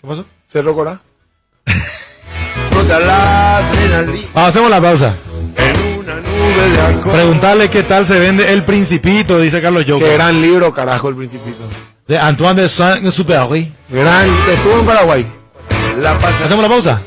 [0.00, 0.26] ¿Qué pasó?
[0.46, 1.00] Cerro Corá.
[4.34, 5.16] Hacemos la pausa.
[7.02, 10.08] Preguntarle qué tal se vende El Principito, dice Carlos Joker.
[10.08, 11.58] Qué gran libro, carajo, El Principito.
[12.06, 13.72] De Antoine de Saint-Exupéry.
[13.88, 14.28] Gran.
[14.48, 15.26] Estuvo en Paraguay.
[15.98, 17.02] La ¿Hacemos la pausa?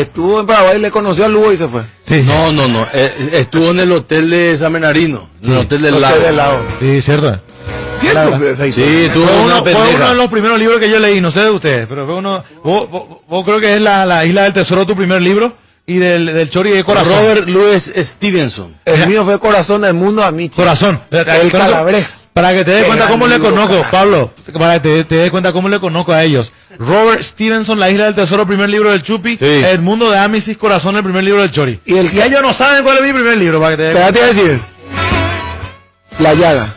[0.00, 1.82] Estuvo en Paraguay, le conoció a Lugo y se fue.
[2.02, 2.22] Sí.
[2.22, 2.86] No, no, no.
[2.92, 5.28] eh, estuvo en el hotel de San Bernardino.
[5.42, 6.22] En el hotel del Hotel lago.
[6.22, 6.66] del Lago.
[6.80, 7.40] Sí, cierto.
[8.00, 8.38] ¿Cierto?
[8.72, 9.96] Sí, tuvo Fue una uno, fue pendeja.
[9.96, 12.44] uno de los primeros libros que yo leí, no sé de ustedes, pero fue uno.
[12.62, 15.52] Vos, vos- vos creo que es la, la Isla del Tesoro tu primer libro
[15.86, 17.12] y del, del Chori de Corazón.
[17.18, 18.74] Robert Louis Stevenson.
[18.84, 20.54] El mío fue Corazón del Mundo a Michi.
[20.56, 21.00] Corazón.
[21.10, 21.50] El.
[21.50, 22.06] Calabres.
[22.36, 23.90] Para que te des cuenta cómo le conozco, carajo.
[23.90, 26.52] Pablo, para que te, te des cuenta cómo le conozco a ellos.
[26.78, 29.38] Robert Stevenson, La Isla del Tesoro, primer libro del Chupi.
[29.40, 31.80] El Mundo de Amisis, Corazón, el primer libro del Chori.
[31.86, 34.22] Y, el, ellos no saben cuál es mi primer libro, para que te des cuenta.
[34.22, 34.60] a decir.
[36.18, 36.74] La llaga.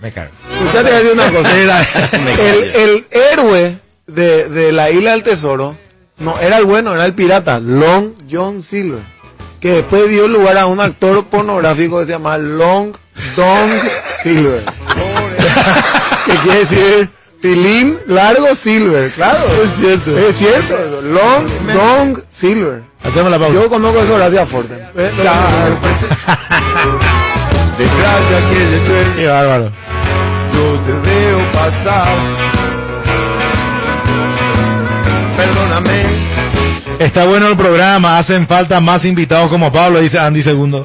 [0.00, 0.30] Me cago.
[0.64, 2.10] Usted te voy a decir una cosa.
[2.40, 5.76] El, el héroe de, de la isla del tesoro
[6.16, 9.02] no era el bueno, era el pirata, Long John Silver,
[9.66, 12.92] que después dio lugar a un actor pornográfico que se llama Long
[13.34, 13.72] Dong
[14.22, 14.64] Silver.
[16.26, 17.08] que quiere decir
[17.42, 19.48] Pilín Largo Silver, claro.
[19.64, 20.16] Es cierto.
[20.16, 21.02] Es cierto.
[21.02, 22.82] Long Dong Silver.
[23.02, 23.54] Hacemos la pausa.
[23.54, 24.74] Yo conozco eso gracias a Forte.
[27.76, 29.72] Detrás de aquel Qué bárbaro.
[30.54, 32.55] yo te veo pasar.
[36.98, 40.82] Está bueno el programa, hacen falta más invitados como Pablo, dice Andy Segundo.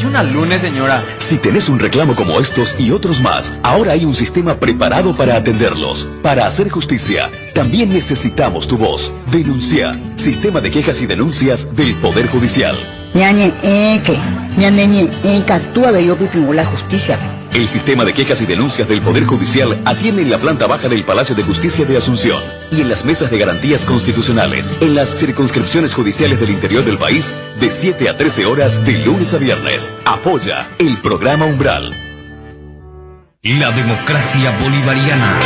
[0.06, 1.04] una lunes, señora.
[1.30, 5.38] Si tenés un reclamo como estos y otros más, ahora hay un sistema preparado para
[5.38, 6.06] atenderlos.
[6.22, 9.12] Para hacer justicia, también necesitamos tu voz.
[9.32, 9.98] Denuncia.
[10.18, 12.99] Sistema de quejas y denuncias del Poder Judicial.
[13.14, 14.18] Ñañe, eh, que.
[14.58, 16.16] Ñañe, ñe, eh, actúa de yo
[16.54, 17.18] la justicia.
[17.52, 21.04] El sistema de quejas y denuncias del Poder Judicial atiende en la planta baja del
[21.04, 22.40] Palacio de Justicia de Asunción
[22.72, 27.26] y en las mesas de garantías constitucionales en las circunscripciones judiciales del interior del país
[27.60, 29.90] de 7 a 13 horas de lunes a viernes.
[30.06, 31.92] Apoya el programa Umbral.
[33.42, 35.40] La democracia bolivariana.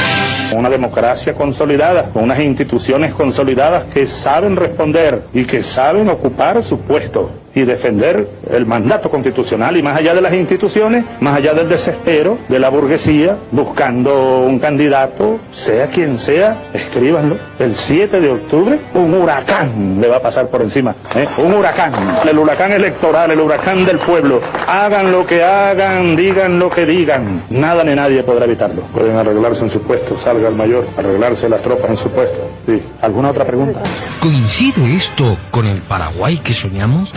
[0.54, 6.80] Una democracia consolidada, con unas instituciones consolidadas que saben responder y que saben ocupar su
[6.82, 7.43] puesto.
[7.56, 12.38] Y defender el mandato constitucional y más allá de las instituciones, más allá del desespero
[12.48, 17.38] de la burguesía, buscando un candidato, sea quien sea, escríbanlo.
[17.60, 20.96] El 7 de octubre, un huracán le va a pasar por encima.
[21.16, 21.28] ¿eh?
[21.38, 22.28] Un huracán.
[22.28, 24.42] El huracán electoral, el huracán del pueblo.
[24.68, 27.44] Hagan lo que hagan, digan lo que digan.
[27.50, 28.84] Nada ni nadie podrá evitarlo.
[28.94, 32.50] Pueden arreglarse en su puesto, salga el mayor, arreglarse las tropas en su puesto.
[32.66, 32.82] Sí.
[33.02, 33.82] ¿Alguna otra pregunta?
[34.22, 37.12] ¿Coincide esto con el Paraguay que soñamos?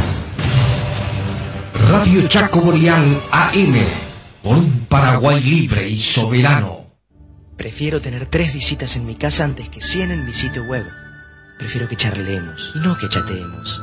[1.89, 3.75] Radio Chaco Boreal AM,
[4.43, 6.87] por un Paraguay libre y soberano.
[7.57, 10.85] Prefiero tener tres visitas en mi casa antes que 100 en mi sitio web.
[11.61, 13.83] Prefiero que charlemos y no que chateemos.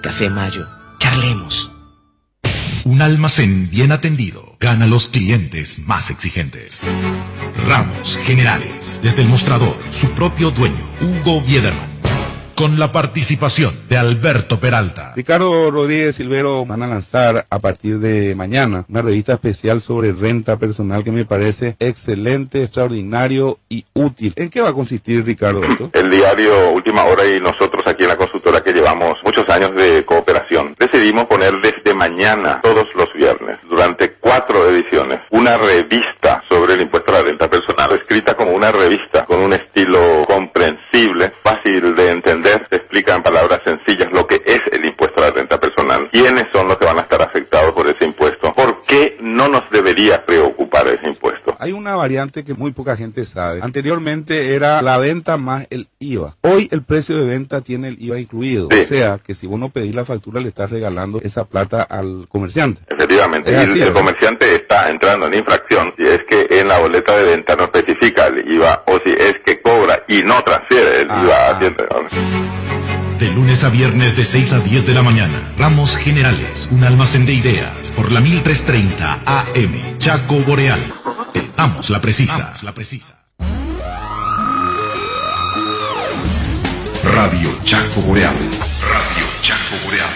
[0.00, 0.68] Café Mayo,
[1.00, 1.72] charlemos.
[2.84, 6.80] Un almacén bien atendido gana los clientes más exigentes.
[7.66, 11.97] Ramos Generales, desde el mostrador, su propio dueño, Hugo Biederman.
[12.58, 15.12] Con la participación de Alberto Peralta.
[15.14, 20.56] Ricardo Rodríguez Silvero van a lanzar a partir de mañana una revista especial sobre renta
[20.56, 24.32] personal que me parece excelente, extraordinario y útil.
[24.34, 25.90] ¿En qué va a consistir, Ricardo, esto?
[25.92, 30.04] El diario Última Hora y nosotros aquí en la consultora que llevamos muchos años de
[30.04, 36.80] cooperación, decidimos poner desde mañana, todos los viernes, durante cuatro ediciones, una revista sobre el
[36.80, 42.10] impuesto a la renta personal, escrita como una revista, con un estilo comprensible, fácil de
[42.10, 46.46] entender, explica en palabras sencillas lo que es el impuesto a la renta personal, quiénes
[46.52, 50.24] son los que van a estar afectados por ese impuesto, por qué no nos debería
[50.24, 51.56] preocupar ese impuesto.
[51.58, 53.60] Hay una variante que muy poca gente sabe.
[53.62, 56.34] Anteriormente era la venta más el IVA.
[56.42, 58.68] Hoy el precio de venta tiene el IVA incluido.
[58.70, 58.80] Sí.
[58.80, 62.26] O sea que si vos no pedís la factura le estás regalando esa plata al
[62.28, 62.80] comerciante.
[62.88, 66.68] Efectivamente, Es y así, el, el comerciante está entrando en infracción si es que en
[66.68, 70.42] la boleta de venta no especifica el IVA o si es que cobra y no
[70.42, 71.84] transfiere el IVA a Hacienda.
[73.18, 75.52] De lunes a viernes de 6 a 10 de la mañana.
[75.58, 77.90] Ramos Generales, un almacén de ideas.
[77.96, 79.98] Por la 1330 AM.
[79.98, 80.94] Chaco Boreal.
[81.32, 82.54] Te damos la precisa.
[82.62, 83.18] la precisa.
[87.02, 88.36] Radio Chaco Boreal.
[88.36, 90.12] Radio Chaco Boreal.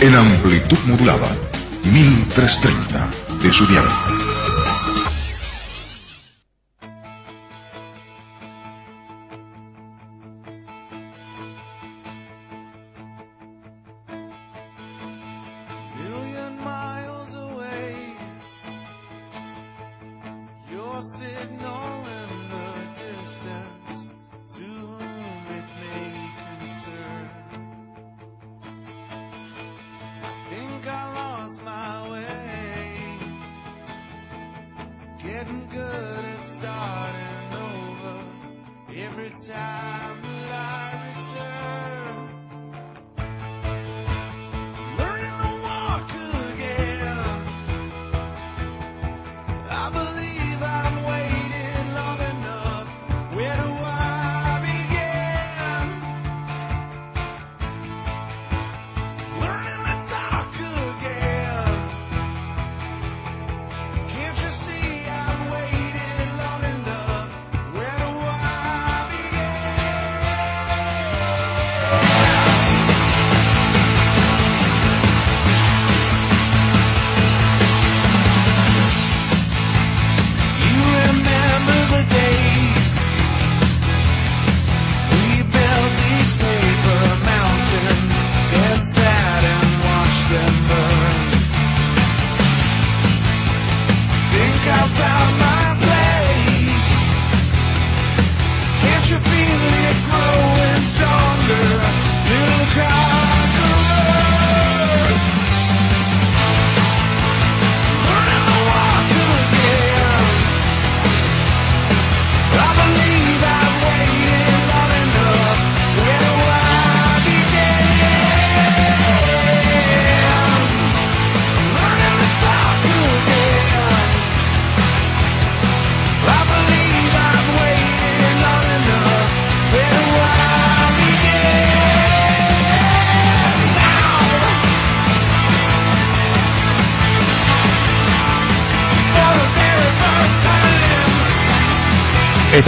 [0.00, 1.36] En amplitud modulada.
[1.84, 3.10] 1330
[3.42, 4.27] de su dial.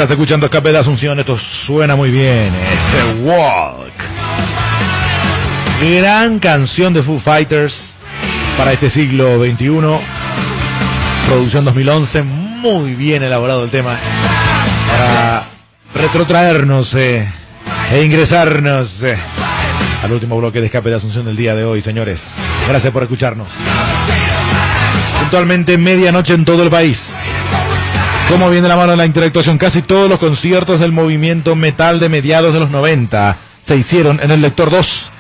[0.00, 2.54] Estás escuchando Escape de Asunción, esto suena muy bien.
[2.54, 3.92] Ese Walk.
[5.78, 7.92] Gran canción de Foo Fighters
[8.56, 9.68] para este siglo XXI.
[11.26, 13.98] Producción 2011, muy bien elaborado el tema.
[14.88, 15.48] Para
[15.94, 17.28] retrotraernos eh,
[17.92, 19.18] e ingresarnos eh,
[20.02, 22.22] al último bloque de escape de Asunción del día de hoy, señores.
[22.66, 23.48] Gracias por escucharnos.
[25.20, 26.98] Puntualmente medianoche en todo el país.
[28.31, 29.59] ¿Cómo viene la mano de la interactuación?
[29.59, 33.36] Casi todos los conciertos del movimiento metal de mediados de los 90
[33.67, 35.12] se hicieron en el lector 2,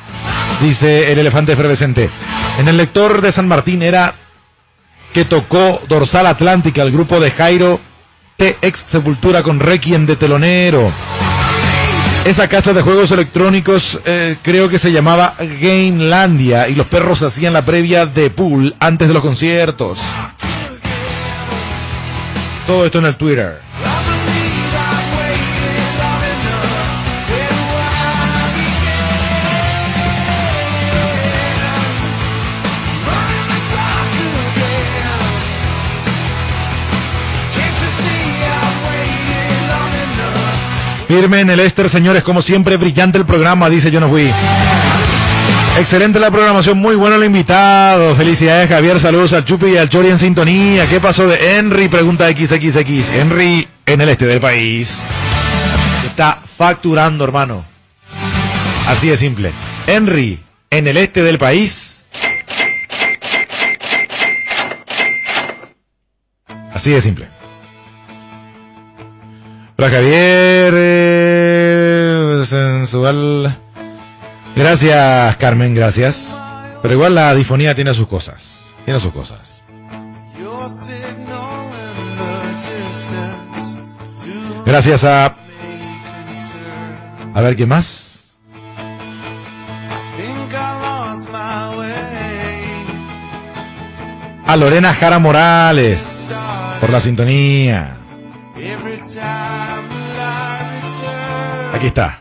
[0.60, 2.08] dice el elefante efervescente.
[2.56, 4.14] En el lector de San Martín era
[5.12, 7.80] que tocó Dorsal Atlántica, el grupo de Jairo
[8.36, 10.92] TX Sepultura con Requiem de telonero.
[12.24, 17.54] Esa casa de juegos electrónicos eh, creo que se llamaba Gamelandia y los perros hacían
[17.54, 19.98] la previa de pool antes de los conciertos.
[22.70, 23.58] Todo esto en el Twitter.
[41.08, 44.30] Firme en el Ester, señores, como siempre, brillante el programa, dice Yo no fui.
[45.80, 48.14] Excelente la programación, muy bueno el invitado.
[48.14, 49.00] Felicidades, Javier.
[49.00, 50.86] Saludos al Chupi y al Chori en sintonía.
[50.90, 51.88] ¿Qué pasó de Henry?
[51.88, 53.08] Pregunta XXX.
[53.08, 54.94] Henry en el este del país.
[56.04, 57.64] Está facturando, hermano.
[58.86, 59.52] Así de simple.
[59.86, 62.04] Henry en el este del país.
[66.74, 67.26] Así de simple.
[69.78, 73.69] Hola Javier, eh, sensual.
[74.56, 76.16] Gracias Carmen, gracias.
[76.82, 78.42] Pero igual la difonía tiene sus cosas.
[78.84, 79.60] Tiene sus cosas.
[84.64, 85.34] Gracias a...
[87.34, 88.10] A ver, ¿qué más?
[94.46, 96.00] A Lorena Jara Morales
[96.80, 97.96] por la sintonía.
[101.72, 102.20] Aquí está.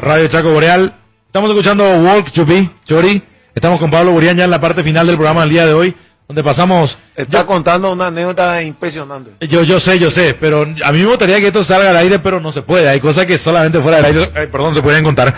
[0.00, 1.05] Radio Chaco Boreal.
[1.36, 3.22] Estamos escuchando Walk to Be, Chori.
[3.54, 5.94] Estamos con Pablo Burián ya en la parte final del programa del día de hoy,
[6.26, 6.96] donde pasamos...
[7.14, 9.32] Está contando una anécdota impresionante.
[9.46, 12.20] Yo, yo sé, yo sé, pero a mí me gustaría que esto salga al aire,
[12.20, 12.88] pero no se puede.
[12.88, 15.34] Hay cosas que solamente fuera del aire, eh, perdón, se pueden contar.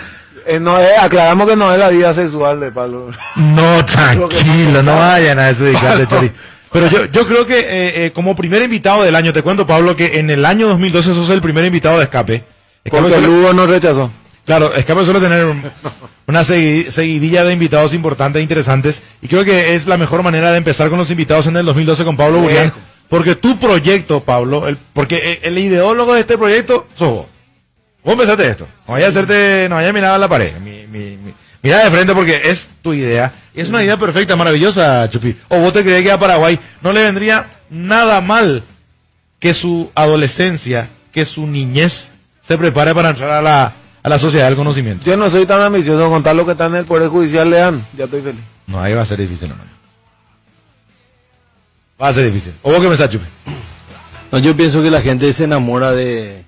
[0.47, 3.07] Eh, no es- aclaramos que no es la vida sexual de Pablo.
[3.35, 6.31] No, tranquilo, no vayan a desubicarte, Chori.
[6.71, 9.97] Pero yo, yo creo que eh, eh, como primer invitado del año, te cuento, Pablo,
[9.97, 12.41] que en el año 2012 sos el primer invitado de Escape.
[12.85, 14.09] Escape Porque Lugo nos rechazó.
[14.49, 15.61] Claro, Escape suele tener un-
[16.25, 20.49] una segui- seguidilla de invitados importantes e interesantes y creo que es la mejor manera
[20.51, 22.73] de empezar con los invitados en el 2012 con Pablo Burián.
[23.09, 27.25] Porque tu proyecto, Pablo, el- porque el, el ideólogo de este proyecto sos vos.
[28.03, 28.67] Vos empezaste esto.
[28.87, 30.53] No vaya a hacerte, no vaya a mirar a la pared.
[30.59, 33.31] Mi- mi- mi- mira de frente porque es tu idea.
[33.53, 35.35] Y es una idea perfecta, maravillosa, Chupi.
[35.49, 38.63] O vos te crees que a Paraguay no le vendría nada mal
[39.39, 42.11] que su adolescencia, que su niñez
[42.47, 45.05] se prepare para entrar a la, a la sociedad del conocimiento.
[45.05, 47.85] Yo no soy tan ambicioso con contar lo que está en el Poder Judicial, lean.
[47.97, 48.41] Ya estoy feliz.
[48.67, 49.69] No, ahí va a ser difícil, hermano.
[52.01, 52.53] Va a ser difícil.
[52.61, 53.25] ¿O vos qué me estás, Chupi?
[54.31, 56.45] No, yo pienso que la gente se enamora de,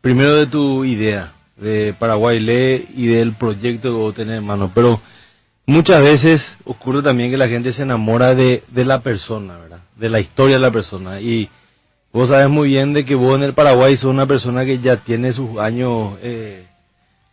[0.00, 4.72] primero de tu idea, de Paraguay Lee y del proyecto que vos tenés en mano,
[4.74, 5.00] pero
[5.64, 9.78] muchas veces ocurre también que la gente se enamora de, de la persona, ¿verdad?
[9.96, 11.20] De la historia de la persona.
[11.20, 11.48] Y
[12.12, 14.96] vos sabes muy bien de que vos en el Paraguay sos una persona que ya
[14.96, 16.66] tiene sus años eh,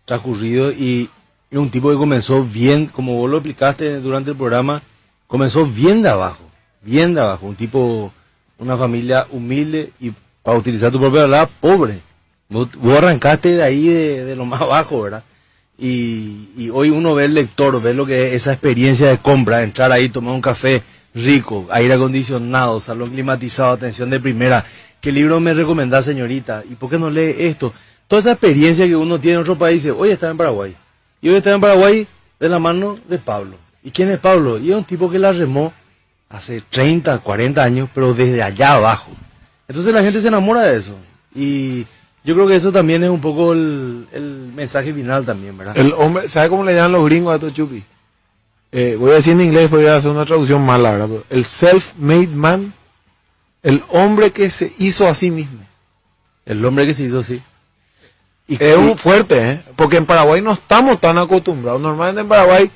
[0.10, 1.10] transcurridos y
[1.52, 4.82] es un tipo que comenzó bien, como vos lo explicaste durante el programa,
[5.28, 6.44] comenzó bien de abajo,
[6.82, 8.12] bien de abajo, un tipo,
[8.58, 10.12] una familia humilde y,
[10.44, 12.02] para utilizar tu propia palabra, pobre.
[12.50, 15.24] Vos, vos arrancaste de ahí, de, de lo más bajo, ¿verdad?
[15.78, 19.64] Y, y hoy uno ve el lector, ve lo que es esa experiencia de compra,
[19.64, 20.82] entrar ahí, tomar un café
[21.14, 24.66] rico, aire acondicionado, salón climatizado, atención de primera.
[25.00, 26.64] ¿Qué libro me recomendás, señorita?
[26.70, 27.74] ¿Y por qué no lee esto?
[28.10, 30.76] Toda esa experiencia que uno tiene en otro país, hoy está en Paraguay.
[31.22, 32.08] Y hoy está en Paraguay
[32.40, 33.56] de la mano de Pablo.
[33.84, 34.58] ¿Y quién es Pablo?
[34.58, 35.72] Y es un tipo que la remó
[36.28, 39.12] hace 30, 40 años, pero desde allá abajo.
[39.68, 40.96] Entonces la gente se enamora de eso.
[41.36, 41.86] Y
[42.24, 45.78] yo creo que eso también es un poco el, el mensaje final también, ¿verdad?
[45.78, 47.84] El hombre, ¿sabe cómo le llaman los gringos a estos chupis?
[48.72, 51.08] Eh, voy a decir en inglés, voy a hacer una traducción mala, ¿verdad?
[51.10, 52.74] Pero El self-made man,
[53.62, 55.60] el hombre que se hizo a sí mismo.
[56.44, 57.40] El hombre que se hizo así.
[58.60, 59.62] Es un fuerte, ¿eh?
[59.76, 61.82] Porque en Paraguay no estamos tan acostumbrados.
[61.82, 62.72] Normalmente en Paraguay,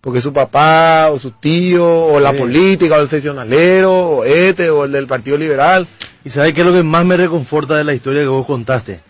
[0.00, 2.38] porque su papá, o su tío, o la Sí.
[2.38, 5.86] política, o el seccionalero, o este, o el del Partido Liberal.
[6.24, 9.00] ¿Y sabes qué es lo que más me reconforta de la historia que vos contaste?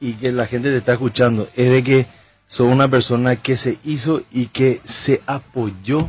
[0.00, 2.06] Y que la gente te está escuchando, es de que
[2.46, 6.08] sos una persona que se hizo y que se apoyó,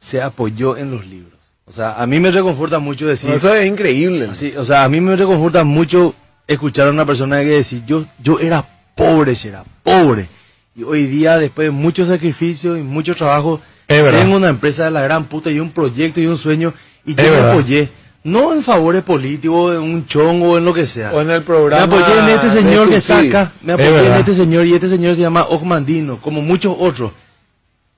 [0.00, 1.32] se apoyó en los libros.
[1.66, 3.30] O sea, a mí me reconforta mucho decir...
[3.30, 4.28] Eso es increíble.
[4.30, 6.14] Así, o sea, a mí me reconforta mucho
[6.46, 10.28] escuchar a una persona que decir, yo, yo era pobre, era pobre.
[10.74, 15.02] Y hoy día, después de mucho sacrificio y mucho trabajo, tengo una empresa de la
[15.02, 16.72] gran puta y un proyecto y un sueño.
[17.04, 17.88] Y yo me apoyé,
[18.24, 21.12] no en favores políticos, en un chongo o en lo que sea.
[21.12, 21.84] O en el Me programa.
[21.84, 23.52] apoyé en este señor que está acá.
[23.62, 27.12] Me Es apoyé en este señor y este señor se llama Ogmandino, como muchos otros.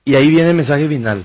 [0.05, 1.23] Y ahí viene el mensaje final.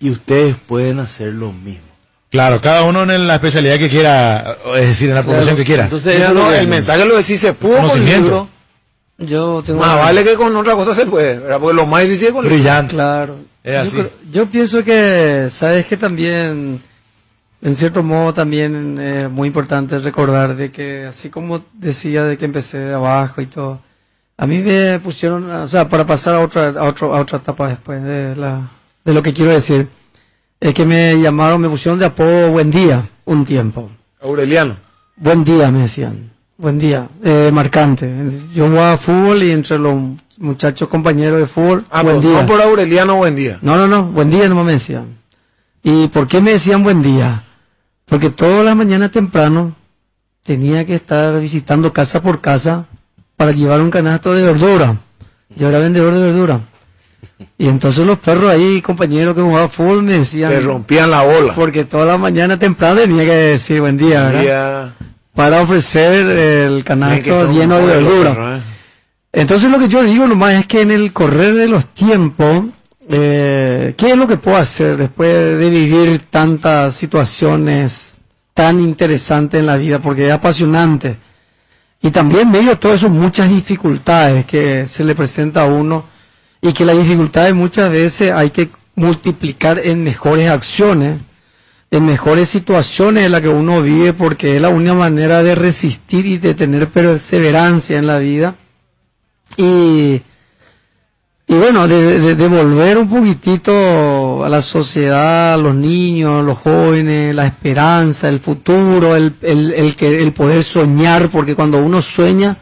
[0.00, 1.87] Y ustedes pueden hacer lo mismo.
[2.30, 5.84] Claro, cada uno en la especialidad que quiera, es decir, en la profesión que quiera.
[5.84, 8.48] Entonces, Mira, no, el mensaje lo decís, se pudo con libro.
[9.20, 11.58] Yo tengo Más vale que con otra cosa se puede, ¿verdad?
[11.58, 12.52] Porque lo más difícil es con el.
[12.52, 12.94] Brillante.
[12.94, 13.36] Claro.
[13.64, 13.90] Es Yo así.
[13.90, 16.80] creo- Yo, pienso que, sabes que también,
[17.60, 22.44] en cierto modo también es muy importante recordar de que, así como decía de que
[22.44, 23.80] empecé de abajo y todo,
[24.36, 27.68] a mí me pusieron, o sea, para pasar a otra, a otro, a otra etapa
[27.70, 28.70] después de la,
[29.04, 29.88] de lo que quiero decir,
[30.60, 33.90] es que me llamaron, me pusieron de apodo Buen Día un tiempo.
[34.20, 34.76] Aureliano.
[35.16, 36.30] Buen día, me decían.
[36.56, 37.08] Buen día.
[37.22, 38.10] Eh, marcante.
[38.54, 39.94] Yo jugaba fútbol y entre los
[40.38, 42.42] muchachos compañeros de fútbol, Ah, buen pues, día.
[42.42, 43.58] no por Aureliano, buen día.
[43.62, 45.18] No, no, no, buen día no me decían.
[45.82, 47.44] ¿Y por qué me decían buen día?
[48.06, 49.76] Porque todas las mañanas temprano
[50.44, 52.86] tenía que estar visitando casa por casa
[53.36, 54.96] para llevar un canasto de verdura.
[55.54, 56.60] Yo era vendedor de verdura.
[57.56, 60.50] Y entonces los perros ahí, compañeros que jugaban fútbol, me decían...
[60.50, 61.54] Te rompían la bola.
[61.54, 64.42] Porque toda la mañana temprano tenía que decir buen día, Buen ¿verdad?
[64.42, 64.94] día.
[65.34, 68.30] Para ofrecer el canasto lleno de buenos los verdura.
[68.34, 68.62] perros, ¿eh?
[69.32, 72.64] Entonces lo que yo digo nomás es que en el correr de los tiempos,
[73.08, 77.92] eh, ¿qué es lo que puedo hacer después de vivir tantas situaciones
[78.54, 80.00] tan interesantes en la vida?
[80.00, 81.16] Porque es apasionante.
[82.02, 86.04] Y también medio de todo eso muchas dificultades que se le presenta a uno
[86.60, 91.20] y que las dificultades muchas veces hay que multiplicar en mejores acciones,
[91.90, 96.26] en mejores situaciones en las que uno vive porque es la única manera de resistir
[96.26, 98.54] y de tener perseverancia en la vida
[99.56, 100.20] y,
[101.46, 102.46] y bueno, de, de-
[102.98, 109.16] un poquitito a la sociedad, a los niños, a los jóvenes, la esperanza, el futuro,
[109.16, 112.56] el, el, el, que, el poder soñar, porque cuando uno sueña,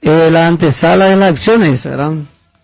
[0.00, 2.12] eh, la antesala de las acciones, ¿verdad?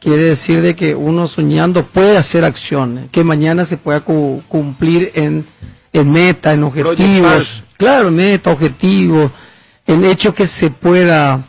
[0.02, 5.12] Quiere decir de que uno soñando puede hacer acciones, que mañana se pueda cu- cumplir
[5.14, 5.44] en,
[5.92, 9.30] en meta, en objetivos, claro, meta, objetivos,
[9.86, 11.40] en hecho que se pueda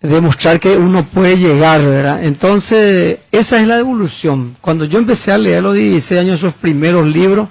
[0.00, 2.24] demostrar que uno puede llegar, ¿verdad?
[2.24, 4.56] Entonces, esa es la evolución.
[4.60, 7.48] Cuando yo empecé a leer a los 16 años esos primeros libros,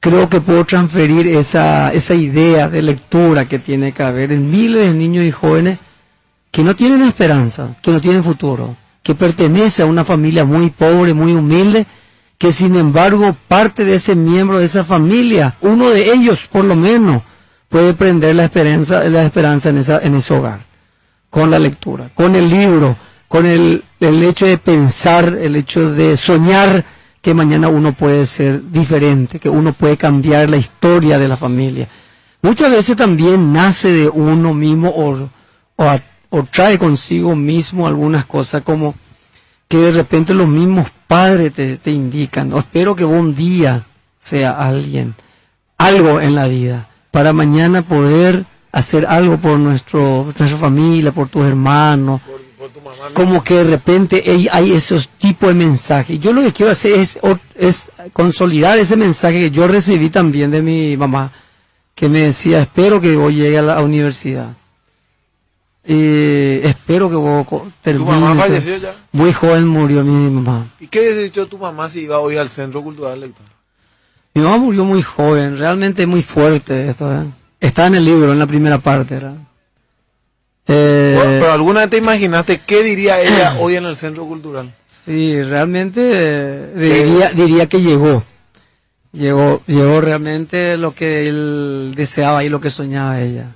[0.00, 4.86] creo que puedo transferir esa, esa idea de lectura que tiene que haber en miles
[4.86, 5.78] de niños y jóvenes
[6.52, 8.76] que no tienen esperanza, que no tienen futuro,
[9.08, 11.86] que pertenece a una familia muy pobre, muy humilde,
[12.36, 16.76] que sin embargo parte de ese miembro de esa familia, uno de ellos por lo
[16.76, 17.22] menos,
[17.70, 20.60] puede prender la esperanza, la esperanza en, esa, en ese hogar,
[21.30, 26.18] con la lectura, con el libro, con el, el hecho de pensar, el hecho de
[26.18, 26.84] soñar
[27.22, 31.88] que mañana uno puede ser diferente, que uno puede cambiar la historia de la familia.
[32.42, 35.30] Muchas veces también nace de uno mismo o,
[36.30, 38.94] o trae consigo mismo algunas cosas como
[39.68, 43.84] que de repente los mismos padres te, te indican, "Oh, espero que un día
[44.20, 45.14] sea alguien,
[45.76, 51.42] algo en la vida, para mañana poder hacer algo por nuestro, nuestra familia, por tus
[51.46, 52.20] hermanos,
[53.14, 56.20] como que de repente hay, hay esos tipos de mensajes.
[56.20, 60.50] Yo lo que quiero hacer es, o- es consolidar ese mensaje que yo recibí también
[60.50, 61.30] de mi mamá,
[61.94, 64.50] que me decía, espero que vos llegue a la universidad.
[65.90, 68.10] Y espero que vos co- ¿Tu termine.
[68.10, 68.94] mamá falleció ya?
[69.10, 70.66] Muy joven murió mi mamá.
[70.78, 73.46] ¿Y qué dicho tu mamá si iba hoy al Centro Cultural Lector?
[74.34, 77.10] Mi mamá murió muy joven, realmente muy fuerte esto.
[77.10, 77.24] ¿eh?
[77.58, 79.14] Está en el libro, en la primera parte.
[79.14, 79.36] ¿verdad?
[80.66, 84.70] Eh, Bueno, pero alguna vez te imaginaste qué diría ella hoy en el Centro Cultural?
[85.06, 88.22] Sí, realmente eh, diría, diría que llegó.
[89.12, 93.52] Llegó, llegó realmente lo que él deseaba y lo que soñaba ella.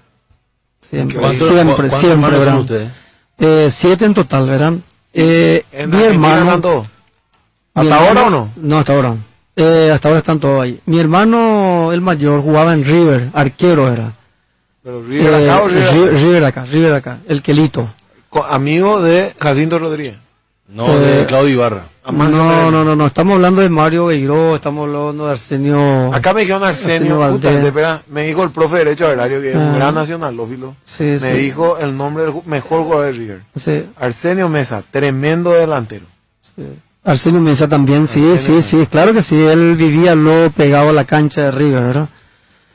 [0.92, 2.90] Siempre, ¿Cuántos- siempre, cu- cuántos siempre, ustedes?
[3.38, 4.72] Eh, siete en total, ¿verdad?
[5.14, 6.42] Eh, ¿En mi hermano.
[6.42, 6.86] están todos?
[6.86, 8.50] mi ¿Hasta ahora hermano- o no?
[8.56, 9.14] No, hasta ahora.
[9.56, 10.78] Eh, hasta ahora están todos ahí.
[10.86, 14.12] Mi hermano, el mayor, jugaba en River, arquero era.
[14.84, 16.14] ¿Pero River acá o Eh, River?
[16.14, 17.88] River, acá, River acá, el Quelito.
[18.50, 20.16] Amigo de Jacinto Rodríguez.
[20.68, 21.84] No, de Claudio Ibarra.
[22.10, 26.12] No, no, no, no, estamos hablando de Mario Beiró, estamos hablando de Arsenio.
[26.14, 29.54] Acá me dijeron Arsenio, puta, espera, me dijo el profe de Derecho Agrario, que es
[29.56, 29.74] un Ah.
[29.76, 31.26] gran nacionalófilo, Sí, me sí.
[31.38, 33.40] dijo el nombre del mejor jugador de River.
[33.56, 33.86] Sí.
[34.00, 36.06] Arsenio Mesa, tremendo delantero.
[37.04, 41.04] Arsenio Mesa también, sí, sí, sí, claro que sí, él vivía luego pegado a la
[41.04, 42.08] cancha de River, ¿verdad?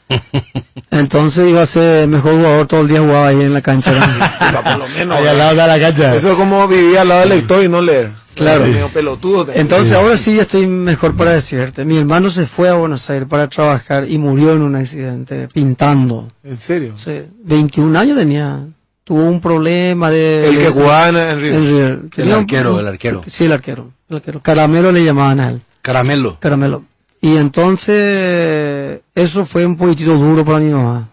[0.91, 3.91] Entonces iba a ser mejor jugador todo el día jugaba ahí en la cancha.
[4.63, 5.17] por lo menos.
[5.17, 6.15] Ahí al lado de la cancha.
[6.15, 8.11] Eso es como vivir al lado del lector y no leer.
[8.35, 8.65] Claro.
[8.93, 9.47] Pelotudo.
[9.53, 11.83] Entonces ahora sí ya estoy mejor para decirte.
[11.83, 16.27] Mi hermano se fue a Buenos Aires para trabajar y murió en un accidente pintando.
[16.43, 16.93] ¿En serio?
[16.97, 18.59] Sí, 21 años tenía.
[19.03, 20.47] Tuvo un problema de...
[20.49, 21.91] El que jugaba en- en River.
[22.03, 23.21] El Tenía un- arquero, el arquero.
[23.27, 23.89] Sí, el arquero.
[24.09, 24.41] El arquero.
[24.41, 25.61] Caramelo le llamaban a él.
[25.81, 26.37] Caramelo.
[26.39, 26.83] Caramelo.
[27.27, 31.09] Y entonces eso fue un poquitito duro para mi mamá.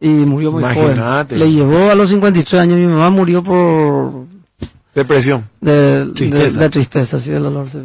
[0.00, 1.34] Y murió muy Imagínate.
[1.36, 1.38] joven.
[1.38, 2.76] Le llevó a los 53 años.
[2.78, 4.26] Mi mamá murió por...
[4.94, 5.44] Depresión.
[5.60, 6.58] De Tristeza.
[6.58, 7.68] De, de tristeza, sí, de dolor.
[7.70, 7.78] sí.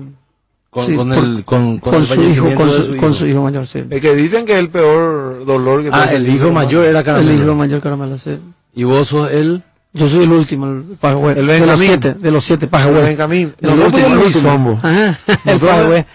[0.70, 3.14] Con, Sí, con por- el, con, con con el su hijo, con su, con hijo.
[3.14, 3.84] su hijo mayor, sí.
[3.90, 7.32] Es que dicen que es el peor dolor que Ah, el hijo mayor era Caramelo.
[7.32, 8.38] El hijo mayor Caramelo, sí.
[8.76, 9.62] Y vos sos el...
[9.96, 11.34] Yo soy el último, el Pajagüe.
[11.34, 11.88] El de los Benjamín.
[11.88, 13.02] siete, de los siete, El Pajagüe.
[13.04, 13.54] Benjamín.
[13.62, 14.80] Nosotros últimos, somos el último.
[14.82, 16.06] Ajá, el Nosotros- Pajagüe.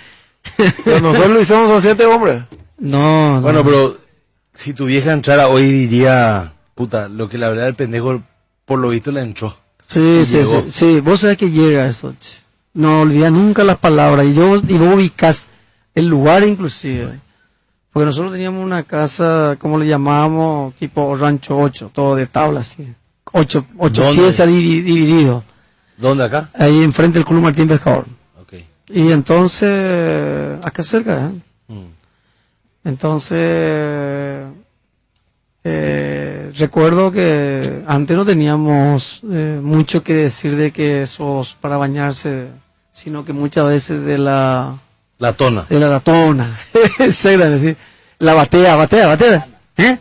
[0.84, 2.42] Pero nosotros lo hicimos son siete hombres.
[2.78, 3.40] No, no.
[3.42, 3.96] Bueno, pero
[4.54, 8.22] si tu vieja entrara hoy diría, puta, lo que la verdad el pendejo
[8.64, 9.56] por lo visto le entró.
[9.86, 10.62] Sí, Y sí, llegó.
[10.64, 12.12] sí, sí, vos sabés que llega eso.
[12.74, 14.26] No olvida nunca las palabras.
[14.26, 15.38] Y yo y vos ubicás
[15.94, 17.18] el lugar inclusive.
[17.92, 22.86] Porque nosotros teníamos una casa, como le llamábamos, tipo rancho 8, todo de tabla así.
[23.32, 24.22] Ocho, ocho ¿Dónde?
[24.22, 25.42] piezas divi- dividido.
[25.96, 26.50] ¿Dónde acá?
[26.54, 28.04] Ahí enfrente del Club Martín Pescador.
[28.90, 31.40] Y entonces, acá cerca, ¿eh?
[31.68, 31.86] Mm.
[32.84, 34.46] Entonces,
[35.64, 42.48] eh, recuerdo que antes no teníamos eh, mucho que decir de que esos para bañarse,
[42.92, 44.78] sino que muchas veces de la
[45.18, 45.66] La tona.
[45.68, 46.58] de la latona,
[48.20, 49.98] la batea, batea, batea, ¿eh?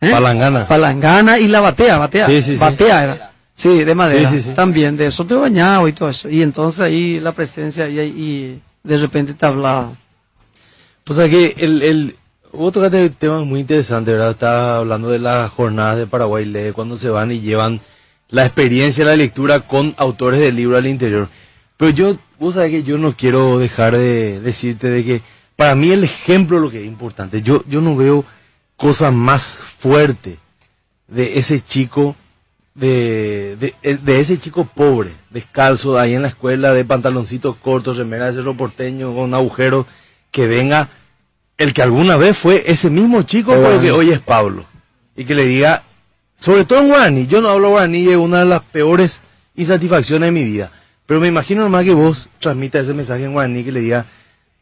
[0.00, 0.10] ¿Eh?
[0.10, 0.66] Palangana.
[0.68, 2.58] palangana y la batea, batea, Sí, sí, sí.
[2.60, 4.54] batea era, sí, de madera, Sí, sí, sí.
[4.54, 8.62] también de eso te bañaba y todo eso, y entonces ahí la presencia y, y
[8.82, 9.92] de repente te hablaba.
[11.08, 12.16] O sea que el, el,
[12.52, 14.32] vos tocaste temas muy interesantes, ¿verdad?
[14.32, 17.80] Estaba hablando de las jornadas de Paraguay Lee, cuando se van y llevan
[18.28, 21.28] la experiencia de la lectura con autores del libro al interior.
[21.76, 25.22] Pero yo, vos sabés que yo no quiero dejar de decirte de que
[25.56, 27.42] para mí el ejemplo es lo que es importante.
[27.42, 28.24] Yo, yo no veo
[28.76, 30.38] cosa más fuerte
[31.08, 32.16] de ese chico,
[32.74, 38.26] de, de, de ese chico pobre, descalzo, ahí en la escuela, de pantaloncitos cortos, remera
[38.26, 39.86] de cerro porteño, con agujeros,
[40.30, 40.88] que venga
[41.58, 44.64] el que alguna vez fue ese mismo chico, pero que hoy es Pablo.
[45.14, 45.82] Y que le diga,
[46.36, 49.20] sobre todo en guaraní, yo no hablo guaraní, es una de las peores
[49.54, 50.70] insatisfacciones de mi vida.
[51.06, 54.06] Pero me imagino nomás que vos transmitas ese mensaje en guaraní que le diga,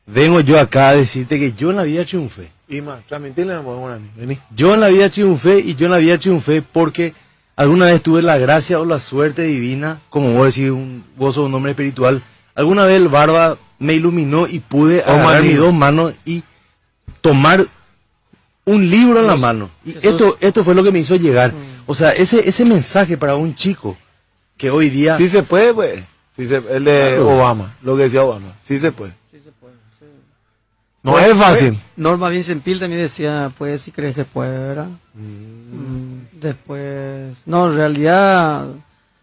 [0.07, 2.49] vengo yo acá a decirte que yo en la vida triunfé.
[2.69, 4.11] Y más, transmitirle a Guaraní.
[4.17, 4.39] Vení.
[4.55, 7.15] Yo en la vida triunfé y yo en la vida triunfé porque
[7.61, 11.47] alguna vez tuve la gracia o la suerte divina, como vos decís, un, vos sos
[11.47, 12.23] un hombre espiritual.
[12.55, 16.43] Alguna vez el barba me iluminó y pude Oh, agarrar mis dos manos y
[17.21, 17.67] tomar
[18.65, 19.71] un libro en la mano.
[19.85, 21.53] Y esto, esto fue lo que me hizo llegar.
[21.87, 23.97] O sea, ese, ese mensaje para un chico
[24.57, 25.17] que hoy día...
[25.19, 26.05] Sí se puede, pues.
[26.37, 27.31] Sí se- el de Claro.
[27.31, 28.55] Obama, lo que decía Obama.
[28.65, 29.13] Sí se puede.
[31.03, 31.79] No Pues, es fácil.
[31.97, 34.89] Norma Vincempil también decía, pues si crees que puede, ¿verdad?
[35.15, 36.00] Mm,
[36.41, 38.67] Después, no, en realidad,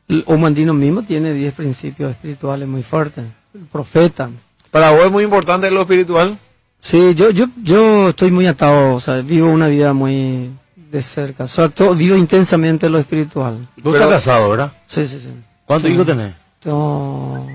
[0.08, 3.26] el Omandino mismo tiene 10 principios espirituales muy fuertes.
[3.54, 4.30] El profeta.
[4.72, 6.38] Para vos es muy importante lo espiritual.
[6.80, 11.46] Sí, yo, yo, yo estoy muy atado, o sea, vivo una vida muy de cerca.
[11.46, 13.68] O sea, vivo intensamente lo espiritual.
[13.82, 14.72] Vos estás casado, ¿verdad?
[14.88, 15.30] Sí, sí, sí.
[15.66, 15.94] ¿Cuántos Sí.
[15.96, 16.36] hijos tenés?
[16.62, 17.48] Tengo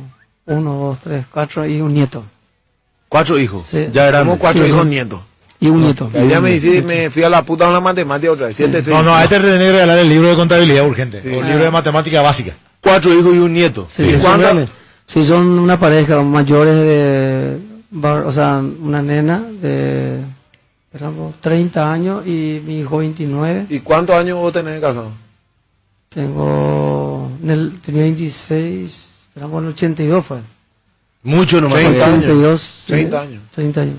[0.47, 2.25] uno, dos, tres, cuatro y un nieto.
[3.09, 3.69] Cuatro hijos.
[3.69, 3.89] Sí.
[3.93, 4.89] Ya eran Tenemos cuatro Sí, hijos sí.
[4.89, 5.21] nietos.
[5.63, 6.11] Y un nieto.
[6.13, 8.57] Ella me dice, me fui a la puta con la matemática otra vez.
[8.57, 8.89] Siete, seis.
[8.97, 11.23] No, no, a este le tenés que regalar el libro de contabilidad urgente.
[11.23, 11.29] Sí.
[11.29, 12.55] O el libro de matemática básica.
[12.81, 13.87] Cuatro hijos y un nieto.
[13.95, 14.69] Sí, ¿Y son.
[15.07, 17.59] Sí, son una pareja mayores de,
[17.91, 20.21] bar- o sea, una nena de,
[20.87, 23.67] esperamos, 30 años y mi hijo 29.
[23.69, 25.13] ¿Y cuántos años vos tenés de casado?
[26.09, 30.39] Tengo, en el- tenía 26, esperamos, en el 82 fue.
[31.23, 31.79] Mucho nomás.
[31.79, 32.19] 30 años.
[32.25, 32.61] 82.
[32.61, 33.43] sí, 30 años.
[33.55, 33.97] 30 años.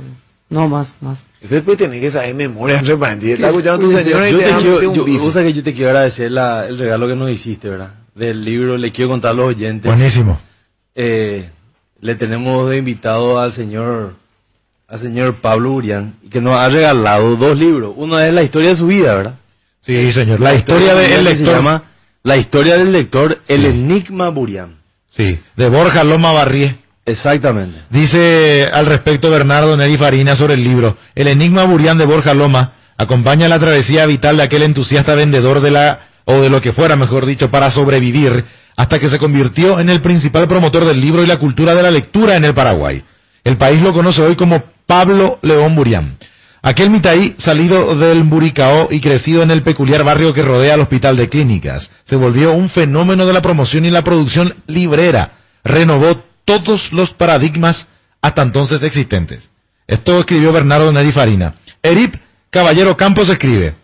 [0.50, 1.20] No, más, más.
[1.42, 3.36] Después tenés que saber memoria entre paréntesis.
[3.36, 5.44] Está escuchando tu señora y yo te quiero, un yo, bife.
[5.44, 7.94] que yo te quiero agradecer la, el regalo que nos hiciste, ¿verdad?
[8.16, 9.92] Del libro, le quiero contar a los oyentes.
[9.92, 10.40] Buenísimo.
[10.96, 11.50] Eh,
[12.00, 14.14] le tenemos de invitado al señor,
[14.88, 17.94] al señor Pablo Urián, que nos ha regalado dos libros.
[17.96, 19.36] Uno es la historia de su vida, ¿verdad?
[19.82, 20.40] Sí, señor.
[20.40, 21.48] La historia de del lector.
[21.48, 21.84] Se llama
[22.24, 24.76] La historia del lector, el enigma Burián.
[25.10, 26.78] Sí, de Borja Loma Barrié.
[27.06, 27.80] Exactamente.
[27.90, 30.98] Dice al respecto Bernardo Neri Farina sobre el libro.
[31.16, 35.72] El enigma burián de Borja Loma acompaña la travesía vital de aquel entusiasta vendedor de
[35.72, 38.46] la, o de lo que fuera, mejor dicho, para sobrevivir,
[38.78, 41.92] hasta que se convirtió en el principal promotor del libro y la cultura de la
[41.92, 43.04] lectura en el Paraguay.
[43.44, 46.18] El país lo conoce hoy como Pablo León Burián.
[46.62, 51.18] Aquel mitaí, salido del Buricao y crecido en el peculiar barrio que rodea al Hospital
[51.18, 55.32] de Clínicas, se volvió un fenómeno de la promoción y la producción librera.
[55.66, 57.88] Renovó todos los paradigmas
[58.22, 59.50] hasta entonces existentes.
[59.88, 61.56] Esto escribió Bernardo Neri Farina.
[61.82, 62.16] Erip
[62.50, 63.76] Caballero Campos escribe,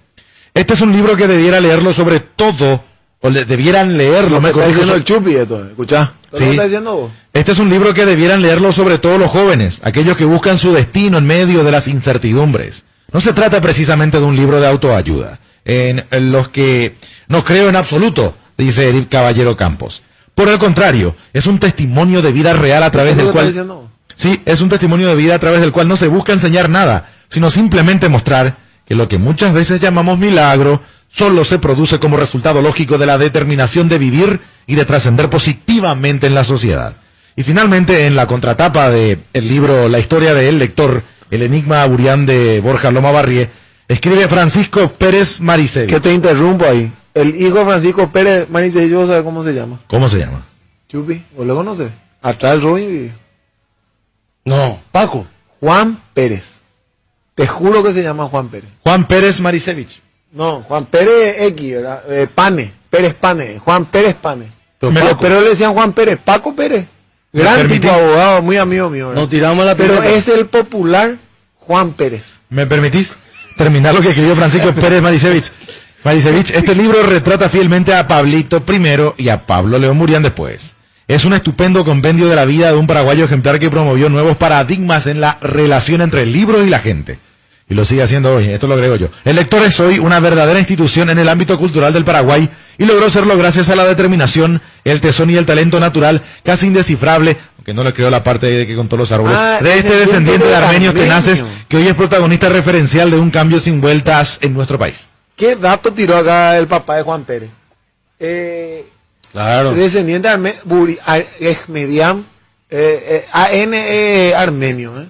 [0.54, 2.84] este es un libro que debiera leerlo sobre todo,
[3.22, 6.14] o le- debieran leerlo, mejor está diciendo el Chupi esto, escuchá.
[6.32, 6.46] ¿Lo Sí.
[6.46, 7.12] está diciendo vos?
[7.34, 10.72] este es un libro que debieran leerlo sobre todo los jóvenes, aquellos que buscan su
[10.74, 12.84] destino en medio de las incertidumbres.
[13.12, 16.96] No se trata precisamente de un libro de autoayuda, en los que
[17.28, 20.02] no creo en absoluto, dice Eric Caballero Campos.
[20.40, 23.90] Por el contrario, es un testimonio de vida real a través ¿Eso del cual...
[24.16, 27.10] Sí, es un testimonio de vida a través del cual no se busca enseñar nada,
[27.28, 28.56] sino simplemente mostrar
[28.88, 33.18] que lo que muchas veces llamamos milagro solo se produce como resultado lógico de la
[33.18, 36.94] determinación de vivir y de trascender positivamente en la sociedad.
[37.36, 42.26] Y finalmente, en la contratapa del libro La historia de el lector, el enigma aburián
[42.26, 43.50] de Borja Loma Barrie,
[43.90, 45.90] escribe Francisco Pérez Maricevich.
[45.90, 46.90] Que te interrumpo ahí.
[47.14, 49.80] El hijo de Francisco Pérez Manicello, ¿sabe cómo se llama?
[49.88, 50.44] ¿Cómo se llama?
[50.88, 51.92] Chupi, ¿o lo conoces?
[52.22, 53.14] Atrás del Robin vive.
[54.46, 55.28] No, Paco.
[55.60, 56.44] Juan Pérez.
[57.36, 58.70] Te juro que se llama Juan Pérez.
[58.84, 60.02] Juan Pérez Maricevich.
[60.32, 62.04] No, Juan Pérez X, ¿verdad?
[62.12, 64.46] Eh, Pane, Pérez Pane, Juan Pérez Pane.
[64.80, 65.20] Pero Pero, Paco.
[65.22, 66.88] pero le decían Juan Pérez, Paco Pérez.
[67.32, 67.80] ¿Me Gran permití?
[67.82, 69.10] tipo abogado, muy amigo mío.
[69.10, 69.22] ¿verdad?
[69.22, 71.18] Nos tiramos la Pero es el popular
[71.58, 72.24] Juan Pérez.
[72.50, 73.08] ¿Me permitís
[73.58, 75.52] terminar lo que escribió Francisco Pérez Maricevich?
[76.04, 80.62] Maricevich, este libro retrata fielmente a Pablito primero y a Pablo León Murián después.
[81.08, 85.06] Es un estupendo compendio de la vida de un paraguayo ejemplar que promovió nuevos paradigmas
[85.08, 87.20] en la relación entre el libro y la gente.
[87.68, 89.10] Y lo sigue haciendo hoy, esto lo agrego yo.
[89.26, 93.10] El lector es hoy una verdadera institución en el ámbito cultural del Paraguay y logró
[93.12, 97.84] serlo gracias a la determinación, el tesón y el talento natural casi indescifrable, aunque no
[97.84, 100.90] le creo la parte de que contó los árboles, Ah, de este descendiente de armenios
[100.96, 101.10] armenio.
[101.16, 104.96] tenaces que hoy es protagonista referencial de un cambio sin vueltas en nuestro país.
[105.40, 107.50] ¿Qué dato tiró acá el papá de Juan Pérez?
[108.20, 108.86] Eh,
[109.32, 109.74] Claro.
[109.74, 112.26] descendiente de Arme- Buri- Ar- Ejmediam,
[112.70, 115.00] eh, eh, AN eh, armenio.
[115.02, 115.08] ¿eh?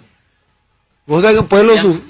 [1.08, 2.02] Vos sabés que pueblo, su-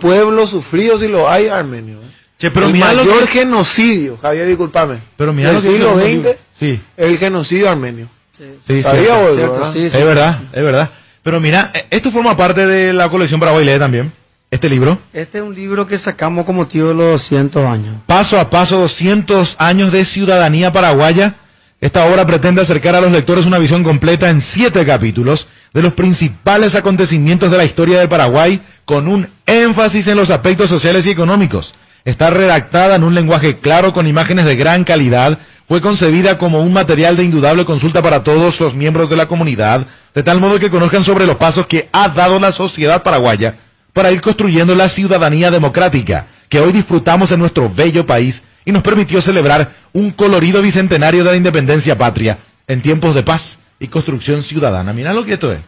[0.00, 1.98] pueblo sufrido si lo hay armenio.
[2.00, 2.10] ¿eh?
[2.38, 4.98] Che, pero el mira lo mayor que- genocidio, Javier, discúlpame.
[5.16, 6.34] Pero mira del lo que dice siglo el XX, libro.
[6.58, 6.80] Sí.
[6.96, 8.08] el genocidio armenio.
[8.32, 9.14] Sí, ¿Sabía cierto.
[9.14, 9.72] vos eso, Cierto, verdad?
[9.72, 9.96] sí, sí.
[9.98, 10.90] Es verdad, es verdad.
[11.22, 14.12] Pero mira, eh, esto forma parte de la colección Paraguay Lee también,
[14.50, 14.98] este libro.
[15.12, 17.96] Este es un libro que sacamos como motivo de los 200 años.
[18.06, 21.34] Paso a paso, 200 años de ciudadanía paraguaya.
[21.80, 25.92] Esta obra pretende acercar a los lectores una visión completa en siete capítulos de los
[25.92, 31.10] principales acontecimientos de la historia del Paraguay, con un énfasis en los aspectos sociales y
[31.10, 31.74] económicos.
[32.04, 35.38] Está redactada en un lenguaje claro con imágenes de gran calidad.
[35.68, 39.86] Fue concebida como un material de indudable consulta para todos los miembros de la comunidad,
[40.14, 43.65] de tal modo que conozcan sobre los pasos que ha dado la sociedad paraguaya
[43.96, 48.82] para ir construyendo la ciudadanía democrática que hoy disfrutamos en nuestro bello país y nos
[48.82, 52.36] permitió celebrar un colorido bicentenario de la independencia patria
[52.68, 54.92] en tiempos de paz y construcción ciudadana.
[54.92, 55.60] Mira lo que esto es.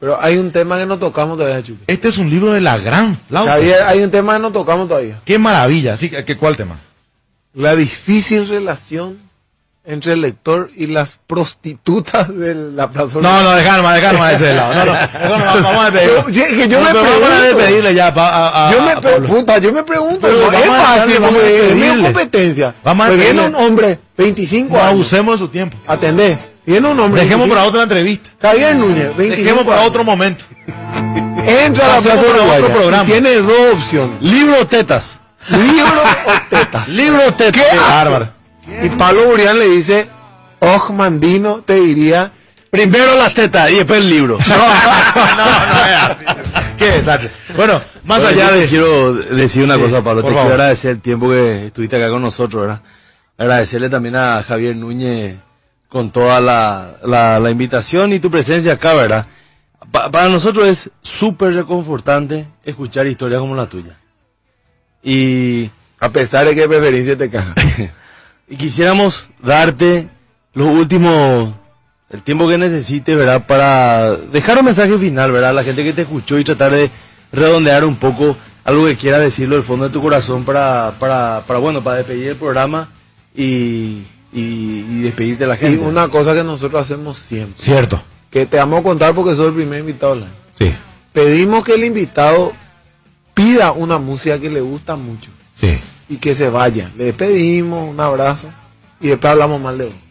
[0.00, 1.84] Pero hay un tema que no tocamos todavía, Chupi.
[1.86, 3.52] Este es un libro de la gran flauta.
[3.52, 5.20] Javier, hay un tema que no tocamos todavía.
[5.22, 5.98] Qué maravilla.
[5.98, 6.78] Sí, ¿qué, ¿Cuál tema?
[7.52, 9.18] La difícil relación
[9.86, 13.18] entre el lector y las prostitutas de la plaza.
[13.20, 14.74] No, no, dejar nomás, dejar nomás ese de lado.
[14.74, 14.92] No, no,
[15.60, 16.28] no, vamos a despedirlo.
[16.30, 17.56] Yo, yo- yo me pero vamos a pregunto.
[17.56, 19.28] despedirle ya pa- a- a- yo me a pre- Pablo.
[19.28, 22.74] puta, yo me pregunto, Pero no, es fácil, es mi competencia.
[22.82, 24.90] Vamos a Pues viene un hombre, 25 No años.
[24.92, 25.76] abusemos de su tiempo.
[25.86, 26.38] Atendé.
[26.66, 27.20] Viene un hombre.
[27.22, 28.30] Dejemos 25 para otra entrevista.
[28.40, 29.90] Javier Núñez, 25 Dejemos para años.
[29.90, 30.44] otro momento.
[31.46, 34.22] Entra a la plaza Uruguaya tiene dos opciones.
[34.22, 35.20] Libro o tetas.
[35.50, 36.84] Libro o teta.
[36.88, 37.62] Libro o tetas.
[37.70, 37.76] ¿Qué?
[37.78, 38.28] Bárbaro.
[38.66, 40.08] Y Pablo Burián le dice,
[40.60, 42.32] oh, Mandino, te diría,
[42.70, 44.36] Primero las tetas y después el libro.
[44.48, 46.24] No, no, es así.
[46.76, 47.30] Qué desastre.
[47.56, 48.66] Bueno, más Bueno, allá de...
[48.66, 50.22] quiero decir una Sí, cosa, Pablo.
[50.22, 50.42] Te favor.
[50.42, 52.80] quiero agradecer el tiempo que estuviste acá con nosotros, ¿verdad?
[53.38, 55.36] Agradecerle también a Javier Núñez
[55.88, 59.26] con toda la, la, la invitación y tu presencia acá, ¿verdad?
[59.92, 63.96] Pa- para nosotros es súper reconfortante escuchar historias como la tuya.
[65.02, 65.70] Y
[66.00, 67.54] a pesar de que preferencia te caja.
[68.48, 70.08] y quisiéramos darte
[70.54, 71.54] los últimos,
[72.10, 73.46] el tiempo que necesites, ¿verdad?
[73.46, 75.50] Para dejar un mensaje final, ¿verdad?
[75.50, 76.90] A la gente que te escuchó y tratar de
[77.32, 81.58] redondear un poco algo que quieras decirlo del fondo de tu corazón para, para, para
[81.58, 82.88] bueno, para despedir el programa
[83.34, 85.84] y, y, y despedirte de la Y gente.
[85.84, 88.00] una cosa que nosotros hacemos siempre, Cierto.
[88.30, 90.12] que te vamos a contar porque soy el primer invitado.
[90.12, 90.30] online.
[90.52, 90.72] Sí,
[91.12, 92.52] Pedimos que el invitado
[93.34, 95.78] pida una música que le gusta mucho sí.
[96.08, 96.90] Y que se vaya.
[96.96, 98.48] Le pedimos un abrazo
[99.00, 100.03] y después hablamos mal de vos.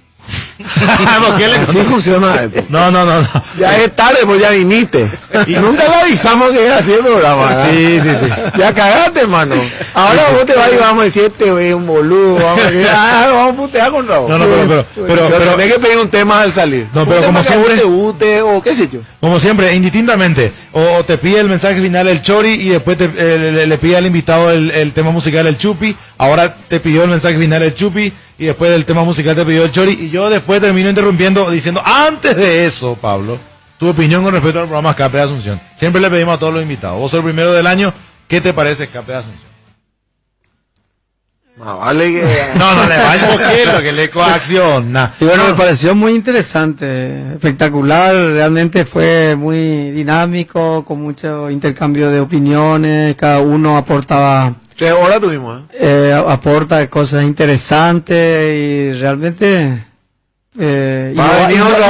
[1.28, 2.64] ¿Por qué le Así funciona esto.
[2.70, 3.28] No, no, no, no.
[3.58, 5.10] Ya es tarde, pues ya viniste.
[5.48, 7.66] Y nunca le avisamos que era así el programa.
[7.70, 8.32] Sí, sí, sí.
[8.58, 9.56] Ya cagaste, hermano.
[9.94, 12.36] Ahora vos te vas y vamos a decir, este es un boludo.
[12.36, 14.30] Vamos a decir, ah, vamos a putear con Raúl.
[14.30, 16.88] No, no, pero, pero, pero, Pero pero, tenés que pedir un tema al salir.
[16.94, 19.00] No, pero como siempre- te guste o qué sé yo.
[19.20, 23.52] como siempre, indistintamente, o, te pide el mensaje final el Chori y después te, eh,
[23.54, 27.10] le, le pide al invitado el, el tema musical el Chupi, ahora te pidió el
[27.10, 30.30] mensaje final el Chupi y después del tema musical te pidió el Chori y yo
[30.30, 33.38] después termino interrumpiendo diciendo, antes de eso, Pablo,
[33.78, 35.62] tu opinión con respecto al programa Escape de Asunción.
[35.78, 37.94] Siempre le pedimos a todos los invitados, vos sos el primero del año,
[38.28, 39.54] ¿qué te parece Escape de Asunción?
[41.56, 42.50] Vale que...
[42.58, 45.16] No, no le va un poquito, que le coacciona.
[45.20, 52.20] Y bueno, me pareció muy interesante, espectacular, realmente fue muy dinámico, con mucho intercambio de
[52.20, 56.10] opiniones, cada uno aportaba, Tres horas tuvimos, ¿eh?
[56.10, 59.86] eh, aporta cosas interesantes y realmente
[60.60, 61.14] eh,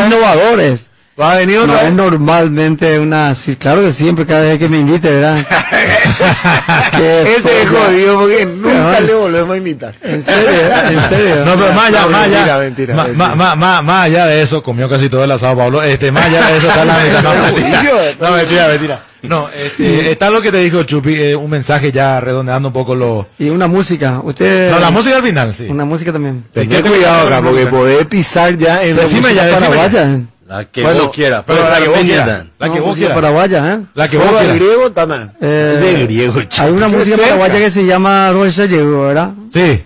[0.06, 0.80] innovadores.
[1.20, 1.94] Va a venir No otra es vez.
[1.94, 5.46] normalmente una, sí, claro que siempre, cada vez que me invite, ¿verdad?
[7.00, 9.94] Ese es jodido porque nunca No, le volvemos a invitar.
[10.02, 10.50] En serio,
[10.90, 11.46] en serio.
[11.46, 15.24] No, pero más allá, No, más allá, mentira, más allá de eso, comió casi todo
[15.24, 15.84] el asado, Pablo.
[15.84, 18.16] Este, más allá de eso está la no, mentira.
[18.20, 19.04] No, mentira, mentira.
[19.22, 22.94] No, este, está lo que te dijo Chupi, eh, un mensaje ya redondeando un poco
[22.96, 23.28] lo...
[23.40, 24.72] Y una música, usted...
[24.72, 25.68] No, la música al final, sí.
[25.70, 26.44] Una música también.
[26.52, 29.46] Ten ¿qué te cuidado acá, la porque podés pisar ya en la Decime música ya,
[29.46, 30.20] decime paraguaya.
[30.54, 32.26] La que Bueno, vos quieras, pero pero la la que vos vos quieras.
[32.26, 32.46] quieras.
[32.60, 33.16] La que No, vos música quieras.
[33.16, 33.80] paraguaya, ¿eh?
[33.96, 34.56] La que vos el quieras.
[34.56, 35.34] griego, Tana.
[35.42, 36.64] Eh, es el griego, chico.
[36.64, 37.30] Hay una Qué música cerca.
[37.38, 39.32] paraguaya que se llama Rosa Llegó, ¿verdad?
[39.52, 39.84] Sí.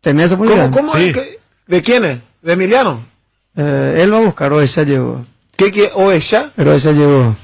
[0.00, 0.70] ¿Tenés esa música?
[0.70, 1.12] ¿Cómo, cómo Sí.
[1.68, 2.18] ¿De quién es?
[2.42, 3.04] ¿De Emiliano?
[3.56, 5.24] Eh, él va a buscar Rosa Llegó.
[5.56, 5.92] ¿Qué quiere?
[5.94, 6.50] ¿Oveja?
[6.56, 7.36] Rosa Llegó.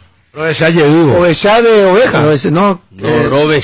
[0.59, 1.19] Ya llegó.
[1.19, 2.21] ¿Oveja de oveja?
[2.51, 3.61] No, No, eh,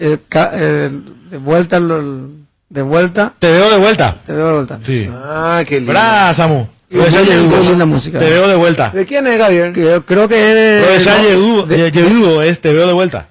[0.00, 0.90] eh, eh,
[1.30, 2.28] de vuelta, lo-
[2.68, 4.16] de vuelta, Te veo de vuelta.
[4.24, 4.78] te veo de vuelta.
[4.82, 5.08] Sí.
[5.12, 5.92] Ah, qué lindo.
[5.92, 6.66] Bra, Samu.
[6.92, 8.90] Te veo de vuelta.
[8.90, 9.72] ¿De quién es, Javier?
[9.72, 11.04] Creo, creo que es
[11.92, 13.28] Llegó es te veo de vuelta.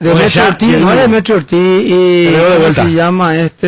[0.00, 2.84] de Metro Ortiz, no es de Metro Ortiz y Te veo de ¿cómo vuelta.
[2.84, 3.66] se llama este?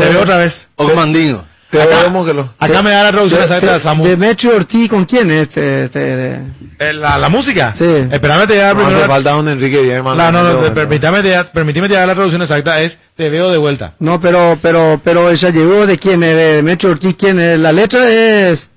[0.00, 0.68] Te veo otra vez.
[0.76, 1.44] O Mandingo.
[1.70, 2.52] Te Acá- vemos que lo...
[2.58, 4.04] Acá me da la traducción exacta de Samu.
[4.04, 5.84] de Metro Ortiz, ¿con quién es este?
[5.84, 6.40] este de-
[6.80, 7.74] Eh, La, la música.
[7.78, 7.84] Sí.
[8.10, 8.98] Espérame te dar No primero.
[8.98, 10.16] hace falta un Enrique Bierman.
[10.18, 13.58] No, no, no, permítame, te- permíteme te dar la traducción exacta, es te veo de
[13.58, 13.92] vuelta.
[14.00, 17.56] No, pero, pero, pero ella llegó de quién es, de Metro Ortiz, quién es.
[17.60, 18.68] La letra es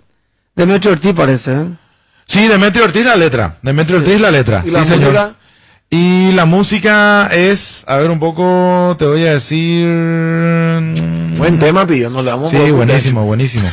[0.56, 1.51] de Metro Ortiz, parece.
[1.51, 1.65] ¿eh?
[2.25, 3.57] Sí, Demetrio Ortiz la letra.
[3.61, 4.64] Demetrio Ortiz la letra.
[4.65, 5.11] ¿Y la sí, señor.
[5.14, 5.35] música?
[5.90, 9.88] Y la música es, a ver un poco, te voy a decir...
[9.88, 12.09] mm, Buen tema, pillo.
[12.09, 13.69] Nos le damos Sí, buenísimo, buenísimo.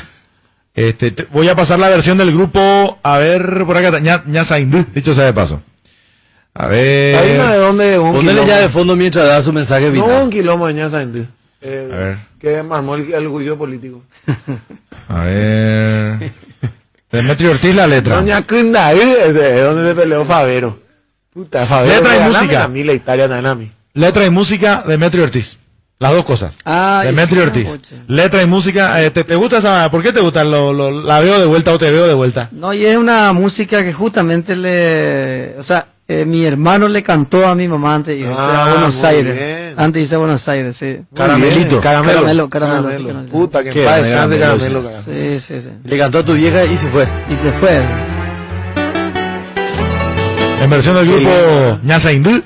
[0.75, 4.23] Este, te- voy a pasar la versión del grupo, a ver, por acá, está, ña,
[4.27, 5.63] ña Saindú, dicho sea de paso.
[6.55, 7.17] A ver...
[7.17, 8.47] Hay una de donde un quilombo.
[8.47, 10.23] ya de fondo mientras da su mensaje No, final.
[10.25, 11.27] un quilombo de Ñaza Indy.
[11.63, 12.17] Eh, A ver.
[12.41, 14.03] Que armó el, el juicio político.
[15.09, 16.33] A ver...
[17.13, 18.17] Demetrio Ortiz la letra.
[18.17, 19.33] Doña Kunda, ¿eh?
[19.33, 20.79] de donde se peleó Favero.
[21.33, 21.95] Puta, Favero.
[21.97, 22.65] Letra y música.
[22.65, 23.71] A mí la Italia Nanami.
[23.95, 25.57] Letra y música, Demetrio Ortiz.
[25.99, 26.55] Las dos cosas.
[26.65, 27.67] Ah, Demetrio Ortiz.
[28.07, 29.03] Letra y música.
[29.03, 29.91] eh, ¿te, te gusta esa?
[29.91, 30.45] ¿Por qué te gusta?
[30.45, 32.49] Lo, lo- ¿La veo de vuelta o te veo de vuelta?
[32.53, 37.47] No, y es una música que justamente le, o sea, eh, mi hermano le cantó
[37.47, 39.35] a mi mamá antes de irse Ah, a Buenos Aires.
[39.37, 39.75] bien.
[39.77, 40.99] Antes de irse a Buenos Aires, sí.
[41.15, 41.81] Caramelito.
[41.81, 42.49] Caramelo, caramelo.
[42.51, 42.99] Caramelo.
[42.99, 43.31] sí, caramelo.
[43.33, 44.81] Puta, que descanse caramelo, caramelo.
[44.81, 44.87] sí.
[44.87, 45.41] caramelo.
[45.41, 45.69] Sí, sí, sí.
[45.85, 47.07] Le cantó a tu vieja y se fue.
[47.31, 47.83] Y se fue.
[50.63, 52.43] En versión del grupo Ñasa Hindú,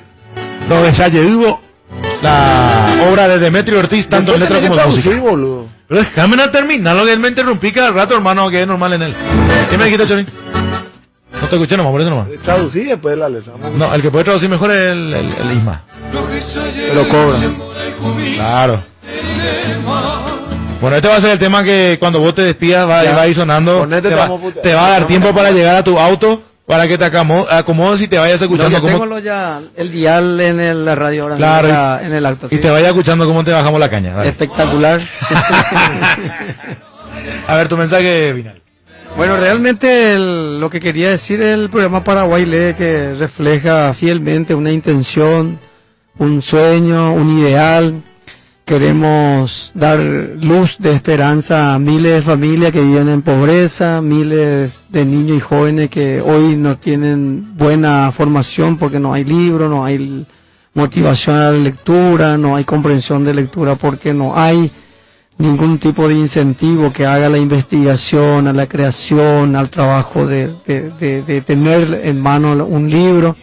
[0.69, 1.59] donde ya llegó
[2.21, 5.03] la obra de Demetrio Ortiz, tanto en letra como en música.
[5.09, 5.65] traducir, boludo.
[5.87, 8.93] Pero déjame no terminar, lo que él me interrumpí cada rato, hermano, que es normal
[8.93, 9.15] en él.
[9.69, 10.25] ¿Qué me dijiste, Choni?
[11.41, 12.27] No te escuché nomás, por eso nomás.
[12.43, 13.53] Traducir después la letra.
[13.75, 15.83] No, el que puede traducir mejor es el, el, el Isma.
[16.11, 17.39] Pero cobra.
[18.35, 18.83] Claro.
[20.81, 23.27] Bueno, este va a ser el tema que cuando vos te despidas va, va a
[23.27, 23.87] ir sonando.
[23.87, 24.63] Te, te va, vamos a putear.
[24.63, 28.01] te va a dar tiempo para llegar a tu auto para que te acomo- acomodes
[28.01, 31.35] y te vayas No, escuchando tengo lo ya, el dial en el, la radio ahora,
[31.35, 32.47] Claro, en, la- en el acto.
[32.49, 32.61] y sí.
[32.61, 34.13] te vayas escuchando cómo te bajamos la caña.
[34.15, 34.29] dale.
[34.29, 34.99] Espectacular.
[37.47, 38.61] A ver, tu mensaje final.
[39.17, 44.71] Bueno, realmente el- lo que quería decir el programa Paraguay Lee que refleja fielmente una
[44.71, 45.57] intención,
[46.17, 48.01] un sueño, un ideal.
[48.65, 55.05] Queremos dar luz de esperanza a miles de familias que viven en pobreza, miles de
[55.05, 60.25] niños y jóvenes que hoy no tienen buena formación porque no hay libro, no hay
[60.73, 64.69] motivación a la lectura, no hay comprensión de lectura porque no hay
[65.37, 71.41] ningún tipo de incentivo que haga la investigación, a la creación, al trabajo de, de-
[71.41, 73.35] tener en mano un libro.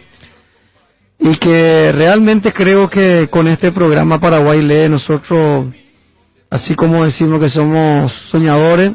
[1.19, 5.67] Y que realmente creo que con este programa Paraguay Lee nosotros,
[6.49, 8.91] así como decimos que somos soñadores,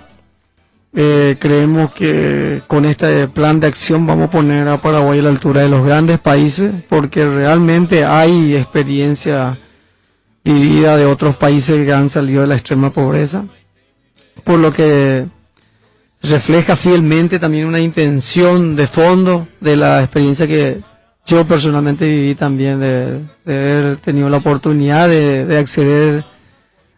[0.95, 5.29] Eh, creemos que con este plan de acción vamos a poner a Paraguay a la
[5.29, 9.59] altura de los grandes países porque realmente hay experiencia
[10.53, 13.45] vivida de otros países que han salido de la extrema pobreza,
[14.45, 15.27] por lo que
[16.23, 20.81] refleja fielmente también una intención de fondo de la experiencia que
[21.27, 26.25] yo personalmente viví también de, haber tenido la oportunidad de, acceder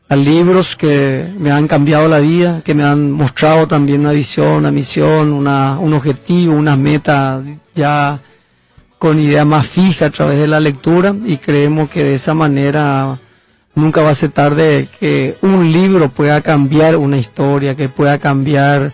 [0.08, 4.54] a libros que me han cambiado la vida, que me han mostrado también una visión,
[4.54, 7.42] una misión, una, un objetivo, una meta
[7.74, 8.20] ya
[8.98, 13.18] con idea más fija a través de la lectura y creemos que de esa manera
[13.74, 18.92] nunca va a ser tarde que un libro pueda cambiar una historia, que pueda cambiar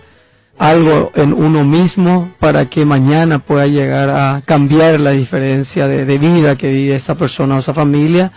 [0.58, 6.56] algo en uno mismo para que mañana pueda llegar a cambiar la diferencia de, vida
[6.56, 8.32] que vive esa persona o esa familia.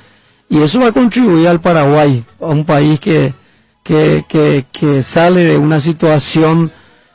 [0.49, 3.33] Y eso va a contribuir al Paraguay, a un país que,
[3.83, 6.71] que, que, que sale de una situación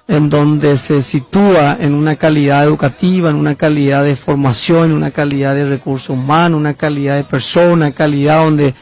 [0.07, 5.11] en donde se sitúa en una calidad educativa, en una calidad de formación, en una
[5.11, 8.75] calidad de recursos humanos, una calidad de persona, calidad donde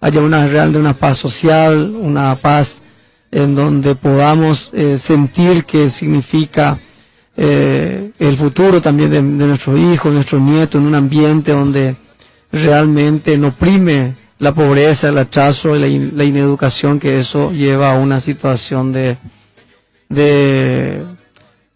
[0.00, 2.80] haya una real de una paz social, una paz
[3.30, 6.78] en donde podamos eh, sentir que significa
[7.36, 11.96] eh, el futuro también de, nuestros hijos, nuestros nietos, en un ambiente donde
[12.50, 18.20] realmente no prime la pobreza, el atraso, la, la ineducación, que eso lleva a una
[18.20, 19.18] situación de,
[20.08, 21.04] de,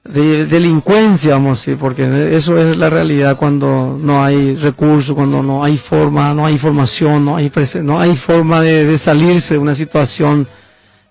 [0.05, 5.43] de delincuencia, vamos a decir, porque eso es la realidad cuando no hay recursos, cuando
[5.43, 9.77] no hay forma, no hay información, no hay, no hay forma de, salirse de una
[9.77, 10.47] situación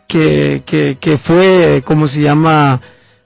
[0.07, 2.81] que, que, que fue, como se llama,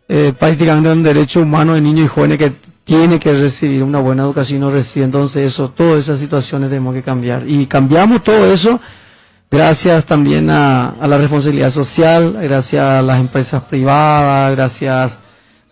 [0.07, 2.53] eh, prácticamente un derecho humano de niños y jóvenes que
[2.83, 5.05] tiene que recibir una buena educación y no recibe.
[5.05, 7.43] Entonces, eso, todas esas situaciones tenemos que cambiar.
[7.47, 8.79] Y cambiamos todo eso
[9.49, 15.24] gracias también a, a la responsabilidad social, gracias a las empresas privadas, gracias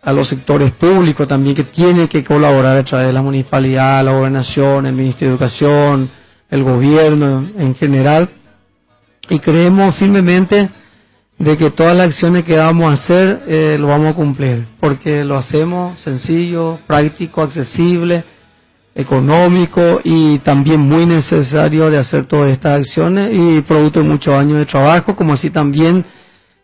[0.03, 4.11] a los sectores públicos también que tienen que colaborar a través de la municipalidad, la
[4.11, 6.09] gobernación, el Ministerio de Educación,
[6.49, 8.30] el gobierno en general.
[9.30, 10.69] Y creemos firmemente
[11.40, 15.23] de que todas las acciones que vamos a hacer eh, lo vamos a cumplir, porque
[15.23, 18.23] lo hacemos sencillo, práctico, accesible,
[18.95, 24.57] económico y también muy necesario de hacer todas estas acciones y producto de muchos años
[24.57, 26.06] de trabajo, como así también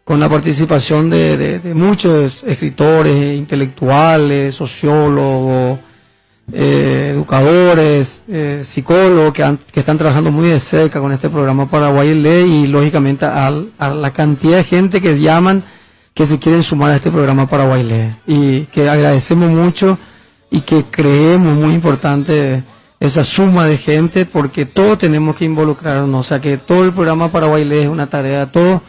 [0.10, 5.78] con la participación de, de muchos escritores, intelectuales, sociólogos,
[6.52, 12.10] eh, educadores, eh, psicólogos que, que, están trabajando muy de cerca con este programa Paraguay
[12.10, 15.64] y lógicamente a la cantidad de gente que llaman
[16.16, 18.16] que se quieren sumar a este programa Paraguay Ley.
[18.26, 19.96] Y que agradecemos mucho
[20.50, 22.64] y que creemos muy importante
[23.00, 27.32] esa suma de gente porque todos tenemos que involucrarnos, o sea que todo el programa
[27.32, 28.82] Paraguay Ley es una tarea de todos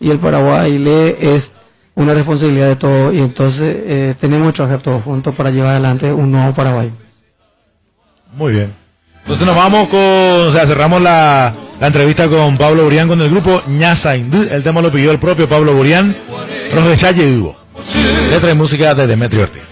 [0.00, 1.50] y el Paraguay Ley es
[1.94, 6.12] una responsabilidad de todos y entonces eh, tenemos que trabajar todos juntos para llevar adelante
[6.12, 6.92] un nuevo Paraguay.
[8.34, 8.72] Muy bien.
[9.22, 13.28] Entonces nos vamos con, o sea, cerramos la, la entrevista con Pablo Burián con el
[13.30, 16.14] grupo Ñasa El tema lo pidió el propio Pablo Burián.
[17.12, 17.56] De Hugo.
[18.30, 19.64] Letra y música de Demetrio Ortiz.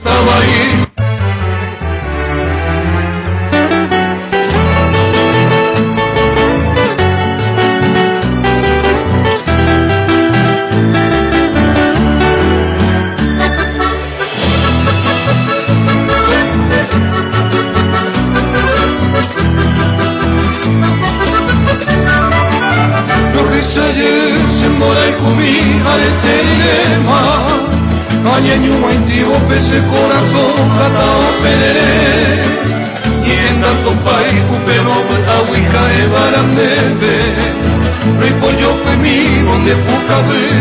[39.64, 39.74] De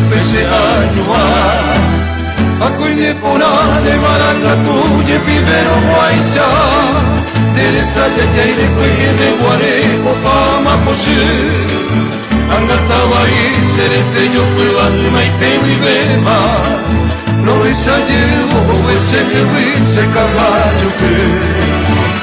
[0.10, 1.24] pese añua
[2.62, 6.48] Acoine pora de baranga tuye vivero guaisa
[7.56, 12.04] Teresa ya ya y después de guarejo fama posee
[12.50, 16.62] Angataba y serete yo fue alma y te vivema.
[17.44, 21.73] No es ayer o ese ese caballo que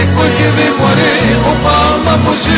[0.00, 2.48] でこけべこれおばまぼし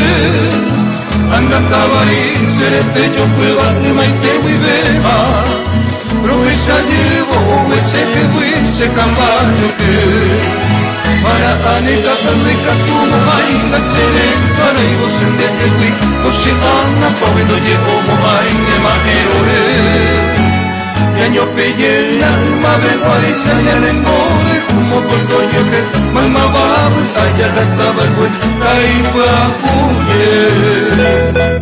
[1.35, 5.43] あんがたわいせれてよくわぬまいてういべば
[6.23, 6.95] ろくしゃに
[7.27, 9.83] おうえせけぶいせかまじゅく
[11.23, 15.91] Para anita tanri katuma hainga sere Sara ibo sende etui
[16.23, 20.32] Koshi anna pawido ye omo hainge ma erore
[21.21, 21.93] Yanyo peye
[22.31, 25.81] alma ve parisa ya lengore Kumo kondo yoke
[26.15, 28.29] Mama babu aya da sabar kwe
[28.61, 29.31] Taifa
[29.63, 31.62] kuye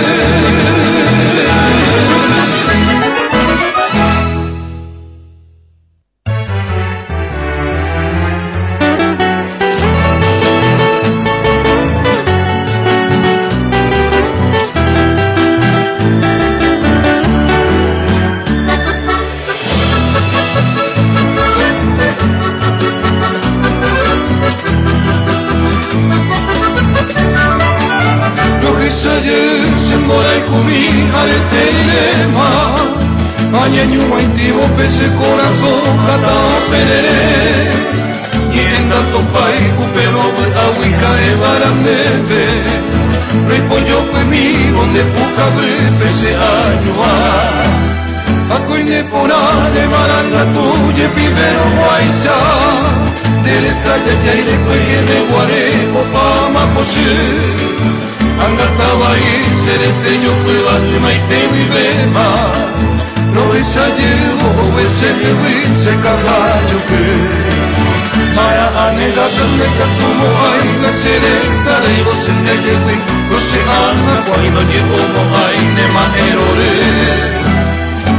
[69.11, 72.95] Maya anega donde catumo hay la cereza de vos en el yewi
[73.29, 76.73] No se alma cuando llego mo hay ne manerore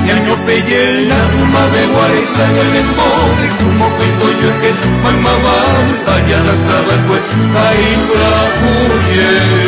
[0.04, 6.14] Ñaño peye la alma de guarisa en el embode Como cuento yo que mamá va
[6.14, 7.22] allá la saba pues
[7.56, 8.32] ahí la
[8.68, 9.61] huye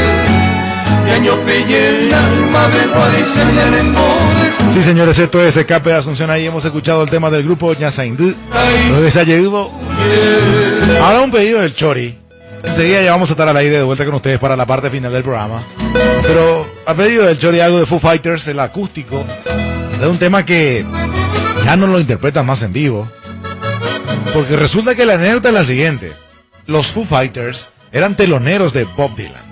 [4.73, 6.29] Sí, señores, esto es Escape de Asunción.
[6.29, 8.33] Ahí hemos escuchado el tema del grupo Ñasaindú.
[11.01, 12.17] Ahora un pedido del Chori.
[12.63, 15.11] Enseguida ya vamos a estar al aire de vuelta con ustedes para la parte final
[15.11, 15.63] del programa.
[16.21, 19.25] Pero a pedido del Chori algo de Foo Fighters, el acústico,
[19.99, 20.85] de un tema que
[21.65, 23.07] ya no lo interpretan más en vivo.
[24.33, 26.13] Porque resulta que la anécdota es la siguiente.
[26.67, 29.51] Los Foo Fighters eran teloneros de Bob Dylan.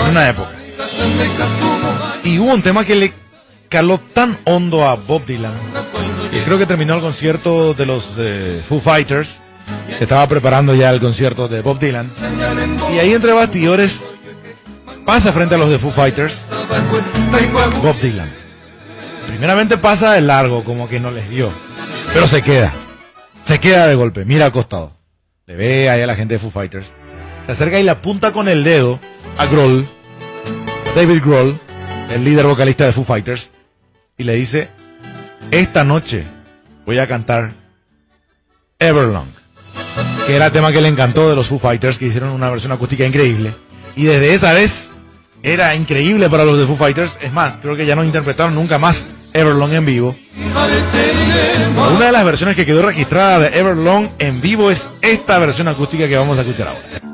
[0.00, 0.50] En una época.
[2.24, 3.12] Y hubo un tema que le
[3.68, 5.54] caló tan hondo a Bob Dylan.
[6.32, 9.28] Y creo que terminó el concierto de los eh, Foo Fighters.
[9.98, 12.10] Se estaba preparando ya el concierto de Bob Dylan.
[12.92, 13.92] Y ahí entre bastidores
[15.04, 16.36] pasa frente a los de Foo Fighters
[17.82, 18.30] Bob Dylan.
[19.26, 21.52] Primeramente pasa de largo, como que no les vio.
[22.12, 22.72] Pero se queda.
[23.44, 24.24] Se queda de golpe.
[24.24, 24.92] Mira al costado.
[25.46, 26.94] Le ve ahí a la gente de Foo Fighters.
[27.50, 29.00] Se acerca y le apunta con el dedo
[29.36, 29.84] a Grohl,
[30.94, 31.58] David Grohl,
[32.08, 33.50] el líder vocalista de Foo Fighters,
[34.16, 34.68] y le dice,
[35.50, 36.22] esta noche
[36.86, 37.50] voy a cantar
[38.78, 39.26] Everlong,
[40.28, 42.70] que era el tema que le encantó de los Foo Fighters, que hicieron una versión
[42.70, 43.52] acústica increíble.
[43.96, 44.70] Y desde esa vez
[45.42, 47.18] era increíble para los de Foo Fighters.
[47.20, 50.16] Es más, creo que ya no interpretaron nunca más Everlong en vivo.
[50.36, 56.06] Una de las versiones que quedó registrada de Everlong en vivo es esta versión acústica
[56.06, 57.10] que vamos a escuchar ahora.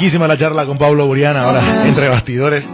[0.00, 2.66] Riquísima la charla con Pablo Buriana ahora entre bastidores.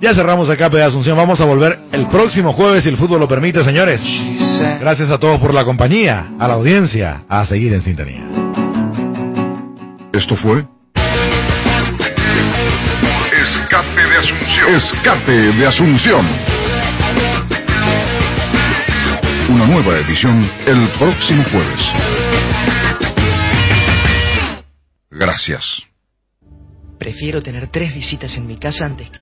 [0.00, 1.16] Ya cerramos acá, de Asunción.
[1.16, 4.00] Vamos a volver el próximo jueves, si el fútbol lo permite, señores.
[4.78, 8.22] Gracias a todos por la compañía, a la audiencia, a seguir en sintonía.
[10.12, 10.64] Esto fue.
[13.42, 14.74] Escape de Asunción.
[14.76, 16.26] Escape de Asunción.
[19.48, 21.92] Una nueva edición el próximo jueves.
[25.10, 25.87] Gracias.
[27.08, 29.16] Prefiero tener tres visitas en mi casa antes que